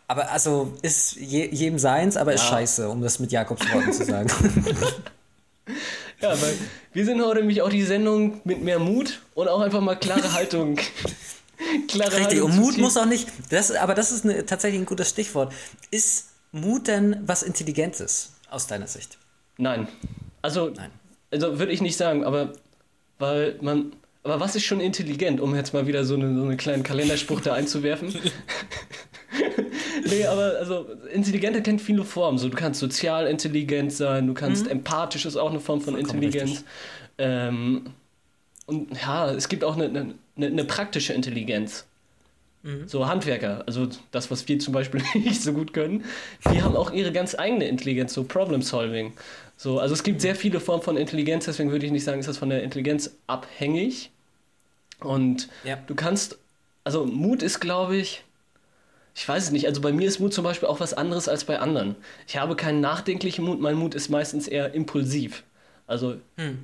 Aber 0.09 0.29
also 0.33 0.73
ist 0.81 1.15
je, 1.15 1.47
jedem 1.49 1.79
seins, 1.79 2.17
aber 2.17 2.33
ist 2.33 2.43
Ja. 2.43 2.49
scheiße, 2.49 2.89
um 2.89 3.01
das 3.01 3.19
mit 3.19 3.31
Jakobs 3.31 3.65
Worten 3.73 3.93
zu 3.93 4.03
sagen. 4.03 4.29
Ja, 6.21 6.29
weil 6.41 6.53
wir 6.93 7.05
sind 7.05 7.21
heute 7.21 7.39
nämlich 7.39 7.61
auch 7.61 7.69
die 7.69 7.83
Sendung 7.83 8.41
mit 8.43 8.61
mehr 8.61 8.79
Mut 8.79 9.21
und 9.33 9.47
auch 9.47 9.61
einfach 9.61 9.81
mal 9.81 9.95
klare 9.95 10.33
Haltung. 10.33 10.75
klare 11.87 12.11
Richtig, 12.11 12.25
Haltung 12.25 12.51
und 12.51 12.55
Mut 12.57 12.77
muss 12.77 12.97
auch 12.97 13.05
nicht, 13.05 13.27
das, 13.49 13.71
aber 13.71 13.93
das 13.93 14.11
ist 14.11 14.25
eine, 14.25 14.45
tatsächlich 14.45 14.81
ein 14.81 14.85
gutes 14.85 15.09
Stichwort. 15.09 15.53
Ist 15.91 16.29
Mut 16.51 16.87
denn 16.87 17.17
was 17.25 17.43
Intelligentes 17.43 18.33
aus 18.49 18.67
deiner 18.67 18.87
Sicht? 18.87 19.17
Nein. 19.57 19.87
Also, 20.41 20.69
Nein. 20.69 20.91
also 21.31 21.59
würde 21.59 21.71
ich 21.71 21.81
nicht 21.81 21.97
sagen, 21.97 22.23
aber 22.23 22.53
weil 23.19 23.57
man. 23.61 23.93
Aber 24.25 24.39
was 24.39 24.55
ist 24.55 24.63
schon 24.63 24.79
intelligent, 24.79 25.41
um 25.41 25.53
jetzt 25.53 25.73
mal 25.73 25.85
wieder 25.85 26.05
so, 26.05 26.13
eine, 26.15 26.33
so 26.33 26.43
einen 26.43 26.55
kleinen 26.55 26.83
Kalenderspruch 26.83 27.41
da 27.41 27.53
einzuwerfen? 27.55 28.13
nee, 30.09 30.25
aber 30.25 30.57
also 30.59 30.87
Intelligente 31.11 31.61
kennt 31.61 31.81
viele 31.81 32.03
Formen. 32.03 32.37
So, 32.37 32.49
du 32.49 32.55
kannst 32.57 32.79
sozial 32.79 33.27
intelligent 33.27 33.91
sein, 33.91 34.27
du 34.27 34.33
kannst 34.33 34.67
empathisch 34.69 35.25
ist 35.25 35.35
auch 35.37 35.49
eine 35.49 35.59
Form 35.59 35.81
von 35.81 35.93
Mhm. 35.93 35.99
Vollkommen 35.99 36.23
Intelligenz. 36.23 36.63
Ähm, 37.17 37.85
und 38.65 38.89
ja, 39.01 39.31
es 39.31 39.49
gibt 39.49 39.63
auch 39.63 39.75
eine, 39.77 39.85
eine, 40.35 40.45
eine 40.47 40.63
praktische 40.65 41.13
Intelligenz. 41.13 41.85
Mhm. 42.63 42.87
So 42.87 43.07
Handwerker, 43.07 43.63
also 43.65 43.89
das, 44.11 44.31
was 44.31 44.47
wir 44.47 44.57
zum 44.59 44.73
Beispiel 44.73 45.01
nicht 45.15 45.41
so 45.41 45.51
gut 45.53 45.73
können, 45.73 46.05
die 46.51 46.61
haben 46.61 46.75
auch 46.75 46.91
ihre 46.91 47.11
ganz 47.11 47.35
eigene 47.37 47.67
Intelligenz, 47.67 48.13
so 48.13 48.23
Problem 48.23 48.61
Solving. 48.61 49.13
So, 49.57 49.79
also 49.79 49.93
es 49.93 50.03
gibt 50.03 50.21
sehr 50.21 50.35
viele 50.35 50.59
Formen 50.59 50.81
von 50.81 50.97
Intelligenz, 50.97 51.45
deswegen 51.45 51.71
würde 51.71 51.85
ich 51.85 51.91
nicht 51.91 52.03
sagen, 52.05 52.19
ist 52.19 52.27
das 52.29 52.37
von 52.37 52.49
der 52.49 52.63
Intelligenz 52.63 53.11
abhängig. 53.27 54.11
Und 54.99 55.49
Ja. 55.65 55.77
du 55.87 55.93
kannst, 55.95 56.37
also 56.85 57.05
Mut 57.05 57.43
ist, 57.43 57.59
glaube 57.59 57.97
ich, 57.97 58.23
ich 59.15 59.27
weiß 59.27 59.43
es 59.43 59.51
nicht, 59.51 59.67
also 59.67 59.81
bei 59.81 59.91
mir 59.91 60.07
ist 60.07 60.19
Mut 60.19 60.33
zum 60.33 60.43
Beispiel 60.43 60.67
auch 60.67 60.79
was 60.79 60.93
anderes 60.93 61.27
als 61.27 61.43
bei 61.43 61.59
anderen. 61.59 61.95
Ich 62.27 62.37
habe 62.37 62.55
keinen 62.55 62.81
nachdenklichen 62.81 63.45
Mut, 63.45 63.59
mein 63.59 63.75
Mut 63.75 63.95
ist 63.95 64.09
meistens 64.09 64.47
eher 64.47 64.73
impulsiv. 64.73 65.43
Also 65.85 66.15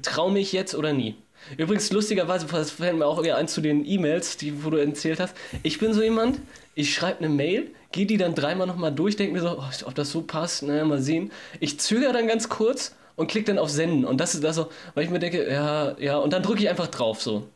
trau 0.02 0.30
mich 0.30 0.52
jetzt 0.52 0.76
oder 0.76 0.94
nie. 0.94 1.16
Übrigens, 1.58 1.92
lustigerweise, 1.92 2.48
das 2.48 2.72
fällt 2.72 2.98
mir 2.98 3.06
auch 3.06 3.24
eher 3.24 3.38
ein 3.38 3.48
zu 3.48 3.62
den 3.62 3.86
E-Mails, 3.86 4.38
die, 4.38 4.64
wo 4.64 4.70
du 4.70 4.78
erzählt 4.78 5.20
hast. 5.20 5.36
Ich 5.64 5.80
bin 5.80 5.94
so 5.94 6.02
jemand, 6.02 6.40
ich 6.76 6.94
schreibe 6.94 7.20
eine 7.20 7.30
Mail, 7.30 7.72
gehe 7.92 8.06
die 8.06 8.18
dann 8.18 8.36
dreimal 8.36 8.68
nochmal 8.68 8.92
durch, 8.92 9.16
denke 9.16 9.34
mir 9.34 9.42
so, 9.42 9.58
oh, 9.58 9.64
ob 9.86 9.96
das 9.96 10.12
so 10.12 10.22
passt, 10.22 10.64
naja, 10.64 10.84
mal 10.86 11.02
sehen. 11.02 11.32
Ich 11.60 11.80
zögere 11.80 12.14
dann 12.14 12.28
ganz 12.28 12.50
kurz 12.50 12.96
und 13.16 13.28
klicke 13.30 13.48
dann 13.48 13.60
auf 13.60 13.70
Senden. 13.70 14.06
Und 14.06 14.20
das 14.20 14.36
ist 14.36 14.44
das 14.44 14.56
so, 14.56 14.70
weil 14.96 15.06
ich 15.06 15.10
mir 15.10 15.20
denke, 15.20 15.50
ja, 15.50 15.98
ja, 16.00 16.18
und 16.18 16.34
dann 16.34 16.44
drücke 16.44 16.62
ich 16.62 16.70
einfach 16.70 16.88
drauf 16.88 17.22
so. 17.22 17.48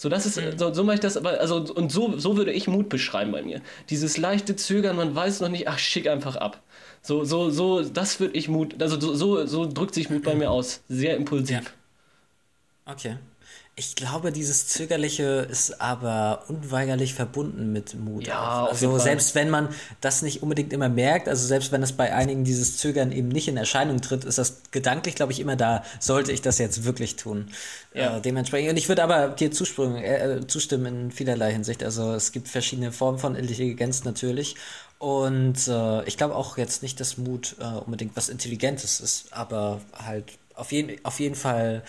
So, 0.00 0.08
das 0.08 0.24
ist, 0.24 0.40
mhm. 0.40 0.56
so, 0.56 0.72
so 0.72 0.82
mache 0.82 0.94
ich 0.94 1.00
das, 1.00 1.18
aber, 1.18 1.40
also, 1.40 1.56
und 1.56 1.92
so, 1.92 2.16
so 2.16 2.38
würde 2.38 2.52
ich 2.52 2.66
Mut 2.66 2.88
beschreiben 2.88 3.32
bei 3.32 3.42
mir. 3.42 3.60
Dieses 3.90 4.16
leichte 4.16 4.56
Zögern, 4.56 4.96
man 4.96 5.14
weiß 5.14 5.40
noch 5.40 5.50
nicht, 5.50 5.68
ach, 5.68 5.78
schick 5.78 6.08
einfach 6.08 6.36
ab. 6.36 6.62
So, 7.02 7.24
so, 7.24 7.50
so, 7.50 7.82
das 7.82 8.18
würde 8.18 8.34
ich 8.34 8.48
Mut, 8.48 8.80
also 8.80 8.98
so, 8.98 9.14
so, 9.14 9.44
so 9.44 9.66
drückt 9.70 9.92
sich 9.92 10.08
Mut 10.08 10.22
bei 10.22 10.34
mir 10.34 10.50
aus. 10.50 10.80
Sehr 10.88 11.18
impulsiv. 11.18 11.74
Ja. 12.86 12.92
Okay. 12.94 13.16
Ich 13.80 13.94
glaube, 13.94 14.30
dieses 14.30 14.66
Zögerliche 14.66 15.48
ist 15.50 15.80
aber 15.80 16.44
unweigerlich 16.48 17.14
verbunden 17.14 17.72
mit 17.72 17.94
Mut. 17.94 18.26
Ja, 18.26 18.66
also 18.66 18.98
selbst 18.98 19.34
wenn 19.34 19.48
man 19.48 19.70
das 20.02 20.20
nicht 20.20 20.42
unbedingt 20.42 20.74
immer 20.74 20.90
merkt, 20.90 21.30
also 21.30 21.46
selbst 21.46 21.72
wenn 21.72 21.82
es 21.82 21.92
bei 21.92 22.14
einigen 22.14 22.44
dieses 22.44 22.76
Zögern 22.76 23.10
eben 23.10 23.28
nicht 23.28 23.48
in 23.48 23.56
Erscheinung 23.56 24.02
tritt, 24.02 24.26
ist 24.26 24.36
das 24.36 24.60
gedanklich, 24.70 25.14
glaube 25.14 25.32
ich, 25.32 25.40
immer 25.40 25.56
da, 25.56 25.82
sollte 25.98 26.30
ich 26.30 26.42
das 26.42 26.58
jetzt 26.58 26.84
wirklich 26.84 27.16
tun. 27.16 27.48
Ja. 27.94 28.18
Äh, 28.18 28.20
dementsprechend. 28.20 28.68
Und 28.68 28.76
ich 28.76 28.90
würde 28.90 29.02
aber 29.02 29.28
dir 29.28 29.50
zustimmen, 29.50 29.96
äh, 29.96 30.46
zustimmen 30.46 31.04
in 31.04 31.10
vielerlei 31.10 31.50
Hinsicht. 31.50 31.82
Also 31.82 32.12
es 32.12 32.32
gibt 32.32 32.48
verschiedene 32.48 32.92
Formen 32.92 33.18
von 33.18 33.34
Intelligenz 33.34 34.04
natürlich. 34.04 34.56
Und 34.98 35.68
äh, 35.68 36.04
ich 36.04 36.18
glaube 36.18 36.34
auch 36.36 36.58
jetzt 36.58 36.82
nicht, 36.82 37.00
dass 37.00 37.16
Mut 37.16 37.56
äh, 37.58 37.64
unbedingt 37.64 38.14
was 38.14 38.28
Intelligentes 38.28 39.00
ist, 39.00 39.32
aber 39.32 39.80
halt 39.94 40.26
auf 40.54 40.70
jeden, 40.70 41.02
auf 41.02 41.18
jeden 41.18 41.34
Fall 41.34 41.82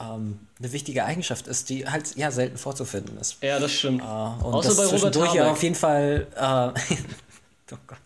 ähm, 0.00 0.38
eine 0.58 0.72
wichtige 0.72 1.04
Eigenschaft 1.04 1.46
ist, 1.46 1.68
die 1.68 1.88
halt 1.88 2.16
ja 2.16 2.30
selten 2.30 2.56
vorzufinden 2.56 3.18
ist. 3.18 3.36
Ja, 3.42 3.58
das 3.58 3.72
stimmt. 3.72 4.00
Äh, 4.00 4.04
und 4.04 4.54
Außer 4.54 4.68
das 4.68 4.76
bei 4.78 4.86
zwischendurch 4.86 5.34
ja 5.34 5.50
auf 5.50 5.62
jeden 5.62 5.74
Fall. 5.74 6.26
Äh, 6.34 6.40
oh 7.72 7.78
Gott. 7.86 7.98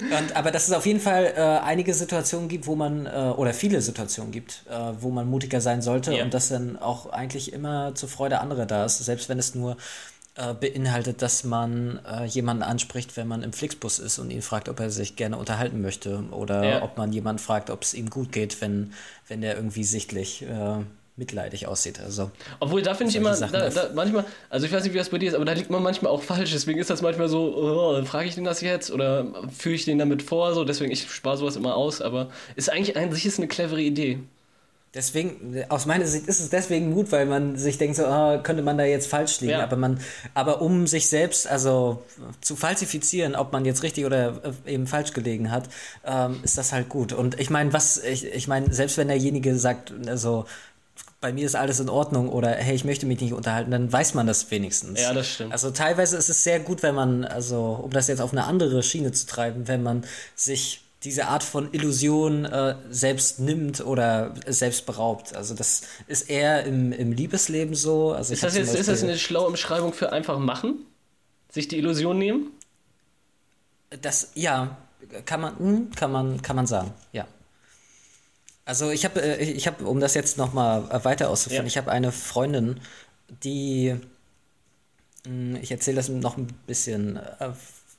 Und, 0.00 0.36
aber 0.36 0.50
dass 0.50 0.66
es 0.66 0.74
auf 0.74 0.86
jeden 0.86 1.00
Fall 1.00 1.32
äh, 1.36 1.40
einige 1.40 1.94
Situationen 1.94 2.48
gibt, 2.48 2.66
wo 2.66 2.74
man, 2.74 3.06
äh, 3.06 3.10
oder 3.36 3.54
viele 3.54 3.80
Situationen 3.80 4.32
gibt, 4.32 4.64
äh, 4.68 4.92
wo 5.00 5.10
man 5.10 5.28
mutiger 5.28 5.60
sein 5.60 5.82
sollte 5.82 6.12
ja. 6.12 6.24
und 6.24 6.34
das 6.34 6.48
dann 6.48 6.76
auch 6.78 7.10
eigentlich 7.10 7.52
immer 7.52 7.94
zur 7.94 8.08
Freude 8.08 8.40
anderer 8.40 8.66
da 8.66 8.84
ist, 8.84 8.98
selbst 8.98 9.28
wenn 9.28 9.38
es 9.38 9.54
nur 9.54 9.76
äh, 10.36 10.52
beinhaltet, 10.54 11.22
dass 11.22 11.44
man 11.44 12.00
äh, 12.04 12.24
jemanden 12.24 12.62
anspricht, 12.62 13.16
wenn 13.16 13.28
man 13.28 13.42
im 13.42 13.52
Flixbus 13.52 13.98
ist 14.00 14.18
und 14.18 14.30
ihn 14.30 14.42
fragt, 14.42 14.68
ob 14.68 14.80
er 14.80 14.90
sich 14.90 15.14
gerne 15.14 15.36
unterhalten 15.36 15.80
möchte 15.80 16.24
oder 16.32 16.64
ja. 16.64 16.82
ob 16.82 16.96
man 16.96 17.12
jemanden 17.12 17.40
fragt, 17.40 17.70
ob 17.70 17.82
es 17.82 17.94
ihm 17.94 18.10
gut 18.10 18.32
geht, 18.32 18.60
wenn, 18.60 18.92
wenn 19.28 19.42
der 19.42 19.54
irgendwie 19.54 19.84
sichtlich 19.84 20.42
äh, 20.42 20.78
mitleidig 21.16 21.68
aussieht. 21.68 22.00
Also, 22.00 22.30
Obwohl, 22.58 22.82
da 22.82 22.94
finde 22.94 23.10
ich 23.10 23.16
immer, 23.16 23.36
da, 23.36 23.46
da, 23.46 23.90
manchmal, 23.94 24.24
also 24.50 24.66
ich 24.66 24.72
weiß 24.72 24.82
nicht, 24.82 24.92
wie 24.92 24.98
das 24.98 25.10
bei 25.10 25.18
dir 25.18 25.28
ist, 25.28 25.34
aber 25.34 25.44
da 25.44 25.52
liegt 25.52 25.70
man 25.70 25.82
manchmal 25.82 26.10
auch 26.10 26.22
falsch. 26.22 26.50
Deswegen 26.50 26.80
ist 26.80 26.90
das 26.90 27.02
manchmal 27.02 27.28
so, 27.28 27.54
oh, 27.56 28.04
frage 28.04 28.26
ich 28.26 28.34
den 28.34 28.44
das 28.44 28.60
jetzt 28.60 28.90
oder 28.90 29.26
führe 29.56 29.76
ich 29.76 29.84
den 29.84 29.98
damit 29.98 30.22
vor? 30.22 30.52
So, 30.54 30.64
deswegen, 30.64 30.90
ich 30.90 31.08
spare 31.08 31.36
sowas 31.36 31.54
immer 31.54 31.76
aus, 31.76 32.00
aber 32.00 32.30
ist 32.56 32.70
eigentlich 32.70 32.96
an 32.96 33.12
sich 33.12 33.26
ist 33.26 33.38
eine 33.38 33.46
clevere 33.46 33.80
Idee. 33.80 34.18
Deswegen, 34.94 35.64
aus 35.70 35.86
meiner 35.86 36.06
Sicht 36.06 36.28
ist 36.28 36.40
es 36.40 36.50
deswegen 36.50 36.94
gut, 36.94 37.10
weil 37.10 37.26
man 37.26 37.56
sich 37.56 37.78
denkt, 37.78 37.96
so, 37.96 38.06
oh, 38.06 38.38
könnte 38.42 38.62
man 38.62 38.78
da 38.78 38.84
jetzt 38.84 39.08
falsch 39.08 39.40
liegen. 39.40 39.52
Ja. 39.52 39.64
Aber 39.64 39.76
man, 39.76 39.98
aber 40.34 40.62
um 40.62 40.86
sich 40.86 41.08
selbst 41.08 41.48
also 41.48 42.04
zu 42.40 42.54
falsifizieren, 42.54 43.34
ob 43.34 43.52
man 43.52 43.64
jetzt 43.64 43.82
richtig 43.82 44.04
oder 44.04 44.40
äh, 44.66 44.72
eben 44.72 44.86
falsch 44.86 45.12
gelegen 45.12 45.50
hat, 45.50 45.68
ähm, 46.04 46.38
ist 46.44 46.56
das 46.58 46.72
halt 46.72 46.88
gut. 46.88 47.12
Und 47.12 47.40
ich 47.40 47.50
meine, 47.50 47.72
was, 47.72 47.98
ich, 47.98 48.24
ich 48.24 48.46
meine, 48.46 48.72
selbst 48.72 48.96
wenn 48.96 49.08
derjenige 49.08 49.58
sagt, 49.58 49.92
also 50.06 50.46
bei 51.20 51.32
mir 51.32 51.46
ist 51.46 51.56
alles 51.56 51.80
in 51.80 51.88
Ordnung 51.88 52.28
oder 52.28 52.50
hey, 52.50 52.74
ich 52.74 52.84
möchte 52.84 53.06
mich 53.06 53.20
nicht 53.20 53.32
unterhalten, 53.32 53.70
dann 53.70 53.90
weiß 53.90 54.14
man 54.14 54.26
das 54.26 54.50
wenigstens. 54.50 55.00
Ja, 55.00 55.12
das 55.14 55.26
stimmt. 55.26 55.52
Also 55.52 55.70
teilweise 55.70 56.18
ist 56.18 56.28
es 56.28 56.44
sehr 56.44 56.60
gut, 56.60 56.82
wenn 56.82 56.94
man, 56.94 57.24
also 57.24 57.80
um 57.82 57.90
das 57.90 58.08
jetzt 58.08 58.20
auf 58.20 58.32
eine 58.32 58.44
andere 58.44 58.82
Schiene 58.82 59.10
zu 59.10 59.26
treiben, 59.26 59.66
wenn 59.66 59.82
man 59.82 60.04
sich 60.36 60.83
diese 61.04 61.26
Art 61.26 61.44
von 61.44 61.72
Illusion 61.72 62.46
äh, 62.46 62.76
selbst 62.88 63.38
nimmt 63.38 63.84
oder 63.84 64.34
selbst 64.46 64.86
beraubt. 64.86 65.34
Also 65.34 65.54
das 65.54 65.82
ist 66.06 66.30
eher 66.30 66.64
im, 66.64 66.92
im 66.92 67.12
Liebesleben 67.12 67.74
so. 67.74 68.12
Also 68.12 68.32
ist, 68.32 68.42
das 68.42 68.56
jetzt, 68.56 68.74
ist 68.74 68.88
das 68.88 69.02
eine 69.02 69.18
schlaue 69.18 69.48
Umschreibung 69.48 69.92
für 69.92 70.12
einfach 70.12 70.38
machen? 70.38 70.86
Sich 71.50 71.68
die 71.68 71.76
Illusion 71.76 72.18
nehmen? 72.18 72.52
Das, 74.00 74.32
ja, 74.34 74.78
kann 75.26 75.42
man, 75.42 75.58
hm, 75.58 75.90
kann 75.92 76.10
man, 76.10 76.42
kann 76.42 76.56
man 76.56 76.66
sagen, 76.66 76.92
ja. 77.12 77.26
Also 78.64 78.90
ich 78.90 79.04
habe, 79.04 79.20
äh, 79.20 79.44
ich 79.44 79.66
habe, 79.66 79.84
um 79.84 80.00
das 80.00 80.14
jetzt 80.14 80.38
nochmal 80.38 81.04
weiter 81.04 81.28
auszuführen, 81.28 81.66
ja. 81.66 81.68
ich 81.68 81.76
habe 81.76 81.92
eine 81.92 82.12
Freundin, 82.12 82.80
die, 83.42 83.94
hm, 85.26 85.56
ich 85.56 85.70
erzähle 85.70 85.96
das 85.96 86.08
noch 86.08 86.38
ein 86.38 86.46
bisschen 86.66 87.18
äh, 87.18 87.50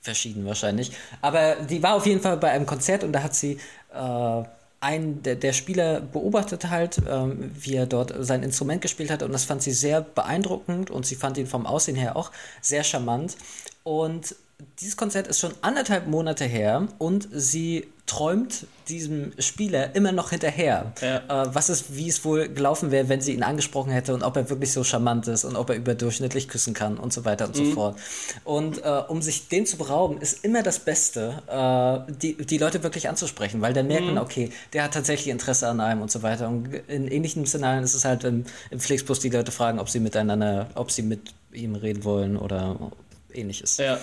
verschieden 0.06 0.46
wahrscheinlich. 0.46 0.92
Aber 1.22 1.56
die 1.56 1.84
war 1.84 1.96
auf 1.96 2.06
jeden 2.06 2.22
Fall 2.22 2.38
bei 2.38 2.52
einem 2.52 2.66
Konzert 2.66 3.04
und 3.04 3.12
da 3.12 3.24
hat 3.24 3.36
sie 3.36 3.60
äh, 3.94 4.44
einen 4.80 5.24
der, 5.24 5.36
der, 5.36 5.54
Spieler 5.54 6.00
beobachtet 6.00 6.70
halt, 6.70 7.02
ähm, 7.10 7.52
wie 7.54 7.76
er 7.76 7.88
dort 7.88 8.14
sein 8.20 8.44
Instrument 8.44 8.82
gespielt 8.82 9.10
hat 9.10 9.24
und 9.24 9.34
das 9.34 9.46
fand 9.46 9.64
sie 9.64 9.72
sehr 9.72 10.02
beeindruckend 10.02 10.92
und 10.92 11.06
sie 11.06 11.16
fand 11.16 11.38
ihn 11.38 11.48
vom 11.48 11.66
Aussehen 11.66 11.96
her 11.96 12.16
auch 12.16 12.32
sehr 12.62 12.84
charmant. 12.84 13.36
Und 13.84 14.36
dieses 14.80 14.98
Konzert 14.98 15.28
ist 15.28 15.40
schon 15.40 15.54
anderthalb 15.62 16.08
Monate 16.08 16.46
her 16.46 16.88
und 16.98 17.28
sie 17.32 17.88
träumt 18.06 18.68
diesem 18.88 19.32
Spieler 19.40 19.96
immer 19.96 20.12
noch 20.12 20.30
hinterher. 20.30 20.94
Ja. 21.02 21.44
Äh, 21.44 21.56
was 21.56 21.70
ist, 21.70 21.96
wie 21.96 22.08
es 22.08 22.24
wohl 22.24 22.48
gelaufen 22.50 22.92
wäre, 22.92 23.10
wenn 23.10 23.20
sie 23.20 23.34
ihn 23.34 23.42
angesprochen 23.42 23.92
hätte 23.92 24.14
und 24.14 24.22
ob 24.22 24.38
er 24.38 24.50
wirklich 24.50 24.72
so 24.72 24.84
charmant 24.84 25.28
ist 25.28 25.44
und 25.44 25.56
ob 25.56 25.72
er 25.72 25.76
überdurchschnittlich 25.76 26.48
küssen 26.48 26.74
kann 26.74 26.98
und 26.98 27.12
so 27.12 27.26
weiter 27.26 27.48
und 27.48 27.58
mhm. 27.58 27.66
so 27.66 27.72
fort. 27.72 27.98
Und 28.44 28.84
äh, 28.84 29.02
um 29.08 29.22
sich 29.22 29.48
den 29.48 29.66
zu 29.66 29.78
berauben, 29.78 30.22
ist 30.22 30.46
immer 30.46 30.62
das 30.62 30.80
Beste, 30.80 31.42
äh, 31.48 32.14
die, 32.14 32.36
die 32.46 32.58
Leute 32.60 32.84
wirklich 32.84 33.10
anzusprechen, 33.10 33.62
weil 33.62 33.74
dann 33.74 33.88
merkt 33.88 34.06
mhm. 34.06 34.14
man, 34.14 34.24
okay, 34.24 34.52
der 34.74 34.84
hat 34.84 34.94
tatsächlich 34.94 35.30
Interesse 35.30 35.68
an 35.68 35.80
einem 35.80 36.02
und 36.02 36.12
so 36.12 36.22
weiter. 36.22 36.48
Und 36.48 36.74
in 36.88 37.08
ähnlichen 37.08 37.46
Szenarien 37.46 37.84
ist 37.84 37.96
es 37.96 38.06
halt 38.06 38.24
im, 38.24 38.46
im 38.70 38.80
Flixbus, 38.80 39.20
die 39.20 39.30
Leute 39.30 39.52
fragen, 39.52 39.80
ob 39.80 39.90
sie 39.90 40.00
miteinander, 40.00 40.70
ob 40.76 40.92
sie 40.92 41.02
mit 41.02 41.34
ihm 41.52 41.74
reden 41.76 42.04
wollen 42.04 42.38
oder 42.38 42.92
ähnliches. 43.34 43.78
Ja. 43.78 43.98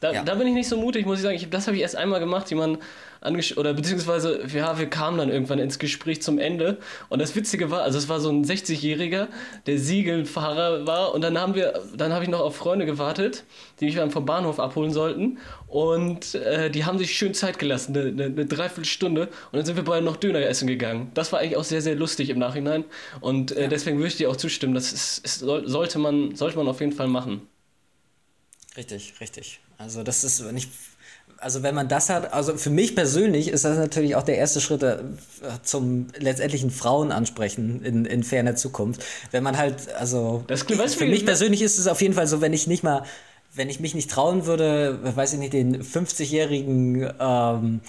Da, 0.00 0.12
ja. 0.12 0.22
da 0.22 0.34
bin 0.34 0.46
ich 0.46 0.54
nicht 0.54 0.68
so 0.68 0.76
mutig, 0.76 1.06
muss 1.06 1.18
ich 1.18 1.22
sagen. 1.22 1.36
Ich, 1.36 1.48
das 1.48 1.66
habe 1.66 1.76
ich 1.76 1.82
erst 1.82 1.96
einmal 1.96 2.20
gemacht, 2.20 2.50
jemanden 2.50 2.78
oder 3.56 3.74
beziehungsweise, 3.74 4.46
ja, 4.54 4.78
wir 4.78 4.86
kamen 4.88 5.18
dann 5.18 5.30
irgendwann 5.30 5.58
ins 5.58 5.78
Gespräch 5.78 6.22
zum 6.22 6.38
Ende. 6.38 6.78
Und 7.08 7.20
das 7.20 7.34
Witzige 7.34 7.70
war, 7.70 7.82
also 7.82 7.98
es 7.98 8.08
war 8.08 8.20
so 8.20 8.28
ein 8.30 8.44
60-Jähriger, 8.44 9.28
der 9.66 9.78
Siegelfahrer 9.78 10.86
war. 10.86 11.14
Und 11.14 11.22
dann 11.22 11.38
haben 11.38 11.54
wir, 11.54 11.80
dann 11.96 12.12
habe 12.12 12.24
ich 12.24 12.30
noch 12.30 12.40
auf 12.40 12.56
Freunde 12.56 12.86
gewartet, 12.86 13.44
die 13.80 13.86
mich 13.86 13.96
dann 13.96 14.10
vom 14.10 14.26
Bahnhof 14.26 14.60
abholen 14.60 14.92
sollten. 14.92 15.38
Und 15.66 16.34
äh, 16.36 16.70
die 16.70 16.84
haben 16.84 16.98
sich 16.98 17.16
schön 17.16 17.34
Zeit 17.34 17.58
gelassen, 17.58 17.96
eine, 17.96 18.08
eine, 18.08 18.24
eine 18.26 18.46
Dreiviertelstunde. 18.46 19.22
Und 19.22 19.52
dann 19.52 19.64
sind 19.64 19.76
wir 19.76 19.84
beide 19.84 20.04
noch 20.04 20.16
Döner 20.16 20.40
essen 20.40 20.68
gegangen. 20.68 21.10
Das 21.14 21.32
war 21.32 21.40
eigentlich 21.40 21.56
auch 21.56 21.64
sehr, 21.64 21.82
sehr 21.82 21.96
lustig 21.96 22.30
im 22.30 22.38
Nachhinein. 22.38 22.84
Und 23.20 23.52
äh, 23.52 23.68
deswegen 23.68 23.96
würde 23.96 24.08
ich 24.08 24.16
dir 24.16 24.30
auch 24.30 24.36
zustimmen. 24.36 24.74
Das 24.74 24.92
ist, 24.92 25.24
ist, 25.24 25.40
sollte, 25.40 25.98
man, 25.98 26.36
sollte 26.36 26.58
man 26.58 26.68
auf 26.68 26.80
jeden 26.80 26.92
Fall 26.92 27.08
machen. 27.08 27.48
Richtig, 28.76 29.14
richtig. 29.20 29.60
Also 29.78 30.02
das 30.02 30.24
ist 30.24 30.40
nicht, 30.52 30.70
also 31.38 31.62
wenn 31.62 31.74
man 31.74 31.88
das 31.88 32.08
hat, 32.08 32.32
also 32.32 32.56
für 32.56 32.70
mich 32.70 32.94
persönlich 32.94 33.48
ist 33.48 33.64
das 33.64 33.76
natürlich 33.76 34.16
auch 34.16 34.22
der 34.22 34.38
erste 34.38 34.60
Schritt 34.60 34.82
äh, 34.82 34.98
zum 35.62 36.06
letztendlichen 36.18 36.70
Frauen 36.70 37.12
ansprechen 37.12 37.84
in, 37.84 38.04
in 38.04 38.22
ferner 38.22 38.56
Zukunft. 38.56 39.04
Wenn 39.30 39.42
man 39.42 39.58
halt, 39.58 39.92
also 39.94 40.44
das, 40.46 40.62
für 40.62 41.06
mich 41.06 41.26
persönlich 41.26 41.62
ist 41.62 41.78
es 41.78 41.86
auf 41.88 42.00
jeden 42.00 42.14
Fall 42.14 42.26
so, 42.26 42.40
wenn 42.40 42.52
ich 42.52 42.66
nicht 42.66 42.82
mal, 42.82 43.04
wenn 43.54 43.68
ich 43.68 43.80
mich 43.80 43.94
nicht 43.94 44.10
trauen 44.10 44.46
würde, 44.46 44.98
weiß 45.02 45.34
ich 45.34 45.38
nicht, 45.38 45.52
den 45.52 45.82
50-jährigen 45.82 47.10
ähm, 47.18 47.80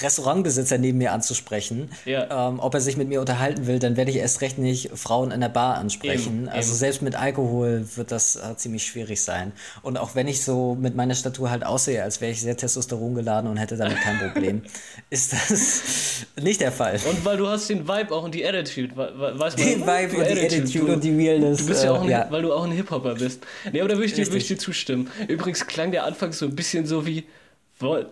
Restaurantbesitzer 0.00 0.78
neben 0.78 0.98
mir 0.98 1.12
anzusprechen. 1.12 1.90
Ja. 2.04 2.48
Ähm, 2.48 2.60
ob 2.60 2.74
er 2.74 2.80
sich 2.80 2.96
mit 2.96 3.08
mir 3.08 3.20
unterhalten 3.20 3.66
will, 3.66 3.80
dann 3.80 3.96
werde 3.96 4.10
ich 4.10 4.18
erst 4.18 4.40
recht 4.40 4.56
nicht 4.56 4.90
Frauen 4.94 5.32
in 5.32 5.40
der 5.40 5.48
Bar 5.48 5.76
ansprechen. 5.76 6.42
Eben, 6.42 6.48
also 6.48 6.70
eben. 6.70 6.78
selbst 6.78 7.02
mit 7.02 7.16
Alkohol 7.16 7.84
wird 7.96 8.12
das 8.12 8.36
äh, 8.36 8.56
ziemlich 8.56 8.86
schwierig 8.86 9.20
sein. 9.22 9.52
Und 9.82 9.96
auch 9.98 10.14
wenn 10.14 10.28
ich 10.28 10.44
so 10.44 10.76
mit 10.76 10.94
meiner 10.94 11.14
Statur 11.14 11.50
halt 11.50 11.64
aussehe, 11.64 12.02
als 12.02 12.20
wäre 12.20 12.30
ich 12.30 12.40
sehr 12.40 12.56
Testosteron 12.56 13.14
geladen 13.14 13.50
und 13.50 13.56
hätte 13.56 13.76
damit 13.76 14.00
kein 14.00 14.18
Problem, 14.18 14.62
ist 15.10 15.32
das 15.32 16.26
nicht 16.40 16.60
der 16.60 16.72
Fall. 16.72 17.00
Und 17.08 17.24
weil 17.24 17.36
du 17.36 17.48
hast 17.48 17.68
den 17.68 17.88
Vibe 17.88 18.14
auch 18.14 18.22
und 18.22 18.34
die 18.34 18.46
Attitude, 18.46 18.96
weißt 18.96 19.58
Den 19.58 19.80
Vibe 19.80 20.18
und 20.18 20.30
die 20.30 20.40
Attitude 20.40 20.94
und 20.94 21.04
die 21.04 21.14
Realness. 21.14 21.58
Du 21.58 21.66
bist 21.66 21.82
ja 21.82 21.90
auch 21.90 22.02
ein, 22.02 22.08
äh, 22.08 22.12
ja. 22.12 22.26
weil 22.30 22.42
du 22.42 22.52
auch 22.52 22.64
ein 22.64 22.72
Hip-Hopper 22.72 23.16
bist. 23.16 23.44
Nee, 23.72 23.80
aber 23.80 23.88
da 23.88 23.96
würde 23.96 24.06
ich, 24.06 24.14
dir, 24.14 24.26
würd 24.26 24.36
ich 24.36 24.48
dir 24.48 24.58
zustimmen. 24.58 25.10
Übrigens 25.26 25.66
klang 25.66 25.90
der 25.90 26.04
Anfang 26.04 26.32
so 26.32 26.46
ein 26.46 26.54
bisschen 26.54 26.86
so 26.86 27.06
wie 27.06 27.24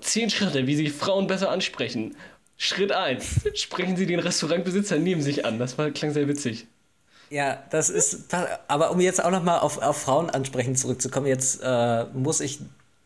Zehn 0.00 0.30
Schritte, 0.30 0.66
wie 0.66 0.76
Sie 0.76 0.88
Frauen 0.88 1.26
besser 1.26 1.50
ansprechen. 1.50 2.16
Schritt 2.56 2.92
1. 2.92 3.48
Sprechen 3.54 3.96
Sie 3.96 4.06
den 4.06 4.20
Restaurantbesitzer 4.20 4.98
neben 4.98 5.22
sich 5.22 5.44
an. 5.44 5.58
Das 5.58 5.78
war, 5.78 5.90
klang 5.90 6.12
sehr 6.12 6.28
witzig. 6.28 6.66
Ja, 7.30 7.62
das 7.70 7.88
ist. 7.88 8.34
Aber 8.68 8.90
um 8.90 9.00
jetzt 9.00 9.24
auch 9.24 9.30
nochmal 9.30 9.60
auf, 9.60 9.78
auf 9.78 9.96
Frauen 9.96 10.30
ansprechen 10.30 10.76
zurückzukommen, 10.76 11.26
jetzt 11.26 11.60
äh, 11.62 12.04
muss 12.12 12.40
ich 12.40 12.60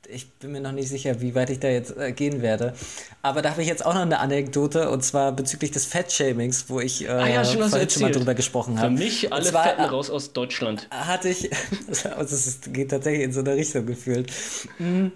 ich 0.08 0.30
bin 0.34 0.52
mir 0.52 0.60
noch 0.60 0.72
nicht 0.72 0.88
sicher, 0.88 1.20
wie 1.20 1.34
weit 1.34 1.50
ich 1.50 1.60
da 1.60 1.68
jetzt 1.68 1.96
äh, 1.96 2.12
gehen 2.12 2.42
werde. 2.42 2.74
Aber 3.22 3.42
da 3.42 3.50
habe 3.50 3.62
ich 3.62 3.68
jetzt 3.68 3.84
auch 3.84 3.94
noch 3.94 4.02
eine 4.02 4.20
Anekdote 4.20 4.90
und 4.90 5.04
zwar 5.04 5.32
bezüglich 5.32 5.70
des 5.70 5.86
Fettshamings, 5.86 6.66
wo 6.68 6.80
ich 6.80 7.04
äh, 7.04 7.08
ah, 7.08 7.26
ja, 7.26 7.44
schon, 7.44 7.68
vorhin 7.68 7.90
schon 7.90 8.02
mal 8.02 8.12
drüber 8.12 8.34
gesprochen 8.34 8.78
habe. 8.78 8.96
Für 8.96 9.02
mich 9.02 9.32
alle 9.32 9.44
zwar, 9.44 9.64
Fetten 9.64 9.82
raus 9.82 10.10
aus 10.10 10.32
Deutschland. 10.32 10.88
Hatte 10.90 11.28
ich, 11.28 11.50
also 12.16 12.34
es 12.34 12.60
geht 12.72 12.90
tatsächlich 12.90 13.24
in 13.24 13.32
so 13.32 13.40
eine 13.40 13.54
Richtung 13.54 13.86
gefühlt. 13.86 14.30
Hm. 14.78 15.12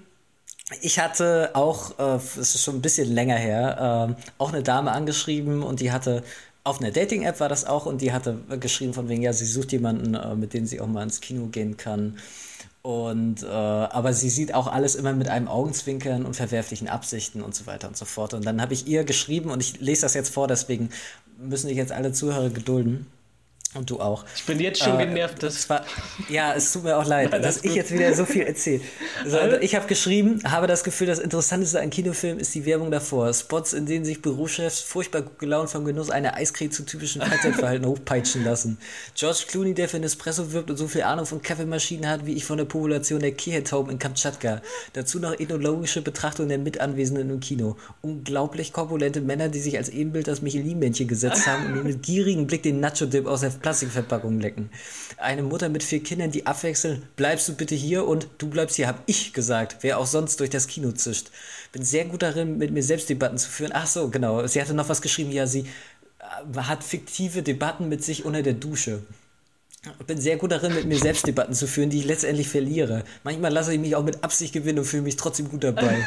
Ich 0.80 0.98
hatte 0.98 1.50
auch, 1.54 1.98
äh, 1.98 2.16
es 2.16 2.36
ist 2.36 2.62
schon 2.62 2.76
ein 2.76 2.82
bisschen 2.82 3.12
länger 3.12 3.36
her, 3.36 4.16
äh, 4.16 4.22
auch 4.38 4.52
eine 4.52 4.62
Dame 4.62 4.92
angeschrieben 4.92 5.62
und 5.62 5.80
die 5.80 5.90
hatte 5.90 6.22
auf 6.62 6.80
einer 6.80 6.90
Dating-App 6.90 7.40
war 7.40 7.48
das 7.48 7.64
auch 7.64 7.86
und 7.86 8.02
die 8.02 8.12
hatte 8.12 8.38
geschrieben 8.60 8.92
von 8.92 9.08
wegen, 9.08 9.22
ja, 9.22 9.32
sie 9.32 9.46
sucht 9.46 9.72
jemanden, 9.72 10.14
äh, 10.14 10.34
mit 10.34 10.52
dem 10.54 10.66
sie 10.66 10.80
auch 10.80 10.86
mal 10.86 11.02
ins 11.02 11.20
Kino 11.20 11.46
gehen 11.46 11.76
kann. 11.76 12.18
Und 12.82 13.42
äh, 13.42 13.46
aber 13.46 14.12
sie 14.14 14.30
sieht 14.30 14.54
auch 14.54 14.66
alles 14.66 14.94
immer 14.94 15.12
mit 15.12 15.28
einem 15.28 15.48
Augenzwinkern 15.48 16.24
und 16.24 16.34
verwerflichen 16.34 16.88
Absichten 16.88 17.42
und 17.42 17.54
so 17.54 17.66
weiter 17.66 17.88
und 17.88 17.96
so 17.96 18.04
fort. 18.04 18.32
Und 18.34 18.46
dann 18.46 18.60
habe 18.60 18.72
ich 18.72 18.86
ihr 18.86 19.04
geschrieben 19.04 19.50
und 19.50 19.60
ich 19.60 19.80
lese 19.80 20.02
das 20.02 20.14
jetzt 20.14 20.32
vor, 20.32 20.48
deswegen 20.48 20.90
müssen 21.38 21.68
sich 21.68 21.76
jetzt 21.76 21.92
alle 21.92 22.12
Zuhörer 22.12 22.50
gedulden. 22.50 23.06
Und 23.72 23.88
du 23.88 24.00
auch. 24.00 24.24
Ich 24.34 24.44
bin 24.46 24.58
jetzt 24.58 24.82
schon 24.82 24.98
äh, 24.98 25.06
genervt. 25.06 25.44
Das 25.44 25.70
war, 25.70 25.84
ja, 26.28 26.54
es 26.54 26.72
tut 26.72 26.82
mir 26.82 26.98
auch 26.98 27.06
leid, 27.06 27.32
dass 27.32 27.62
ich 27.62 27.72
jetzt 27.76 27.92
wieder 27.92 28.12
so 28.14 28.24
viel 28.24 28.42
erzähle. 28.42 28.80
Also, 29.22 29.58
ich 29.60 29.76
habe 29.76 29.86
geschrieben, 29.86 30.40
habe 30.44 30.66
das 30.66 30.82
Gefühl, 30.82 31.06
das 31.06 31.20
Interessanteste 31.20 31.80
an 31.80 31.90
Kinofilmen 31.90 32.40
ist 32.40 32.52
die 32.52 32.66
Werbung 32.66 32.90
davor. 32.90 33.32
Spots, 33.32 33.72
in 33.72 33.86
denen 33.86 34.04
sich 34.04 34.22
Bürochefs 34.22 34.80
furchtbar 34.80 35.22
gut 35.22 35.38
gelaunt 35.38 35.70
vom 35.70 35.84
Genuss 35.84 36.10
einer 36.10 36.34
Eiscreme 36.34 36.72
zu 36.72 36.84
typischen 36.84 37.22
Freizeitverhalten 37.22 37.86
hochpeitschen 37.86 38.42
lassen. 38.42 38.76
George 39.14 39.44
Clooney, 39.46 39.72
der 39.74 39.88
für 39.88 39.98
einen 39.98 40.04
Espresso 40.04 40.50
wirbt 40.50 40.68
und 40.68 40.76
so 40.76 40.88
viel 40.88 41.02
Ahnung 41.02 41.26
von 41.26 41.40
Kaffeemaschinen 41.40 42.10
hat, 42.10 42.26
wie 42.26 42.34
ich 42.34 42.44
von 42.44 42.58
der 42.58 42.64
Population 42.64 43.20
der 43.20 43.32
Kehrtauben 43.32 43.92
in 43.92 44.00
Kamtschatka. 44.00 44.62
Dazu 44.94 45.20
noch 45.20 45.38
ethnologische 45.38 46.02
Betrachtung 46.02 46.48
der 46.48 46.58
Mitanwesenden 46.58 47.30
im 47.30 47.38
Kino. 47.38 47.76
Unglaublich 48.02 48.72
korpulente 48.72 49.20
Männer, 49.20 49.48
die 49.48 49.60
sich 49.60 49.78
als 49.78 49.90
Ebenbild 49.90 50.26
das 50.26 50.42
Michelin-Männchen 50.42 51.06
gesetzt 51.06 51.46
haben 51.46 51.66
und 51.66 51.84
mit 51.84 52.02
gierigen 52.02 52.48
Blick 52.48 52.64
den 52.64 52.80
Nacho-Dip 52.80 53.28
aus 53.28 53.42
der 53.42 53.59
Plastikverpackung 53.60 54.40
lecken. 54.40 54.70
Eine 55.16 55.42
Mutter 55.42 55.68
mit 55.68 55.82
vier 55.82 56.02
Kindern, 56.02 56.30
die 56.30 56.46
abwechseln, 56.46 57.02
bleibst 57.16 57.48
du 57.48 57.54
bitte 57.54 57.74
hier 57.74 58.06
und 58.06 58.28
du 58.38 58.48
bleibst 58.48 58.76
hier, 58.76 58.88
hab 58.88 59.02
ich 59.06 59.32
gesagt, 59.32 59.78
wer 59.80 59.98
auch 59.98 60.06
sonst 60.06 60.40
durch 60.40 60.50
das 60.50 60.66
Kino 60.66 60.92
zischt. 60.92 61.30
Bin 61.72 61.84
sehr 61.84 62.04
gut 62.04 62.22
darin, 62.22 62.58
mit 62.58 62.72
mir 62.72 62.82
selbst 62.82 63.08
Debatten 63.08 63.38
zu 63.38 63.48
führen. 63.48 63.72
Ach 63.74 63.86
so, 63.86 64.08
genau. 64.08 64.46
Sie 64.46 64.60
hatte 64.60 64.74
noch 64.74 64.88
was 64.88 65.02
geschrieben, 65.02 65.30
ja, 65.30 65.46
sie 65.46 65.66
äh, 66.18 66.58
hat 66.58 66.82
fiktive 66.82 67.42
Debatten 67.42 67.88
mit 67.88 68.02
sich 68.04 68.24
unter 68.24 68.42
der 68.42 68.54
Dusche. 68.54 69.02
Ich 69.98 70.06
bin 70.06 70.20
sehr 70.20 70.36
gut 70.36 70.52
darin, 70.52 70.74
mit 70.74 70.84
mir 70.84 70.98
selbst 70.98 71.26
Debatten 71.26 71.54
zu 71.54 71.66
führen, 71.66 71.88
die 71.88 72.00
ich 72.00 72.04
letztendlich 72.04 72.48
verliere. 72.48 73.04
Manchmal 73.24 73.52
lasse 73.52 73.72
ich 73.72 73.80
mich 73.80 73.96
auch 73.96 74.04
mit 74.04 74.22
Absicht 74.22 74.52
gewinnen 74.52 74.80
und 74.80 74.84
fühle 74.84 75.02
mich 75.02 75.16
trotzdem 75.16 75.48
gut 75.48 75.64
dabei. 75.64 76.06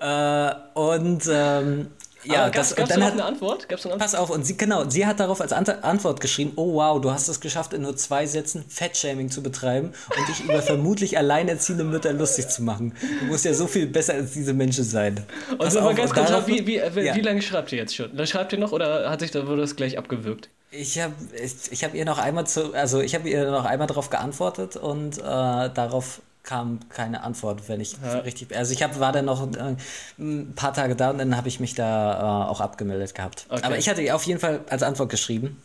äh, 0.00 0.78
und 0.78 1.22
ähm, 1.30 1.88
ja, 2.24 2.42
Aber 2.42 2.50
das, 2.50 2.74
gab's, 2.74 2.90
dann 2.90 3.04
hat, 3.04 3.12
eine 3.12 3.24
Antwort? 3.24 3.68
Gab's 3.68 3.84
eine 3.84 3.94
Antwort? 3.94 4.10
Pass 4.10 4.14
auf, 4.18 4.30
und 4.30 4.44
sie, 4.44 4.56
genau, 4.56 4.88
sie 4.88 5.06
hat 5.06 5.20
darauf 5.20 5.40
als 5.40 5.52
Antwort 5.52 6.20
geschrieben, 6.20 6.52
oh 6.56 6.74
wow, 6.74 7.00
du 7.00 7.10
hast 7.10 7.28
es 7.28 7.40
geschafft, 7.40 7.72
in 7.72 7.82
nur 7.82 7.96
zwei 7.96 8.26
Sätzen 8.26 8.64
Fettshaming 8.68 9.30
zu 9.30 9.42
betreiben 9.42 9.92
und 10.16 10.28
dich 10.28 10.44
über 10.44 10.60
vermutlich 10.62 11.16
alleinerziehende 11.16 11.84
Mütter 11.84 12.12
lustig 12.12 12.48
zu 12.48 12.62
machen. 12.62 12.94
Du 13.20 13.26
musst 13.26 13.44
ja 13.44 13.54
so 13.54 13.66
viel 13.66 13.86
besser 13.86 14.14
als 14.14 14.32
diese 14.32 14.52
Menschen 14.52 14.84
sein. 14.84 15.24
Und 15.58 15.72
so 15.72 15.80
mal 15.80 15.94
ganz 15.94 16.12
kurz, 16.12 16.30
wie, 16.46 16.66
wie, 16.66 16.80
wie, 16.94 17.00
ja. 17.00 17.14
wie 17.14 17.20
lange 17.20 17.42
schreibt 17.42 17.72
ihr 17.72 17.78
jetzt 17.78 17.94
schon? 17.94 18.14
Dann 18.16 18.26
schreibt 18.26 18.52
ihr 18.52 18.58
noch 18.58 18.72
oder 18.72 19.10
hat 19.10 19.20
sich 19.20 19.30
da 19.30 19.46
wurde 19.46 19.62
das 19.62 19.76
gleich 19.76 19.98
abgewürgt? 19.98 20.50
Ich 20.72 21.00
habe 21.00 21.14
ich, 21.42 21.72
ich 21.72 21.84
hab 21.84 21.94
ihr 21.94 22.04
noch 22.04 22.18
einmal 22.18 22.46
zu, 22.46 22.74
also 22.74 23.00
ich 23.00 23.14
habe 23.14 23.28
ihr 23.28 23.50
noch 23.50 23.64
einmal 23.64 23.88
darauf 23.88 24.08
geantwortet 24.08 24.76
und 24.76 25.18
äh, 25.18 25.22
darauf 25.22 26.20
kam 26.50 26.80
keine 26.88 27.22
Antwort, 27.22 27.68
wenn 27.68 27.80
ich 27.80 27.96
ja. 28.02 28.18
richtig. 28.18 28.56
Also 28.56 28.72
ich 28.72 28.82
hab, 28.82 28.98
war 28.98 29.12
dann 29.12 29.26
noch 29.26 29.40
äh, 29.52 29.76
ein 30.18 30.52
paar 30.56 30.74
Tage 30.74 30.96
da 30.96 31.10
und 31.10 31.18
dann 31.18 31.36
habe 31.36 31.46
ich 31.46 31.60
mich 31.60 31.74
da 31.76 32.14
äh, 32.18 32.50
auch 32.50 32.60
abgemeldet 32.60 33.14
gehabt. 33.14 33.46
Okay. 33.48 33.62
Aber 33.62 33.78
ich 33.78 33.88
hatte 33.88 34.12
auf 34.12 34.24
jeden 34.24 34.40
Fall 34.40 34.60
als 34.68 34.82
Antwort 34.82 35.10
geschrieben. 35.10 35.62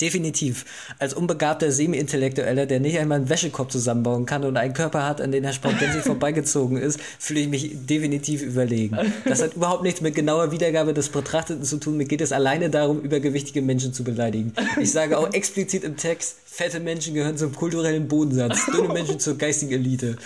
Definitiv. 0.00 0.64
Als 0.98 1.12
unbegabter 1.12 1.70
Semi-Intellektueller, 1.70 2.64
der 2.64 2.80
nicht 2.80 2.98
einmal 2.98 3.18
einen 3.18 3.28
Wäschekorb 3.28 3.70
zusammenbauen 3.70 4.24
kann 4.24 4.44
und 4.44 4.56
einen 4.56 4.72
Körper 4.72 5.06
hat, 5.06 5.20
an 5.20 5.30
den 5.30 5.44
Herr 5.44 5.52
Sportgänzig 5.52 6.02
vorbeigezogen 6.04 6.78
ist, 6.78 6.98
fühle 7.18 7.40
ich 7.40 7.48
mich 7.48 7.70
definitiv 7.86 8.40
überlegen. 8.40 8.96
Das 9.26 9.42
hat 9.42 9.54
überhaupt 9.54 9.82
nichts 9.82 10.00
mit 10.00 10.14
genauer 10.14 10.52
Wiedergabe 10.52 10.94
des 10.94 11.10
Betrachteten 11.10 11.64
zu 11.64 11.76
tun. 11.76 11.98
Mir 11.98 12.06
geht 12.06 12.22
es 12.22 12.32
alleine 12.32 12.70
darum, 12.70 13.00
übergewichtige 13.02 13.60
Menschen 13.60 13.92
zu 13.92 14.04
beleidigen. 14.04 14.54
Ich 14.80 14.90
sage 14.90 15.18
auch 15.18 15.32
explizit 15.34 15.84
im 15.84 15.98
Text, 15.98 16.36
Fette 16.54 16.78
Menschen 16.78 17.14
gehören 17.14 17.36
zum 17.36 17.52
kulturellen 17.52 18.06
Bodensatz, 18.06 18.66
dünne 18.66 18.86
Menschen 18.86 19.18
zur 19.18 19.36
geistigen 19.36 19.72
Elite. 19.72 20.16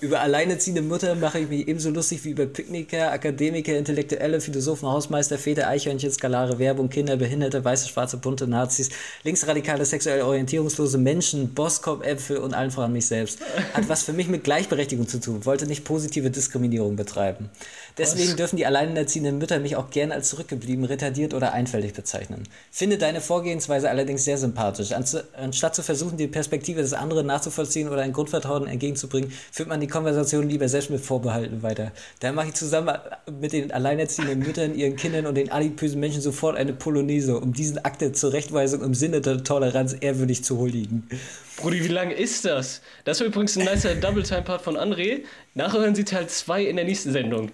Über 0.00 0.18
alleinerziehende 0.20 0.82
Mutter 0.82 1.14
mache 1.14 1.38
ich 1.38 1.48
mich 1.48 1.68
ebenso 1.68 1.90
lustig 1.90 2.24
wie 2.24 2.30
über 2.30 2.44
Picknicker, 2.44 3.12
Akademiker, 3.12 3.78
Intellektuelle, 3.78 4.40
Philosophen, 4.40 4.88
Hausmeister, 4.88 5.38
Väter, 5.38 5.68
Eichhörnchen, 5.68 6.10
skalare 6.10 6.58
Werbung, 6.58 6.88
Kinder, 6.88 7.16
Behinderte, 7.16 7.64
weiße, 7.64 7.88
schwarze, 7.88 8.16
bunte 8.16 8.48
Nazis, 8.48 8.90
linksradikale, 9.22 9.84
sexuell 9.84 10.22
orientierungslose 10.22 10.98
Menschen, 10.98 11.54
Bosskopf, 11.54 12.04
Äpfel 12.04 12.38
und 12.38 12.54
allen 12.54 12.70
voran 12.70 12.92
mich 12.92 13.06
selbst. 13.06 13.38
Hat 13.74 13.88
was 13.88 14.02
für 14.02 14.12
mich 14.12 14.28
mit 14.28 14.44
Gleichberechtigung 14.44 15.08
zu 15.08 15.20
tun, 15.20 15.44
wollte 15.44 15.66
nicht 15.66 15.84
positive 15.84 16.30
Diskriminierung 16.30 16.96
betreiben. 16.96 17.50
Deswegen 17.98 18.30
was? 18.30 18.36
dürfen 18.36 18.56
die 18.56 18.66
alleinerziehenden 18.66 19.38
Mütter 19.38 19.58
mich 19.58 19.76
auch 19.76 19.90
gern 19.90 20.12
als 20.12 20.30
zurückgeblieben, 20.30 20.84
retardiert 20.84 21.34
oder 21.34 21.52
einfältig 21.52 21.94
bezeichnen. 21.94 22.44
Finde 22.70 22.98
deine 22.98 23.20
Vorgehensweise 23.20 23.88
allerdings 23.88 24.24
sehr 24.24 24.38
sympathisch. 24.38 24.92
Anstatt 24.92 25.74
zu 25.74 25.82
versuchen, 25.82 26.16
die 26.16 26.26
Perspektive 26.26 26.82
des 26.82 26.92
anderen 26.92 27.26
nachzuvollziehen 27.26 27.88
oder 27.88 28.02
ein 28.02 28.12
Grundvertrauen 28.12 28.66
entgegenzubringen, 28.66 29.32
führt 29.50 29.68
man 29.68 29.80
die 29.80 29.86
Konversation 29.86 30.48
lieber 30.48 30.68
selbst 30.68 30.90
mit 30.90 31.00
Vorbehalten 31.00 31.62
weiter. 31.62 31.92
Da 32.20 32.32
mache 32.32 32.48
ich 32.48 32.54
zusammen 32.54 32.96
mit 33.40 33.52
den 33.52 33.72
alleinerziehenden 33.72 34.38
Müttern, 34.40 34.74
ihren 34.74 34.96
Kindern 34.96 35.26
und 35.26 35.34
den 35.34 35.50
adipösen 35.50 36.00
Menschen 36.00 36.20
sofort 36.20 36.56
eine 36.56 36.72
Polonaise, 36.72 37.38
um 37.38 37.52
diesen 37.52 37.84
Akt 37.84 38.00
der 38.00 38.12
Zurechtweisung 38.12 38.82
im 38.82 38.94
Sinne 38.96 39.20
der 39.20 39.44
Toleranz 39.44 39.96
ehrwürdig 40.00 40.42
zu 40.42 40.58
huldigen. 40.58 41.08
Brudi, 41.56 41.84
wie 41.84 41.88
lang 41.88 42.10
ist 42.10 42.44
das? 42.44 42.82
Das 43.04 43.20
war 43.20 43.28
übrigens 43.28 43.56
ein 43.56 43.64
nicer 43.64 43.94
Double-Time-Part 43.94 44.62
von 44.62 44.76
André. 44.76 45.22
Nachher 45.54 45.80
hören 45.80 45.94
Sie 45.94 46.04
Teil 46.04 46.28
2 46.28 46.64
in 46.64 46.76
der 46.76 46.84
nächsten 46.84 47.12
Sendung. 47.12 47.50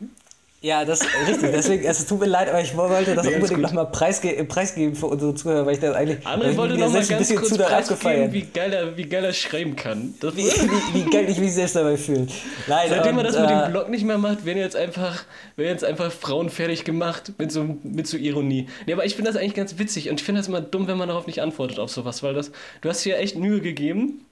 Ja, 0.63 0.85
das 0.85 1.01
ist 1.01 1.09
richtig. 1.29 1.51
Deswegen, 1.51 1.85
es 1.85 2.07
tut 2.07 2.21
mir 2.21 2.27
leid, 2.27 2.49
aber 2.49 2.61
ich 2.61 2.77
wollte 2.77 3.17
das 3.17 3.27
nee, 3.27 3.35
unbedingt 3.35 3.63
nochmal 3.63 3.91
preisge 3.91 4.45
preisgeben 4.45 4.95
für 4.95 5.07
unsere 5.07 5.35
Zuhörer, 5.35 5.67
weil 5.67 5.75
ich 5.75 5.81
das 5.81 5.93
eigentlich 5.93 6.25
André 6.25 6.57
wollte 6.57 6.79
noch 6.79 6.93
mal 6.93 7.05
ganz 7.05 7.35
kurz 7.35 7.59
preisgeben, 7.59 8.33
wie 8.33 8.43
geil, 8.43 8.73
er, 8.73 8.97
wie 8.97 9.03
geil 9.03 9.25
er 9.25 9.33
schreiben 9.33 9.75
kann. 9.75 10.15
Wie, 10.21 10.37
wie, 10.37 10.95
wie, 10.95 11.11
geil 11.11 11.29
ich 11.29 11.39
mich 11.39 11.53
selbst 11.53 11.75
dabei 11.75 11.97
fühle. 11.97 12.29
Nein, 12.69 12.91
Seitdem 12.91 13.19
er 13.19 13.25
das 13.25 13.37
mit 13.37 13.51
dem 13.51 13.59
äh, 13.59 13.71
Blog 13.71 13.89
nicht 13.89 14.05
mehr 14.05 14.19
macht, 14.19 14.45
werden 14.45 14.59
jetzt 14.59 14.77
einfach, 14.77 15.25
werden 15.57 15.71
jetzt 15.71 15.85
einfach 15.85 16.13
Frauen 16.13 16.49
fertig 16.49 16.85
gemacht 16.85 17.33
mit 17.39 17.51
so, 17.51 17.77
mit 17.83 18.07
so 18.07 18.17
Ironie. 18.17 18.69
Nee, 18.87 18.93
aber 18.93 19.05
ich 19.05 19.17
finde 19.17 19.33
das 19.33 19.41
eigentlich 19.41 19.55
ganz 19.55 19.81
witzig 19.81 20.11
und 20.11 20.21
ich 20.21 20.25
finde 20.25 20.43
das 20.43 20.47
immer 20.47 20.61
dumm, 20.61 20.87
wenn 20.87 20.97
man 20.97 21.09
darauf 21.09 21.27
nicht 21.27 21.43
antwortet 21.43 21.81
auf 21.81 21.91
sowas, 21.91 22.23
weil 22.23 22.35
das, 22.35 22.53
du 22.83 22.89
hast 22.89 23.05
dir 23.05 23.19
echt 23.19 23.37
Mühe 23.37 23.61
gegeben 23.61 24.25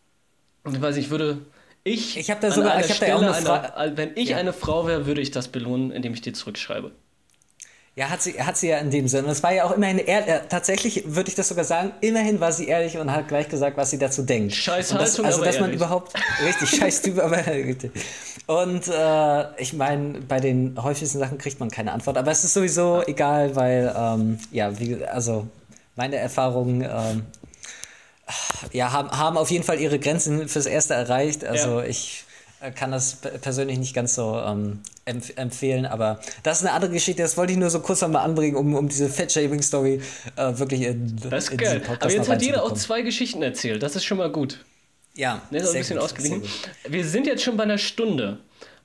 und 0.62 0.76
ich 0.76 0.80
weiß 0.80 0.94
nicht, 0.94 1.06
ich 1.06 1.10
würde 1.10 1.38
ich, 1.84 2.16
ich 2.16 2.30
habe 2.30 2.40
da 2.40 2.50
sogar, 2.50 2.80
ich 2.80 2.90
habe 2.90 3.06
da 3.06 3.16
auch 3.16 3.22
eine 3.22 3.34
Frage. 3.34 3.96
Wenn 3.96 4.10
ich 4.16 4.30
ja. 4.30 4.36
eine 4.36 4.52
Frau 4.52 4.86
wäre, 4.86 5.06
würde 5.06 5.20
ich 5.20 5.30
das 5.30 5.48
belohnen, 5.48 5.90
indem 5.90 6.14
ich 6.14 6.20
dir 6.20 6.32
zurückschreibe. 6.32 6.92
Ja, 7.96 8.08
hat 8.08 8.22
sie, 8.22 8.40
hat 8.40 8.56
sie 8.56 8.68
ja 8.68 8.78
in 8.78 8.90
dem 8.90 9.08
Sinne. 9.08 9.24
Und 9.24 9.32
es 9.32 9.42
war 9.42 9.52
ja 9.52 9.64
auch 9.64 9.72
immerhin 9.72 9.98
ehrlich, 9.98 10.28
äh, 10.28 10.40
tatsächlich 10.48 11.02
würde 11.06 11.28
ich 11.28 11.34
das 11.34 11.48
sogar 11.48 11.64
sagen, 11.64 11.92
immerhin 12.00 12.38
war 12.38 12.52
sie 12.52 12.68
ehrlich 12.68 12.96
und 12.96 13.10
hat 13.10 13.28
gleich 13.28 13.48
gesagt, 13.48 13.76
was 13.76 13.90
sie 13.90 13.98
dazu 13.98 14.22
denkt. 14.22 14.54
Scheiß 14.54 14.90
das, 14.90 15.18
Also, 15.18 15.22
dass 15.22 15.56
ehrlich. 15.56 15.60
man 15.60 15.72
überhaupt, 15.72 16.14
richtig, 16.44 16.70
scheiß 16.70 17.02
Typ, 17.02 17.18
aber 17.18 17.44
richtig. 17.46 17.90
Und 18.46 18.86
äh, 18.86 19.60
ich 19.60 19.72
meine, 19.72 20.20
bei 20.20 20.38
den 20.38 20.80
häufigsten 20.80 21.18
Sachen 21.18 21.36
kriegt 21.36 21.58
man 21.58 21.70
keine 21.70 21.92
Antwort. 21.92 22.16
Aber 22.16 22.30
es 22.30 22.44
ist 22.44 22.54
sowieso 22.54 23.02
egal, 23.06 23.56
weil, 23.56 23.92
ähm, 23.96 24.38
ja, 24.52 24.78
wie, 24.78 25.04
also 25.04 25.48
meine 25.96 26.16
Erfahrungen 26.16 26.82
ähm, 26.82 27.26
ja, 28.72 28.92
haben, 28.92 29.10
haben 29.10 29.36
auf 29.36 29.50
jeden 29.50 29.64
Fall 29.64 29.80
ihre 29.80 29.98
Grenzen 29.98 30.48
fürs 30.48 30.66
Erste 30.66 30.94
erreicht. 30.94 31.44
Also 31.44 31.80
ja. 31.80 31.86
ich 31.86 32.24
äh, 32.60 32.70
kann 32.72 32.90
das 32.90 33.16
persönlich 33.40 33.78
nicht 33.78 33.94
ganz 33.94 34.14
so 34.14 34.38
ähm, 34.38 34.80
empf 35.06 35.32
empfehlen, 35.36 35.86
aber 35.86 36.20
das 36.42 36.58
ist 36.58 36.66
eine 36.66 36.74
andere 36.74 36.90
Geschichte. 36.92 37.22
Das 37.22 37.36
wollte 37.36 37.52
ich 37.52 37.58
nur 37.58 37.70
so 37.70 37.80
kurz 37.80 38.02
nochmal 38.02 38.24
anbringen, 38.24 38.56
um, 38.56 38.74
um 38.74 38.88
diese 38.88 39.08
Fat-Shaving-Story 39.08 40.00
äh, 40.36 40.58
wirklich 40.58 40.82
in, 40.82 41.16
das 41.30 41.44
ist 41.44 41.52
in 41.52 41.56
geil. 41.58 41.82
Aber 42.00 42.12
jetzt 42.12 42.28
hat 42.28 42.42
jeder 42.42 42.62
auch 42.62 42.74
zwei 42.74 43.02
Geschichten 43.02 43.42
erzählt. 43.42 43.82
Das 43.82 43.96
ist 43.96 44.04
schon 44.04 44.18
mal 44.18 44.30
gut. 44.30 44.64
Ja. 45.14 45.42
Ne, 45.50 45.58
ist 45.58 45.70
ein 45.70 45.78
bisschen 45.78 45.96
gut, 45.96 46.04
ausgeglichen. 46.04 46.42
Wir 46.88 47.04
sind 47.04 47.26
jetzt 47.26 47.42
schon 47.42 47.56
bei 47.56 47.64
einer 47.64 47.78
Stunde. 47.78 48.38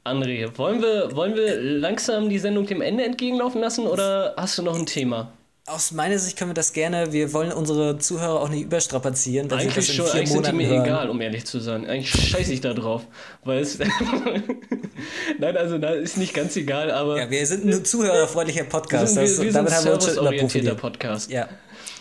André, 0.05 0.55
wollen 0.57 0.81
wir, 0.81 1.15
wollen 1.15 1.35
wir 1.35 1.59
langsam 1.59 2.29
die 2.29 2.37
Sendung 2.37 2.67
dem 2.67 2.81
Ende 2.81 3.03
entgegenlaufen 3.03 3.59
lassen 3.59 3.87
oder 3.87 4.35
hast 4.37 4.57
du 4.57 4.61
noch 4.61 4.77
ein 4.77 4.85
Thema? 4.85 5.31
Aus 5.67 5.91
meiner 5.91 6.19
Sicht 6.19 6.37
können 6.37 6.51
wir 6.51 6.55
das 6.55 6.73
gerne. 6.73 7.11
Wir 7.11 7.33
wollen 7.33 7.51
unsere 7.51 7.97
Zuhörer 7.97 8.39
auch 8.39 8.49
nicht 8.49 8.65
überstrapazieren. 8.65 9.47
Dass 9.49 9.63
eigentlich 9.63 9.91
schon, 9.91 10.05
eigentlich 10.11 10.29
Monaten 10.29 10.45
sind 10.45 10.59
die 10.59 10.63
mir 10.63 10.67
hören. 10.69 10.85
egal, 10.85 11.09
um 11.09 11.19
ehrlich 11.19 11.45
zu 11.45 11.59
sein. 11.59 11.87
Eigentlich 11.87 12.11
scheiße 12.11 12.53
ich 12.53 12.61
da 12.61 12.75
drauf. 12.75 13.07
Weil 13.43 13.61
es 13.63 13.79
Nein, 15.39 15.57
also 15.57 15.79
da 15.79 15.89
ist 15.89 16.17
nicht 16.17 16.35
ganz 16.35 16.55
egal, 16.55 16.91
aber. 16.91 17.19
Ja, 17.19 17.31
wir 17.31 17.47
sind 17.47 17.65
ein 17.65 17.83
zuhörerfreundlicher 17.83 18.65
Podcast. 18.65 19.15
Wir 19.15 19.27
sind, 19.27 19.39
wir, 19.39 19.45
wir 19.45 19.53
damit 19.53 19.69
sind 19.71 19.77
haben 19.79 19.85
wir 19.85 19.93
uns 19.95 20.67
schon 20.67 20.77
Podcast. 20.77 21.31
Ja, 21.31 21.49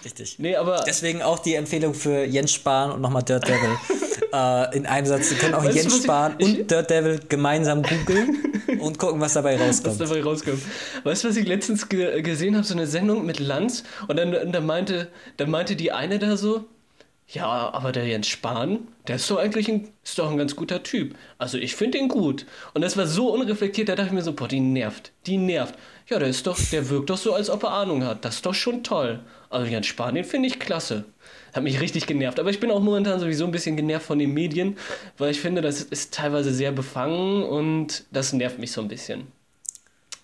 richtig. 0.05 0.39
Nee, 0.39 0.57
aber 0.57 0.85
Deswegen 0.87 1.23
auch 1.23 1.39
die 1.39 1.55
Empfehlung 1.55 1.95
für 1.95 2.23
Jens 2.23 2.53
Spahn 2.53 2.93
und 2.93 3.01
nochmal 3.01 3.23
Dirt 3.23 3.49
Devil. 3.49 3.79
äh, 4.35 4.77
in 4.77 4.87
einem 4.87 5.07
Satz. 5.07 5.29
Sie 5.29 5.35
können 5.37 5.55
auch 5.55 5.65
Weißt 5.65 5.77
Jens 5.77 5.87
was 5.87 5.99
ich- 5.99 6.03
Spahn 6.05 6.35
ich- 6.39 6.61
und 6.61 6.71
Dirt 6.71 6.91
Devil 6.91 7.21
gemeinsam 7.29 7.83
googeln 7.83 8.53
und 8.81 8.99
gucken, 8.99 9.21
was 9.21 9.35
dabei 9.35 9.55
was 9.59 9.67
rauskommt. 9.85 10.01
dabei 10.01 10.23
rauskommt. 10.23 10.63
Weißt 11.05 11.25
du, 11.25 11.29
was 11.29 11.37
ich 11.37 11.47
letztens 11.47 11.89
ge 11.89 12.21
gesehen 12.23 12.55
habe? 12.57 12.65
So 12.67 12.75
eine 12.75 12.87
Sendung 12.87 13.25
mit 13.25 13.39
Lanz 13.39 13.85
und 14.09 14.17
dann, 14.17 14.35
und 14.35 14.53
dann, 14.53 14.67
meinte, 14.67 15.09
dann 15.37 15.51
meinte 15.51 15.77
die 15.77 15.93
eine 15.93 16.19
da 16.19 16.37
so, 16.37 16.65
ja, 17.29 17.47
aber 17.73 17.91
der 17.93 18.07
Jens 18.07 18.29
Spahn, 18.29 18.81
der 19.09 19.17
ist 19.17 19.31
doch 19.31 19.39
eigentlich 19.39 19.69
ein, 19.71 19.89
ist 20.05 20.19
doch 20.19 20.31
ein 20.31 20.37
ganz 20.37 20.57
guter 20.57 20.83
Typ. 20.83 21.15
Also 21.39 21.57
ich 21.57 21.75
finde 21.75 21.97
ihn 21.97 22.09
gut. 22.09 22.45
Und 22.75 22.83
das 22.83 22.99
war 22.99 23.07
so 23.07 23.33
unreflektiert, 23.33 23.89
da 23.89 23.95
dachte 23.95 24.09
ich 24.09 24.15
mir 24.15 24.23
so, 24.23 24.35
boah, 24.35 24.47
die 24.47 24.61
nervt, 24.61 25.11
die 25.27 25.39
nervt. 25.39 25.75
Ja, 26.07 26.19
der 26.19 26.29
ist 26.29 26.47
doch, 26.47 26.59
der 26.71 26.91
wirkt 26.91 27.09
doch 27.09 27.17
so, 27.17 27.33
als 27.33 27.49
ob 27.49 27.63
er 27.63 27.71
Ahnung 27.71 28.05
hat. 28.05 28.27
Das 28.27 28.37
ist 28.37 28.47
doch 28.47 28.53
schon 28.55 28.83
toll. 28.85 29.21
Also 29.49 29.67
Jens 29.71 29.87
Spahn, 29.87 30.15
den 30.17 30.25
finde 30.25 30.49
ich 30.49 30.59
klasse. 30.61 31.05
Hat 31.55 31.63
mich 31.63 31.81
richtig 31.81 32.07
genervt. 32.07 32.41
Aber 32.41 32.51
ich 32.51 32.61
bin 32.61 32.71
auch 32.71 32.81
momentan 32.81 33.21
sowieso 33.21 33.45
ein 33.47 33.53
bisschen 33.53 33.77
genervt 33.77 34.07
von 34.07 34.19
den 34.19 34.35
Medien, 34.35 34.77
weil 35.17 35.31
ich 35.31 35.41
finde, 35.41 35.63
das 35.63 35.83
ist 35.83 36.13
teilweise 36.13 36.53
sehr 36.53 36.73
befangen 36.73 37.45
und 37.45 38.05
das 38.11 38.33
nervt 38.33 38.59
mich 38.59 38.73
so 38.73 38.81
ein 38.81 38.89
bisschen. 38.89 39.29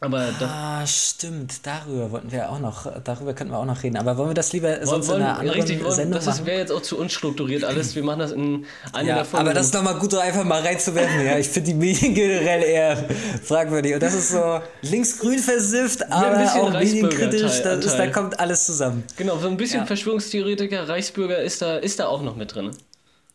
Aber 0.03 0.31
Ah, 0.41 0.87
stimmt. 0.87 1.67
Darüber 1.67 2.11
wollten 2.11 2.33
wir 2.33 2.49
auch 2.51 2.59
noch, 2.59 2.91
darüber 3.05 3.35
könnten 3.35 3.53
wir 3.53 3.59
auch 3.59 3.67
noch 3.67 3.83
reden. 3.83 3.99
Aber 3.99 4.17
wollen 4.17 4.31
wir 4.31 4.35
das 4.35 4.51
lieber 4.55 4.69
wollen, 4.69 4.87
sonst 4.87 5.07
in 5.09 5.13
wollen, 5.13 5.23
einer 5.25 5.39
anderen 5.39 5.61
richtig, 5.61 5.85
wollen, 5.85 5.93
Sendung 5.95 6.25
das 6.25 6.47
wäre 6.47 6.59
jetzt 6.59 6.73
auch 6.73 6.81
zu 6.81 6.97
unstrukturiert 6.99 7.65
alles. 7.65 7.95
Wir 7.95 8.03
machen 8.03 8.21
das 8.21 8.33
in 8.33 8.65
einer 8.95 9.09
Ja, 9.09 9.25
Folgen. 9.25 9.47
aber 9.47 9.53
das 9.55 9.67
ist 9.67 9.75
nochmal 9.75 9.99
gut, 9.99 10.15
einfach 10.15 10.45
mal 10.45 10.63
reinzuwerfen. 10.63 11.23
Ja, 11.27 11.37
ich 11.37 11.51
finde 11.51 11.69
die 11.73 11.75
Medien 11.77 12.15
generell 12.15 12.63
eher 12.63 12.97
fragwürdig. 13.45 13.93
Und 13.93 14.03
das 14.03 14.15
ist 14.15 14.31
so 14.31 14.61
linksgrün 14.81 15.39
versifft, 15.39 16.03
ein 16.05 16.13
aber 16.13 16.39
bisschen 16.39 16.61
auch 16.63 16.73
medienkritisch. 16.73 17.61
Das 17.63 17.85
ist, 17.85 17.97
da 17.99 18.07
kommt 18.07 18.41
alles 18.41 18.65
zusammen. 18.65 19.05
genau, 19.19 19.37
so 19.39 19.49
ein 19.49 19.59
bisschen 19.59 19.81
Ja. 19.81 19.87
Verschwörungstheoretiker, 19.87 20.89
Reichsbürger 20.89 21.41
ist 21.43 21.61
da, 21.61 21.77
ist 21.77 22.01
da 22.01 22.07
auch 22.07 22.23
noch 22.23 22.37
mit 22.37 22.55
drin. 22.55 22.71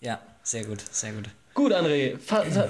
Ja, 0.02 0.20
sehr 0.42 0.64
gut, 0.66 0.80
sehr 0.92 1.12
gut. 1.12 1.26
Gut, 1.56 1.72
André, 1.72 2.18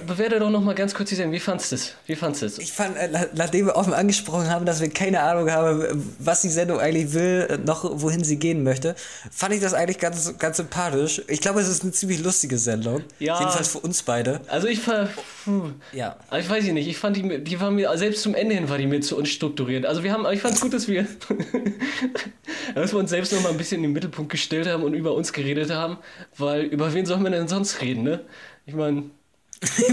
bewerte 0.05 0.37
doch 0.37 0.51
noch 0.51 0.61
mal 0.61 0.75
ganz 0.75 0.93
kurz 0.93 1.09
die 1.09 1.15
Sendung. 1.15 1.33
Wie 1.33 1.39
fandest 1.39 1.71
du 1.71 1.75
es? 1.75 1.93
Wie 2.05 2.15
fandest 2.15 2.41
du 2.43 2.45
es? 2.45 2.59
Ich 2.59 2.71
fand, 2.71 2.95
äh, 2.95 3.09
na- 3.11 3.25
nachdem 3.33 3.65
wir 3.65 3.75
offen 3.77 3.95
angesprochen 3.95 4.47
haben, 4.51 4.67
dass 4.67 4.79
wir 4.79 4.89
keine 4.91 5.21
Ahnung 5.23 5.49
haben, 5.49 6.13
was 6.19 6.43
die 6.43 6.49
Sendung 6.49 6.79
eigentlich 6.79 7.11
will, 7.13 7.47
äh, 7.49 7.57
noch 7.57 7.83
wohin 7.99 8.23
sie 8.23 8.37
gehen 8.37 8.61
möchte, 8.63 8.93
fand 9.31 9.55
ich 9.55 9.59
das 9.61 9.73
eigentlich 9.73 9.97
ganz, 9.97 10.37
ganz 10.37 10.57
sympathisch. 10.57 11.19
Ich 11.27 11.41
glaube, 11.41 11.61
es 11.61 11.67
ist 11.67 11.81
eine 11.81 11.93
ziemlich 11.93 12.23
lustige 12.23 12.59
Sendung. 12.59 13.01
Ja. 13.17 13.39
Jedenfalls 13.39 13.69
für 13.69 13.79
uns 13.79 14.03
beide. 14.03 14.39
Also 14.49 14.67
ich. 14.67 14.79
Puh. 14.85 15.71
Ja. 15.91 16.17
Aber 16.29 16.39
ich 16.39 16.47
weiß 16.47 16.63
ich 16.63 16.71
nicht, 16.71 16.87
ich 16.87 16.97
fand 16.99 17.17
die, 17.17 17.43
die 17.43 17.59
war 17.59 17.71
mir, 17.71 17.97
selbst 17.97 18.21
zum 18.21 18.35
Ende 18.35 18.53
hin 18.53 18.69
war 18.69 18.77
die 18.77 18.85
mir 18.85 19.01
zu 19.01 19.17
unstrukturiert. 19.17 19.87
Also 19.87 20.03
wir 20.03 20.13
haben, 20.13 20.27
ich 20.31 20.41
fand 20.41 20.53
es 20.53 20.61
gut, 20.61 20.75
dass 20.75 20.87
wir, 20.87 21.07
dass 22.75 22.91
wir 22.93 22.99
uns 22.99 23.09
selbst 23.09 23.33
noch 23.33 23.41
mal 23.41 23.49
ein 23.49 23.57
bisschen 23.57 23.77
in 23.77 23.83
den 23.89 23.93
Mittelpunkt 23.93 24.31
gestellt 24.31 24.67
haben 24.67 24.83
und 24.83 24.93
über 24.93 25.15
uns 25.15 25.33
geredet 25.33 25.71
haben, 25.71 25.97
weil 26.37 26.61
über 26.65 26.93
wen 26.93 27.07
soll 27.07 27.17
man 27.17 27.31
denn 27.31 27.47
sonst 27.47 27.81
reden, 27.81 28.03
ne? 28.03 28.21
Ich 28.65 28.73
meine, 28.73 29.03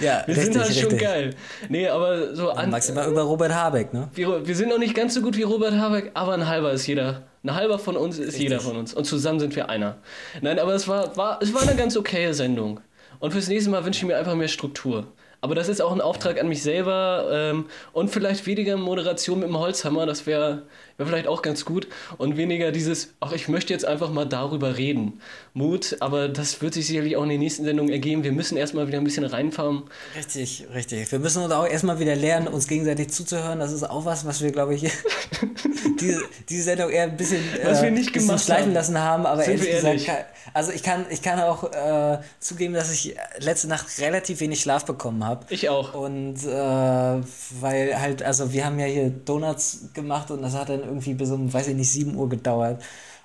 Ja, 0.00 0.22
wir 0.26 0.36
richtig, 0.36 0.52
sind 0.52 0.62
halt 0.62 0.74
schon 0.74 0.90
richtig. 0.90 1.00
geil. 1.00 1.34
Nee, 1.68 1.88
aber 1.88 2.34
so 2.34 2.50
an, 2.50 2.70
Maximal 2.70 3.08
über 3.10 3.22
Robert 3.22 3.54
Habeck, 3.54 3.92
ne? 3.92 4.08
wir, 4.14 4.46
wir 4.46 4.56
sind 4.56 4.68
noch 4.68 4.78
nicht 4.78 4.94
ganz 4.94 5.14
so 5.14 5.22
gut 5.22 5.36
wie 5.36 5.42
Robert 5.42 5.74
Habeck, 5.74 6.10
aber 6.14 6.34
ein 6.34 6.46
halber 6.46 6.72
ist 6.72 6.86
jeder. 6.86 7.22
Ein 7.42 7.54
halber 7.54 7.78
von 7.78 7.96
uns 7.96 8.18
ist 8.18 8.38
jeder 8.38 8.60
von 8.60 8.76
uns. 8.76 8.92
Und 8.92 9.04
zusammen 9.04 9.38
sind 9.38 9.54
wir 9.54 9.68
einer. 9.68 9.98
Nein, 10.40 10.58
aber 10.58 10.74
es 10.74 10.88
war, 10.88 11.16
war, 11.16 11.38
es 11.40 11.54
war 11.54 11.62
eine 11.62 11.76
ganz 11.76 11.96
okaye 11.96 12.34
Sendung. 12.34 12.80
Und 13.20 13.32
fürs 13.32 13.48
nächste 13.48 13.70
Mal 13.70 13.84
wünsche 13.84 13.98
ich 14.00 14.06
mir 14.06 14.16
einfach 14.16 14.34
mehr 14.34 14.48
Struktur. 14.48 15.06
Aber 15.40 15.54
das 15.54 15.68
ist 15.68 15.80
auch 15.80 15.92
ein 15.92 16.00
Auftrag 16.00 16.40
an 16.40 16.48
mich 16.48 16.62
selber 16.62 17.28
ähm, 17.30 17.66
und 17.92 18.10
vielleicht 18.10 18.46
weniger 18.46 18.76
Moderation 18.76 19.40
mit 19.40 19.48
dem 19.48 19.58
Holzhammer, 19.58 20.06
das 20.06 20.26
wäre 20.26 20.62
wär 20.96 21.06
vielleicht 21.06 21.26
auch 21.28 21.42
ganz 21.42 21.64
gut. 21.64 21.88
Und 22.18 22.36
weniger 22.36 22.72
dieses, 22.72 23.14
ach, 23.20 23.32
ich 23.32 23.48
möchte 23.48 23.72
jetzt 23.72 23.84
einfach 23.84 24.10
mal 24.10 24.24
darüber 24.24 24.76
reden. 24.76 25.20
Mut, 25.54 25.96
aber 26.00 26.28
das 26.28 26.60
wird 26.62 26.74
sich 26.74 26.86
sicherlich 26.86 27.16
auch 27.16 27.22
in 27.22 27.30
den 27.30 27.40
nächsten 27.40 27.64
Sendungen 27.64 27.92
ergeben. 27.92 28.24
Wir 28.24 28.32
müssen 28.32 28.56
erstmal 28.56 28.88
wieder 28.88 28.98
ein 28.98 29.04
bisschen 29.04 29.24
reinfahren. 29.24 29.84
Richtig, 30.16 30.66
richtig. 30.74 31.10
Wir 31.12 31.18
müssen 31.18 31.42
uns 31.42 31.52
auch 31.52 31.66
erstmal 31.66 31.98
wieder 31.98 32.16
lernen, 32.16 32.48
uns 32.48 32.66
gegenseitig 32.66 33.10
zuzuhören. 33.10 33.58
Das 33.58 33.72
ist 33.72 33.84
auch 33.84 34.04
was, 34.04 34.26
was 34.26 34.42
wir, 34.42 34.52
glaube 34.52 34.74
ich, 34.74 34.82
diese, 36.00 36.22
diese 36.48 36.62
Sendung 36.62 36.90
eher 36.90 37.04
ein 37.04 37.16
bisschen, 37.16 37.42
Was 37.64 37.82
wir 37.82 37.88
äh, 37.88 37.92
nicht 37.92 38.12
bisschen 38.12 38.28
gemacht 38.28 38.44
schleifen 38.44 38.66
haben. 38.66 38.74
lassen 38.74 38.98
haben. 38.98 39.26
Aber 39.26 39.42
Sind 39.42 39.64
ehrlich 39.64 39.84
wir 39.84 39.94
gesagt, 39.94 40.26
also 40.52 40.72
ich 40.72 40.82
kann, 40.82 41.06
ich 41.10 41.22
kann 41.22 41.40
auch 41.40 41.72
äh, 41.72 42.18
zugeben, 42.40 42.74
dass 42.74 42.92
ich 42.92 43.16
letzte 43.38 43.68
Nacht 43.68 43.86
relativ 43.98 44.40
wenig 44.40 44.60
Schlaf 44.60 44.84
bekommen 44.84 45.24
habe. 45.24 45.25
Ich 45.48 45.68
auch. 45.68 45.94
Und 45.94 46.36
äh, 46.44 47.20
weil 47.60 48.00
halt, 48.00 48.22
also 48.22 48.52
wir 48.52 48.64
haben 48.66 48.78
ja 48.78 48.86
hier 48.86 49.10
Donuts 49.10 49.90
gemacht 49.94 50.30
und 50.30 50.42
das 50.42 50.54
hat 50.54 50.68
dann 50.68 50.80
irgendwie 50.80 51.14
bis 51.14 51.30
um, 51.30 51.52
weiß 51.52 51.68
ich 51.68 51.74
nicht, 51.74 51.90
7 51.90 52.14
Uhr 52.16 52.28
gedauert. 52.28 52.82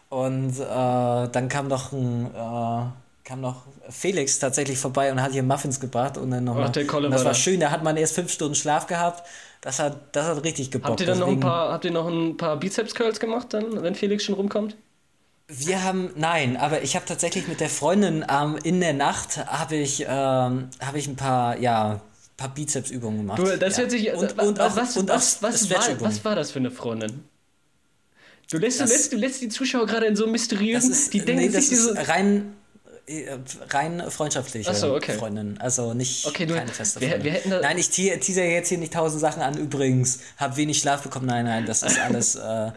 Und 0.10 0.60
äh, 0.60 0.64
dann 0.66 1.47
kam 1.49 1.68
noch 1.68 1.91
ein, 1.93 2.26
äh, 2.28 2.84
kam 3.24 3.39
noch 3.41 3.64
Felix 3.89 4.39
tatsächlich 4.39 4.78
vorbei 4.78 5.12
und 5.12 5.22
hat 5.22 5.32
hier 5.32 5.43
Muffins 5.43 5.80
gebracht 5.80 6.18
und 6.18 6.32
dann 6.32 6.43
nochmal. 6.43 6.70
Das 6.72 6.89
war 6.91 7.26
war 7.26 7.34
schön, 7.34 7.60
da 7.60 7.72
hat 7.72 7.84
man 7.84 7.95
erst 7.97 8.16
fünf 8.16 8.32
Stunden 8.32 8.56
Schlaf 8.56 8.88
gehabt. 8.88 9.26
Das 9.62 9.80
hat, 9.80 10.16
das 10.16 10.26
hat 10.26 10.43
richtig 10.43 10.72
gebockt. 10.72 10.89
Habt 10.91 11.02
ihr 11.02 11.06
dann 11.08 11.20
noch 11.20 11.28
ein 11.28 11.36
Deswegen- 11.36 11.41
paar, 11.49 11.72
habt 11.72 11.86
ihr 11.86 11.91
noch 11.91 12.08
ein 12.08 12.36
paar 12.36 12.58
Bizeps-Curls 12.58 13.20
gemacht 13.20 13.54
dann, 13.54 13.82
wenn 13.84 13.95
Felix 13.95 14.24
schon 14.24 14.36
rumkommt? 14.36 14.76
Wir 15.54 15.84
haben, 15.84 16.12
nein, 16.16 16.56
aber 16.56 16.82
ich 16.82 16.95
habe 16.95 17.06
tatsächlich 17.06 17.47
mit 17.49 17.60
der 17.60 17.70
Freundin 17.70 18.26
ähm, 18.30 18.58
in 18.64 18.80
der 18.80 18.93
Nacht 18.93 19.38
habe 19.47 19.76
ich, 19.76 20.02
ähm, 20.08 20.70
habe 20.80 20.97
ich 20.97 21.08
ein 21.08 21.18
paar, 21.18 21.60
ja, 21.60 21.99
paar 22.38 22.54
Bizepsübungen 22.54 23.18
gemacht. 23.20 23.39
Du, 23.39 23.58
das 23.58 23.76
ja. 23.76 23.82
hört 23.82 23.91
sich. 23.91 24.14
und, 24.14 24.39
und 24.39 24.60
auch, 24.62 24.76
was, 24.78 24.95
und 24.95 25.10
was, 25.10 25.43
was, 25.43 25.70
war, 25.70 26.02
was 26.02 26.24
war 26.24 26.36
das 26.36 26.52
für 26.52 26.60
eine 26.60 26.72
Freundin? 26.72 27.26
Du 28.49 28.58
lässt, 28.58 28.80
du 28.80 28.84
Das- 28.84 28.91
lässt, 28.91 29.12
du 29.14 29.18
lässt 29.18 29.41
die 29.41 29.49
Zuschauer 29.49 29.86
gerade 29.88 30.06
in 30.06 30.16
so 30.16 30.26
mysteriösen. 30.28 30.91
ist, 30.91 31.14
die 31.14 31.20
denken 31.20 31.41
nee, 31.43 31.49
das 31.49 31.68
sich 31.68 31.78
ist 31.78 31.89
diese. 31.95 32.08
rein, 32.08 32.54
äh, 33.08 33.38
rein 33.70 34.04
freundschaftliche 34.10 34.70
Ach 34.72 34.76
so, 34.76 34.95
okay. 34.95 35.14
Freundin. 35.18 35.58
Also 35.60 35.93
nicht 35.93 36.26
Okay, 36.28 36.45
du- 36.45 36.54
keine 36.56 36.72
feste 36.72 37.02
wir- 37.02 37.10
Freundin. 37.10 37.34
wir 37.34 37.41
da- 37.49 37.62
nein, 37.62 37.78
ich 37.78 37.89
te- 37.89 38.18
teaser 38.20 38.43
jetzt 38.45 38.70
hier 38.70 38.78
nicht 38.78 38.93
tausend 38.93 39.20
Sachen 39.20 39.41
an. 39.41 39.58
Übrigens, 39.58 40.20
habe 40.38 40.56
wenig 40.56 40.80
Schlaf 40.80 41.02
bekommen. 41.04 41.26
Nein, 41.26 41.43
nein, 41.45 41.66
das 41.66 41.84
ist 41.84 41.99
alles. 42.04 42.36
Äh, 42.36 42.72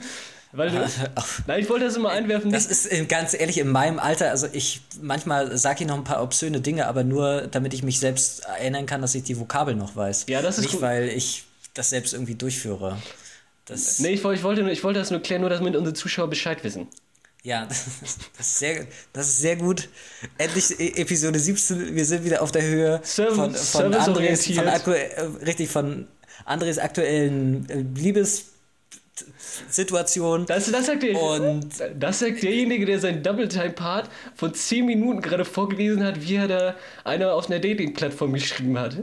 Weil 0.57 0.71
du, 0.71 0.89
nein, 1.47 1.61
ich 1.61 1.69
wollte 1.69 1.85
das 1.87 1.97
immer 1.97 2.11
einwerfen. 2.11 2.53
das 2.53 2.67
ist 2.67 2.91
äh, 2.93 3.05
ganz 3.07 3.35
ehrlich 3.35 3.59
in 3.59 3.69
meinem 3.69 3.99
Alter. 3.99 4.31
Also 4.31 4.47
ich 4.53 4.81
manchmal 5.03 5.57
sage 5.59 5.83
ich 5.83 5.89
noch 5.89 5.97
ein 5.97 6.05
paar 6.05 6.23
obszöne 6.23 6.61
Dinge, 6.61 6.87
aber 6.87 7.03
nur 7.05 7.49
damit 7.49 7.75
ich 7.75 7.83
mich 7.83 7.99
selbst 7.99 8.45
erinnern 8.45 8.87
kann, 8.87 9.03
dass 9.03 9.15
ich 9.15 9.25
die 9.25 9.39
Vokabel 9.39 9.75
noch 9.75 9.97
weiß. 9.97 10.27
Ja, 10.29 10.43
das 10.43 10.59
ist 10.59 10.63
nicht, 10.65 10.73
gut. 10.75 10.83
weil 10.83 11.09
ich 11.09 11.45
das 11.75 11.91
selbst 11.91 12.13
irgendwie 12.13 12.35
durchführe. 12.37 12.99
Das, 13.67 13.99
nee, 13.99 14.11
ich, 14.11 14.23
wollte- 14.23 14.39
ich, 14.39 14.45
wollte, 14.45 14.63
nur- 14.63 14.71
ich 14.71 14.85
wollte 14.85 15.01
das 15.01 15.11
nur 15.11 15.21
klären, 15.21 15.41
nur 15.41 15.51
damit 15.51 15.75
unsere 15.75 15.95
Zuschauer 15.95 16.29
Bescheid 16.29 16.63
wissen. 16.63 16.87
Ja, 17.43 17.67
das 17.67 17.87
ist, 18.03 18.19
das, 18.39 18.47
ist 18.47 18.59
sehr, 18.59 18.87
das 19.13 19.29
ist 19.29 19.39
sehr 19.39 19.57
gut. 19.57 19.89
Endlich 20.39 20.79
e- 20.79 21.01
Episode 21.01 21.39
17, 21.39 21.95
wir 21.95 22.05
sind 22.05 22.25
wieder 22.25 22.43
auf 22.43 22.53
der 22.53 22.63
Höhe 22.63 23.01
Service- 23.03 23.35
von, 23.37 23.55
von, 23.55 23.95
Andres, 23.95 24.05
von, 24.47 24.95
äh, 24.95 25.21
richtig, 25.45 25.69
von 25.71 26.07
Andres 26.45 26.79
aktuellen 26.79 27.69
äh, 27.69 27.83
Liebessituation. 29.21 30.47
Das, 30.47 30.71
das, 30.71 30.87
sagt 30.87 31.03
der, 31.03 31.21
Und- 31.21 31.67
das 31.99 32.19
sagt 32.21 32.43
derjenige, 32.43 32.87
der 32.87 32.99
seinen 33.01 33.23
Double-Time-Part 33.23 34.09
von 34.35 34.55
10 34.55 34.87
Minuten 34.87 35.21
gerade 35.21 35.45
vorgelesen 35.45 36.03
hat, 36.05 36.21
wie 36.27 36.35
er 36.37 36.49
da 36.49 36.77
einer 37.05 37.35
auf 37.35 37.51
einer 37.51 37.61
Dating-Plattform 37.61 38.33
geschrieben 38.33 38.79
hat. 38.79 38.97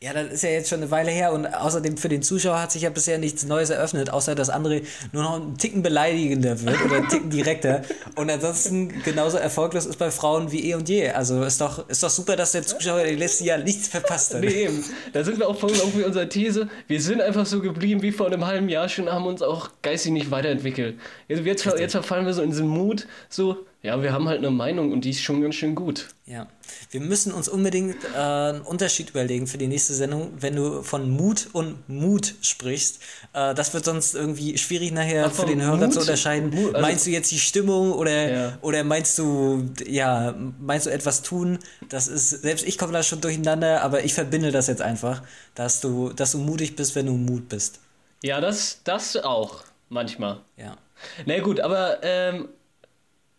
Ja, 0.00 0.12
das 0.12 0.32
ist 0.32 0.44
ja 0.44 0.50
jetzt 0.50 0.68
schon 0.68 0.80
eine 0.80 0.92
Weile 0.92 1.10
her 1.10 1.32
und 1.32 1.44
außerdem 1.46 1.96
für 1.96 2.08
den 2.08 2.22
Zuschauer 2.22 2.62
hat 2.62 2.70
sich 2.70 2.82
ja 2.82 2.90
bisher 2.90 3.18
nichts 3.18 3.44
Neues 3.44 3.70
eröffnet, 3.70 4.10
außer 4.10 4.36
dass 4.36 4.48
André 4.48 4.84
nur 5.10 5.24
noch 5.24 5.34
einen 5.34 5.58
Ticken 5.58 5.82
beleidigender 5.82 6.60
wird 6.62 6.84
oder 6.84 6.98
einen 6.98 7.08
Ticken 7.08 7.30
direkter 7.30 7.82
und 8.14 8.30
ansonsten 8.30 9.02
genauso 9.02 9.38
erfolglos 9.38 9.86
ist 9.86 9.98
bei 9.98 10.12
Frauen 10.12 10.52
wie 10.52 10.70
eh 10.70 10.74
und 10.76 10.88
je. 10.88 11.10
Also 11.10 11.42
ist 11.42 11.60
doch, 11.60 11.88
ist 11.88 12.00
doch 12.04 12.10
super, 12.10 12.36
dass 12.36 12.52
der 12.52 12.62
Zuschauer 12.62 13.02
im 13.06 13.18
letzten 13.18 13.42
Jahr 13.42 13.58
nichts 13.58 13.88
verpasst 13.88 14.34
hat. 14.34 14.40
Nee, 14.42 14.66
eben. 14.66 14.84
Da 15.12 15.24
sind 15.24 15.40
wir 15.40 15.48
auch 15.48 15.58
voll 15.58 15.72
irgendwie 15.72 16.04
unserer 16.04 16.28
These. 16.28 16.68
Wir 16.86 17.02
sind 17.02 17.20
einfach 17.20 17.46
so 17.46 17.60
geblieben 17.60 18.00
wie 18.00 18.12
vor 18.12 18.28
einem 18.28 18.46
halben 18.46 18.68
Jahr 18.68 18.88
schon, 18.88 19.10
haben 19.10 19.26
uns 19.26 19.42
auch 19.42 19.70
geistig 19.82 20.12
nicht 20.12 20.30
weiterentwickelt. 20.30 20.96
Jetzt, 21.26 21.44
jetzt, 21.44 21.64
jetzt 21.76 21.92
verfallen 21.92 22.24
wir 22.24 22.34
so 22.34 22.42
in 22.42 22.50
diesen 22.50 22.68
Mut, 22.68 23.08
so, 23.28 23.66
ja, 23.88 24.02
wir 24.02 24.12
haben 24.12 24.28
halt 24.28 24.38
eine 24.38 24.50
Meinung 24.50 24.92
und 24.92 25.04
die 25.06 25.10
ist 25.10 25.20
schon 25.22 25.40
ganz 25.40 25.54
schön 25.54 25.74
gut. 25.74 26.08
Ja, 26.26 26.46
wir 26.90 27.00
müssen 27.00 27.32
uns 27.32 27.48
unbedingt 27.48 27.96
äh, 28.14 28.18
einen 28.18 28.60
Unterschied 28.60 29.08
überlegen 29.10 29.46
für 29.46 29.56
die 29.56 29.66
nächste 29.66 29.94
Sendung, 29.94 30.32
wenn 30.38 30.54
du 30.56 30.82
von 30.82 31.08
Mut 31.08 31.48
und 31.54 31.88
Mut 31.88 32.34
sprichst. 32.42 33.00
Äh, 33.32 33.54
das 33.54 33.72
wird 33.72 33.86
sonst 33.86 34.14
irgendwie 34.14 34.58
schwierig 34.58 34.92
nachher 34.92 35.24
Ach, 35.26 35.32
für 35.32 35.46
den 35.46 35.62
Hörer 35.62 35.78
Mut? 35.78 35.94
zu 35.94 36.00
unterscheiden. 36.00 36.50
Mut, 36.50 36.74
also- 36.74 36.86
meinst 36.86 37.06
du 37.06 37.10
jetzt 37.10 37.30
die 37.30 37.38
Stimmung 37.38 37.92
oder, 37.92 38.30
Ja. 38.32 38.58
oder 38.60 38.84
meinst 38.84 39.18
du, 39.18 39.70
ja, 39.86 40.34
meinst 40.60 40.84
du 40.86 40.90
etwas 40.90 41.22
tun? 41.22 41.58
Das 41.88 42.08
ist, 42.08 42.28
selbst 42.42 42.66
ich 42.66 42.76
komme 42.76 42.92
da 42.92 43.02
schon 43.02 43.22
durcheinander, 43.22 43.82
aber 43.82 44.04
ich 44.04 44.12
verbinde 44.12 44.52
das 44.52 44.66
jetzt 44.66 44.82
einfach, 44.82 45.22
dass 45.54 45.80
du, 45.80 46.10
dass 46.12 46.32
du 46.32 46.38
mutig 46.38 46.76
bist, 46.76 46.94
wenn 46.94 47.06
du 47.06 47.12
Mut 47.12 47.48
bist. 47.48 47.80
Ja, 48.22 48.40
das, 48.42 48.80
das 48.84 49.16
auch. 49.16 49.64
Manchmal. 49.88 50.40
Ja. 50.58 50.76
Na 51.24 51.38
gut, 51.40 51.60
aber 51.60 52.00
ähm, 52.02 52.48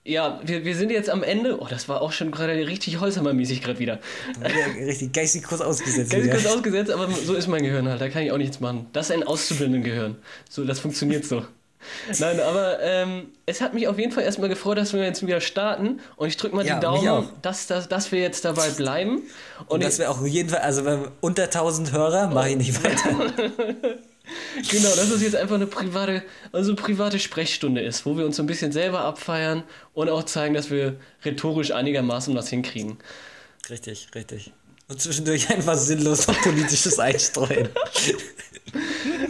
ja, 0.09 0.39
wir, 0.43 0.65
wir 0.65 0.75
sind 0.75 0.91
jetzt 0.91 1.09
am 1.09 1.23
Ende. 1.23 1.59
Oh, 1.61 1.67
das 1.69 1.87
war 1.87 2.01
auch 2.01 2.11
schon 2.11 2.31
gerade 2.31 2.53
richtig 2.67 2.99
Holzhammer-mäßig 2.99 3.61
gerade 3.61 3.79
wieder. 3.79 3.99
Richtig 4.77 5.13
geistig 5.13 5.43
kurz 5.43 5.61
ausgesetzt. 5.61 6.11
Wieder. 6.11 6.31
kurz 6.31 6.45
ausgesetzt, 6.47 6.91
aber 6.91 7.09
so 7.11 7.35
ist 7.35 7.47
mein 7.47 7.63
Gehirn 7.63 7.87
halt. 7.87 8.01
Da 8.01 8.09
kann 8.09 8.23
ich 8.23 8.31
auch 8.31 8.37
nichts 8.37 8.59
machen. 8.59 8.87
Das 8.91 9.09
ist 9.09 9.15
ein 9.15 9.23
auszubildenden 9.23 9.83
Gehirn. 9.83 10.15
So, 10.49 10.65
das 10.65 10.79
funktioniert 10.79 11.25
so. 11.25 11.45
Nein, 12.19 12.39
aber 12.41 12.81
ähm, 12.81 13.27
es 13.45 13.61
hat 13.61 13.73
mich 13.73 13.87
auf 13.87 13.97
jeden 13.97 14.11
Fall 14.11 14.23
erstmal 14.23 14.49
gefreut, 14.49 14.77
dass 14.77 14.93
wir 14.93 15.01
jetzt 15.03 15.25
wieder 15.25 15.39
starten. 15.39 15.99
Und 16.17 16.27
ich 16.27 16.37
drücke 16.37 16.55
mal 16.55 16.65
Ja, 16.65 16.75
die 16.75 16.81
Daumen, 16.81 17.29
dass, 17.41 17.67
dass, 17.67 17.87
dass 17.87 18.11
wir 18.11 18.19
jetzt 18.19 18.43
dabei 18.43 18.69
bleiben. 18.69 19.21
Und, 19.59 19.69
Und 19.69 19.83
dass 19.83 19.99
wir 19.99 20.11
auch 20.11 20.19
auf 20.19 20.27
jeden 20.27 20.49
Fall, 20.49 20.59
also 20.59 20.83
wenn 20.85 21.01
wir 21.01 21.11
unter 21.21 21.43
1000 21.43 21.91
Hörer, 21.93 22.27
mache 22.27 22.49
ich 22.49 22.57
nicht 22.57 22.83
weiter. 22.83 23.33
genau, 24.69 24.89
dass 24.89 25.09
es 25.11 25.21
jetzt 25.21 25.35
einfach 25.35 25.55
eine 25.55 25.67
private, 25.67 26.23
also 26.51 26.71
eine 26.71 26.81
private 26.81 27.19
Sprechstunde 27.19 27.81
ist, 27.81 28.05
wo 28.05 28.17
wir 28.17 28.25
uns 28.25 28.35
so 28.37 28.43
ein 28.43 28.47
bisschen 28.47 28.71
selber 28.71 29.01
abfeiern 29.01 29.63
und 29.93 30.09
auch 30.09 30.23
zeigen, 30.23 30.53
dass 30.53 30.69
wir 30.69 30.95
rhetorisch 31.25 31.71
einigermaßen 31.71 32.35
was 32.35 32.49
hinkriegen. 32.49 32.97
Richtig, 33.69 34.07
richtig. 34.15 34.51
Und 34.87 34.99
zwischendurch 35.01 35.49
einfach 35.49 35.75
sinnlos 35.75 36.25
politisches 36.25 36.97
Einstreuen. 36.99 37.69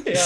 Ja. 0.06 0.26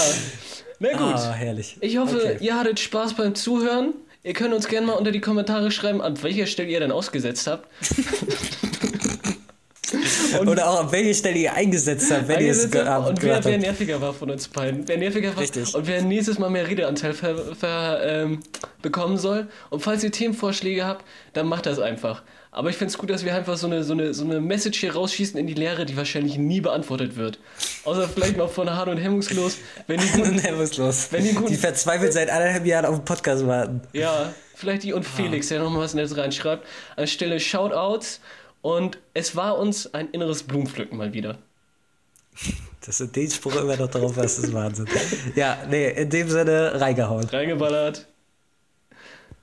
Na 0.78 0.90
gut. 0.92 1.14
Ah, 1.14 1.32
herrlich. 1.32 1.76
Ich 1.80 1.96
hoffe, 1.98 2.16
Okay. 2.16 2.36
ihr 2.40 2.58
hattet 2.58 2.78
Spaß 2.80 3.14
beim 3.14 3.34
Zuhören. 3.34 3.94
Ihr 4.22 4.32
könnt 4.32 4.54
uns 4.54 4.68
gerne 4.68 4.86
mal 4.86 4.94
unter 4.94 5.10
die 5.12 5.20
Kommentare 5.20 5.70
schreiben, 5.70 6.00
an 6.00 6.22
welcher 6.22 6.46
Stelle 6.46 6.70
ihr 6.70 6.80
denn 6.80 6.92
ausgesetzt 6.92 7.46
habt. 7.46 7.68
Oder 10.40 10.68
auch 10.68 10.80
an 10.80 10.92
welche 10.92 11.14
Stelle 11.14 11.38
ihr 11.38 11.52
eingesetzt 11.54 12.10
habt, 12.12 12.28
wenn 12.28 12.40
ihr 12.44 12.52
es 12.52 12.70
ge 12.70 12.84
habt 12.84 13.08
und 13.08 13.22
wer, 13.22 13.44
wer 13.44 13.58
nerviger 13.58 14.00
war 14.00 14.12
von 14.14 14.30
uns 14.30 14.48
beiden. 14.48 14.86
Wer 14.88 14.98
nerviger 14.98 15.34
war 15.34 15.42
Richtig. 15.42 15.74
und 15.74 15.86
wer 15.86 16.02
nächstes 16.02 16.38
Mal 16.38 16.50
mehr 16.50 16.66
Redeanteil 16.68 17.12
ver, 17.14 17.36
ver, 17.54 18.00
ähm, 18.04 18.40
bekommen 18.82 19.16
soll. 19.18 19.48
Und 19.70 19.80
falls 19.80 20.04
ihr 20.04 20.12
Themenvorschläge 20.12 20.84
habt, 20.84 21.04
dann 21.32 21.46
macht 21.46 21.66
das 21.66 21.78
einfach. 21.78 22.22
Aber 22.50 22.70
ich 22.70 22.76
finde 22.76 22.92
es 22.92 22.98
gut, 22.98 23.10
dass 23.10 23.24
wir 23.24 23.34
einfach 23.34 23.56
so 23.56 23.66
eine, 23.66 23.82
so, 23.82 23.94
eine, 23.94 24.14
so 24.14 24.24
eine 24.24 24.40
Message 24.40 24.78
hier 24.78 24.94
rausschießen 24.94 25.36
in 25.40 25.48
die 25.48 25.54
Leere, 25.54 25.86
die 25.86 25.96
wahrscheinlich 25.96 26.38
nie 26.38 26.60
beantwortet 26.60 27.16
wird. 27.16 27.40
Außer 27.84 28.08
vielleicht 28.08 28.36
mal 28.36 28.46
von 28.46 28.70
Hart 28.70 28.88
und 28.88 28.98
Hemmungslos, 28.98 29.56
wenn 29.88 29.98
die 30.00 30.06
guten, 30.08 30.36
Nervoslos. 30.36 31.08
Wenn 31.10 31.24
die 31.24 31.32
guten- 31.32 31.48
die 31.48 31.56
verzweifelt 31.56 32.12
seit 32.12 32.30
anderthalb 32.30 32.64
Jahren 32.64 32.84
auf 32.86 32.94
den 32.94 33.04
Podcast 33.04 33.44
warten. 33.44 33.80
Ja, 33.92 34.32
vielleicht 34.54 34.84
die 34.84 34.92
und 34.92 35.04
Felix, 35.04 35.48
der 35.48 35.58
nochmal 35.64 35.82
was 35.82 35.94
Nettes 35.94 36.16
reinschreibt. 36.16 36.64
Anstelle 36.96 37.40
Shoutouts. 37.40 38.20
Und 38.64 38.96
es 39.12 39.36
war 39.36 39.58
uns 39.58 39.92
ein 39.92 40.08
inneres 40.12 40.42
Blumenpflücken 40.44 40.96
mal 40.96 41.12
wieder. 41.12 41.36
Dass 42.86 42.96
du 42.96 43.06
den 43.06 43.30
Spruch 43.30 43.56
immer 43.56 43.76
noch 43.76 43.90
drauf 43.90 44.16
hast, 44.16 44.38
ist 44.38 44.54
Wahnsinn. 44.54 44.86
Ja, 45.34 45.58
nee, 45.68 45.90
in 45.90 46.08
dem 46.08 46.30
Sinne 46.30 46.80
reingehauen. 46.80 47.28
Reingeballert. 47.28 48.06